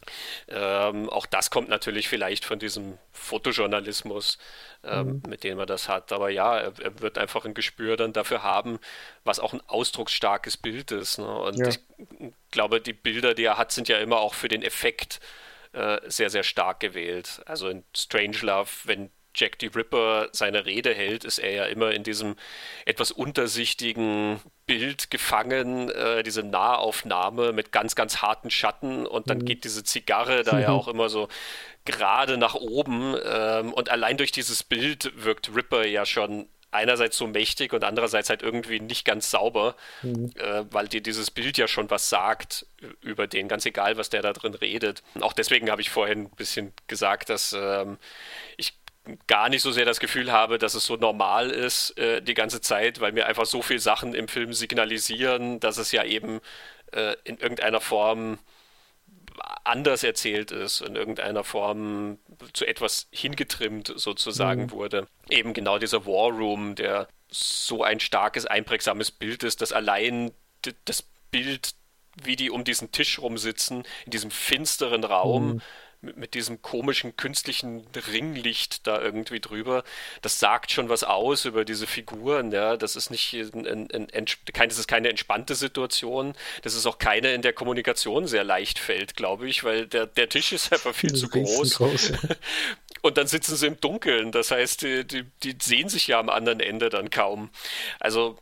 Ähm, 0.49 1.09
auch 1.09 1.27
das 1.27 1.51
kommt 1.51 1.69
natürlich 1.69 2.09
vielleicht 2.09 2.45
von 2.45 2.59
diesem 2.59 2.99
Fotojournalismus, 3.13 4.39
ähm, 4.85 5.07
mhm. 5.07 5.23
mit 5.29 5.45
dem 5.45 5.59
er 5.59 5.67
das 5.67 5.89
hat. 5.89 6.13
Aber 6.13 6.31
ja, 6.31 6.59
er, 6.59 6.73
er, 6.81 7.01
wird 7.01 7.19
einfach 7.19 7.45
ein 7.45 7.55
Gespür 7.55 7.97
dann 7.97 8.13
dafür 8.13 8.43
haben, 8.43 8.79
was 9.25 9.41
auch 9.41 9.53
ein 9.53 9.63
ausdrucksstarkes 9.67 10.57
Bild 10.57 10.93
ist. 10.93 11.19
Ne? 11.19 11.27
Und 11.27 11.59
ja. 11.59 11.69
ich 11.69 11.81
glaube, 12.51 12.81
die 12.81 12.93
Bilder, 12.93 13.35
die 13.35 13.45
er 13.45 13.59
hat, 13.59 13.73
sind 13.73 13.89
ja 13.89 13.99
immer 13.99 14.19
auch 14.19 14.35
für 14.35 14.49
den 14.49 14.63
Effekt 14.63 15.21
äh, 15.73 16.01
sehr, 16.07 16.31
sehr 16.31 16.43
stark 16.43 16.81
gewählt. 16.81 17.43
Also 17.47 17.69
in 17.69 17.85
Strangelove, 17.95 18.71
wenn 18.85 19.11
Jack 19.37 19.57
the 19.61 19.67
Ripper 19.67 20.29
seine 20.33 20.67
Rede 20.67 20.93
hält, 20.93 21.25
ist 21.25 21.39
er 21.39 21.53
ja 21.53 21.65
immer 21.67 21.93
in 21.93 22.03
diesem 22.03 22.37
etwas 22.85 23.13
untersichtigen 23.13 24.41
Bild 24.67 25.11
gefangen, 25.11 25.91
äh, 25.91 26.23
diese 26.23 26.43
Nahaufnahme 26.43 27.53
mit 27.53 27.71
ganz, 27.71 27.95
ganz 27.95 28.23
harten 28.23 28.51
Schatten 28.51 29.07
und 29.07 29.31
dann 29.31 29.39
mhm. 29.39 29.45
geht 29.45 29.65
diese 29.65 29.85
Zigarre 29.85 30.43
da 30.43 30.55
mhm. 30.55 30.61
ja 30.61 30.69
auch 30.73 30.89
immer 30.89 31.09
so 31.09 31.29
gerade 31.85 32.37
nach 32.37 32.55
oben 32.55 33.15
ähm, 33.25 33.73
und 33.73 33.91
allein 33.91 34.17
durch 34.17 34.33
dieses 34.33 34.65
Bild 34.65 35.13
wirkt 35.15 35.55
Ripper 35.55 35.87
ja 35.87 36.05
schon 36.05 36.49
einerseits 36.77 37.17
so 37.17 37.27
mächtig 37.27 37.73
und 37.73 37.85
andererseits 37.85 38.29
halt 38.29 38.43
irgendwie 38.43 38.81
nicht 38.81 39.05
ganz 39.05 39.31
sauber, 39.31 39.77
mhm. 40.03 40.33
äh, 40.37 40.65
weil 40.71 40.89
dir 40.89 41.01
dieses 41.01 41.31
Bild 41.31 41.59
ja 41.59 41.69
schon 41.69 41.91
was 41.91 42.09
sagt 42.09 42.67
über 43.01 43.27
den, 43.27 43.49
ganz 43.49 43.65
egal, 43.67 43.97
was 43.97 44.11
der 44.11 44.23
da 44.23 44.33
drin 44.33 44.55
redet. 44.55 45.03
Auch 45.21 45.33
deswegen 45.33 45.71
habe 45.71 45.81
ich 45.81 45.91
vorhin 45.91 46.25
ein 46.25 46.37
bisschen 46.37 46.73
gesagt, 46.87 47.31
dass 47.31 47.55
ähm, 47.59 47.99
ich 48.57 48.75
gar 49.27 49.49
nicht 49.49 49.63
so 49.63 49.71
sehr 49.71 49.85
das 49.85 50.01
Gefühl 50.01 50.33
habe, 50.33 50.59
dass 50.59 50.75
es 50.75 50.87
so 50.87 50.97
normal 50.97 51.51
ist 51.51 51.97
äh, 51.99 52.23
die 52.23 52.35
ganze 52.35 52.61
Zeit, 52.61 53.01
weil 53.01 53.13
mir 53.13 53.27
einfach 53.27 53.47
so 53.47 53.63
viele 53.63 53.81
Sachen 53.81 54.15
im 54.15 54.29
Film 54.29 54.53
signalisieren, 54.53 55.61
dass 55.61 55.79
es 55.79 55.93
ja 55.93 56.05
eben 56.05 56.41
äh, 56.93 57.15
in 57.25 57.39
irgendeiner 57.39 57.81
Form 57.81 58.39
anders 59.65 60.03
erzählt 60.03 60.51
ist, 60.51 60.81
in 60.81 60.97
irgendeiner 60.97 61.45
Form 61.45 62.19
zu 62.53 62.67
etwas 62.67 63.09
hingetrimmt 63.11 63.93
sozusagen 63.97 64.63
mhm. 64.63 64.71
wurde. 64.71 65.07
Eben 65.29 65.53
genau 65.53 65.79
dieser 65.79 66.07
War 66.07 66.31
Room, 66.31 66.75
der 66.75 67.09
so 67.29 67.83
ein 67.83 68.01
starkes, 68.01 68.47
einprägsames 68.47 69.11
Bild 69.11 69.43
ist, 69.43 69.61
dass 69.61 69.73
allein 69.73 70.33
das 70.85 71.03
Bild, 71.31 71.75
wie 72.23 72.37
die 72.37 72.51
um 72.51 72.65
diesen 72.65 72.93
Tisch 72.93 73.19
rumsitzen, 73.19 73.85
in 74.05 74.11
diesem 74.11 74.31
finsteren 74.31 75.05
Raum, 75.05 75.55
mhm 75.55 75.63
mit, 76.01 76.17
mit 76.17 76.35
diesem 76.35 76.63
komischen 76.63 77.17
künstlichen 77.17 77.87
Ringlicht 78.13 78.87
da 78.87 79.01
irgendwie 79.01 79.41
drüber. 79.41 79.85
Das 80.23 80.39
sagt 80.39 80.73
schon 80.73 80.89
was 80.89 81.05
aus 81.05 81.45
über 81.45 81.65
diese 81.65 81.87
Figuren. 81.87 82.53
Ja, 82.53 82.77
das 82.77 82.97
ist 82.97 83.11
nicht 83.11 83.33
ein, 83.35 83.67
ein, 83.67 84.09
ein, 84.13 84.27
kein, 84.53 84.69
das 84.69 84.79
ist 84.79 84.89
keine 84.89 85.09
entspannte 85.09 85.55
Situation. 85.55 86.35
Das 86.63 86.75
ist 86.75 86.87
auch 86.87 86.99
keine, 86.99 87.33
in 87.33 87.43
der 87.43 87.53
Kommunikation 87.53 88.27
sehr 88.27 88.45
leicht 88.45 88.79
fällt, 88.79 89.17
glaube 89.17 89.49
ich, 89.49 89.65
weil 89.65 89.87
der, 89.87 90.07
der 90.07 90.29
Tisch 90.29 90.53
ist 90.53 90.73
einfach 90.73 90.95
viel 90.95 91.15
zu 91.15 91.29
groß. 91.29 91.77
groß 91.77 92.09
ja. 92.11 92.17
Und 93.03 93.19
dann 93.19 93.27
sitzen 93.27 93.55
sie 93.57 93.67
im 93.67 93.81
Dunkeln. 93.81 94.33
Das 94.33 94.51
heißt, 94.51 94.83
die, 94.83 95.07
die, 95.07 95.25
die 95.43 95.57
sehen 95.63 95.89
sich 95.89 96.09
ja 96.09 96.19
am 96.19 96.29
anderen 96.29 96.61
Ende 96.61 96.89
dann 96.89 97.11
kaum. 97.11 97.51
Also 98.01 98.39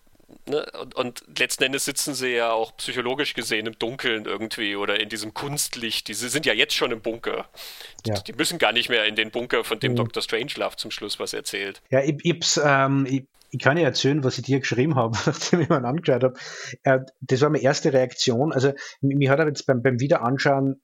Ne? 0.47 0.67
Und, 0.81 0.95
und, 0.95 1.25
letzten 1.39 1.65
Endes 1.65 1.85
sitzen 1.85 2.15
sie 2.15 2.29
ja 2.29 2.53
auch 2.53 2.77
psychologisch 2.77 3.35
gesehen 3.35 3.67
im 3.67 3.79
Dunkeln 3.79 4.25
irgendwie 4.27 4.77
oder 4.77 5.01
in 5.01 5.09
diesem 5.09 5.35
Kunstlicht. 5.35 6.09
Die 6.09 6.15
sind 6.15 6.47
ja 6.47 6.53
jetzt 6.53 6.75
schon 6.75 6.93
im 6.93 7.01
Bunker. 7.01 7.49
Ja. 8.07 8.15
Die, 8.15 8.25
die, 8.25 8.33
müssen 8.33 8.59
gar 8.59 8.73
nicht 8.73 8.89
mehr 8.89 9.07
in 9.07 9.17
den 9.17 9.31
Bunker, 9.31 9.65
von 9.65 9.81
dem 9.81 9.93
mhm. 9.93 9.97
Dr. 9.97 10.23
Strangelove 10.23 10.77
zum 10.77 10.91
Schluss 10.91 11.19
was 11.19 11.33
erzählt. 11.33 11.83
Ja, 11.91 12.01
ich, 12.03 12.17
ich, 12.23 12.61
ähm, 12.63 13.07
ich, 13.09 13.27
ich 13.51 13.59
kann 13.59 13.77
ja 13.77 13.85
erzählen, 13.85 14.25
was 14.25 14.39
ich 14.39 14.45
dir 14.45 14.61
geschrieben 14.61 14.95
habe, 14.97 15.17
nachdem 15.27 15.61
ich 15.61 15.69
mir 15.69 15.85
angeschaut 15.85 16.25
habe. 16.25 16.35
Äh, 16.83 17.01
das 17.21 17.41
war 17.41 17.51
meine 17.51 17.63
erste 17.63 17.93
Reaktion. 17.93 18.53
Also, 18.53 18.73
mich 19.01 19.29
hat 19.29 19.39
er 19.39 19.47
jetzt 19.47 19.67
beim, 19.67 19.83
beim 19.83 20.01
Wiederanschauen 20.01 20.81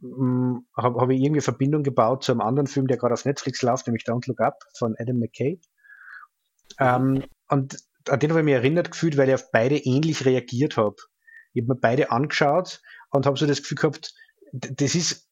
habe 0.00 1.00
hab 1.00 1.10
ich 1.10 1.20
irgendwie 1.20 1.40
Verbindung 1.40 1.82
gebaut 1.82 2.22
zu 2.22 2.32
einem 2.32 2.40
anderen 2.40 2.68
Film, 2.68 2.86
der 2.86 2.98
gerade 2.98 3.14
auf 3.14 3.24
Netflix 3.24 3.62
läuft, 3.62 3.86
nämlich 3.86 4.04
Don't 4.04 4.28
Look 4.28 4.40
Up 4.40 4.62
von 4.76 4.94
Adam 4.98 5.18
McKay. 5.18 5.60
Ähm, 6.78 7.24
und 7.48 7.76
an 8.08 8.20
den 8.20 8.30
habe 8.30 8.40
ich 8.40 8.44
mich 8.44 8.54
erinnert 8.54 8.90
gefühlt, 8.90 9.16
weil 9.16 9.28
ich 9.28 9.34
auf 9.34 9.50
beide 9.50 9.76
ähnlich 9.76 10.24
reagiert 10.24 10.76
habe. 10.76 10.96
Ich 11.52 11.62
habe 11.62 11.74
mir 11.74 11.80
beide 11.80 12.10
angeschaut 12.10 12.80
und 13.10 13.26
habe 13.26 13.38
so 13.38 13.46
das 13.46 13.62
Gefühl 13.62 13.78
gehabt, 13.78 14.14
das 14.52 14.94
ist 14.94 15.28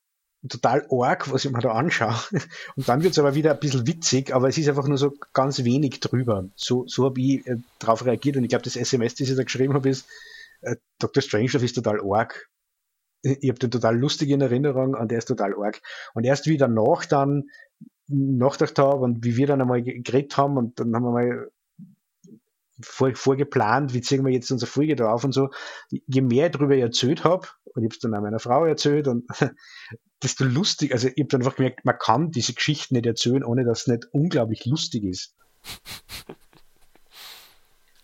total 0.48 0.86
arg, 0.90 1.30
was 1.32 1.44
ich 1.44 1.50
mir 1.50 1.60
da 1.60 1.72
anschaue. 1.72 2.14
Und 2.76 2.88
dann 2.88 3.02
wird 3.02 3.12
es 3.12 3.18
aber 3.18 3.34
wieder 3.34 3.52
ein 3.52 3.60
bisschen 3.60 3.86
witzig, 3.86 4.34
aber 4.34 4.48
es 4.48 4.58
ist 4.58 4.68
einfach 4.68 4.86
nur 4.86 4.98
so 4.98 5.12
ganz 5.32 5.64
wenig 5.64 6.00
drüber. 6.00 6.48
So, 6.54 6.86
so 6.86 7.06
habe 7.06 7.20
ich 7.20 7.46
äh, 7.46 7.56
darauf 7.78 8.04
reagiert 8.04 8.36
und 8.36 8.44
ich 8.44 8.50
glaube, 8.50 8.62
das 8.62 8.76
SMS, 8.76 9.14
das 9.14 9.28
ich 9.28 9.36
da 9.36 9.42
geschrieben 9.42 9.74
habe, 9.74 9.88
ist, 9.88 10.06
äh, 10.60 10.76
Dr. 10.98 11.22
Strangelove 11.22 11.64
ist 11.64 11.74
total 11.74 12.00
arg. 12.00 12.48
Ich 13.22 13.48
habe 13.48 13.58
den 13.58 13.70
total 13.70 13.98
lustig 13.98 14.30
in 14.30 14.40
Erinnerung 14.40 14.94
und 14.94 15.10
der 15.10 15.18
ist 15.18 15.26
total 15.26 15.54
arg. 15.54 15.80
Und 16.14 16.24
erst 16.24 16.46
wie 16.46 16.56
danach 16.56 17.06
dann 17.06 17.44
nachgedacht 18.08 18.78
habe 18.78 19.02
und 19.02 19.24
wie 19.24 19.36
wir 19.36 19.48
dann 19.48 19.60
einmal 19.60 19.82
geredet 19.82 20.36
haben 20.36 20.56
und 20.56 20.78
dann 20.78 20.94
haben 20.94 21.02
wir 21.02 21.10
mal 21.10 21.50
vor, 22.80 23.14
vorgeplant, 23.14 23.94
wie 23.94 24.00
ziehen 24.00 24.24
wir 24.24 24.32
jetzt 24.32 24.50
unsere 24.50 24.70
Folge 24.70 24.96
drauf 24.96 25.24
und 25.24 25.32
so. 25.32 25.50
Je 25.90 26.20
mehr 26.20 26.46
ich 26.46 26.52
darüber 26.52 26.76
erzählt 26.76 27.24
habe, 27.24 27.48
und 27.74 27.82
ich 27.82 27.86
habe 27.86 27.94
es 27.94 27.98
dann 27.98 28.14
auch 28.14 28.20
meiner 28.20 28.38
Frau 28.38 28.64
erzählt, 28.64 29.08
und 29.08 29.26
desto 30.22 30.44
lustig, 30.44 30.92
also 30.92 31.08
ich 31.08 31.18
habe 31.18 31.28
dann 31.28 31.42
einfach 31.42 31.56
gemerkt, 31.56 31.84
man 31.84 31.98
kann 31.98 32.30
diese 32.30 32.54
Geschichten 32.54 32.94
nicht 32.94 33.06
erzählen, 33.06 33.44
ohne 33.44 33.64
dass 33.64 33.82
es 33.82 33.86
nicht 33.86 34.06
unglaublich 34.12 34.64
lustig 34.66 35.04
ist. 35.04 35.34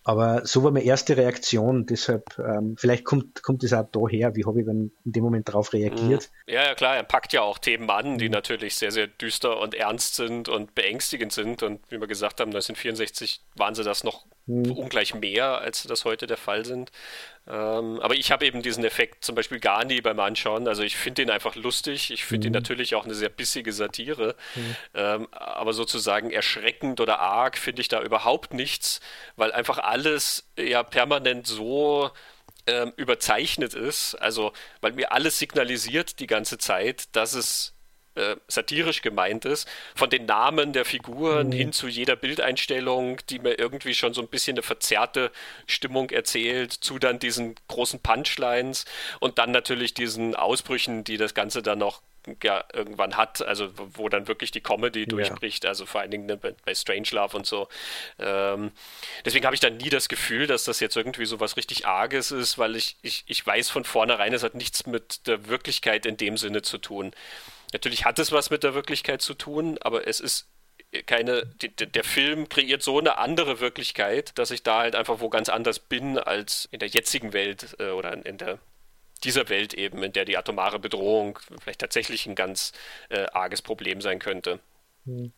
Aber 0.04 0.44
so 0.44 0.64
war 0.64 0.72
meine 0.72 0.84
erste 0.84 1.16
Reaktion, 1.16 1.86
deshalb, 1.86 2.36
ähm, 2.38 2.76
vielleicht 2.76 3.04
kommt, 3.04 3.42
kommt 3.44 3.62
es 3.62 3.72
auch 3.72 3.86
daher, 3.92 4.34
wie 4.34 4.44
habe 4.44 4.60
ich 4.60 4.66
dann 4.66 4.90
in 5.04 5.12
dem 5.12 5.22
Moment 5.22 5.48
darauf 5.48 5.72
reagiert. 5.72 6.28
Mhm. 6.46 6.54
Ja, 6.54 6.64
ja, 6.64 6.74
klar, 6.74 6.96
er 6.96 7.04
packt 7.04 7.32
ja 7.32 7.42
auch 7.42 7.58
Themen 7.58 7.88
an, 7.88 8.18
die 8.18 8.26
mhm. 8.26 8.32
natürlich 8.32 8.74
sehr, 8.74 8.90
sehr 8.90 9.06
düster 9.06 9.60
und 9.60 9.74
ernst 9.74 10.16
sind 10.16 10.48
und 10.48 10.74
beängstigend 10.74 11.32
sind. 11.32 11.62
Und 11.62 11.80
wie 11.88 12.00
wir 12.00 12.08
gesagt 12.08 12.40
haben, 12.40 12.48
1964 12.48 13.44
waren 13.54 13.76
sie 13.76 13.84
das 13.84 14.02
noch 14.02 14.26
mhm. 14.46 14.72
ungleich 14.72 15.14
mehr, 15.14 15.58
als 15.58 15.82
das 15.84 16.04
heute 16.04 16.26
der 16.26 16.36
Fall 16.36 16.64
sind. 16.64 16.90
Ähm, 17.46 17.98
aber 18.00 18.14
ich 18.14 18.30
habe 18.30 18.46
eben 18.46 18.62
diesen 18.62 18.84
Effekt 18.84 19.24
zum 19.24 19.34
Beispiel 19.34 19.58
gar 19.58 19.84
nie 19.84 20.00
beim 20.00 20.20
Anschauen. 20.20 20.68
Also 20.68 20.82
ich 20.82 20.96
finde 20.96 21.22
ihn 21.22 21.30
einfach 21.30 21.56
lustig. 21.56 22.10
Ich 22.10 22.24
finde 22.24 22.48
mhm. 22.48 22.50
ihn 22.50 22.54
natürlich 22.54 22.94
auch 22.94 23.04
eine 23.04 23.14
sehr 23.14 23.28
bissige 23.28 23.72
Satire. 23.72 24.36
Mhm. 24.54 24.76
Ähm, 24.94 25.28
aber 25.32 25.72
sozusagen 25.72 26.30
erschreckend 26.30 27.00
oder 27.00 27.18
arg 27.18 27.58
finde 27.58 27.82
ich 27.82 27.88
da 27.88 28.00
überhaupt 28.02 28.54
nichts, 28.54 29.00
weil 29.36 29.52
einfach 29.52 29.78
alles 29.78 30.48
ja 30.58 30.82
permanent 30.82 31.46
so 31.46 32.10
ähm, 32.66 32.92
überzeichnet 32.96 33.74
ist. 33.74 34.14
Also 34.14 34.52
weil 34.80 34.92
mir 34.92 35.12
alles 35.12 35.38
signalisiert 35.38 36.20
die 36.20 36.28
ganze 36.28 36.58
Zeit, 36.58 37.14
dass 37.16 37.34
es 37.34 37.74
äh, 38.14 38.36
satirisch 38.48 39.02
gemeint 39.02 39.44
ist, 39.44 39.68
von 39.94 40.10
den 40.10 40.26
Namen 40.26 40.72
der 40.72 40.84
Figuren 40.84 41.48
mhm. 41.48 41.52
hin 41.52 41.72
zu 41.72 41.88
jeder 41.88 42.16
Bildeinstellung, 42.16 43.18
die 43.30 43.38
mir 43.38 43.58
irgendwie 43.58 43.94
schon 43.94 44.14
so 44.14 44.20
ein 44.20 44.28
bisschen 44.28 44.54
eine 44.56 44.62
verzerrte 44.62 45.30
Stimmung 45.66 46.10
erzählt, 46.10 46.72
zu 46.72 46.98
dann 46.98 47.18
diesen 47.18 47.54
großen 47.68 48.00
Punchlines 48.00 48.84
und 49.20 49.38
dann 49.38 49.50
natürlich 49.50 49.94
diesen 49.94 50.34
Ausbrüchen, 50.34 51.04
die 51.04 51.16
das 51.16 51.34
Ganze 51.34 51.62
dann 51.62 51.78
noch 51.78 52.02
ja, 52.42 52.64
irgendwann 52.72 53.16
hat, 53.16 53.42
also 53.42 53.70
wo 53.76 54.08
dann 54.08 54.28
wirklich 54.28 54.50
die 54.50 54.60
Comedy 54.60 55.00
ja. 55.00 55.06
durchbricht, 55.06 55.66
also 55.66 55.86
vor 55.86 56.00
allen 56.00 56.10
Dingen 56.10 56.26
ne, 56.26 56.36
bei, 56.36 56.54
bei 56.64 56.74
Strangelove 56.74 57.36
und 57.36 57.46
so. 57.46 57.68
Ähm, 58.18 58.72
deswegen 59.24 59.44
habe 59.44 59.54
ich 59.54 59.60
dann 59.60 59.76
nie 59.76 59.90
das 59.90 60.08
Gefühl, 60.08 60.46
dass 60.46 60.64
das 60.64 60.80
jetzt 60.80 60.96
irgendwie 60.96 61.24
so 61.24 61.40
was 61.40 61.56
richtig 61.56 61.86
Arges 61.86 62.30
ist, 62.30 62.58
weil 62.58 62.76
ich, 62.76 62.96
ich, 63.02 63.24
ich 63.26 63.46
weiß 63.46 63.70
von 63.70 63.84
vornherein, 63.84 64.32
es 64.32 64.42
hat 64.42 64.54
nichts 64.54 64.86
mit 64.86 65.26
der 65.26 65.48
Wirklichkeit 65.48 66.06
in 66.06 66.16
dem 66.16 66.36
Sinne 66.36 66.62
zu 66.62 66.78
tun. 66.78 67.12
Natürlich 67.72 68.04
hat 68.04 68.18
es 68.18 68.32
was 68.32 68.50
mit 68.50 68.62
der 68.62 68.74
Wirklichkeit 68.74 69.22
zu 69.22 69.34
tun, 69.34 69.78
aber 69.80 70.06
es 70.06 70.20
ist 70.20 70.48
keine, 71.06 71.46
die, 71.46 71.70
der 71.74 72.04
Film 72.04 72.48
kreiert 72.48 72.82
so 72.82 72.98
eine 72.98 73.16
andere 73.16 73.60
Wirklichkeit, 73.60 74.38
dass 74.38 74.50
ich 74.50 74.62
da 74.62 74.80
halt 74.80 74.94
einfach 74.94 75.20
wo 75.20 75.30
ganz 75.30 75.48
anders 75.48 75.78
bin 75.78 76.18
als 76.18 76.68
in 76.70 76.80
der 76.80 76.88
jetzigen 76.88 77.32
Welt 77.32 77.76
äh, 77.78 77.90
oder 77.90 78.24
in 78.26 78.36
der 78.36 78.58
dieser 79.24 79.48
Welt 79.48 79.74
eben, 79.74 80.02
in 80.02 80.12
der 80.12 80.24
die 80.24 80.36
atomare 80.36 80.78
Bedrohung 80.78 81.38
vielleicht 81.60 81.80
tatsächlich 81.80 82.26
ein 82.26 82.34
ganz 82.34 82.72
äh, 83.08 83.26
arges 83.32 83.62
Problem 83.62 84.00
sein 84.00 84.18
könnte. 84.18 84.60
Hm. 85.04 85.32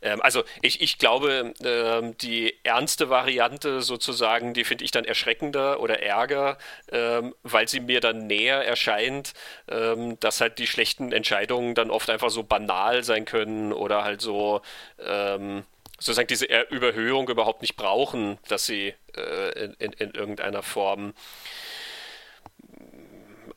Ähm, 0.00 0.22
also 0.22 0.44
ich, 0.62 0.80
ich 0.80 0.98
glaube, 0.98 1.52
ähm, 1.62 2.16
die 2.18 2.54
ernste 2.64 3.10
Variante 3.10 3.82
sozusagen, 3.82 4.54
die 4.54 4.64
finde 4.64 4.84
ich 4.84 4.92
dann 4.92 5.04
erschreckender 5.04 5.80
oder 5.80 6.02
ärger, 6.02 6.56
ähm, 6.90 7.34
weil 7.42 7.68
sie 7.68 7.80
mir 7.80 8.00
dann 8.00 8.26
näher 8.26 8.64
erscheint, 8.64 9.34
ähm, 9.68 10.18
dass 10.20 10.40
halt 10.40 10.58
die 10.58 10.66
schlechten 10.66 11.12
Entscheidungen 11.12 11.74
dann 11.74 11.90
oft 11.90 12.08
einfach 12.08 12.30
so 12.30 12.42
banal 12.42 13.04
sein 13.04 13.26
können 13.26 13.72
oder 13.72 14.04
halt 14.04 14.22
so 14.22 14.62
ähm, 14.98 15.64
sozusagen 15.98 16.28
diese 16.28 16.46
Überhöhung 16.70 17.28
überhaupt 17.28 17.60
nicht 17.60 17.76
brauchen, 17.76 18.38
dass 18.48 18.64
sie 18.64 18.94
äh, 19.14 19.64
in, 19.64 19.72
in, 19.74 19.92
in 19.92 20.10
irgendeiner 20.12 20.62
Form 20.62 21.12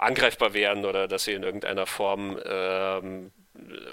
angreifbar 0.04 0.54
wären 0.54 0.86
oder 0.86 1.08
dass 1.08 1.26
sie 1.26 1.34
in 1.34 1.44
irgendeiner 1.44 1.86
Form 1.86 2.40
ähm, 2.46 3.32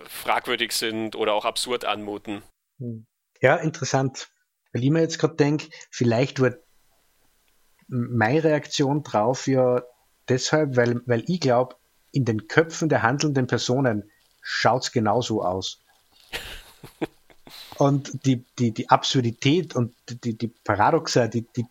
fragwürdig 0.09 0.73
sind 0.73 1.17
oder 1.17 1.35
auch 1.35 1.45
absurd 1.45 1.85
anmuten. 1.85 2.43
Hm. 2.79 3.07
Ja, 3.41 3.57
interessant. 3.57 4.29
Weil 4.73 4.85
ich 4.85 4.91
mir 4.91 5.01
jetzt 5.01 5.19
gerade 5.19 5.35
denke, 5.35 5.69
vielleicht 5.91 6.41
wird 6.41 6.63
meine 7.89 8.45
Reaktion 8.45 9.03
drauf 9.03 9.47
ja 9.47 9.83
deshalb, 10.29 10.77
weil, 10.77 11.03
weil 11.07 11.25
ich 11.27 11.41
glaube, 11.41 11.77
in 12.13 12.25
den 12.25 12.47
Köpfen 12.47 12.89
der 12.89 13.03
handelnden 13.03 13.47
Personen 13.47 14.11
schaut 14.43 14.85
es 14.85 14.93
genauso 14.93 15.43
aus. 15.43 15.83
und 17.79 18.25
die, 18.27 18.45
die, 18.59 18.73
die 18.73 18.89
Absurdität 18.89 19.75
und 19.75 19.95
die, 20.09 20.37
die 20.37 20.49
Paradoxa, 20.49 21.27
die, 21.27 21.47
die 21.57 21.67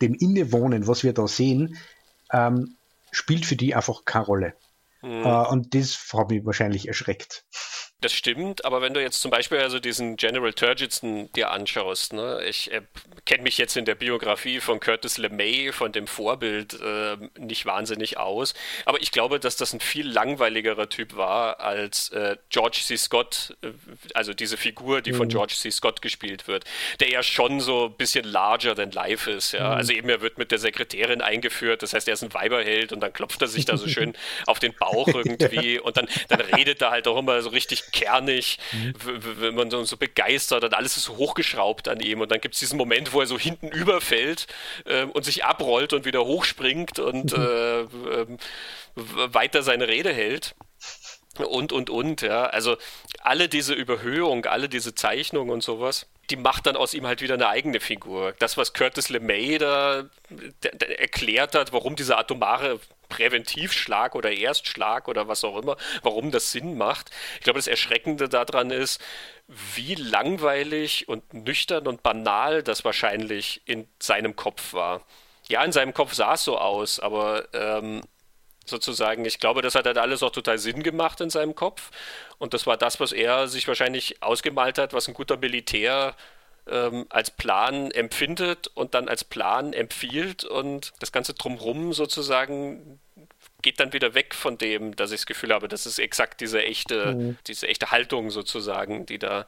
dem 0.00 0.14
Innewohnen, 0.14 0.86
was 0.86 1.04
wir 1.04 1.12
da 1.12 1.28
sehen, 1.28 1.76
ähm, 2.32 2.76
spielt 3.12 3.46
für 3.46 3.56
die 3.56 3.74
einfach 3.74 4.04
keine 4.04 4.24
Rolle. 4.24 4.54
Mhm. 5.02 5.24
Äh, 5.24 5.46
und 5.48 5.74
das 5.74 5.96
hat 6.12 6.30
mich 6.30 6.44
wahrscheinlich 6.44 6.88
erschreckt. 6.88 7.46
Das 8.00 8.14
stimmt, 8.14 8.64
aber 8.64 8.80
wenn 8.80 8.94
du 8.94 9.02
jetzt 9.02 9.20
zum 9.20 9.30
Beispiel 9.30 9.58
also 9.58 9.78
diesen 9.78 10.16
General 10.16 10.54
Turgidson 10.54 11.30
dir 11.32 11.50
anschaust, 11.50 12.14
ne, 12.14 12.42
ich 12.48 12.72
äh, 12.72 12.80
kenne 13.26 13.42
mich 13.42 13.58
jetzt 13.58 13.76
in 13.76 13.84
der 13.84 13.94
Biografie 13.94 14.60
von 14.60 14.80
Curtis 14.80 15.18
LeMay, 15.18 15.70
von 15.72 15.92
dem 15.92 16.06
Vorbild, 16.06 16.80
äh, 16.80 17.16
nicht 17.38 17.66
wahnsinnig 17.66 18.16
aus, 18.16 18.54
aber 18.86 19.02
ich 19.02 19.10
glaube, 19.12 19.38
dass 19.38 19.56
das 19.56 19.74
ein 19.74 19.80
viel 19.80 20.08
langweiligerer 20.08 20.88
Typ 20.88 21.14
war 21.16 21.60
als 21.60 22.08
äh, 22.10 22.36
George 22.48 22.80
C. 22.82 22.96
Scott, 22.96 23.54
äh, 23.62 23.68
also 24.14 24.32
diese 24.32 24.56
Figur, 24.56 25.02
die 25.02 25.12
mhm. 25.12 25.16
von 25.16 25.28
George 25.28 25.54
C. 25.54 25.70
Scott 25.70 26.00
gespielt 26.00 26.48
wird, 26.48 26.64
der 27.00 27.10
ja 27.10 27.22
schon 27.22 27.60
so 27.60 27.86
ein 27.86 27.96
bisschen 27.98 28.24
larger 28.24 28.74
than 28.74 28.92
life 28.92 29.30
ist, 29.30 29.52
ja. 29.52 29.68
Mhm. 29.68 29.76
Also 29.76 29.92
eben 29.92 30.08
er 30.08 30.22
wird 30.22 30.38
mit 30.38 30.52
der 30.52 30.58
Sekretärin 30.58 31.20
eingeführt, 31.20 31.82
das 31.82 31.92
heißt, 31.92 32.08
er 32.08 32.14
ist 32.14 32.22
ein 32.22 32.32
Weiberheld 32.32 32.94
und 32.94 33.00
dann 33.00 33.12
klopft 33.12 33.42
er 33.42 33.48
sich 33.48 33.66
da 33.66 33.76
so 33.76 33.88
schön 33.88 34.14
auf 34.46 34.58
den 34.58 34.72
Bauch 34.72 35.08
irgendwie 35.08 35.74
ja. 35.74 35.82
und 35.82 35.98
dann, 35.98 36.08
dann 36.28 36.40
redet 36.40 36.80
er 36.80 36.92
halt 36.92 37.06
auch 37.06 37.18
immer 37.18 37.42
so 37.42 37.50
richtig 37.50 37.89
kernig, 37.92 38.58
mhm. 38.72 38.94
wenn 39.40 39.54
man 39.54 39.70
so, 39.70 39.82
so, 39.84 39.96
begeistert 39.96 40.64
und 40.64 40.74
alles 40.74 40.96
ist 40.96 41.04
so 41.04 41.16
hochgeschraubt 41.16 41.88
an 41.88 42.00
ihm. 42.00 42.20
Und 42.20 42.30
dann 42.30 42.40
gibt 42.40 42.54
es 42.54 42.60
diesen 42.60 42.78
Moment, 42.78 43.12
wo 43.12 43.20
er 43.20 43.26
so 43.26 43.38
hinten 43.38 43.68
überfällt 43.68 44.46
äh, 44.86 45.04
und 45.04 45.24
sich 45.24 45.44
abrollt 45.44 45.92
und 45.92 46.04
wieder 46.04 46.24
hochspringt 46.24 46.98
und 46.98 47.36
mhm. 47.36 47.42
äh, 47.42 47.80
äh, 47.80 48.26
weiter 48.96 49.62
seine 49.62 49.88
Rede 49.88 50.12
hält 50.12 50.54
und, 51.38 51.72
und, 51.72 51.90
und, 51.90 52.22
ja. 52.22 52.46
Also 52.46 52.76
alle 53.20 53.48
diese 53.48 53.74
Überhöhung, 53.74 54.46
alle 54.46 54.68
diese 54.68 54.94
Zeichnungen 54.94 55.50
und 55.50 55.62
sowas, 55.62 56.06
die 56.30 56.36
macht 56.36 56.66
dann 56.66 56.76
aus 56.76 56.94
ihm 56.94 57.06
halt 57.06 57.22
wieder 57.22 57.34
eine 57.34 57.48
eigene 57.48 57.80
Figur. 57.80 58.34
Das, 58.38 58.56
was 58.56 58.72
Curtis 58.72 59.08
LeMay 59.08 59.58
da 59.58 60.08
erklärt 60.98 61.54
hat, 61.54 61.72
warum 61.72 61.96
dieser 61.96 62.18
atomare 62.18 62.80
Präventivschlag 63.10 64.14
oder 64.14 64.32
Erstschlag 64.32 65.08
oder 65.08 65.28
was 65.28 65.44
auch 65.44 65.58
immer, 65.58 65.76
warum 66.02 66.30
das 66.30 66.50
Sinn 66.52 66.78
macht. 66.78 67.10
Ich 67.34 67.44
glaube, 67.44 67.58
das 67.58 67.66
Erschreckende 67.66 68.30
daran 68.30 68.70
ist, 68.70 69.02
wie 69.74 69.96
langweilig 69.96 71.08
und 71.08 71.34
nüchtern 71.34 71.86
und 71.86 72.02
banal 72.02 72.62
das 72.62 72.84
wahrscheinlich 72.84 73.60
in 73.66 73.86
seinem 73.98 74.36
Kopf 74.36 74.72
war. 74.72 75.02
Ja, 75.48 75.62
in 75.64 75.72
seinem 75.72 75.92
Kopf 75.92 76.14
sah 76.14 76.34
es 76.34 76.44
so 76.44 76.56
aus, 76.56 77.00
aber 77.00 77.52
ähm, 77.52 78.02
sozusagen, 78.64 79.24
ich 79.24 79.40
glaube, 79.40 79.60
das 79.60 79.74
hat 79.74 79.84
halt 79.86 79.98
alles 79.98 80.22
auch 80.22 80.30
total 80.30 80.58
Sinn 80.58 80.82
gemacht 80.82 81.20
in 81.20 81.28
seinem 81.28 81.54
Kopf. 81.54 81.90
Und 82.38 82.54
das 82.54 82.66
war 82.66 82.76
das, 82.76 83.00
was 83.00 83.12
er 83.12 83.48
sich 83.48 83.68
wahrscheinlich 83.68 84.22
ausgemalt 84.22 84.78
hat, 84.78 84.94
was 84.94 85.08
ein 85.08 85.14
guter 85.14 85.36
Militär 85.36 86.14
ähm, 86.70 87.06
als 87.10 87.30
Plan 87.30 87.90
empfindet 87.90 88.68
und 88.68 88.94
dann 88.94 89.08
als 89.08 89.24
Plan 89.24 89.72
empfiehlt 89.72 90.44
und 90.44 90.92
das 91.00 91.12
Ganze 91.12 91.34
drumherum 91.34 91.92
sozusagen 91.92 93.00
geht 93.62 93.80
dann 93.80 93.92
wieder 93.92 94.14
weg 94.14 94.34
von 94.34 94.58
dem, 94.58 94.96
dass 94.96 95.12
ich 95.12 95.20
das 95.20 95.26
Gefühl 95.26 95.52
habe, 95.52 95.68
das 95.68 95.86
ist 95.86 95.98
exakt 95.98 96.40
diese 96.40 96.62
echte, 96.62 97.14
mhm. 97.14 97.38
diese 97.46 97.68
echte 97.68 97.90
Haltung 97.90 98.30
sozusagen, 98.30 99.06
die 99.06 99.18
da 99.18 99.46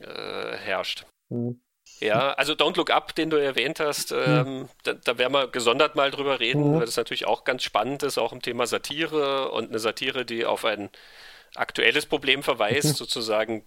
äh, 0.00 0.56
herrscht. 0.56 1.06
Mhm. 1.30 1.60
Ja, 2.00 2.32
also 2.32 2.52
Don't 2.52 2.76
Look 2.76 2.90
Up, 2.90 3.14
den 3.14 3.30
du 3.30 3.36
erwähnt 3.36 3.80
hast, 3.80 4.10
mhm. 4.12 4.18
ähm, 4.26 4.68
da, 4.82 4.92
da, 4.92 5.18
werden 5.18 5.32
wir 5.32 5.48
gesondert 5.48 5.96
mal 5.96 6.10
drüber 6.10 6.40
reden, 6.40 6.72
mhm. 6.72 6.78
weil 6.78 6.86
das 6.86 6.96
natürlich 6.96 7.26
auch 7.26 7.44
ganz 7.44 7.62
spannend 7.62 8.02
ist, 8.02 8.18
auch 8.18 8.32
im 8.32 8.42
Thema 8.42 8.66
Satire 8.66 9.50
und 9.50 9.70
eine 9.70 9.78
Satire, 9.78 10.26
die 10.26 10.44
auf 10.44 10.64
ein 10.64 10.90
aktuelles 11.58 12.06
Problem 12.06 12.42
verweist, 12.42 12.88
mhm. 12.88 12.94
sozusagen, 12.94 13.64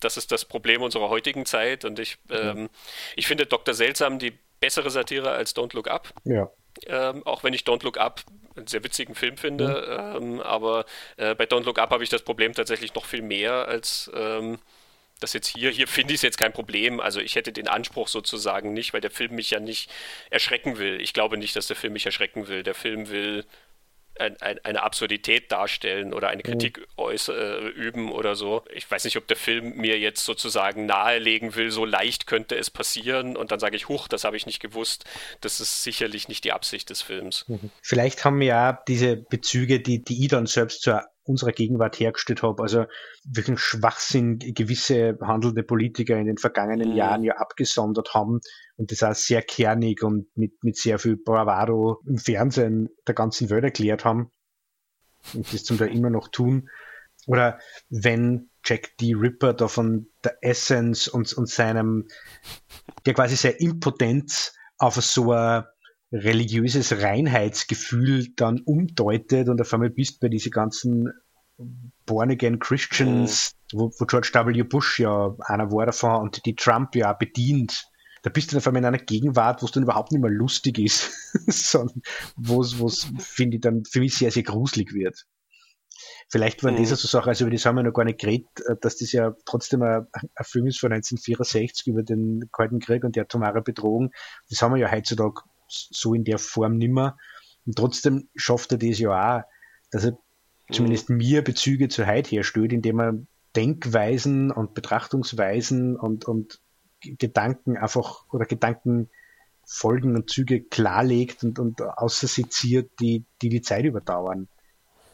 das 0.00 0.16
ist 0.16 0.32
das 0.32 0.44
Problem 0.44 0.82
unserer 0.82 1.08
heutigen 1.08 1.46
Zeit. 1.46 1.84
Und 1.84 1.98
ich, 1.98 2.18
ähm, 2.30 2.68
ich 3.16 3.26
finde 3.26 3.46
Dr. 3.46 3.74
Seltsam 3.74 4.18
die 4.18 4.32
bessere 4.60 4.90
Satire 4.90 5.30
als 5.30 5.54
Don't 5.54 5.74
Look 5.74 5.88
Up. 5.88 6.08
Ja. 6.24 6.50
Ähm, 6.86 7.26
auch 7.26 7.42
wenn 7.44 7.54
ich 7.54 7.62
Don't 7.62 7.84
Look 7.84 7.98
Up 7.98 8.22
einen 8.56 8.66
sehr 8.66 8.84
witzigen 8.84 9.14
Film 9.14 9.36
finde. 9.36 10.16
Mhm. 10.18 10.22
Ähm, 10.22 10.40
aber 10.40 10.84
äh, 11.16 11.34
bei 11.34 11.44
Don't 11.44 11.64
Look 11.64 11.78
Up 11.78 11.90
habe 11.90 12.04
ich 12.04 12.10
das 12.10 12.22
Problem 12.22 12.52
tatsächlich 12.52 12.94
noch 12.94 13.04
viel 13.04 13.22
mehr 13.22 13.68
als 13.68 14.10
ähm, 14.14 14.58
das 15.20 15.32
jetzt 15.32 15.48
hier. 15.48 15.70
Hier 15.70 15.88
finde 15.88 16.14
ich 16.14 16.18
es 16.18 16.22
jetzt 16.22 16.38
kein 16.38 16.52
Problem. 16.52 17.00
Also 17.00 17.20
ich 17.20 17.34
hätte 17.34 17.52
den 17.52 17.68
Anspruch 17.68 18.08
sozusagen 18.08 18.72
nicht, 18.72 18.92
weil 18.92 19.00
der 19.00 19.10
Film 19.10 19.34
mich 19.34 19.50
ja 19.50 19.60
nicht 19.60 19.90
erschrecken 20.30 20.78
will. 20.78 21.00
Ich 21.00 21.12
glaube 21.12 21.38
nicht, 21.38 21.56
dass 21.56 21.66
der 21.66 21.76
Film 21.76 21.94
mich 21.94 22.06
erschrecken 22.06 22.48
will. 22.48 22.62
Der 22.62 22.74
Film 22.74 23.08
will 23.08 23.44
ein, 24.20 24.40
ein, 24.40 24.58
eine 24.64 24.82
Absurdität 24.82 25.50
darstellen 25.52 26.12
oder 26.12 26.28
eine 26.28 26.42
mhm. 26.44 26.50
Kritik 26.50 26.86
äußer, 26.96 27.62
äh, 27.62 27.68
üben 27.68 28.10
oder 28.10 28.34
so. 28.34 28.64
Ich 28.74 28.90
weiß 28.90 29.04
nicht, 29.04 29.16
ob 29.16 29.26
der 29.26 29.36
Film 29.36 29.76
mir 29.76 29.98
jetzt 29.98 30.24
sozusagen 30.24 30.86
nahelegen 30.86 31.54
will, 31.54 31.70
so 31.70 31.84
leicht 31.84 32.26
könnte 32.26 32.56
es 32.56 32.70
passieren 32.70 33.36
und 33.36 33.52
dann 33.52 33.60
sage 33.60 33.76
ich, 33.76 33.88
huch, 33.88 34.08
das 34.08 34.24
habe 34.24 34.36
ich 34.36 34.46
nicht 34.46 34.60
gewusst. 34.60 35.04
Das 35.40 35.60
ist 35.60 35.82
sicherlich 35.82 36.28
nicht 36.28 36.44
die 36.44 36.52
Absicht 36.52 36.90
des 36.90 37.02
Films. 37.02 37.44
Mhm. 37.48 37.70
Vielleicht 37.82 38.24
haben 38.24 38.42
ja 38.42 38.82
diese 38.88 39.16
Bezüge, 39.16 39.80
die, 39.80 40.02
die 40.02 40.22
ich 40.22 40.28
dann 40.28 40.46
selbst 40.46 40.82
zur 40.82 41.04
unserer 41.28 41.52
Gegenwart 41.52 42.00
hergestellt 42.00 42.42
habe. 42.42 42.62
Also 42.62 42.86
welchen 43.24 43.58
Schwachsinn 43.58 44.38
gewisse 44.38 45.18
handelnde 45.20 45.62
Politiker 45.62 46.16
in 46.16 46.26
den 46.26 46.38
vergangenen 46.38 46.90
mhm. 46.90 46.96
Jahren 46.96 47.22
ja 47.22 47.36
abgesondert 47.36 48.14
haben 48.14 48.40
und 48.76 48.90
das 48.90 49.02
auch 49.02 49.14
sehr 49.14 49.42
kernig 49.42 50.02
und 50.02 50.26
mit, 50.36 50.62
mit 50.64 50.76
sehr 50.76 50.98
viel 50.98 51.16
Bravado 51.16 52.00
im 52.06 52.18
Fernsehen 52.18 52.88
der 53.06 53.14
ganzen 53.14 53.50
Welt 53.50 53.64
erklärt 53.64 54.04
haben 54.04 54.30
und 55.34 55.52
das 55.52 55.64
zum 55.64 55.78
Teil 55.78 55.94
immer 55.94 56.10
noch 56.10 56.28
tun. 56.28 56.70
Oder 57.26 57.58
wenn 57.90 58.48
Jack 58.64 58.96
D. 58.98 59.14
Ripper 59.14 59.52
da 59.52 59.68
von 59.68 60.08
der 60.24 60.38
Essence 60.40 61.08
und, 61.08 61.32
und 61.34 61.48
seinem, 61.48 62.08
der 63.04 63.14
quasi 63.14 63.36
sehr 63.36 63.60
Impotenz 63.60 64.54
auf 64.78 64.94
so 64.94 65.32
ein 65.32 65.64
religiöses 66.12 67.02
Reinheitsgefühl 67.02 68.28
dann 68.36 68.60
umdeutet 68.60 69.48
und 69.48 69.60
auf 69.60 69.72
einmal 69.72 69.90
bist 69.90 70.20
bei 70.20 70.28
diese 70.28 70.50
ganzen 70.50 71.12
Born-Again 72.06 72.58
Christians, 72.58 73.54
mhm. 73.72 73.78
wo, 73.78 73.92
wo, 73.98 74.06
George 74.06 74.30
W. 74.32 74.62
Bush 74.62 75.00
ja 75.00 75.34
einer 75.40 75.70
war 75.70 75.86
davon 75.86 76.22
und 76.22 76.44
die 76.46 76.54
Trump 76.54 76.94
ja 76.94 77.12
bedient. 77.12 77.84
Da 78.22 78.30
bist 78.30 78.50
du 78.50 78.54
dann 78.54 78.60
auf 78.60 78.66
einmal 78.66 78.82
in 78.82 78.86
einer 78.86 78.98
Gegenwart, 78.98 79.62
wo 79.62 79.66
es 79.66 79.72
dann 79.72 79.82
überhaupt 79.82 80.12
nicht 80.12 80.20
mehr 80.20 80.30
lustig 80.30 80.78
ist, 80.78 81.12
sondern 81.46 82.02
wo 82.36 82.62
es, 82.62 83.10
finde 83.18 83.56
ich, 83.56 83.60
dann 83.60 83.84
für 83.84 84.00
mich 84.00 84.16
sehr, 84.16 84.30
sehr 84.30 84.42
gruselig 84.42 84.92
wird. 84.92 85.26
Vielleicht 86.30 86.62
waren 86.62 86.74
mhm. 86.74 86.88
das 86.88 87.00
so 87.00 87.08
Sachen, 87.08 87.28
also 87.28 87.44
über 87.44 87.52
das 87.52 87.64
haben 87.64 87.76
wir 87.76 87.82
noch 87.82 87.92
gar 87.92 88.04
nicht 88.04 88.20
geredet, 88.20 88.48
äh, 88.66 88.76
dass 88.80 88.98
das 88.98 89.12
ja 89.12 89.34
trotzdem 89.44 89.82
ein, 89.82 90.06
ein 90.12 90.44
Film 90.44 90.66
ist 90.66 90.78
von 90.78 90.92
1964 90.92 91.86
über 91.86 92.02
den 92.02 92.48
Kalten 92.52 92.80
Krieg 92.80 93.04
und 93.04 93.16
die 93.16 93.20
atomare 93.20 93.62
Bedrohung. 93.62 94.10
Das 94.48 94.60
haben 94.62 94.74
wir 94.74 94.80
ja 94.80 94.92
heutzutage 94.92 95.42
so 95.68 96.14
in 96.14 96.24
der 96.24 96.38
Form 96.38 96.76
nimmer. 96.76 97.16
Und 97.66 97.76
trotzdem 97.76 98.28
schafft 98.34 98.72
er 98.72 98.78
das 98.78 98.98
ja 98.98 99.38
auch, 99.38 99.42
dass 99.90 100.04
er 100.04 100.12
mhm. 100.12 100.72
zumindest 100.72 101.10
mir 101.10 101.42
Bezüge 101.42 101.88
zur 101.88 102.06
heute 102.06 102.30
herstellt, 102.30 102.72
indem 102.72 103.00
er 103.00 103.14
Denkweisen 103.56 104.50
und 104.50 104.74
Betrachtungsweisen 104.74 105.96
und, 105.96 106.26
und 106.26 106.60
Gedanken 107.00 107.76
einfach 107.76 108.24
oder 108.30 108.44
Gedankenfolgen 108.44 110.16
und 110.16 110.30
Züge 110.30 110.62
klarlegt 110.62 111.44
und, 111.44 111.58
und 111.58 111.82
außerseziert, 111.82 112.90
die, 113.00 113.24
die 113.42 113.48
die 113.48 113.62
Zeit 113.62 113.84
überdauern. 113.84 114.48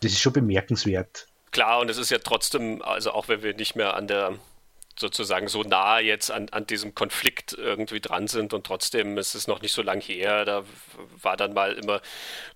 Das 0.00 0.12
ist 0.12 0.20
schon 0.20 0.32
bemerkenswert. 0.32 1.26
Klar, 1.50 1.80
und 1.80 1.88
es 1.88 1.98
ist 1.98 2.10
ja 2.10 2.18
trotzdem, 2.18 2.82
also 2.82 3.12
auch 3.12 3.28
wenn 3.28 3.42
wir 3.42 3.54
nicht 3.54 3.76
mehr 3.76 3.94
an 3.94 4.08
der 4.08 4.38
sozusagen 4.98 5.48
so 5.48 5.62
nah 5.62 5.98
jetzt 5.98 6.30
an, 6.30 6.48
an 6.50 6.66
diesem 6.66 6.94
Konflikt 6.94 7.52
irgendwie 7.52 8.00
dran 8.00 8.28
sind 8.28 8.52
und 8.52 8.66
trotzdem 8.66 9.18
ist 9.18 9.34
es 9.34 9.46
noch 9.46 9.60
nicht 9.62 9.72
so 9.72 9.82
lang 9.82 10.00
her. 10.00 10.44
Da 10.44 10.64
war 11.22 11.36
dann 11.36 11.54
mal 11.54 11.72
immer, 11.72 12.00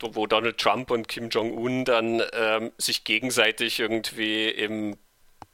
wo 0.01 0.27
Donald 0.27 0.59
Trump 0.59 0.91
und 0.91 1.09
Kim 1.09 1.29
Jong-un 1.31 1.85
dann 1.85 2.23
ähm, 2.33 2.73
sich 2.79 3.05
gegenseitig 3.05 3.81
irgendwie 3.81 4.49
im 4.49 4.97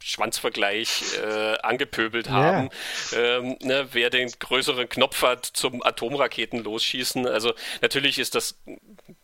Schwanzvergleich 0.05 1.03
äh, 1.23 1.57
angepöbelt 1.63 2.29
haben, 2.29 2.69
yeah. 3.13 3.39
ähm, 3.39 3.57
ne, 3.63 3.89
wer 3.93 4.11
den 4.11 4.31
größeren 4.39 4.89
Knopf 4.89 5.23
hat 5.23 5.47
zum 5.47 5.83
Atomraketen 5.83 6.63
losschießen. 6.63 7.27
Also 7.27 7.55
natürlich 7.81 8.19
ist 8.19 8.35
das 8.35 8.59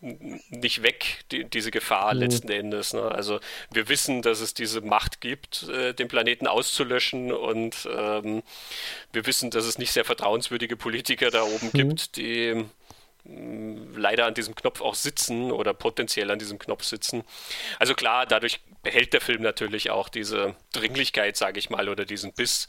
nicht 0.01 0.83
weg, 0.83 1.25
die, 1.33 1.45
diese 1.45 1.71
Gefahr 1.71 2.15
mhm. 2.15 2.21
letzten 2.21 2.51
Endes. 2.51 2.95
Ne? 2.95 3.03
Also 3.03 3.41
wir 3.71 3.89
wissen, 3.91 4.23
dass 4.23 4.41
es 4.41 4.55
diese 4.55 4.81
Macht 4.81 5.21
gibt, 5.21 5.69
äh, 5.69 5.93
den 5.93 6.09
Planeten 6.09 6.47
auszulöschen 6.47 7.31
und 7.31 7.87
ähm, 7.95 8.43
wir 9.13 9.27
wissen, 9.27 9.51
dass 9.51 9.67
es 9.67 9.77
nicht 9.77 9.93
sehr 9.93 10.07
vertrauenswürdige 10.07 10.77
Politiker 10.77 11.31
da 11.31 11.43
oben 11.43 11.71
mhm. 11.73 11.79
gibt, 11.79 12.17
die 12.17 12.65
leider 13.95 14.27
an 14.27 14.35
diesem 14.35 14.55
Knopf 14.55 14.81
auch 14.81 14.95
sitzen 14.95 15.53
oder 15.53 15.75
potenziell 15.75 16.31
an 16.31 16.39
diesem 16.39 16.59
Knopf 16.59 16.85
sitzen. 16.85 17.23
Also 17.79 17.95
klar, 17.95 18.27
dadurch 18.27 18.61
behält 18.83 19.13
der 19.13 19.21
Film 19.21 19.43
natürlich 19.43 19.91
auch 19.91 20.09
diese 20.09 20.55
Dringlichkeit, 20.73 21.37
sage 21.37 21.59
ich 21.59 21.71
mal, 21.71 21.89
oder 21.89 22.05
diesen 22.05 22.33
Biss 22.33 22.67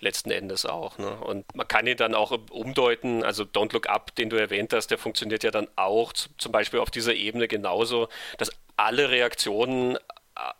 letzten 0.00 0.30
Endes 0.30 0.66
auch. 0.66 0.98
Ne? 0.98 1.10
Und 1.10 1.54
man 1.54 1.66
kann 1.66 1.86
ihn 1.86 1.96
dann 1.96 2.14
auch 2.14 2.38
umdeuten, 2.50 3.24
also 3.24 3.44
Don't 3.44 3.72
Look 3.72 3.88
Up, 3.88 4.14
den 4.14 4.30
du 4.30 4.36
erwähnt 4.36 4.72
hast, 4.72 4.88
der 4.88 4.98
funktioniert 4.98 5.42
ja 5.42 5.50
dann 5.50 5.68
auch 5.76 6.12
zum 6.12 6.52
Beispiel 6.52 6.80
auf 6.80 6.90
dieser 6.90 7.14
Ebene 7.14 7.48
genauso, 7.48 8.08
dass 8.38 8.50
alle 8.76 9.10
Reaktionen 9.10 9.98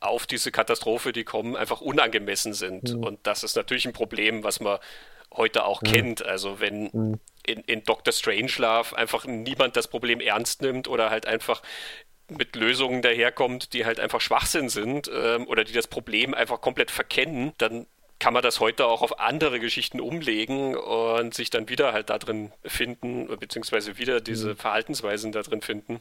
auf 0.00 0.26
diese 0.26 0.52
Katastrophe, 0.52 1.12
die 1.12 1.24
kommen, 1.24 1.56
einfach 1.56 1.80
unangemessen 1.80 2.54
sind. 2.54 2.94
Mhm. 2.94 3.04
Und 3.04 3.26
das 3.26 3.42
ist 3.42 3.56
natürlich 3.56 3.86
ein 3.86 3.92
Problem, 3.92 4.44
was 4.44 4.60
man 4.60 4.78
heute 5.36 5.64
auch 5.64 5.82
mhm. 5.82 5.86
kennt. 5.86 6.26
Also 6.26 6.60
wenn 6.60 6.90
mhm. 6.92 7.20
in, 7.46 7.60
in 7.60 7.82
Dr. 7.84 8.12
Strangelove 8.12 8.96
einfach 8.96 9.26
niemand 9.26 9.76
das 9.76 9.88
Problem 9.88 10.20
ernst 10.20 10.62
nimmt 10.62 10.88
oder 10.88 11.10
halt 11.10 11.26
einfach 11.26 11.62
mit 12.28 12.56
Lösungen 12.56 13.02
daherkommt, 13.02 13.74
die 13.74 13.84
halt 13.84 14.00
einfach 14.00 14.20
Schwachsinn 14.20 14.68
sind 14.68 15.10
ähm, 15.12 15.46
oder 15.46 15.64
die 15.64 15.72
das 15.74 15.86
Problem 15.86 16.32
einfach 16.32 16.60
komplett 16.60 16.90
verkennen, 16.90 17.52
dann 17.58 17.86
kann 18.18 18.32
man 18.32 18.42
das 18.42 18.60
heute 18.60 18.86
auch 18.86 19.02
auf 19.02 19.20
andere 19.20 19.60
Geschichten 19.60 20.00
umlegen 20.00 20.76
und 20.76 21.34
sich 21.34 21.50
dann 21.50 21.68
wieder 21.68 21.92
halt 21.92 22.08
da 22.08 22.18
drin 22.18 22.52
finden, 22.64 23.26
beziehungsweise 23.38 23.98
wieder 23.98 24.20
diese 24.20 24.50
mhm. 24.50 24.56
Verhaltensweisen 24.56 25.32
da 25.32 25.42
drin 25.42 25.60
finden 25.60 26.00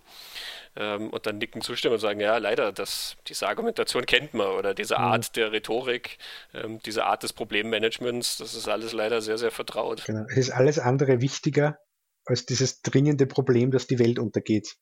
ähm, 0.75 1.09
und 1.09 1.25
dann 1.25 1.37
nicken 1.37 1.61
zustimmen 1.61 1.95
und 1.95 1.99
sagen, 1.99 2.19
ja, 2.19 2.37
leider, 2.37 2.71
das, 2.71 3.15
diese 3.27 3.47
Argumentation 3.47 4.05
kennt 4.05 4.33
man 4.33 4.47
oder 4.47 4.73
diese 4.73 4.95
mhm. 4.95 5.03
Art 5.03 5.35
der 5.35 5.51
Rhetorik, 5.51 6.17
ähm, 6.53 6.79
diese 6.85 7.05
Art 7.05 7.23
des 7.23 7.33
Problemmanagements, 7.33 8.37
das 8.37 8.55
ist 8.55 8.67
alles 8.67 8.93
leider 8.93 9.21
sehr, 9.21 9.37
sehr 9.37 9.51
vertraut. 9.51 10.05
Genau. 10.05 10.25
Es 10.29 10.37
ist 10.37 10.51
alles 10.51 10.79
andere 10.79 11.21
wichtiger 11.21 11.77
als 12.25 12.45
dieses 12.45 12.81
dringende 12.81 13.25
Problem, 13.25 13.71
dass 13.71 13.87
die 13.87 13.99
Welt 13.99 14.17
untergeht. 14.17 14.75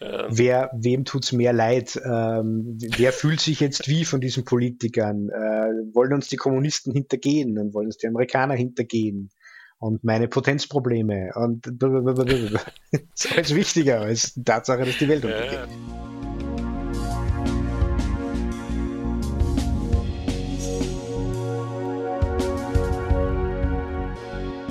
Ähm. 0.00 0.26
Wer, 0.30 0.70
wem 0.72 1.04
tut's 1.04 1.32
mehr 1.32 1.52
leid? 1.52 2.00
Ähm, 2.02 2.78
wer 2.96 3.12
fühlt 3.12 3.40
sich 3.40 3.60
jetzt 3.60 3.88
wie 3.88 4.04
von 4.04 4.20
diesen 4.20 4.44
Politikern? 4.44 5.28
Äh, 5.28 5.94
wollen 5.94 6.14
uns 6.14 6.28
die 6.28 6.36
Kommunisten 6.36 6.92
hintergehen? 6.92 7.54
Dann 7.54 7.74
wollen 7.74 7.86
uns 7.86 7.98
die 7.98 8.06
Amerikaner 8.06 8.54
hintergehen? 8.54 9.30
Und 9.80 10.04
meine 10.04 10.28
Potenzprobleme 10.28 11.32
und 11.36 11.66
das 11.80 12.52
ist 13.14 13.32
alles 13.32 13.54
wichtiger 13.54 14.02
als 14.02 14.34
die 14.34 14.44
Tatsache, 14.44 14.84
dass 14.84 14.98
die 14.98 15.08
Welt 15.08 15.24
untergeht. 15.24 15.52
Ja. 15.52 15.66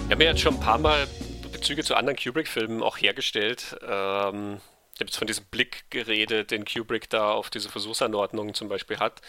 Wir 0.06 0.16
haben 0.16 0.22
ja 0.22 0.28
jetzt 0.30 0.42
schon 0.42 0.54
ein 0.54 0.60
paar 0.60 0.78
Mal 0.78 1.08
Bezüge 1.52 1.84
zu 1.84 1.96
anderen 1.96 2.16
Kubrick-Filmen 2.16 2.84
auch 2.84 2.98
hergestellt. 2.98 3.78
Ähm, 3.82 4.62
ich 4.94 5.00
habe 5.00 5.08
jetzt 5.08 5.18
von 5.18 5.28
diesem 5.28 5.46
Blick 5.46 5.86
geredet, 5.90 6.52
den 6.52 6.66
Kubrick 6.66 7.10
da 7.10 7.32
auf 7.32 7.50
diese 7.50 7.70
Versuchsanordnungen 7.70 8.54
zum 8.54 8.70
Beispiel 8.70 9.00
hat. 9.00 9.22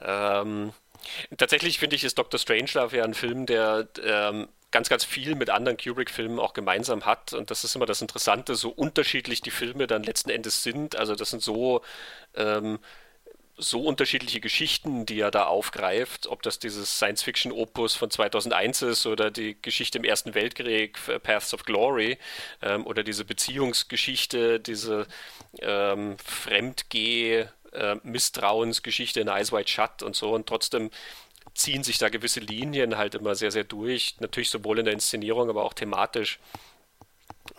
Ähm, 0.00 0.72
tatsächlich 1.38 1.78
finde 1.78 1.94
ich, 1.94 2.02
ist 2.02 2.18
Dr. 2.18 2.40
Strangelove 2.40 2.96
ja 2.96 3.04
ein 3.04 3.14
Film, 3.14 3.46
der 3.46 3.86
ähm, 4.04 4.48
ganz, 4.72 4.88
ganz 4.88 5.04
viel 5.04 5.36
mit 5.36 5.50
anderen 5.50 5.76
Kubrick-Filmen 5.76 6.40
auch 6.40 6.54
gemeinsam 6.54 7.04
hat. 7.06 7.32
Und 7.32 7.50
das 7.50 7.64
ist 7.64 7.76
immer 7.76 7.86
das 7.86 8.02
Interessante, 8.02 8.54
so 8.56 8.70
unterschiedlich 8.70 9.42
die 9.42 9.50
Filme 9.50 9.86
dann 9.86 10.02
letzten 10.02 10.30
Endes 10.30 10.62
sind. 10.62 10.96
Also 10.96 11.14
das 11.14 11.30
sind 11.30 11.42
so 11.42 11.82
ähm, 12.34 12.78
so 13.58 13.82
unterschiedliche 13.82 14.40
Geschichten, 14.40 15.06
die 15.06 15.20
er 15.20 15.30
da 15.30 15.44
aufgreift, 15.44 16.26
ob 16.26 16.42
das 16.42 16.58
dieses 16.58 16.96
Science-Fiction-Opus 16.96 17.94
von 17.94 18.10
2001 18.10 18.82
ist 18.82 19.06
oder 19.06 19.30
die 19.30 19.60
Geschichte 19.60 19.98
im 19.98 20.04
Ersten 20.04 20.34
Weltkrieg, 20.34 20.98
Paths 21.22 21.54
of 21.54 21.64
Glory, 21.64 22.18
ähm, 22.62 22.86
oder 22.86 23.02
diese 23.02 23.24
Beziehungsgeschichte, 23.24 24.58
diese 24.58 25.06
ähm, 25.60 26.16
Fremdgeh- 26.16 27.48
äh, 27.72 27.96
Misstrauensgeschichte 28.02 29.20
in 29.20 29.28
Eyes 29.28 29.52
Wide 29.52 29.68
Shut 29.68 30.02
und 30.02 30.14
so 30.14 30.34
und 30.34 30.46
trotzdem 30.46 30.90
ziehen 31.54 31.82
sich 31.82 31.98
da 31.98 32.08
gewisse 32.08 32.40
Linien 32.40 32.96
halt 32.96 33.14
immer 33.14 33.34
sehr, 33.34 33.50
sehr 33.50 33.64
durch. 33.64 34.16
Natürlich 34.20 34.50
sowohl 34.50 34.78
in 34.78 34.84
der 34.84 34.94
Inszenierung, 34.94 35.48
aber 35.50 35.64
auch 35.64 35.74
thematisch. 35.74 36.38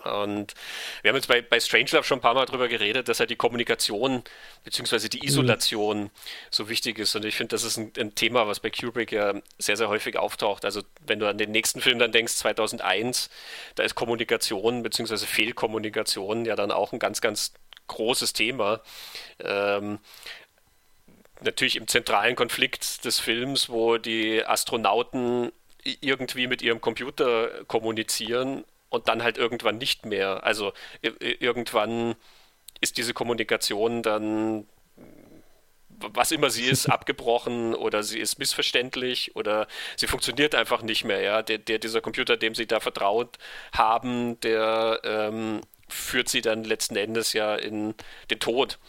Und 0.03 0.53
wir 1.01 1.09
haben 1.09 1.15
jetzt 1.15 1.27
bei, 1.27 1.41
bei 1.41 1.59
Strangelove 1.59 2.03
schon 2.03 2.19
ein 2.19 2.21
paar 2.21 2.33
Mal 2.33 2.45
darüber 2.45 2.67
geredet, 2.67 3.07
dass 3.07 3.19
ja 3.19 3.25
die 3.25 3.35
Kommunikation 3.35 4.23
bzw. 4.63 5.09
die 5.09 5.25
Isolation 5.25 6.03
mhm. 6.03 6.09
so 6.49 6.69
wichtig 6.69 6.99
ist. 6.99 7.15
Und 7.15 7.25
ich 7.25 7.35
finde, 7.35 7.49
das 7.49 7.63
ist 7.63 7.77
ein, 7.77 7.91
ein, 7.97 8.15
Thema, 8.15 8.47
was 8.47 8.59
bei 8.59 8.69
Kubrick 8.69 9.11
ja 9.11 9.33
sehr, 9.57 9.77
sehr 9.77 9.89
häufig 9.89 10.17
auftaucht. 10.17 10.65
Also 10.65 10.81
wenn 11.05 11.19
du 11.19 11.27
an 11.27 11.37
den 11.37 11.51
nächsten 11.51 11.81
Film 11.81 11.99
dann 11.99 12.11
denkst, 12.11 12.33
2001, 12.33 13.29
da 13.75 13.83
ist 13.83 13.95
Kommunikation 13.95 14.83
bzw. 14.83 15.17
Fehlkommunikation 15.17 16.45
ja 16.45 16.55
dann 16.55 16.71
auch 16.71 16.93
ein 16.93 16.99
ganz, 16.99 17.21
ganz 17.21 17.53
großes 17.87 18.33
Thema. 18.33 18.81
Ähm, 19.39 19.99
natürlich 21.43 21.75
im 21.75 21.87
zentralen 21.87 22.35
Konflikt 22.35 23.05
des 23.05 23.19
Films, 23.19 23.69
wo 23.69 23.97
die 23.97 24.45
Astronauten 24.45 25.51
irgendwie 25.83 26.47
mit 26.47 26.61
ihrem 26.61 26.81
Computer 26.81 27.65
kommunizieren 27.65 28.63
und 28.89 29.07
dann 29.07 29.23
halt 29.23 29.37
irgendwann 29.37 29.77
nicht 29.77 30.05
mehr. 30.05 30.43
Also 30.43 30.73
irgendwann 31.01 32.15
ist 32.79 32.97
diese 32.97 33.13
Kommunikation 33.13 34.03
dann, 34.03 34.67
was 35.87 36.31
immer 36.31 36.49
sie 36.49 36.65
ist, 36.65 36.85
abgebrochen 36.89 37.75
oder 37.75 38.03
sie 38.03 38.19
ist 38.19 38.39
missverständlich 38.39 39.35
oder 39.35 39.67
sie 39.97 40.07
funktioniert 40.07 40.55
einfach 40.55 40.83
nicht 40.83 41.03
mehr. 41.03 41.21
Ja? 41.21 41.41
Der, 41.41 41.57
der 41.57 41.79
dieser 41.79 42.01
Computer, 42.01 42.37
dem 42.37 42.55
sie 42.55 42.67
da 42.67 42.79
vertraut 42.79 43.37
haben, 43.73 44.39
der 44.41 45.01
ähm, 45.03 45.61
führt 45.89 46.29
sie 46.29 46.41
dann 46.41 46.63
letzten 46.63 46.95
Endes 46.95 47.33
ja 47.33 47.55
in 47.55 47.95
den 48.29 48.39
Tod. 48.39 48.79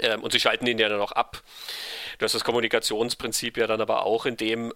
Ähm, 0.00 0.22
und 0.22 0.32
sie 0.32 0.40
schalten 0.40 0.66
ihn 0.66 0.78
ja 0.78 0.88
dann 0.88 1.00
auch 1.00 1.12
ab. 1.12 1.42
Du 2.18 2.24
hast 2.24 2.34
das 2.34 2.44
Kommunikationsprinzip 2.44 3.56
ja 3.56 3.66
dann 3.66 3.80
aber 3.80 4.04
auch 4.04 4.26
in 4.26 4.36
dem, 4.36 4.72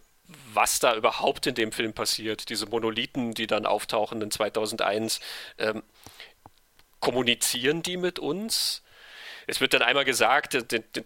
was 0.54 0.78
da 0.78 0.94
überhaupt 0.94 1.46
in 1.46 1.54
dem 1.54 1.72
Film 1.72 1.92
passiert. 1.92 2.48
Diese 2.48 2.66
Monolithen, 2.66 3.32
die 3.32 3.46
dann 3.46 3.66
auftauchen 3.66 4.22
in 4.22 4.30
2001, 4.30 5.20
ähm, 5.58 5.82
kommunizieren 7.00 7.82
die 7.82 7.96
mit 7.96 8.18
uns? 8.18 8.81
Es 9.46 9.60
wird 9.60 9.74
dann 9.74 9.82
einmal 9.82 10.04
gesagt, 10.04 10.56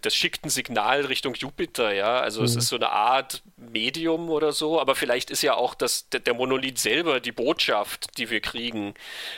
das 0.01 0.15
schickt 0.15 0.45
ein 0.45 0.49
Signal 0.49 1.05
Richtung 1.05 1.33
Jupiter, 1.33 1.93
ja. 1.93 2.19
Also 2.19 2.41
mhm. 2.41 2.45
es 2.45 2.55
ist 2.55 2.67
so 2.67 2.75
eine 2.75 2.91
Art 2.91 3.43
Medium 3.57 4.29
oder 4.29 4.51
so, 4.51 4.79
aber 4.79 4.95
vielleicht 4.95 5.29
ist 5.29 5.41
ja 5.41 5.55
auch 5.55 5.75
das, 5.75 6.09
der 6.09 6.33
Monolith 6.33 6.77
selber 6.79 7.19
die 7.19 7.31
Botschaft, 7.31 8.17
die 8.17 8.29
wir 8.29 8.39
kriegen, 8.39 8.93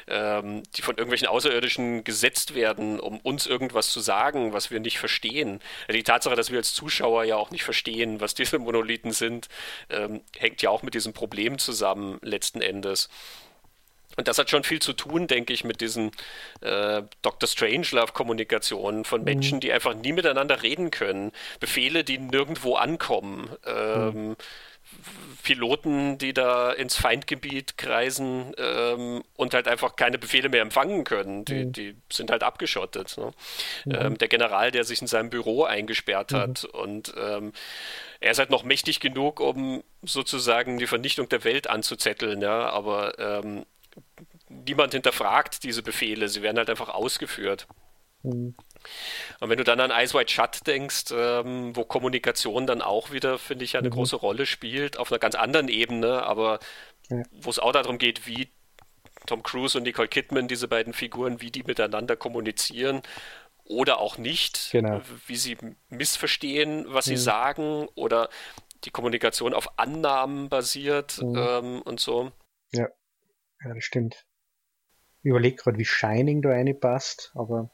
ähm, 0.07 0.63
die 0.75 0.81
von 0.81 0.95
irgendwelchen 0.95 1.27
Außerirdischen 1.27 2.03
gesetzt 2.03 2.55
werden, 2.55 2.99
um 2.99 3.19
uns 3.19 3.47
irgendwas 3.47 3.89
zu 3.91 3.99
sagen, 3.99 4.53
was 4.53 4.71
wir 4.71 4.79
nicht 4.79 4.99
verstehen. 4.99 5.59
Die 5.91 6.03
Tatsache, 6.03 6.35
dass 6.35 6.51
wir 6.51 6.57
als 6.57 6.73
Zuschauer 6.73 7.23
ja 7.23 7.37
auch 7.37 7.51
nicht 7.51 7.63
verstehen, 7.63 8.21
was 8.21 8.33
diese 8.33 8.59
Monolithen 8.59 9.11
sind, 9.11 9.47
ähm, 9.89 10.21
hängt 10.37 10.61
ja 10.61 10.69
auch 10.69 10.83
mit 10.83 10.93
diesem 10.93 11.13
Problem 11.13 11.57
zusammen 11.57 12.19
letzten 12.21 12.61
Endes. 12.61 13.09
Und 14.15 14.27
das 14.27 14.37
hat 14.37 14.49
schon 14.49 14.63
viel 14.63 14.81
zu 14.81 14.93
tun, 14.93 15.27
denke 15.27 15.53
ich, 15.53 15.63
mit 15.63 15.81
diesen 15.81 16.11
äh, 16.61 17.03
Dr. 17.21 17.47
Strangelove-Kommunikationen 17.47 19.05
von 19.05 19.23
Menschen, 19.23 19.57
mhm. 19.57 19.61
die 19.61 19.71
einfach 19.71 19.93
nie 19.93 20.13
miteinander 20.13 20.61
reden 20.63 20.91
können. 20.91 21.31
Befehle, 21.59 22.03
die 22.03 22.17
nirgendwo 22.17 22.75
ankommen. 22.75 23.49
Ähm, 23.65 24.29
mhm. 24.29 24.35
Piloten, 25.43 26.17
die 26.17 26.33
da 26.33 26.71
ins 26.71 26.95
Feindgebiet 26.95 27.77
kreisen 27.77 28.53
ähm, 28.57 29.23
und 29.35 29.53
halt 29.53 29.67
einfach 29.67 29.95
keine 29.95 30.17
Befehle 30.17 30.49
mehr 30.49 30.61
empfangen 30.61 31.03
können. 31.03 31.45
Die, 31.45 31.65
mhm. 31.65 31.71
die 31.71 31.95
sind 32.11 32.31
halt 32.31 32.43
abgeschottet. 32.43 33.15
Ne? 33.17 33.31
Mhm. 33.85 33.95
Ähm, 33.95 34.17
der 34.17 34.27
General, 34.27 34.71
der 34.71 34.83
sich 34.83 35.01
in 35.01 35.07
seinem 35.07 35.29
Büro 35.29 35.63
eingesperrt 35.63 36.33
hat 36.33 36.63
mhm. 36.63 36.79
und 36.79 37.13
ähm, 37.17 37.53
er 38.19 38.31
ist 38.31 38.39
halt 38.39 38.49
noch 38.49 38.63
mächtig 38.63 38.99
genug, 38.99 39.39
um 39.39 39.83
sozusagen 40.03 40.77
die 40.77 40.87
Vernichtung 40.87 41.29
der 41.29 41.43
Welt 41.45 41.69
anzuzetteln, 41.69 42.41
ja, 42.41 42.69
aber 42.69 43.17
ähm, 43.17 43.65
niemand 44.49 44.93
hinterfragt 44.93 45.63
diese 45.63 45.83
Befehle, 45.83 46.27
sie 46.27 46.41
werden 46.41 46.57
halt 46.57 46.69
einfach 46.69 46.89
ausgeführt. 46.89 47.67
Mhm. 48.23 48.55
Und 49.39 49.49
wenn 49.49 49.57
du 49.57 49.63
dann 49.63 49.79
an 49.79 49.91
Eyes 49.91 50.13
Wide 50.13 50.29
Shut 50.29 50.65
denkst, 50.67 51.11
ähm, 51.11 51.75
wo 51.75 51.85
Kommunikation 51.85 52.67
dann 52.67 52.81
auch 52.81 53.11
wieder, 53.11 53.37
finde 53.37 53.65
ich, 53.65 53.77
eine 53.77 53.89
mhm. 53.89 53.93
große 53.93 54.15
Rolle 54.15 54.45
spielt, 54.45 54.97
auf 54.97 55.11
einer 55.11 55.19
ganz 55.19 55.35
anderen 55.35 55.69
Ebene, 55.69 56.23
aber 56.23 56.59
ja. 57.09 57.23
wo 57.31 57.49
es 57.49 57.59
auch 57.59 57.71
darum 57.71 57.97
geht, 57.97 58.27
wie 58.27 58.49
Tom 59.25 59.43
Cruise 59.43 59.77
und 59.77 59.83
Nicole 59.83 60.07
Kidman, 60.07 60.47
diese 60.47 60.67
beiden 60.67 60.93
Figuren, 60.93 61.41
wie 61.41 61.51
die 61.51 61.63
miteinander 61.63 62.15
kommunizieren 62.15 63.01
oder 63.63 63.99
auch 63.99 64.17
nicht, 64.17 64.69
genau. 64.71 65.01
wie 65.27 65.35
sie 65.35 65.57
missverstehen, 65.89 66.85
was 66.87 67.05
mhm. 67.05 67.09
sie 67.11 67.17
sagen 67.17 67.87
oder 67.95 68.29
die 68.85 68.91
Kommunikation 68.91 69.53
auf 69.53 69.77
Annahmen 69.77 70.49
basiert 70.49 71.21
mhm. 71.21 71.35
ähm, 71.37 71.81
und 71.83 71.99
so. 71.99 72.31
Ja. 72.71 72.87
Ja, 73.63 73.73
das 73.73 73.83
stimmt. 73.83 74.25
Überlege 75.23 75.57
gerade, 75.57 75.77
wie 75.77 75.85
Shining 75.85 76.41
da 76.41 76.49
reinpasst, 76.49 77.31
aber 77.35 77.69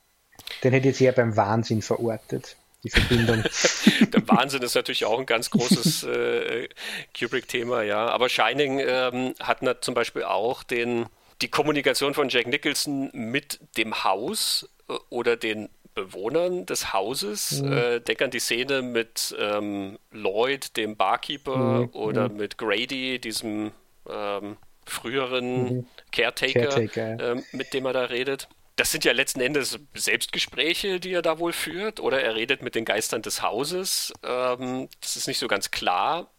den 0.64 0.74
hätte 0.74 0.88
ich 0.88 0.96
jetzt 0.96 1.02
eher 1.02 1.12
beim 1.12 1.38
Wahnsinn 1.38 1.82
verortet, 1.82 2.58
die 2.84 2.90
Verbindung. 2.90 3.44
Der 4.14 4.28
Wahnsinn 4.28 4.62
ist 4.62 4.76
natürlich 4.76 5.06
auch 5.06 5.20
ein 5.20 5.26
ganz 5.26 5.50
großes 5.50 6.04
äh, 6.04 6.68
Kubrick-Thema, 7.18 7.84
ja. 7.84 8.08
Aber 8.08 8.30
Shining 8.30 8.80
ähm, 8.80 9.34
hat 9.40 9.62
zum 9.84 9.94
Beispiel 9.94 10.24
auch 10.24 10.64
den, 10.64 11.06
die 11.42 11.50
Kommunikation 11.50 12.14
von 12.14 12.30
Jack 12.30 12.48
Nicholson 12.48 13.10
mit 13.14 13.60
dem 13.78 14.04
Haus 14.04 14.70
äh, 14.90 14.94
oder 15.10 15.38
den 15.38 15.70
Bewohnern 15.94 16.66
des 16.66 16.94
Hauses. 16.94 17.62
Mhm. 17.62 17.74
Äh, 17.74 18.00
denk 18.02 18.22
an 18.22 18.30
die 18.30 18.40
Szene 18.40 18.82
mit 18.82 19.36
ähm, 19.40 19.98
Lloyd, 20.12 20.76
dem 20.78 20.98
Barkeeper, 20.98 21.58
mhm. 21.58 21.90
oder 21.94 22.30
mhm. 22.30 22.36
mit 22.38 22.58
Grady, 22.58 23.20
diesem 23.20 23.72
ähm, 24.08 24.58
früheren 24.86 25.88
Caretaker, 26.16 26.68
Caretaker 26.68 27.32
ähm, 27.32 27.44
mit 27.52 27.74
dem 27.74 27.86
er 27.86 27.94
da 27.94 28.06
redet. 28.06 28.48
Das 28.78 28.92
sind 28.92 29.06
ja 29.06 29.14
letzten 29.14 29.40
Endes 29.40 29.80
Selbstgespräche, 29.94 31.00
die 31.00 31.14
er 31.14 31.22
da 31.22 31.40
wohl 31.40 31.54
führt, 31.54 32.00
oder 32.00 32.22
er 32.22 32.36
redet 32.36 32.62
mit 32.62 32.76
den 32.76 32.84
Geistern 32.84 33.22
des 33.22 33.42
Hauses. 33.42 34.12
Ähm, 34.24 34.90
das 35.00 35.16
ist 35.16 35.28
nicht 35.28 35.40
so 35.40 35.48
ganz 35.48 35.72
klar, 35.72 36.30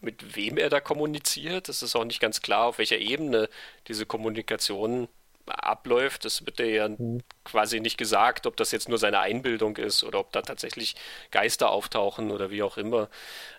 mit 0.00 0.36
wem 0.36 0.56
er 0.56 0.70
da 0.70 0.80
kommuniziert. 0.80 1.68
Es 1.68 1.82
ist 1.82 1.94
auch 1.94 2.04
nicht 2.04 2.20
ganz 2.20 2.40
klar, 2.40 2.66
auf 2.66 2.78
welcher 2.78 2.98
Ebene 2.98 3.48
diese 3.86 4.06
Kommunikation 4.06 5.08
abläuft. 5.46 6.24
Das 6.24 6.44
wird 6.46 6.58
ja 6.58 6.88
mhm. 6.88 7.22
quasi 7.44 7.80
nicht 7.80 7.98
gesagt, 7.98 8.46
ob 8.46 8.56
das 8.56 8.72
jetzt 8.72 8.88
nur 8.88 8.98
seine 8.98 9.20
Einbildung 9.20 9.76
ist 9.76 10.02
oder 10.02 10.18
ob 10.20 10.32
da 10.32 10.42
tatsächlich 10.42 10.96
Geister 11.30 11.70
auftauchen 11.70 12.30
oder 12.30 12.50
wie 12.50 12.62
auch 12.62 12.76
immer. 12.76 13.08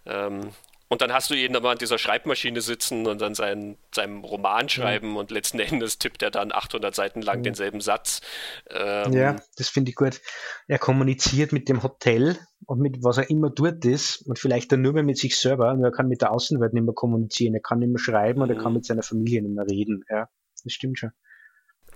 Ähm, 0.05 0.51
und 0.87 1.01
dann 1.01 1.11
hast 1.11 1.31
du 1.31 1.33
ihn 1.33 1.55
aber 1.55 1.71
an 1.71 1.77
dieser 1.79 1.97
Schreibmaschine 1.97 2.61
sitzen 2.61 3.07
und 3.07 3.19
dann 3.19 3.33
seinen, 3.33 3.77
seinem 3.93 4.23
Roman 4.23 4.69
schreiben 4.69 5.11
mhm. 5.11 5.17
und 5.17 5.31
letzten 5.31 5.59
Endes 5.59 5.97
tippt 5.97 6.21
er 6.21 6.29
dann 6.29 6.51
800 6.51 6.93
Seiten 6.93 7.21
lang 7.21 7.39
mhm. 7.39 7.43
denselben 7.43 7.81
Satz. 7.81 8.21
Ähm, 8.69 9.13
ja, 9.13 9.35
das 9.57 9.69
finde 9.69 9.89
ich 9.89 9.95
gut. 9.95 10.21
Er 10.67 10.77
kommuniziert 10.77 11.53
mit 11.53 11.69
dem 11.69 11.81
Hotel 11.81 12.37
und 12.67 12.79
mit 12.79 13.03
was 13.03 13.17
er 13.17 13.29
immer 13.29 13.49
dort 13.49 13.83
ist 13.83 14.21
und 14.27 14.37
vielleicht 14.37 14.71
dann 14.71 14.81
nur 14.81 14.93
mehr 14.93 15.03
mit 15.03 15.17
sich 15.17 15.37
selber. 15.37 15.71
Und 15.71 15.83
er 15.83 15.91
kann 15.91 16.07
mit 16.07 16.21
der 16.21 16.31
Außenwelt 16.31 16.73
nicht 16.73 16.83
mehr 16.83 16.93
kommunizieren. 16.93 17.55
Er 17.55 17.61
kann 17.61 17.79
nicht 17.79 17.89
mehr 17.89 17.99
schreiben 17.99 18.41
und 18.41 18.49
er 18.49 18.55
kann 18.55 18.71
mhm. 18.71 18.77
mit 18.77 18.85
seiner 18.85 19.03
Familie 19.03 19.41
nicht 19.41 19.55
mehr 19.55 19.67
reden. 19.67 20.05
Ja, 20.09 20.29
das 20.63 20.73
stimmt 20.73 20.99
schon. 20.99 21.11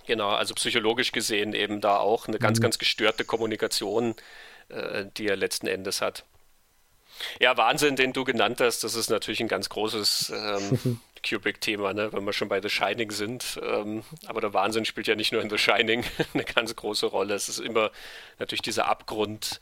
Genau, 0.08 0.30
also 0.30 0.56
psychologisch 0.56 1.12
gesehen 1.12 1.54
eben 1.54 1.82
da 1.82 1.98
auch 1.98 2.28
eine 2.28 2.40
ganz, 2.40 2.58
mhm. 2.58 2.64
ganz 2.64 2.80
gestörte 2.80 3.24
Kommunikation, 3.24 4.16
äh, 4.70 5.06
die 5.16 5.28
er 5.28 5.36
letzten 5.36 5.68
Endes 5.68 6.02
hat. 6.02 6.26
Ja, 7.40 7.58
Wahnsinn, 7.58 7.96
den 7.96 8.14
du 8.14 8.24
genannt 8.24 8.62
hast, 8.62 8.84
das 8.84 8.96
ist 8.96 9.10
natürlich 9.10 9.40
ein 9.40 9.48
ganz 9.48 9.70
großes 9.70 10.32
ähm, 10.36 11.02
Kubrick-Thema, 11.28 11.94
ne? 11.94 12.12
wenn 12.14 12.24
wir 12.24 12.34
schon 12.34 12.50
bei 12.50 12.62
The 12.62 12.70
Shining 12.70 13.12
sind. 13.12 13.60
Ähm, 13.64 14.04
aber 14.28 14.42
der 14.42 14.54
Wahnsinn 14.54 14.86
spielt 14.86 15.08
ja 15.08 15.16
nicht 15.16 15.32
nur 15.32 15.42
in 15.42 15.50
The 15.50 15.58
Shining 15.58 16.04
eine 16.34 16.44
ganz 16.44 16.76
große 16.76 17.08
Rolle. 17.08 17.34
Es 17.34 17.50
ist 17.50 17.60
immer 17.60 17.92
natürlich 18.38 18.62
dieser 18.62 18.88
Abgrund. 18.88 19.60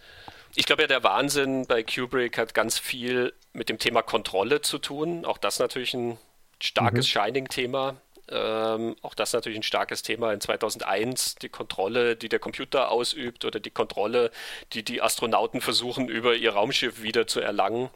Ich 0.56 0.66
glaube 0.66 0.84
ja, 0.84 0.88
der 0.88 1.04
Wahnsinn 1.04 1.66
bei 1.68 1.84
Kubrick 1.84 2.38
hat 2.38 2.54
ganz 2.54 2.80
viel 2.80 3.34
mit 3.54 3.70
dem 3.70 3.80
Thema 3.80 4.02
Kontrolle 4.02 4.62
zu 4.62 4.78
tun. 4.78 5.26
Auch 5.26 5.38
das 5.38 5.60
natürlich 5.60 5.94
ein 5.94 6.18
starkes 6.60 7.06
mhm. 7.08 7.20
Shining-Thema. 7.20 7.96
Ähm, 8.30 8.96
auch 9.02 9.14
das 9.14 9.34
natürlich 9.34 9.58
ein 9.58 9.64
starkes 9.64 10.02
Thema 10.02 10.34
in 10.34 10.42
2001, 10.42 11.36
die 11.36 11.50
Kontrolle, 11.50 12.16
die 12.16 12.30
der 12.30 12.40
Computer 12.40 12.92
ausübt 12.92 13.46
oder 13.46 13.60
die 13.60 13.72
Kontrolle, 13.72 14.32
die 14.74 14.84
die 14.84 15.02
Astronauten 15.02 15.62
versuchen, 15.62 16.10
über 16.10 16.36
ihr 16.36 16.54
Raumschiff 16.54 17.02
wieder 17.02 17.28
zu 17.28 17.40
erlangen. 17.40 17.90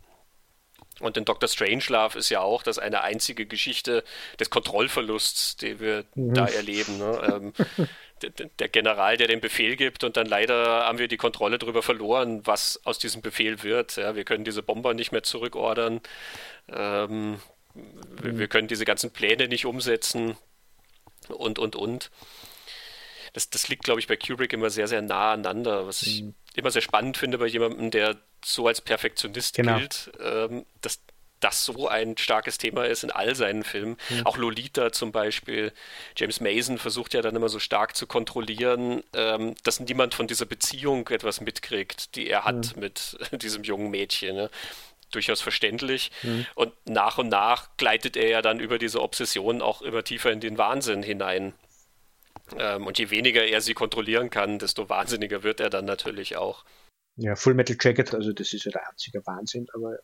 Und 0.99 1.18
in 1.18 1.26
Dr. 1.26 1.49
Strangelove 1.49 2.18
ist 2.18 2.30
ja 2.30 2.41
auch 2.41 2.64
das 2.64 2.78
eine 2.78 3.02
einzige 3.02 3.45
Geschichte 3.45 4.03
des 4.40 4.49
Kontrollverlusts, 4.49 5.58
die 5.58 5.80
wir 5.80 6.06
mhm. 6.16 6.34
da 6.34 6.45
erleben. 6.45 6.98
Ne? 6.98 7.53
Ähm, 7.78 7.88
der 8.60 8.70
General, 8.70 9.18
der 9.18 9.28
den 9.28 9.41
Befehl 9.41 9.76
gibt 9.76 10.03
und 10.03 10.16
dann 10.16 10.28
leider 10.28 10.86
haben 10.86 10.99
wir 10.99 11.08
die 11.08 11.18
Kontrolle 11.18 11.58
darüber 11.58 11.82
verloren, 11.82 12.45
was 12.45 12.80
aus 12.86 12.99
diesem 12.99 13.22
Befehl 13.22 13.64
wird. 13.64 13.95
Ja, 13.95 14.16
wir 14.16 14.24
können 14.24 14.44
diese 14.44 14.62
Bomber 14.62 14.94
nicht 14.94 15.12
mehr 15.12 15.24
zurückordern. 15.24 16.02
Ähm, 16.70 17.40
wir, 17.73 18.38
wir 18.38 18.48
können 18.48 18.68
diese 18.68 18.85
ganzen 18.85 19.11
Pläne 19.11 19.48
nicht 19.48 19.65
umsetzen 19.65 20.38
und, 21.27 21.60
und, 21.60 21.76
und. 21.76 22.11
Das, 23.34 23.49
das 23.49 23.69
liegt, 23.69 23.84
glaube 23.84 23.99
ich, 23.99 24.07
bei 24.07 24.18
Kubrick 24.18 24.52
immer 24.53 24.69
sehr, 24.69 24.88
sehr 24.88 25.02
nah 25.02 25.34
aneinander, 25.34 25.88
was 25.88 26.02
ich 26.02 26.23
mhm. 26.23 26.35
immer 26.56 26.72
sehr 26.72 26.81
spannend 26.81 27.18
finde 27.18 27.38
bei 27.38 27.48
jemandem, 27.48 27.91
der 27.91 28.18
so 28.43 28.68
als 28.68 28.81
Perfektionist 28.81 29.56
genau. 29.56 29.77
gilt, 29.77 30.11
ähm, 30.22 30.65
dass 30.81 30.99
das 31.41 31.65
so 31.65 31.88
ein 31.88 32.18
starkes 32.18 32.57
Thema 32.57 32.85
ist 32.85 33.03
in 33.03 33.11
all 33.11 33.35
seinen 33.35 33.64
Filmen. 33.64 33.98
Mhm. 34.10 34.26
Auch 34.26 34.38
Lolita 34.38 34.91
zum 34.91 35.11
Beispiel. 35.11 35.73
James 36.15 36.39
Mason 36.39 36.77
versucht 36.77 37.14
ja 37.14 37.22
dann 37.22 37.35
immer 37.35 37.49
so 37.49 37.60
stark 37.60 37.95
zu 37.95 38.07
kontrollieren, 38.07 39.03
ähm, 39.14 39.56
dass 39.64 39.80
niemand 39.80 40.14
von 40.14 40.27
dieser 40.27 40.45
Beziehung 40.45 41.07
etwas 41.10 41.41
mitkriegt, 41.41 42.15
die 42.15 42.30
er 42.30 42.45
hat 42.45 42.76
mhm. 42.76 42.81
mit 42.81 43.18
diesem 43.41 43.64
jungen 43.64 43.89
Mädchen. 43.89 44.35
Ne? 44.35 44.49
Durchaus 45.12 45.42
verständlich. 45.42 46.12
Mhm. 46.24 46.46
Und 46.56 46.74
nach 46.86 47.18
und 47.18 47.30
nach 47.30 47.76
gleitet 47.78 48.18
er 48.18 48.30
ja 48.30 48.42
dann 48.42 48.60
über 48.60 48.78
diese 48.78 49.02
Obsession 49.02 49.62
auch 49.62 49.82
immer 49.82 50.04
tiefer 50.04 50.32
in 50.32 50.40
den 50.40 50.58
Wahnsinn 50.58 51.04
hinein. 51.04 51.54
Ähm, 52.58 52.88
und 52.88 53.00
je 53.00 53.10
weniger 53.10 53.44
er 53.46 53.62
sie 53.62 53.74
kontrollieren 53.74 54.30
kann, 54.30 54.60
desto 54.60 54.90
wahnsinniger 54.90 55.44
wird 55.44 55.60
er 55.60 55.70
dann 55.70 55.86
natürlich 55.86 56.38
auch. 56.38 56.66
Ja, 57.18 57.36
Full 57.36 57.54
Metal 57.54 57.78
Jacket, 57.80 58.14
also 58.14 58.32
das 58.34 58.54
ist 58.54 58.66
ja 58.66 58.72
der 58.72 58.90
einzige 58.90 59.26
Wahnsinn, 59.26 59.68
aber 59.74 59.98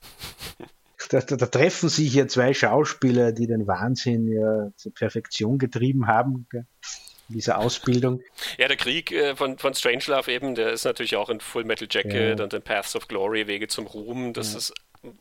da, 1.10 1.20
da, 1.20 1.36
da, 1.36 1.46
treffen 1.46 1.88
sich 1.88 2.14
ja 2.14 2.26
zwei 2.26 2.54
Schauspieler, 2.54 3.32
die 3.32 3.46
den 3.46 3.66
Wahnsinn 3.66 4.28
ja 4.28 4.70
zur 4.76 4.94
Perfektion 4.94 5.58
getrieben 5.58 6.06
haben. 6.06 6.46
Gell? 7.28 7.36
diese 7.36 7.56
Ausbildung. 7.58 8.22
Ja, 8.58 8.68
der 8.68 8.76
Krieg 8.76 9.12
äh, 9.12 9.36
von, 9.36 9.58
von 9.58 9.74
Strangelove 9.74 10.32
eben, 10.32 10.54
der 10.54 10.70
ist 10.70 10.84
natürlich 10.84 11.16
auch 11.16 11.28
in 11.28 11.40
Full 11.40 11.64
Metal 11.64 11.88
Jacket 11.90 12.38
ja. 12.38 12.44
und 12.44 12.52
in 12.52 12.62
Paths 12.62 12.96
of 12.96 13.08
Glory, 13.08 13.46
Wege 13.46 13.68
zum 13.68 13.86
Ruhm. 13.86 14.32
Das 14.32 14.52
ja. 14.52 14.58
ist 14.58 14.74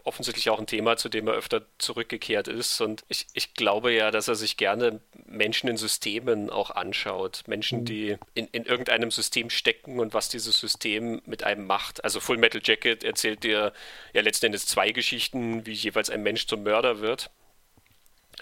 offensichtlich 0.03 0.49
auch 0.49 0.60
ein 0.60 0.68
Thema, 0.68 0.98
zu 0.98 1.10
dem 1.10 1.27
er 1.27 1.34
öfter 1.34 1.65
zurückgekehrt 1.77 2.48
ist. 2.48 2.82
Und 2.82 3.03
ich, 3.07 3.27
ich 3.34 3.53
glaube 3.53 3.91
ja, 3.91 4.11
dass 4.11 4.27
er 4.27 4.36
sich 4.36 4.57
gerne 4.57 4.99
Menschen 5.26 5.69
in 5.69 5.77
Systemen 5.77 6.49
auch 6.49 6.72
anschaut. 6.72 7.44
Menschen, 7.48 7.82
mhm. 7.82 7.86
die 7.86 8.18
in, 8.34 8.48
in 8.48 8.65
irgendeinem 8.65 9.11
System 9.11 9.49
stecken 9.49 9.99
und 9.99 10.14
was 10.14 10.30
dieses 10.30 10.60
System 10.60 11.22
mit 11.26 11.44
einem 11.44 11.65
macht. 11.65 12.03
Also 12.03 12.19
Full 12.19 12.38
Metal 12.38 12.61
Jacket 12.64 13.03
erzählt 13.03 13.44
dir 13.44 13.73
ja 14.14 14.22
letzten 14.22 14.48
Endes 14.48 14.65
zwei 14.65 14.91
Geschichten, 14.91 15.65
wie 15.65 15.73
jeweils 15.73 16.10
ein 16.10 16.23
Mensch 16.23 16.48
zum 16.48 16.64
Mörder 16.64 16.99
wird. 16.99 17.30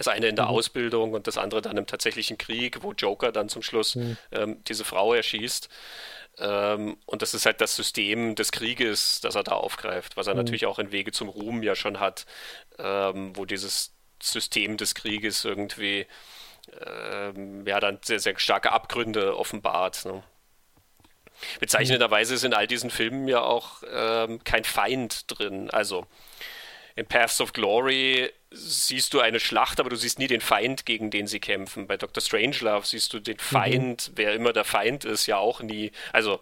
Das 0.04 0.14
eine 0.14 0.28
in 0.28 0.36
der 0.36 0.46
mhm. 0.46 0.52
Ausbildung 0.52 1.14
und 1.14 1.28
das 1.28 1.38
andere 1.38 1.62
dann 1.62 1.78
im 1.78 1.88
tatsächlichen 1.88 2.38
Krieg, 2.38 2.84
wo 2.84 2.92
Joker 2.92 3.32
dann 3.32 3.48
zum 3.48 3.62
Schluss 3.62 3.96
mhm. 3.96 4.18
ähm, 4.34 4.64
diese 4.68 4.84
Frau 4.84 5.14
erschießt. 5.14 5.70
Ähm, 6.40 6.98
und 7.06 7.22
das 7.22 7.34
ist 7.34 7.46
halt 7.46 7.62
das 7.62 7.76
System 7.76 8.36
des 8.36 8.52
Krieges, 8.52 9.22
das 9.22 9.36
er 9.36 9.44
da 9.44 9.54
aufgreift, 9.54 10.18
was 10.18 10.28
er 10.28 10.34
mhm. 10.34 10.40
natürlich 10.40 10.66
auch 10.66 10.78
in 10.78 10.92
Wege 10.92 11.14
zum 11.14 11.30
Ruhm 11.30 11.64
ja 11.64 11.74
schon 11.74 12.02
hat, 12.02 12.26
ähm, 12.80 13.32
wo 13.38 13.46
dieses 13.46 13.94
System 14.22 14.76
des 14.76 14.94
Krieges 14.94 15.46
irgendwie 15.46 16.06
ähm, 16.86 17.66
ja 17.66 17.80
dann 17.80 18.00
sehr, 18.04 18.20
sehr 18.20 18.38
starke 18.38 18.74
Abgründe 18.74 19.38
offenbart. 19.38 20.04
Ne? 20.04 20.22
Bezeichnenderweise 21.62 22.34
ist 22.34 22.44
in 22.44 22.54
all 22.54 22.68
diesen 22.68 22.90
Filmen 22.90 23.28
ja 23.30 23.42
auch 23.42 23.84
ähm, 23.90 24.44
kein 24.44 24.66
Feind 24.66 25.26
drin. 25.28 25.70
Also 25.70 26.08
in 26.96 27.06
Paths 27.06 27.42
of 27.42 27.54
Glory 27.54 28.32
siehst 28.52 29.14
du 29.14 29.20
eine 29.20 29.40
Schlacht, 29.40 29.80
aber 29.80 29.90
du 29.90 29.96
siehst 29.96 30.20
nie 30.20 30.28
den 30.28 30.42
Feind, 30.42 30.86
gegen 30.86 31.10
den 31.10 31.28
sie 31.28 31.40
kämpfen. 31.40 31.88
Bei 31.88 31.98
Dr. 31.98 32.22
Strangelove 32.22 32.86
siehst 32.86 33.14
du 33.14 33.20
den 33.20 33.38
mhm. 33.38 33.40
Feind, 33.40 34.10
mhm. 34.10 34.14
wer 34.16 34.34
immer 34.34 34.54
der 34.54 34.66
Feind 34.66 35.06
ist, 35.06 35.26
ja 35.26 35.38
auch 35.38 35.62
nie. 35.62 35.92
Also 36.12 36.40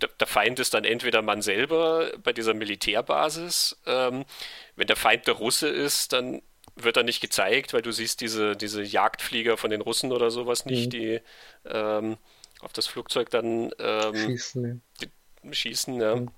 der, 0.00 0.08
der 0.18 0.26
Feind 0.26 0.58
ist 0.58 0.74
dann 0.74 0.84
entweder 0.84 1.22
man 1.22 1.42
selber 1.42 2.10
bei 2.22 2.32
dieser 2.32 2.54
Militärbasis. 2.54 3.80
Ähm, 3.86 4.24
wenn 4.76 4.86
der 4.86 4.96
Feind 4.96 5.26
der 5.26 5.34
Russe 5.34 5.68
ist, 5.68 6.12
dann 6.12 6.42
wird 6.74 6.96
er 6.96 7.02
nicht 7.02 7.20
gezeigt, 7.20 7.74
weil 7.74 7.82
du 7.82 7.92
siehst 7.92 8.20
diese, 8.22 8.56
diese 8.56 8.82
Jagdflieger 8.82 9.58
von 9.58 9.70
den 9.70 9.82
Russen 9.82 10.10
oder 10.10 10.30
sowas 10.30 10.64
nicht, 10.64 10.86
mhm. 10.86 10.90
die 10.90 11.20
ähm, 11.66 12.16
auf 12.60 12.72
das 12.72 12.86
Flugzeug 12.86 13.28
dann 13.30 13.72
ähm, 13.78 14.16
schießen. 14.16 14.82
Die, 15.02 15.54
schießen 15.54 16.00
ja. 16.00 16.16
Mhm. 16.16 16.30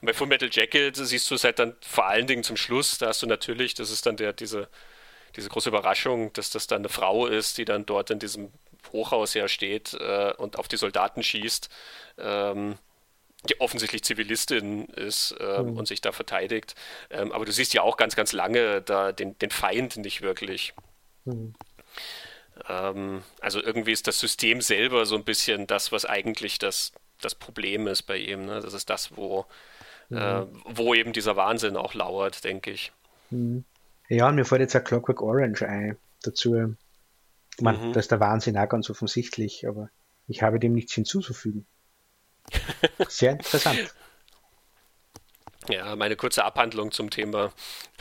Und 0.00 0.06
bei 0.06 0.12
Full 0.12 0.26
Metal 0.26 0.48
Jacket 0.50 0.96
siehst 0.96 1.30
du 1.30 1.34
es 1.34 1.44
halt 1.44 1.58
dann 1.58 1.76
vor 1.80 2.06
allen 2.06 2.26
Dingen 2.26 2.42
zum 2.42 2.56
Schluss, 2.56 2.98
da 2.98 3.08
hast 3.08 3.22
du 3.22 3.26
natürlich, 3.26 3.74
das 3.74 3.90
ist 3.90 4.06
dann 4.06 4.16
der, 4.16 4.32
diese, 4.32 4.68
diese 5.36 5.48
große 5.48 5.68
Überraschung, 5.68 6.32
dass 6.32 6.50
das 6.50 6.66
dann 6.66 6.82
eine 6.82 6.88
Frau 6.88 7.26
ist, 7.26 7.58
die 7.58 7.64
dann 7.64 7.86
dort 7.86 8.10
in 8.10 8.18
diesem 8.18 8.52
Hochhaus 8.92 9.34
ja 9.34 9.48
steht 9.48 9.94
äh, 9.94 10.32
und 10.36 10.58
auf 10.58 10.68
die 10.68 10.76
Soldaten 10.76 11.22
schießt, 11.22 11.68
ähm, 12.18 12.76
die 13.48 13.60
offensichtlich 13.60 14.04
Zivilistin 14.04 14.86
ist 14.86 15.34
ähm, 15.40 15.70
mhm. 15.70 15.78
und 15.78 15.88
sich 15.88 16.00
da 16.00 16.12
verteidigt. 16.12 16.74
Ähm, 17.08 17.32
aber 17.32 17.44
du 17.44 17.52
siehst 17.52 17.72
ja 17.72 17.82
auch 17.82 17.96
ganz, 17.96 18.16
ganz 18.16 18.32
lange 18.32 18.82
da 18.82 19.12
den, 19.12 19.38
den 19.38 19.50
Feind 19.50 19.96
nicht 19.96 20.20
wirklich. 20.20 20.74
Mhm. 21.24 21.54
Ähm, 22.68 23.22
also 23.40 23.62
irgendwie 23.62 23.92
ist 23.92 24.06
das 24.06 24.20
System 24.20 24.60
selber 24.60 25.06
so 25.06 25.16
ein 25.16 25.24
bisschen 25.24 25.66
das, 25.66 25.92
was 25.92 26.04
eigentlich 26.04 26.58
das, 26.58 26.92
das 27.20 27.34
Problem 27.34 27.86
ist 27.86 28.02
bei 28.02 28.16
ihm. 28.16 28.46
Ne? 28.46 28.60
Das 28.60 28.74
ist 28.74 28.90
das, 28.90 29.16
wo, 29.16 29.46
mhm. 30.08 30.16
äh, 30.16 30.46
wo 30.64 30.94
eben 30.94 31.12
dieser 31.12 31.36
Wahnsinn 31.36 31.76
auch 31.76 31.94
lauert, 31.94 32.44
denke 32.44 32.70
ich. 32.70 32.92
Mhm. 33.30 33.64
Ja, 34.08 34.28
und 34.28 34.34
mir 34.34 34.44
fällt 34.44 34.60
jetzt 34.60 34.74
ein 34.74 34.84
Clockwork 34.84 35.22
Orange 35.22 35.66
ein 35.66 35.96
dazu. 36.22 36.76
Ich 37.56 37.62
meine, 37.62 37.78
mhm. 37.78 37.92
da 37.92 38.00
ist 38.00 38.10
der 38.10 38.20
Wahnsinn 38.20 38.58
auch 38.58 38.68
ganz 38.68 38.90
offensichtlich, 38.90 39.66
aber 39.68 39.88
ich 40.26 40.42
habe 40.42 40.58
dem 40.58 40.72
nichts 40.72 40.92
hinzuzufügen. 40.92 41.66
Sehr 43.08 43.32
interessant. 43.32 43.94
Ja, 45.68 45.94
meine 45.94 46.16
kurze 46.16 46.44
Abhandlung 46.44 46.90
zum 46.90 47.10
Thema, 47.10 47.52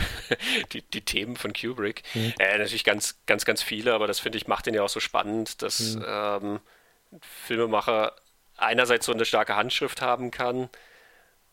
die, 0.71 0.81
die 0.81 1.01
Themen 1.01 1.35
von 1.35 1.53
Kubrick. 1.53 2.03
Mhm. 2.13 2.33
Äh, 2.39 2.57
natürlich 2.57 2.83
ganz, 2.83 3.19
ganz, 3.25 3.45
ganz 3.45 3.61
viele, 3.61 3.93
aber 3.93 4.07
das 4.07 4.19
finde 4.19 4.37
ich 4.37 4.47
macht 4.47 4.65
ihn 4.67 4.73
ja 4.73 4.81
auch 4.81 4.89
so 4.89 4.99
spannend, 4.99 5.61
dass 5.61 5.95
mhm. 5.95 6.05
ähm, 6.07 6.59
Filmemacher 7.45 8.13
einerseits 8.59 9.05
so 9.05 9.13
eine 9.13 9.25
starke 9.25 9.55
Handschrift 9.55 10.01
haben 10.01 10.31
kann 10.31 10.69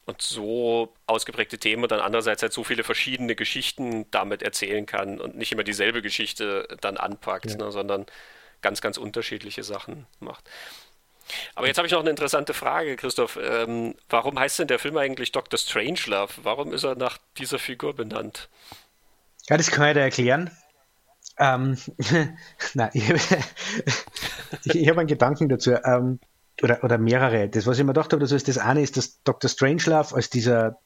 und 0.06 0.22
so 0.22 0.94
ausgeprägte 1.06 1.58
Themen 1.58 1.82
und 1.82 1.92
dann 1.92 2.00
andererseits 2.00 2.42
halt 2.42 2.52
so 2.52 2.64
viele 2.64 2.84
verschiedene 2.84 3.34
Geschichten 3.34 4.08
damit 4.10 4.42
erzählen 4.42 4.86
kann 4.86 5.20
und 5.20 5.36
nicht 5.36 5.52
immer 5.52 5.64
dieselbe 5.64 6.00
Geschichte 6.00 6.68
dann 6.80 6.96
anpackt, 6.96 7.50
ja. 7.50 7.56
ne, 7.56 7.72
sondern 7.72 8.06
ganz, 8.62 8.80
ganz 8.80 8.98
unterschiedliche 8.98 9.64
Sachen 9.64 10.06
macht. 10.20 10.48
Aber 11.56 11.66
jetzt 11.66 11.76
habe 11.76 11.86
ich 11.86 11.92
noch 11.92 12.00
eine 12.00 12.10
interessante 12.10 12.54
Frage, 12.54 12.94
Christoph. 12.96 13.36
Ähm, 13.42 13.96
warum 14.08 14.38
heißt 14.38 14.60
denn 14.60 14.68
der 14.68 14.78
Film 14.78 14.96
eigentlich 14.96 15.32
Dr. 15.32 15.58
Strangelove? 15.58 16.32
Warum 16.44 16.72
ist 16.72 16.84
er 16.84 16.94
nach 16.94 17.18
dieser 17.36 17.58
Figur 17.58 17.94
benannt? 17.94 18.48
Ja, 19.48 19.56
das 19.56 19.72
kann 19.72 19.88
ich 19.88 19.94
dir 19.94 20.00
erklären. 20.00 20.50
Ähm, 21.38 21.76
nein, 22.74 22.90
ich, 24.64 24.74
ich 24.74 24.88
habe 24.88 25.00
einen 25.00 25.08
Gedanken 25.08 25.48
dazu. 25.48 25.72
Ähm, 25.72 26.20
oder, 26.62 26.82
oder 26.82 26.98
mehrere. 26.98 27.48
Das, 27.48 27.66
was 27.66 27.78
ich 27.78 27.84
mir 27.84 27.92
gedacht 27.92 28.12
habe, 28.12 28.20
das, 28.20 28.32
ist 28.32 28.48
das 28.48 28.58
eine 28.58 28.82
ist, 28.82 28.96
dass 28.96 29.22
Dr. 29.22 29.48
Strangelove 29.48 30.14
als 30.14 30.30
dieser 30.30 30.78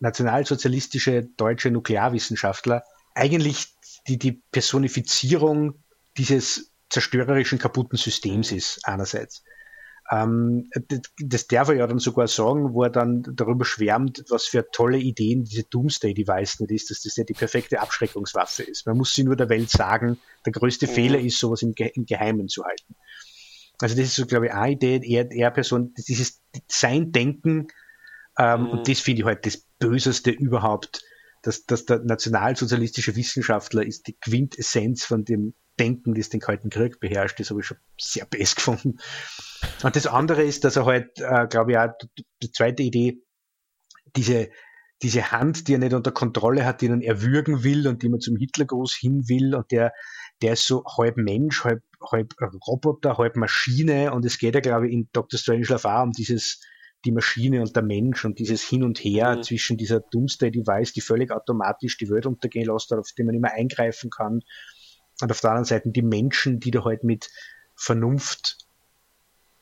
nationalsozialistische 0.00 1.24
deutsche 1.36 1.70
Nuklearwissenschaftler 1.70 2.84
eigentlich 3.14 3.68
die, 4.06 4.18
die 4.18 4.32
Personifizierung 4.52 5.74
dieses 6.16 6.70
zerstörerischen, 6.90 7.58
kaputten 7.58 7.98
Systems 7.98 8.52
ist, 8.52 8.80
einerseits. 8.84 9.42
Ähm, 10.10 10.70
das 11.18 11.48
darf 11.48 11.68
er 11.68 11.74
ja 11.74 11.86
dann 11.86 11.98
sogar 11.98 12.28
sagen, 12.28 12.72
wo 12.74 12.84
er 12.84 12.90
dann 12.90 13.24
darüber 13.34 13.64
schwärmt, 13.64 14.24
was 14.28 14.46
für 14.46 14.70
tolle 14.70 14.98
Ideen 14.98 15.44
diese 15.44 15.64
Doomsday-Device 15.64 16.60
nicht 16.60 16.70
ist, 16.70 16.90
dass 16.90 17.02
das 17.02 17.16
ja 17.16 17.24
die 17.24 17.32
perfekte 17.32 17.80
Abschreckungswaffe 17.80 18.62
ist. 18.62 18.86
Man 18.86 18.96
muss 18.96 19.14
sie 19.14 19.24
nur 19.24 19.34
der 19.34 19.48
Welt 19.48 19.70
sagen, 19.70 20.18
der 20.44 20.52
größte 20.52 20.86
mhm. 20.86 20.90
Fehler 20.90 21.18
ist, 21.18 21.40
sowas 21.40 21.62
im, 21.62 21.74
Ge 21.74 21.90
im 21.94 22.06
Geheimen 22.06 22.48
zu 22.48 22.64
halten. 22.64 22.94
Also 23.80 23.94
das 23.94 24.06
ist 24.06 24.16
so, 24.16 24.26
glaube 24.26 24.46
ich, 24.46 24.52
eine 24.52 24.72
Idee, 24.72 25.00
er, 25.04 25.30
er 25.30 25.50
Person, 25.50 25.92
dieses 26.08 26.40
sein 26.68 27.12
Denken, 27.12 27.68
ähm, 28.38 28.62
mhm. 28.62 28.70
und 28.70 28.88
das 28.88 29.00
finde 29.00 29.22
ich 29.22 29.26
halt 29.26 29.46
das 29.46 29.58
Böseste 29.78 30.30
überhaupt, 30.30 31.02
dass, 31.42 31.64
dass 31.66 31.86
der 31.86 32.00
nationalsozialistische 32.00 33.16
Wissenschaftler 33.16 33.84
ist 33.84 34.06
die 34.06 34.14
Quintessenz 34.14 35.04
von 35.04 35.24
dem 35.24 35.54
Denken, 35.78 36.14
das 36.14 36.30
den 36.30 36.40
Kalten 36.40 36.70
Krieg 36.70 37.00
beherrscht. 37.00 37.38
Das 37.38 37.50
habe 37.50 37.60
ich 37.60 37.66
schon 37.66 37.78
sehr 38.00 38.24
best 38.26 38.56
gefunden. 38.56 38.98
Und 39.82 39.96
das 39.96 40.06
andere 40.06 40.42
ist, 40.42 40.64
dass 40.64 40.76
er 40.76 40.86
halt, 40.86 41.20
äh, 41.20 41.46
glaube 41.46 41.72
ich, 41.72 41.78
auch 41.78 41.90
die 42.42 42.50
zweite 42.50 42.82
Idee, 42.82 43.22
diese, 44.16 44.48
diese 45.02 45.30
Hand, 45.30 45.68
die 45.68 45.74
er 45.74 45.78
nicht 45.78 45.92
unter 45.92 46.12
Kontrolle 46.12 46.64
hat, 46.64 46.80
die 46.80 46.88
er 46.88 47.02
erwürgen 47.02 47.62
will 47.62 47.86
und 47.86 48.02
die 48.02 48.08
man 48.08 48.20
zum 48.20 48.36
Hitlergruß 48.36 48.94
hin 48.94 49.28
will 49.28 49.54
und 49.54 49.70
der, 49.70 49.92
der 50.40 50.54
ist 50.54 50.66
so 50.66 50.84
halb 50.96 51.16
Mensch, 51.18 51.64
halb 51.64 51.82
halb 52.12 52.34
Roboter, 52.66 53.18
halb 53.18 53.36
Maschine 53.36 54.12
und 54.12 54.24
es 54.24 54.38
geht 54.38 54.54
ja, 54.54 54.60
glaube 54.60 54.88
ich, 54.88 54.92
in 54.92 55.08
Dr. 55.12 55.38
Strangelove 55.38 55.84
auch 55.84 56.02
um 56.02 56.12
dieses, 56.12 56.60
die 57.04 57.12
Maschine 57.12 57.60
und 57.60 57.74
der 57.74 57.82
Mensch 57.82 58.24
und 58.24 58.38
dieses 58.38 58.62
Hin 58.62 58.82
und 58.82 58.98
Her 58.98 59.36
mhm. 59.36 59.42
zwischen 59.42 59.76
dieser 59.76 60.00
Doomsday-Device, 60.00 60.92
die 60.92 61.00
völlig 61.00 61.30
automatisch 61.30 61.96
die 61.98 62.10
Welt 62.10 62.26
untergehen 62.26 62.66
lässt, 62.66 62.92
auf 62.92 63.10
die 63.16 63.24
man 63.24 63.34
immer 63.34 63.52
eingreifen 63.52 64.10
kann, 64.10 64.42
und 65.20 65.30
auf 65.30 65.40
der 65.40 65.50
anderen 65.50 65.64
Seite 65.64 65.90
die 65.90 66.02
Menschen, 66.02 66.60
die 66.60 66.70
da 66.70 66.84
halt 66.84 67.04
mit 67.04 67.30
Vernunft 67.74 68.58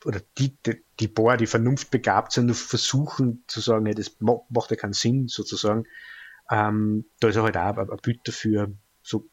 oder 0.05 0.21
die, 0.39 0.57
die, 0.67 0.85
die 1.01 1.09
boah, 1.09 1.37
die 1.37 1.47
Vernunft 1.47 1.91
begabt 1.91 2.33
sind 2.33 2.49
und 2.49 2.57
versuchen 2.57 3.45
zu 3.47 3.61
sagen, 3.61 3.87
hey, 3.87 3.95
das 3.95 4.17
macht 4.21 4.71
ja 4.71 4.77
keinen 4.77 4.93
Sinn, 4.93 5.29
sozusagen. 5.29 5.85
Ähm, 6.51 7.07
da 7.21 7.29
ist 7.29 7.37
er 7.37 7.45
halt 7.45 7.57
auch 7.57 7.79
ein, 7.79 7.91
ein 7.91 7.99
Bild 8.03 8.21
dafür, 8.25 8.73
so 9.03 9.31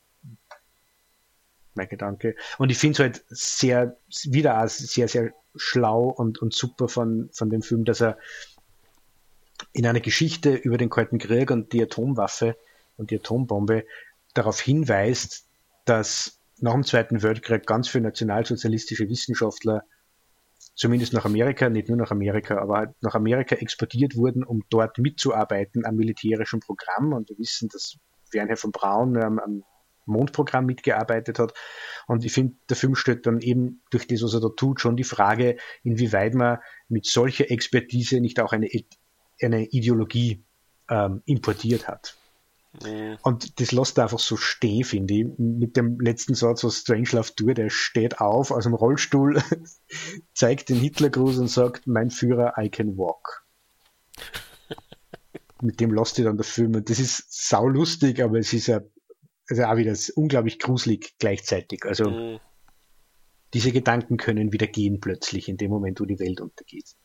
mein 1.75 1.89
Gedanke. 1.89 2.35
Und 2.57 2.69
ich 2.69 2.77
finde 2.77 2.93
es 2.93 2.99
halt 2.99 3.25
sehr, 3.29 3.97
wieder 4.25 4.61
auch 4.61 4.67
sehr, 4.67 5.07
sehr 5.07 5.33
schlau 5.55 6.09
und, 6.09 6.41
und 6.41 6.53
super 6.53 6.87
von, 6.87 7.29
von 7.33 7.49
dem 7.49 7.61
Film, 7.61 7.85
dass 7.85 8.01
er 8.01 8.17
in 9.73 9.85
einer 9.85 9.99
Geschichte 9.99 10.53
über 10.55 10.77
den 10.77 10.89
Kalten 10.89 11.19
Krieg 11.19 11.51
und 11.51 11.73
die 11.73 11.83
Atomwaffe 11.83 12.57
und 12.97 13.11
die 13.11 13.19
Atombombe 13.19 13.85
darauf 14.33 14.59
hinweist, 14.59 15.45
dass 15.85 16.39
nach 16.59 16.73
dem 16.73 16.83
Zweiten 16.83 17.23
Weltkrieg 17.23 17.65
ganz 17.65 17.89
viele 17.89 18.05
nationalsozialistische 18.05 19.09
Wissenschaftler 19.09 19.83
zumindest 20.75 21.13
nach 21.13 21.25
Amerika, 21.25 21.69
nicht 21.69 21.89
nur 21.89 21.97
nach 21.97 22.11
Amerika, 22.11 22.57
aber 22.59 22.93
nach 23.01 23.15
Amerika 23.15 23.55
exportiert 23.55 24.15
wurden, 24.15 24.43
um 24.43 24.63
dort 24.69 24.97
mitzuarbeiten 24.97 25.85
am 25.85 25.95
militärischen 25.95 26.59
Programm. 26.59 27.13
Und 27.13 27.29
wir 27.29 27.37
wissen, 27.37 27.69
dass 27.69 27.97
Werner 28.31 28.57
von 28.57 28.71
Braun 28.71 29.17
am, 29.17 29.39
am 29.39 29.63
Mondprogramm 30.05 30.65
mitgearbeitet 30.65 31.39
hat. 31.39 31.53
Und 32.07 32.25
ich 32.25 32.33
finde, 32.33 32.55
der 32.69 32.77
Film 32.77 32.95
stellt 32.95 33.25
dann 33.25 33.39
eben 33.39 33.81
durch 33.89 34.07
das, 34.07 34.23
was 34.23 34.33
er 34.33 34.41
da 34.41 34.49
tut, 34.49 34.81
schon 34.81 34.97
die 34.97 35.03
Frage, 35.03 35.57
inwieweit 35.83 36.33
man 36.33 36.59
mit 36.89 37.05
solcher 37.05 37.49
Expertise 37.49 38.19
nicht 38.19 38.39
auch 38.39 38.53
eine, 38.53 38.69
eine 39.41 39.65
Ideologie 39.65 40.43
ähm, 40.89 41.21
importiert 41.25 41.87
hat. 41.87 42.17
Mhm. 42.85 43.17
Und 43.21 43.59
das 43.59 43.71
lässt 43.71 43.99
einfach 43.99 44.19
so 44.19 44.37
stehen, 44.37 44.83
finde 44.83 45.13
ich. 45.13 45.25
Mit 45.37 45.75
dem 45.75 45.99
letzten 45.99 46.35
Satz, 46.35 46.63
was 46.63 46.77
Strangelove 46.77 47.35
tut, 47.35 47.57
der 47.57 47.69
steht 47.69 48.21
auf 48.21 48.51
aus 48.51 48.63
dem 48.63 48.73
Rollstuhl, 48.73 49.41
zeigt 50.33 50.69
den 50.69 50.77
Hitlergruß 50.77 51.37
und 51.39 51.49
sagt, 51.49 51.87
mein 51.87 52.09
Führer, 52.09 52.53
I 52.57 52.69
can 52.69 52.97
walk. 52.97 53.45
Mit 55.61 55.79
dem 55.79 55.93
lässt 55.93 56.17
ihr 56.17 56.25
dann 56.25 56.37
der 56.37 56.45
Film. 56.45 56.75
Und 56.75 56.89
das 56.89 56.99
ist 56.99 57.47
saulustig, 57.47 58.23
aber 58.23 58.39
es 58.39 58.51
ist 58.53 58.67
ja 58.67 58.81
also 59.49 59.63
auch 59.63 59.77
wieder 59.77 59.95
unglaublich 60.15 60.59
gruselig 60.59 61.13
gleichzeitig. 61.19 61.85
Also 61.85 62.09
mhm. 62.09 62.39
diese 63.53 63.71
Gedanken 63.71 64.17
können 64.17 64.53
wieder 64.53 64.67
gehen 64.67 64.99
plötzlich 64.99 65.49
in 65.49 65.57
dem 65.57 65.71
Moment, 65.71 65.99
wo 65.99 66.05
die 66.05 66.19
Welt 66.19 66.41
untergeht. 66.41 66.95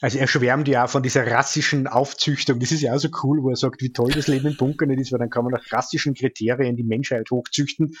Also 0.00 0.18
er 0.18 0.26
schwärmt 0.26 0.66
ja 0.66 0.84
auch 0.84 0.90
von 0.90 1.02
dieser 1.02 1.26
rassischen 1.26 1.86
Aufzüchtung. 1.86 2.58
Das 2.58 2.72
ist 2.72 2.80
ja 2.80 2.94
auch 2.94 2.98
so 2.98 3.10
cool, 3.22 3.42
wo 3.42 3.50
er 3.50 3.56
sagt, 3.56 3.82
wie 3.82 3.92
toll 3.92 4.10
das 4.12 4.28
Leben 4.28 4.48
im 4.48 4.56
Bunker 4.56 4.86
nicht 4.86 5.00
ist, 5.00 5.12
weil 5.12 5.18
dann 5.18 5.28
kann 5.28 5.44
man 5.44 5.52
nach 5.52 5.72
rassischen 5.72 6.14
Kriterien 6.14 6.76
die 6.76 6.84
Menschheit 6.84 7.30
hochzüchten. 7.30 7.94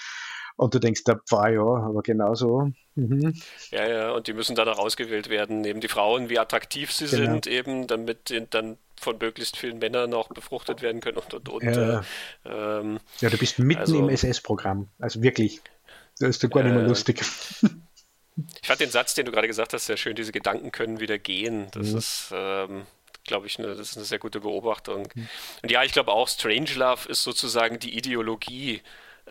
Und 0.60 0.74
du 0.74 0.78
denkst, 0.78 1.04
da 1.04 1.18
war 1.30 1.48
ja, 1.50 1.62
aber 1.62 2.02
genauso. 2.02 2.70
Mhm. 2.94 3.34
Ja, 3.70 3.88
ja, 3.88 4.10
und 4.10 4.26
die 4.26 4.34
müssen 4.34 4.54
dann 4.54 4.68
auch 4.68 4.78
ausgewählt 4.78 5.30
werden, 5.30 5.64
eben 5.64 5.80
die 5.80 5.88
Frauen, 5.88 6.28
wie 6.28 6.38
attraktiv 6.38 6.92
sie 6.92 7.06
genau. 7.06 7.32
sind, 7.32 7.46
eben, 7.46 7.86
damit 7.86 8.30
dann 8.50 8.76
von 9.00 9.16
möglichst 9.16 9.56
vielen 9.56 9.78
Männern 9.78 10.10
noch 10.10 10.28
befruchtet 10.28 10.82
werden 10.82 11.00
können 11.00 11.16
und 11.16 11.32
und 11.32 11.48
und. 11.48 11.62
Ja, 11.64 12.04
ähm, 12.44 13.00
ja 13.22 13.30
du 13.30 13.38
bist 13.38 13.58
mitten 13.58 13.80
also, 13.80 13.98
im 14.00 14.10
SS-Programm. 14.10 14.88
Also 14.98 15.22
wirklich. 15.22 15.62
Da 16.18 16.26
ist 16.26 16.44
doch 16.44 16.50
gar 16.50 16.62
nicht 16.62 16.74
mehr 16.74 16.84
äh, 16.84 16.88
lustig. 16.88 17.22
Ich 18.60 18.68
fand 18.68 18.80
den 18.80 18.90
Satz, 18.90 19.14
den 19.14 19.24
du 19.24 19.32
gerade 19.32 19.46
gesagt 19.46 19.72
hast, 19.72 19.86
sehr 19.86 19.96
schön. 19.96 20.14
Diese 20.14 20.32
Gedanken 20.32 20.72
können 20.72 21.00
wieder 21.00 21.18
gehen. 21.18 21.68
Das 21.72 21.92
mhm. 21.92 21.98
ist, 21.98 22.32
ähm, 22.34 22.82
glaube 23.24 23.46
ich, 23.46 23.58
eine, 23.58 23.68
das 23.68 23.78
ist 23.78 23.96
eine 23.96 24.04
sehr 24.04 24.18
gute 24.18 24.40
Beobachtung. 24.40 25.08
Mhm. 25.14 25.28
Und 25.62 25.70
ja, 25.70 25.84
ich 25.84 25.92
glaube 25.92 26.12
auch, 26.12 26.28
Strangelove 26.28 27.08
ist 27.08 27.22
sozusagen 27.22 27.78
die 27.78 27.96
Ideologie, 27.96 28.82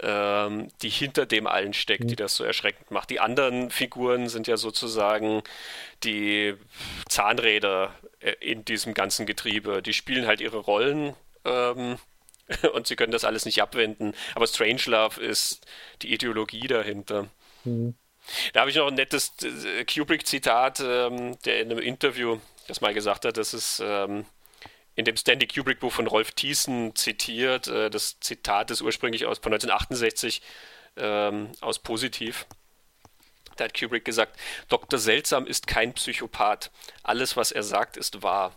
ähm, 0.02 0.70
die 0.82 0.90
hinter 0.90 1.26
dem 1.26 1.48
allen 1.48 1.74
steckt, 1.74 2.04
mhm. 2.04 2.08
die 2.10 2.16
das 2.16 2.36
so 2.36 2.44
erschreckend 2.44 2.92
macht. 2.92 3.10
Die 3.10 3.20
anderen 3.20 3.72
Figuren 3.72 4.30
sind 4.30 4.48
ja 4.48 4.58
sozusagen 4.58 5.44
die 6.04 6.56
Zahnräder 7.08 7.94
äh, 8.20 8.34
in 8.40 8.66
diesem 8.66 8.94
ganzen 8.94 9.26
Getriebe. 9.26 9.82
Die 9.82 9.94
spielen 9.94 10.28
halt 10.28 10.42
ihre 10.42 10.58
Rollen 10.58 11.16
ähm, 11.46 11.98
und 12.74 12.88
sie 12.88 12.96
können 12.96 13.12
das 13.12 13.26
alles 13.26 13.46
nicht 13.46 13.62
abwenden. 13.62 14.14
Aber 14.36 14.48
Strangelove 14.48 15.22
ist 15.22 15.66
die 16.02 16.14
Ideologie 16.14 16.68
dahinter. 16.68 17.28
Mhm. 17.64 17.96
Da 18.54 18.62
habe 18.62 18.70
ich 18.70 18.76
noch 18.76 18.88
ein 18.88 18.96
nettes 18.96 19.34
äh, 19.44 19.86
Kubrick-Zitat, 19.86 20.82
ähm, 20.82 21.38
der 21.46 21.62
in 21.62 21.72
einem 21.72 21.80
Interview 21.80 22.40
das 22.68 22.82
mal 22.82 22.94
gesagt 22.94 23.26
hat, 23.26 23.38
dass 23.38 23.54
es 23.54 23.82
ähm, 23.84 24.26
in 25.00 25.06
dem 25.06 25.16
Stanley 25.16 25.48
Kubrick-Buch 25.48 25.94
von 25.94 26.08
Rolf 26.08 26.34
Thiessen 26.34 26.94
zitiert. 26.94 27.68
Äh, 27.68 27.90
das 27.90 28.20
Zitat 28.20 28.70
ist 28.70 28.82
ursprünglich 28.82 29.26
aus, 29.26 29.40
von 29.40 29.54
1968 29.54 30.42
ähm, 30.98 31.54
aus 31.62 31.80
Positiv. 31.80 32.46
Da 33.56 33.64
hat 33.64 33.80
Kubrick 33.80 34.04
gesagt, 34.04 34.38
Dr. 34.68 35.00
Seltsam 35.00 35.48
ist 35.48 35.68
kein 35.68 35.94
Psychopath. 35.94 36.70
Alles, 37.02 37.38
was 37.38 37.54
er 37.54 37.64
sagt, 37.64 37.96
ist 37.96 38.24
wahr. 38.24 38.54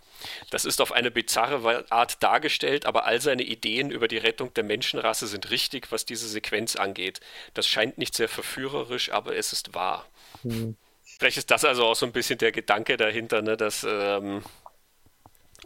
Das 0.49 0.65
ist 0.65 0.81
auf 0.81 0.91
eine 0.91 1.11
bizarre 1.11 1.85
Art 1.89 2.21
dargestellt, 2.21 2.85
aber 2.85 3.05
all 3.05 3.21
seine 3.21 3.43
Ideen 3.43 3.89
über 3.89 4.09
die 4.09 4.17
Rettung 4.17 4.53
der 4.53 4.65
Menschenrasse 4.65 5.27
sind 5.27 5.49
richtig, 5.49 5.93
was 5.93 6.03
diese 6.03 6.27
Sequenz 6.27 6.75
angeht. 6.75 7.21
Das 7.53 7.69
scheint 7.69 7.97
nicht 7.97 8.15
sehr 8.15 8.29
verführerisch, 8.29 9.13
aber 9.13 9.33
es 9.37 9.53
ist 9.53 9.73
wahr. 9.73 10.05
Mhm. 10.43 10.75
Vielleicht 11.19 11.37
ist 11.37 11.51
das 11.51 11.63
also 11.63 11.85
auch 11.85 11.95
so 11.95 12.05
ein 12.05 12.11
bisschen 12.11 12.37
der 12.37 12.51
Gedanke 12.51 12.97
dahinter, 12.97 13.41
ne, 13.41 13.55
dass 13.55 13.85
ähm, 13.89 14.43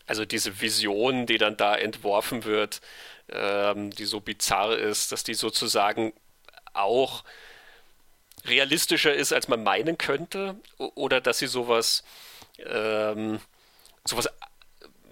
also 0.08 0.26
diese 0.26 0.62
Vision, 0.62 1.26
die 1.26 1.38
dann 1.38 1.58
da 1.58 1.76
entworfen 1.76 2.46
wird, 2.46 2.82
ähm, 3.30 3.92
die 3.92 4.06
so 4.06 4.22
bizarr 4.22 4.78
ist, 4.78 5.12
dass 5.12 5.24
die 5.24 5.34
sozusagen 5.34 6.14
auch 6.74 7.24
realistischer 8.46 9.14
ist, 9.14 9.34
als 9.34 9.48
man 9.48 9.64
meinen 9.64 9.98
könnte, 9.98 10.56
oder 10.78 11.22
dass 11.22 11.40
sie 11.40 11.48
sowas, 11.48 12.04
ähm, 12.66 13.40
sowas 14.06 14.30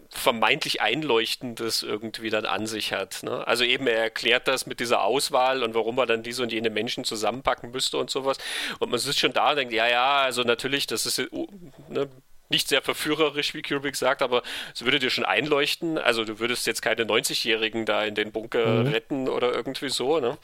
vermeintlich 0.09 0.81
Einleuchtendes 0.81 1.83
irgendwie 1.83 2.29
dann 2.29 2.45
an 2.45 2.67
sich 2.67 2.93
hat. 2.93 3.21
Ne? 3.23 3.45
Also 3.45 3.65
eben, 3.65 3.85
er 3.85 3.97
erklärt 3.97 4.47
das 4.47 4.65
mit 4.65 4.79
dieser 4.79 5.03
Auswahl 5.03 5.61
und 5.61 5.75
warum 5.75 5.97
er 5.97 6.05
dann 6.05 6.23
diese 6.23 6.41
und 6.41 6.53
jene 6.53 6.69
Menschen 6.69 7.03
zusammenpacken 7.03 7.71
müsste 7.71 7.97
und 7.97 8.09
sowas. 8.09 8.37
Und 8.79 8.89
man 8.91 8.99
sitzt 8.99 9.19
schon 9.19 9.33
da 9.33 9.51
und 9.51 9.57
denkt, 9.57 9.73
ja, 9.73 9.87
ja, 9.87 10.21
also 10.21 10.43
natürlich, 10.43 10.87
das 10.87 11.05
ist 11.05 11.19
uh, 11.19 11.47
ne, 11.89 12.09
nicht 12.49 12.67
sehr 12.67 12.81
verführerisch, 12.81 13.53
wie 13.53 13.61
Kubrick 13.61 13.95
sagt, 13.95 14.21
aber 14.21 14.43
es 14.73 14.83
würde 14.83 14.99
dir 14.99 15.09
schon 15.09 15.25
einleuchten. 15.25 15.97
Also 15.97 16.23
du 16.25 16.39
würdest 16.39 16.67
jetzt 16.67 16.81
keine 16.81 17.03
90-Jährigen 17.03 17.85
da 17.85 18.03
in 18.03 18.15
den 18.15 18.31
Bunker 18.31 18.83
mhm. 18.83 18.87
retten 18.87 19.29
oder 19.29 19.53
irgendwie 19.53 19.89
so. 19.89 20.19
Ne? 20.19 20.37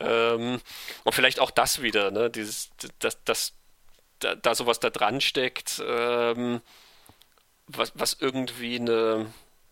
Ähm, 0.00 0.60
und 1.04 1.14
vielleicht 1.14 1.40
auch 1.40 1.50
das 1.50 1.82
wieder, 1.82 2.10
ne? 2.10 2.30
Dieses, 2.30 2.70
das, 2.98 3.22
das, 3.24 3.52
da, 4.18 4.34
da 4.34 4.54
sowas 4.54 4.80
da 4.80 4.90
dran 4.90 5.20
steckt. 5.20 5.82
Ähm, 5.86 6.60
was, 7.66 7.92
was 7.94 8.16
irgendwie 8.20 8.76
eine, 8.76 9.26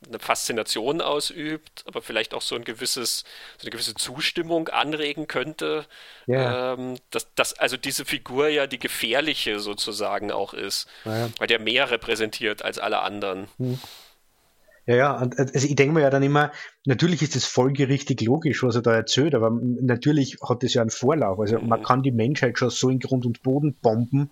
eine 0.07 0.19
Faszination 0.19 1.01
ausübt, 1.01 1.85
aber 1.87 2.03
vielleicht 2.03 2.35
auch 2.35 2.43
so 2.43 2.55
ein 2.55 2.65
gewisses, 2.65 3.25
so 3.59 3.63
eine 3.63 3.71
gewisse 3.71 3.95
Zustimmung 3.95 4.69
anregen 4.69 5.29
könnte. 5.29 5.87
Yeah. 6.29 6.75
Ähm, 6.75 6.97
dass, 7.11 7.35
dass 7.35 7.55
also 7.55 7.77
diese 7.77 8.05
Figur 8.05 8.49
ja 8.49 8.67
die 8.67 8.79
gefährliche 8.79 9.61
sozusagen 9.61 10.31
auch 10.31 10.55
ist, 10.55 10.87
ja. 11.05 11.29
weil 11.39 11.47
der 11.47 11.59
mehr 11.59 11.91
repräsentiert 11.91 12.63
als 12.65 12.79
alle 12.79 13.01
anderen. 13.01 13.49
Hm. 13.59 13.79
Ja, 14.87 14.97
ja, 14.97 15.17
also 15.17 15.67
ich 15.67 15.77
denke 15.77 15.95
mir 15.95 16.01
ja 16.01 16.11
dann 16.11 16.25
immer, 16.25 16.51
natürlich 16.85 17.23
ist 17.23 17.37
es 17.37 17.45
folgerichtig 17.45 18.21
logisch, 18.23 18.65
was 18.65 18.75
er 18.75 18.83
da 18.83 18.93
erzählt, 18.93 19.35
aber 19.35 19.51
natürlich 19.51 20.39
hat 20.43 20.65
das 20.65 20.75
ja 20.75 20.81
einen 20.81 20.91
Vorlauf. 20.91 21.39
Also 21.39 21.61
mhm. 21.61 21.69
man 21.69 21.83
kann 21.85 22.03
die 22.03 22.11
Menschheit 22.11 22.59
schon 22.59 22.71
so 22.71 22.89
in 22.89 22.99
Grund 22.99 23.25
und 23.25 23.43
Boden 23.43 23.77
bomben, 23.81 24.31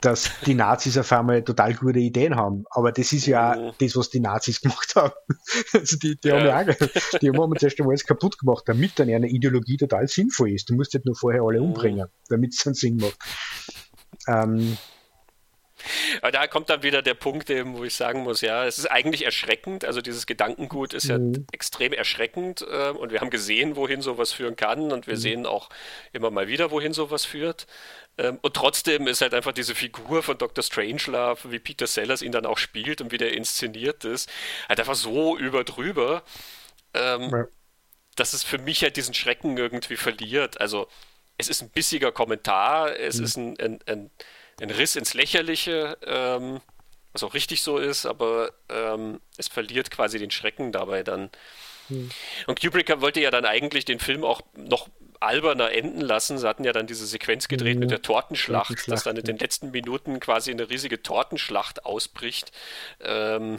dass 0.00 0.30
die 0.46 0.54
Nazis 0.54 0.96
auf 0.96 1.10
einmal 1.12 1.42
total 1.42 1.74
gute 1.74 1.98
Ideen 1.98 2.36
haben. 2.36 2.64
Aber 2.70 2.92
das 2.92 3.12
ist 3.12 3.26
ja 3.26 3.56
mhm. 3.56 3.72
das, 3.80 3.96
was 3.96 4.10
die 4.10 4.20
Nazis 4.20 4.60
gemacht 4.62 4.94
haben. 4.94 5.14
Also 5.72 5.96
die, 5.96 6.16
die 6.16 6.28
ja. 6.28 6.36
haben 6.36 6.68
ja 6.68 6.74
auch, 6.74 7.18
die 7.18 7.30
haben 7.30 7.58
zuerst 7.58 7.80
einmal 7.80 7.92
alles 7.92 8.04
kaputt 8.04 8.38
gemacht, 8.38 8.64
damit 8.66 8.98
dann 8.98 9.10
eine 9.10 9.28
Ideologie 9.28 9.76
total 9.76 10.06
sinnvoll 10.08 10.52
ist. 10.52 10.70
Du 10.70 10.74
musst 10.74 10.94
halt 10.94 11.04
nur 11.04 11.16
vorher 11.16 11.42
alle 11.42 11.60
mhm. 11.60 11.66
umbringen, 11.66 12.06
damit 12.28 12.54
es 12.54 12.62
dann 12.62 12.74
Sinn 12.74 12.96
macht. 12.96 13.18
Ähm, 14.28 14.76
aber 16.22 16.32
da 16.32 16.46
kommt 16.46 16.70
dann 16.70 16.82
wieder 16.82 17.02
der 17.02 17.14
Punkt, 17.14 17.48
wo 17.48 17.84
ich 17.84 17.94
sagen 17.94 18.22
muss, 18.22 18.40
ja, 18.40 18.66
es 18.66 18.78
ist 18.78 18.86
eigentlich 18.86 19.24
erschreckend. 19.24 19.84
Also 19.84 20.00
dieses 20.00 20.26
Gedankengut 20.26 20.92
ist 20.94 21.06
ja 21.06 21.18
mhm. 21.18 21.46
extrem 21.52 21.92
erschreckend 21.92 22.62
äh, 22.62 22.90
und 22.90 23.12
wir 23.12 23.20
haben 23.20 23.30
gesehen, 23.30 23.76
wohin 23.76 24.02
sowas 24.02 24.32
führen 24.32 24.56
kann 24.56 24.92
und 24.92 25.06
wir 25.06 25.14
mhm. 25.14 25.20
sehen 25.20 25.46
auch 25.46 25.68
immer 26.12 26.30
mal 26.30 26.48
wieder, 26.48 26.70
wohin 26.70 26.92
sowas 26.92 27.24
führt. 27.24 27.66
Ähm, 28.18 28.38
und 28.42 28.54
trotzdem 28.54 29.06
ist 29.06 29.20
halt 29.20 29.32
einfach 29.32 29.52
diese 29.52 29.74
Figur 29.74 30.22
von 30.22 30.36
Dr. 30.36 30.62
Strangelove, 30.62 31.50
wie 31.52 31.60
Peter 31.60 31.86
Sellers 31.86 32.22
ihn 32.22 32.32
dann 32.32 32.46
auch 32.46 32.58
spielt 32.58 33.00
und 33.00 33.12
wie 33.12 33.18
der 33.18 33.32
inszeniert 33.32 34.04
ist, 34.04 34.28
halt 34.68 34.80
einfach 34.80 34.96
so 34.96 35.38
überdrüber, 35.38 36.22
ähm, 36.94 37.30
ja. 37.30 37.46
dass 38.16 38.32
es 38.32 38.42
für 38.42 38.58
mich 38.58 38.82
halt 38.82 38.96
diesen 38.96 39.14
Schrecken 39.14 39.56
irgendwie 39.56 39.96
verliert. 39.96 40.60
Also 40.60 40.88
es 41.38 41.48
ist 41.48 41.62
ein 41.62 41.70
bissiger 41.70 42.10
Kommentar, 42.10 42.98
es 42.98 43.18
mhm. 43.18 43.24
ist 43.24 43.36
ein, 43.36 43.60
ein, 43.60 43.78
ein, 43.86 44.10
ein, 44.60 44.70
Riss 44.70 44.96
ins 44.96 45.14
Lächerliche, 45.14 45.96
ähm, 46.04 46.60
was 47.12 47.22
auch 47.22 47.34
richtig 47.34 47.62
so 47.62 47.78
ist, 47.78 48.06
aber 48.06 48.52
ähm, 48.68 49.20
es 49.36 49.48
verliert 49.48 49.90
quasi 49.90 50.18
den 50.18 50.30
Schrecken 50.30 50.72
dabei 50.72 51.02
dann. 51.02 51.30
Mhm. 51.88 52.10
Und 52.46 52.60
Kubrick 52.60 53.00
wollte 53.00 53.20
ja 53.20 53.30
dann 53.30 53.44
eigentlich 53.44 53.84
den 53.84 53.98
Film 53.98 54.24
auch 54.24 54.42
noch 54.56 54.88
alberner 55.20 55.72
enden 55.72 56.00
lassen. 56.00 56.38
Sie 56.38 56.46
hatten 56.46 56.64
ja 56.64 56.72
dann 56.72 56.86
diese 56.86 57.06
Sequenz 57.06 57.48
gedreht 57.48 57.74
mhm. 57.74 57.80
mit 57.80 57.90
der 57.90 58.02
Tortenschlacht, 58.02 58.68
Tortenschlacht, 58.68 58.92
dass 58.92 59.04
dann 59.04 59.16
in 59.16 59.24
den 59.24 59.38
letzten 59.38 59.70
Minuten 59.70 60.20
quasi 60.20 60.50
eine 60.50 60.70
riesige 60.70 61.02
Tortenschlacht 61.02 61.84
ausbricht. 61.84 62.52
Ähm, 63.00 63.58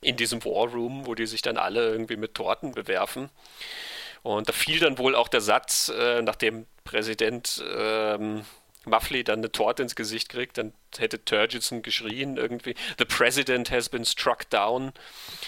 in 0.00 0.16
diesem 0.16 0.44
War 0.44 0.68
Room, 0.68 1.06
wo 1.06 1.14
die 1.14 1.26
sich 1.26 1.42
dann 1.42 1.56
alle 1.56 1.90
irgendwie 1.90 2.16
mit 2.16 2.34
Torten 2.34 2.72
bewerfen. 2.72 3.30
Und 4.22 4.48
da 4.48 4.52
fiel 4.52 4.78
dann 4.78 4.98
wohl 4.98 5.14
auch 5.14 5.28
der 5.28 5.40
Satz, 5.40 5.88
äh, 5.88 6.22
nachdem 6.22 6.66
Präsident 6.84 7.62
ähm, 7.76 8.44
Muffley 8.88 9.24
dann 9.24 9.40
eine 9.40 9.52
Torte 9.52 9.82
ins 9.82 9.94
Gesicht 9.94 10.28
kriegt, 10.28 10.58
dann 10.58 10.72
hätte 10.96 11.24
Turgidson 11.24 11.82
geschrien 11.82 12.36
irgendwie, 12.36 12.74
The 12.98 13.04
President 13.04 13.70
has 13.70 13.88
been 13.88 14.04
struck 14.04 14.48
down, 14.50 14.92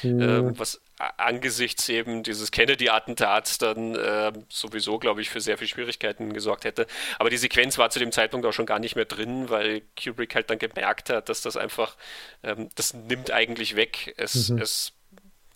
mhm. 0.02 0.20
ähm, 0.20 0.58
was 0.58 0.80
angesichts 1.16 1.88
eben 1.88 2.22
dieses 2.22 2.50
Kennedy-Attentats 2.50 3.58
dann 3.58 3.94
äh, 3.94 4.32
sowieso, 4.48 4.98
glaube 4.98 5.22
ich, 5.22 5.30
für 5.30 5.40
sehr 5.40 5.56
viele 5.56 5.68
Schwierigkeiten 5.68 6.32
gesorgt 6.32 6.64
hätte. 6.64 6.86
Aber 7.18 7.30
die 7.30 7.38
Sequenz 7.38 7.78
war 7.78 7.90
zu 7.90 7.98
dem 7.98 8.12
Zeitpunkt 8.12 8.46
auch 8.46 8.52
schon 8.52 8.66
gar 8.66 8.78
nicht 8.78 8.96
mehr 8.96 9.06
drin, 9.06 9.48
weil 9.48 9.82
Kubrick 10.02 10.34
halt 10.34 10.50
dann 10.50 10.58
gemerkt 10.58 11.08
hat, 11.08 11.28
dass 11.28 11.40
das 11.40 11.56
einfach, 11.56 11.96
ähm, 12.42 12.68
das 12.74 12.92
nimmt 12.92 13.30
eigentlich 13.30 13.76
weg. 13.76 14.14
Es, 14.18 14.50
mhm. 14.50 14.58
es 14.58 14.92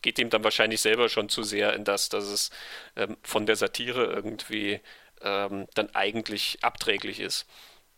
geht 0.00 0.18
ihm 0.18 0.30
dann 0.30 0.44
wahrscheinlich 0.44 0.80
selber 0.80 1.08
schon 1.08 1.28
zu 1.28 1.42
sehr 1.42 1.74
in 1.74 1.84
das, 1.84 2.08
dass 2.08 2.24
es 2.24 2.50
ähm, 2.96 3.16
von 3.22 3.46
der 3.46 3.56
Satire 3.56 4.04
irgendwie 4.04 4.80
ähm, 5.22 5.66
dann 5.74 5.94
eigentlich 5.94 6.58
abträglich 6.62 7.20
ist. 7.20 7.46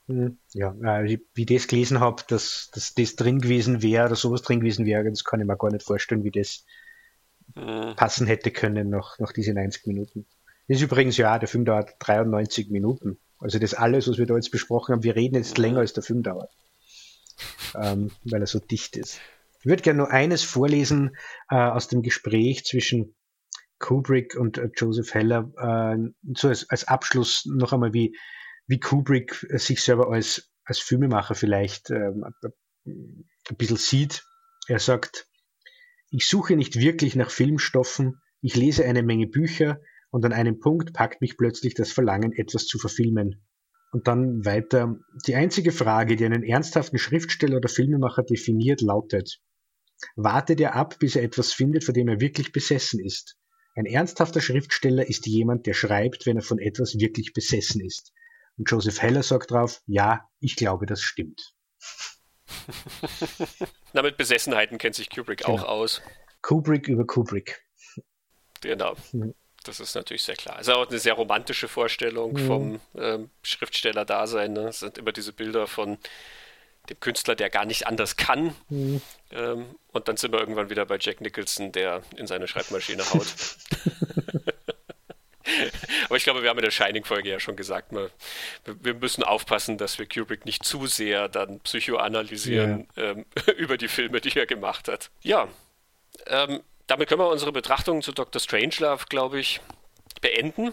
Mhm. 0.08 0.38
Ja, 0.52 0.72
äh, 0.82 1.04
wie 1.04 1.42
ich 1.42 1.46
das 1.46 1.66
gelesen 1.66 2.00
habe, 2.00 2.22
dass, 2.28 2.70
dass 2.72 2.94
das 2.94 3.16
drin 3.16 3.40
gewesen 3.40 3.82
wäre 3.82 4.06
oder 4.06 4.16
sowas 4.16 4.42
drin 4.42 4.60
gewesen 4.60 4.86
wäre, 4.86 5.04
das 5.08 5.24
kann 5.24 5.40
ich 5.40 5.46
mir 5.46 5.56
gar 5.56 5.72
nicht 5.72 5.84
vorstellen, 5.84 6.24
wie 6.24 6.30
das 6.30 6.64
mhm. 7.54 7.94
passen 7.96 8.26
hätte 8.26 8.50
können 8.50 8.88
nach, 8.88 9.18
nach 9.18 9.32
diesen 9.32 9.54
90 9.54 9.86
Minuten. 9.86 10.26
Das 10.68 10.78
ist 10.78 10.82
übrigens, 10.82 11.16
ja, 11.16 11.38
der 11.38 11.48
Film 11.48 11.64
dauert 11.64 11.94
93 12.00 12.70
Minuten. 12.70 13.18
Also 13.38 13.58
das 13.58 13.74
alles, 13.74 14.08
was 14.08 14.18
wir 14.18 14.26
da 14.26 14.34
jetzt 14.34 14.50
besprochen 14.50 14.94
haben, 14.94 15.02
wir 15.02 15.16
reden 15.16 15.36
jetzt 15.36 15.58
länger, 15.58 15.80
als 15.80 15.92
der 15.92 16.02
Film 16.02 16.22
dauert. 16.22 16.50
Ähm, 17.74 18.10
weil 18.24 18.40
er 18.40 18.46
so 18.46 18.58
dicht 18.58 18.96
ist. 18.96 19.20
Ich 19.60 19.66
würde 19.66 19.82
gerne 19.82 19.98
nur 19.98 20.10
eines 20.10 20.42
vorlesen 20.42 21.16
äh, 21.50 21.56
aus 21.56 21.88
dem 21.88 22.02
Gespräch 22.02 22.64
zwischen 22.64 23.14
Kubrick 23.78 24.36
und 24.36 24.58
äh, 24.58 24.70
Joseph 24.74 25.12
Heller, 25.12 25.50
äh, 25.58 26.10
so 26.34 26.48
als, 26.48 26.70
als 26.70 26.88
Abschluss 26.88 27.44
noch 27.46 27.72
einmal, 27.72 27.92
wie, 27.92 28.16
wie 28.66 28.80
Kubrick 28.80 29.47
sich 29.51 29.82
selber 29.82 30.10
als, 30.10 30.51
als 30.64 30.78
Filmemacher 30.78 31.34
vielleicht 31.34 31.90
ähm, 31.90 32.24
ein 32.84 33.56
bisschen 33.56 33.76
sieht. 33.76 34.24
Er 34.68 34.78
sagt, 34.78 35.28
ich 36.10 36.26
suche 36.26 36.56
nicht 36.56 36.80
wirklich 36.80 37.16
nach 37.16 37.30
Filmstoffen, 37.30 38.20
ich 38.40 38.56
lese 38.56 38.84
eine 38.84 39.02
Menge 39.02 39.26
Bücher 39.26 39.80
und 40.10 40.24
an 40.24 40.32
einem 40.32 40.60
Punkt 40.60 40.93
packt 40.93 41.20
mich 41.20 41.36
plötzlich 41.36 41.74
das 41.74 41.93
Verlangen, 41.93 42.32
etwas 42.32 42.66
zu 42.66 42.78
verfilmen. 42.78 43.44
Und 43.93 44.09
dann 44.09 44.44
weiter. 44.44 44.98
Die 45.26 45.34
einzige 45.36 45.72
Frage, 45.72 46.16
die 46.16 46.24
einen 46.24 46.43
ernsthaften 46.43 46.98
Schriftsteller 46.98 47.56
oder 47.56 47.68
Filmemacher 47.68 48.22
definiert, 48.22 48.82
lautet, 48.82 49.40
wartet 50.16 50.60
er 50.60 50.74
ab, 50.74 50.98
bis 50.98 51.16
er 51.16 51.22
etwas 51.22 51.52
findet, 51.52 51.84
vor 51.84 51.94
dem 51.94 52.09
er 52.09 52.20
wirklich 52.20 52.52
besessen 52.52 53.01
ist. 53.01 53.36
Ein 53.74 53.86
ernsthafter 53.86 54.40
Schriftsteller 54.40 55.09
ist 55.09 55.26
jemand, 55.26 55.66
der 55.66 55.74
schreibt, 55.74 56.26
wenn 56.26 56.36
er 56.36 56.43
von 56.43 56.59
etwas 56.59 56.98
wirklich 56.98 57.32
besessen 57.32 57.84
ist. 57.84 58.12
Und 58.58 58.70
Joseph 58.70 59.00
Heller 59.02 59.22
sagt 59.22 59.50
drauf, 59.50 59.82
ja, 59.86 60.28
ich 60.40 60.56
glaube, 60.56 60.86
das 60.86 61.02
stimmt. 61.02 61.54
Na, 63.92 64.02
mit 64.02 64.16
Besessenheiten 64.16 64.78
kennt 64.78 64.94
sich 64.94 65.10
Kubrick 65.10 65.40
genau. 65.40 65.58
auch 65.58 65.64
aus. 65.64 66.02
Kubrick 66.42 66.88
über 66.88 67.06
Kubrick. 67.06 67.62
Genau. 68.60 68.94
Mhm. 69.12 69.34
Das 69.64 69.80
ist 69.80 69.94
natürlich 69.94 70.22
sehr 70.22 70.36
klar. 70.36 70.58
Es 70.60 70.68
ist 70.68 70.74
auch 70.74 70.88
eine 70.88 70.98
sehr 70.98 71.14
romantische 71.14 71.66
Vorstellung 71.68 72.32
mhm. 72.32 72.46
vom 72.46 72.80
ähm, 72.96 73.30
Schriftsteller-Dasein. 73.42 74.52
Ne? 74.52 74.68
Es 74.68 74.78
sind 74.80 74.96
immer 74.96 75.12
diese 75.12 75.32
Bilder 75.32 75.66
von 75.66 75.98
dem 76.88 77.00
Künstler, 77.00 77.34
der 77.34 77.50
gar 77.50 77.64
nicht 77.64 77.86
anders 77.86 78.16
kann. 78.16 78.54
Mhm. 78.68 79.00
Ähm, 79.32 79.74
und 79.88 80.08
dann 80.08 80.16
sind 80.16 80.32
wir 80.32 80.38
irgendwann 80.38 80.70
wieder 80.70 80.86
bei 80.86 80.98
Jack 81.00 81.20
Nicholson, 81.20 81.72
der 81.72 82.02
in 82.16 82.28
seine 82.28 82.46
Schreibmaschine 82.46 83.02
haut. 83.12 83.26
Aber 86.06 86.16
ich 86.16 86.24
glaube, 86.24 86.42
wir 86.42 86.50
haben 86.50 86.58
in 86.58 86.64
der 86.64 86.70
Shining-Folge 86.70 87.28
ja 87.28 87.40
schon 87.40 87.56
gesagt, 87.56 87.92
wir, 87.92 88.10
wir, 88.64 88.94
müssen 88.94 89.22
aufpassen, 89.22 89.78
dass 89.78 89.98
wir 89.98 90.06
Kubrick 90.06 90.44
nicht 90.44 90.64
zu 90.64 90.86
sehr 90.86 91.28
dann 91.28 91.60
psychoanalysieren 91.60 92.88
ja. 92.96 93.10
ähm, 93.10 93.26
über 93.56 93.76
die 93.76 93.88
Filme, 93.88 94.20
die 94.20 94.36
er 94.38 94.46
gemacht 94.46 94.88
hat. 94.88 95.10
Ja, 95.22 95.48
ähm, 96.26 96.62
damit 96.86 97.08
können 97.08 97.20
wir 97.20 97.28
unsere 97.28 97.52
Betrachtungen 97.52 98.02
zu 98.02 98.12
Dr. 98.12 98.40
Strangelove, 98.40 99.06
glaube 99.08 99.40
ich, 99.40 99.60
beenden. 100.20 100.72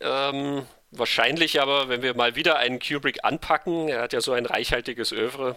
Ähm, 0.00 0.66
wahrscheinlich 0.90 1.60
aber, 1.60 1.88
wenn 1.88 2.02
wir 2.02 2.14
mal 2.14 2.36
wieder 2.36 2.58
einen 2.58 2.78
Kubrick 2.78 3.24
anpacken, 3.24 3.88
er 3.88 4.02
hat 4.02 4.12
ja 4.12 4.20
so 4.20 4.32
ein 4.32 4.46
reichhaltiges 4.46 5.12
Övre, 5.12 5.56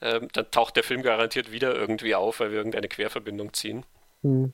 ähm, 0.00 0.28
dann 0.32 0.50
taucht 0.50 0.76
der 0.76 0.84
Film 0.84 1.02
garantiert 1.02 1.52
wieder 1.52 1.74
irgendwie 1.74 2.14
auf, 2.14 2.40
weil 2.40 2.50
wir 2.50 2.58
irgendeine 2.58 2.88
Querverbindung 2.88 3.52
ziehen. 3.52 3.84
Mhm. 4.22 4.52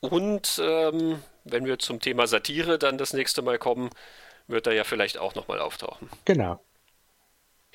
Und 0.00 0.60
ähm, 0.62 1.22
wenn 1.48 1.64
wir 1.64 1.78
zum 1.78 2.00
Thema 2.00 2.26
Satire 2.26 2.78
dann 2.78 2.98
das 2.98 3.12
nächste 3.12 3.42
Mal 3.42 3.58
kommen, 3.58 3.90
wird 4.48 4.66
er 4.66 4.74
ja 4.74 4.84
vielleicht 4.84 5.18
auch 5.18 5.34
nochmal 5.34 5.60
auftauchen. 5.60 6.08
Genau. 6.24 6.60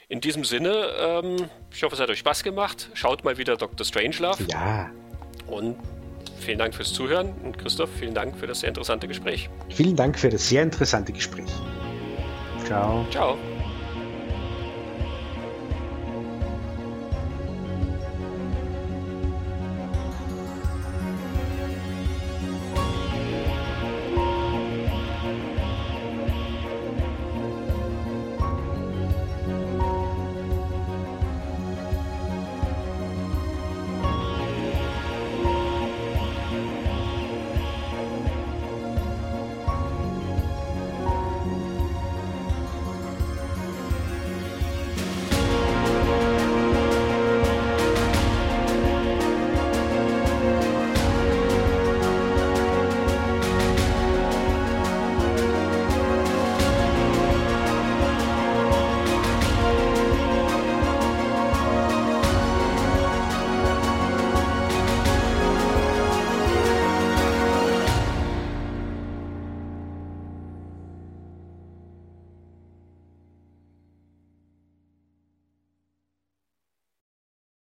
In 0.08 0.20
diesem 0.20 0.44
Sinne, 0.44 0.90
ähm, 0.98 1.50
ich 1.74 1.84
hoffe, 1.84 1.96
es 1.96 2.02
hat 2.02 2.10
euch 2.10 2.20
Spaß 2.20 2.44
gemacht. 2.44 2.90
Schaut 2.94 3.24
mal 3.24 3.38
wieder 3.38 3.56
Dr. 3.56 3.86
Strangelove. 3.86 4.44
Ja. 4.50 4.92
Und 5.48 5.78
vielen 6.40 6.60
Dank 6.60 6.76
fürs 6.76 6.94
Zuhören. 6.94 7.34
Und 7.44 7.58
Christoph, 7.58 7.90
vielen 7.98 8.14
Dank 8.14 8.38
für 8.38 8.48
das 8.48 8.60
sehr 8.60 8.70
interessante 8.70 9.08
Gespräch. 9.08 9.50
Vielen 9.70 9.96
Dank 9.96 10.20
für 10.20 10.30
das 10.30 10.50
sehr 10.50 10.64
interessante 10.64 11.14
Gespräch. 11.14 11.50
Ciao. 12.66 13.06
Ciao. 13.10 13.38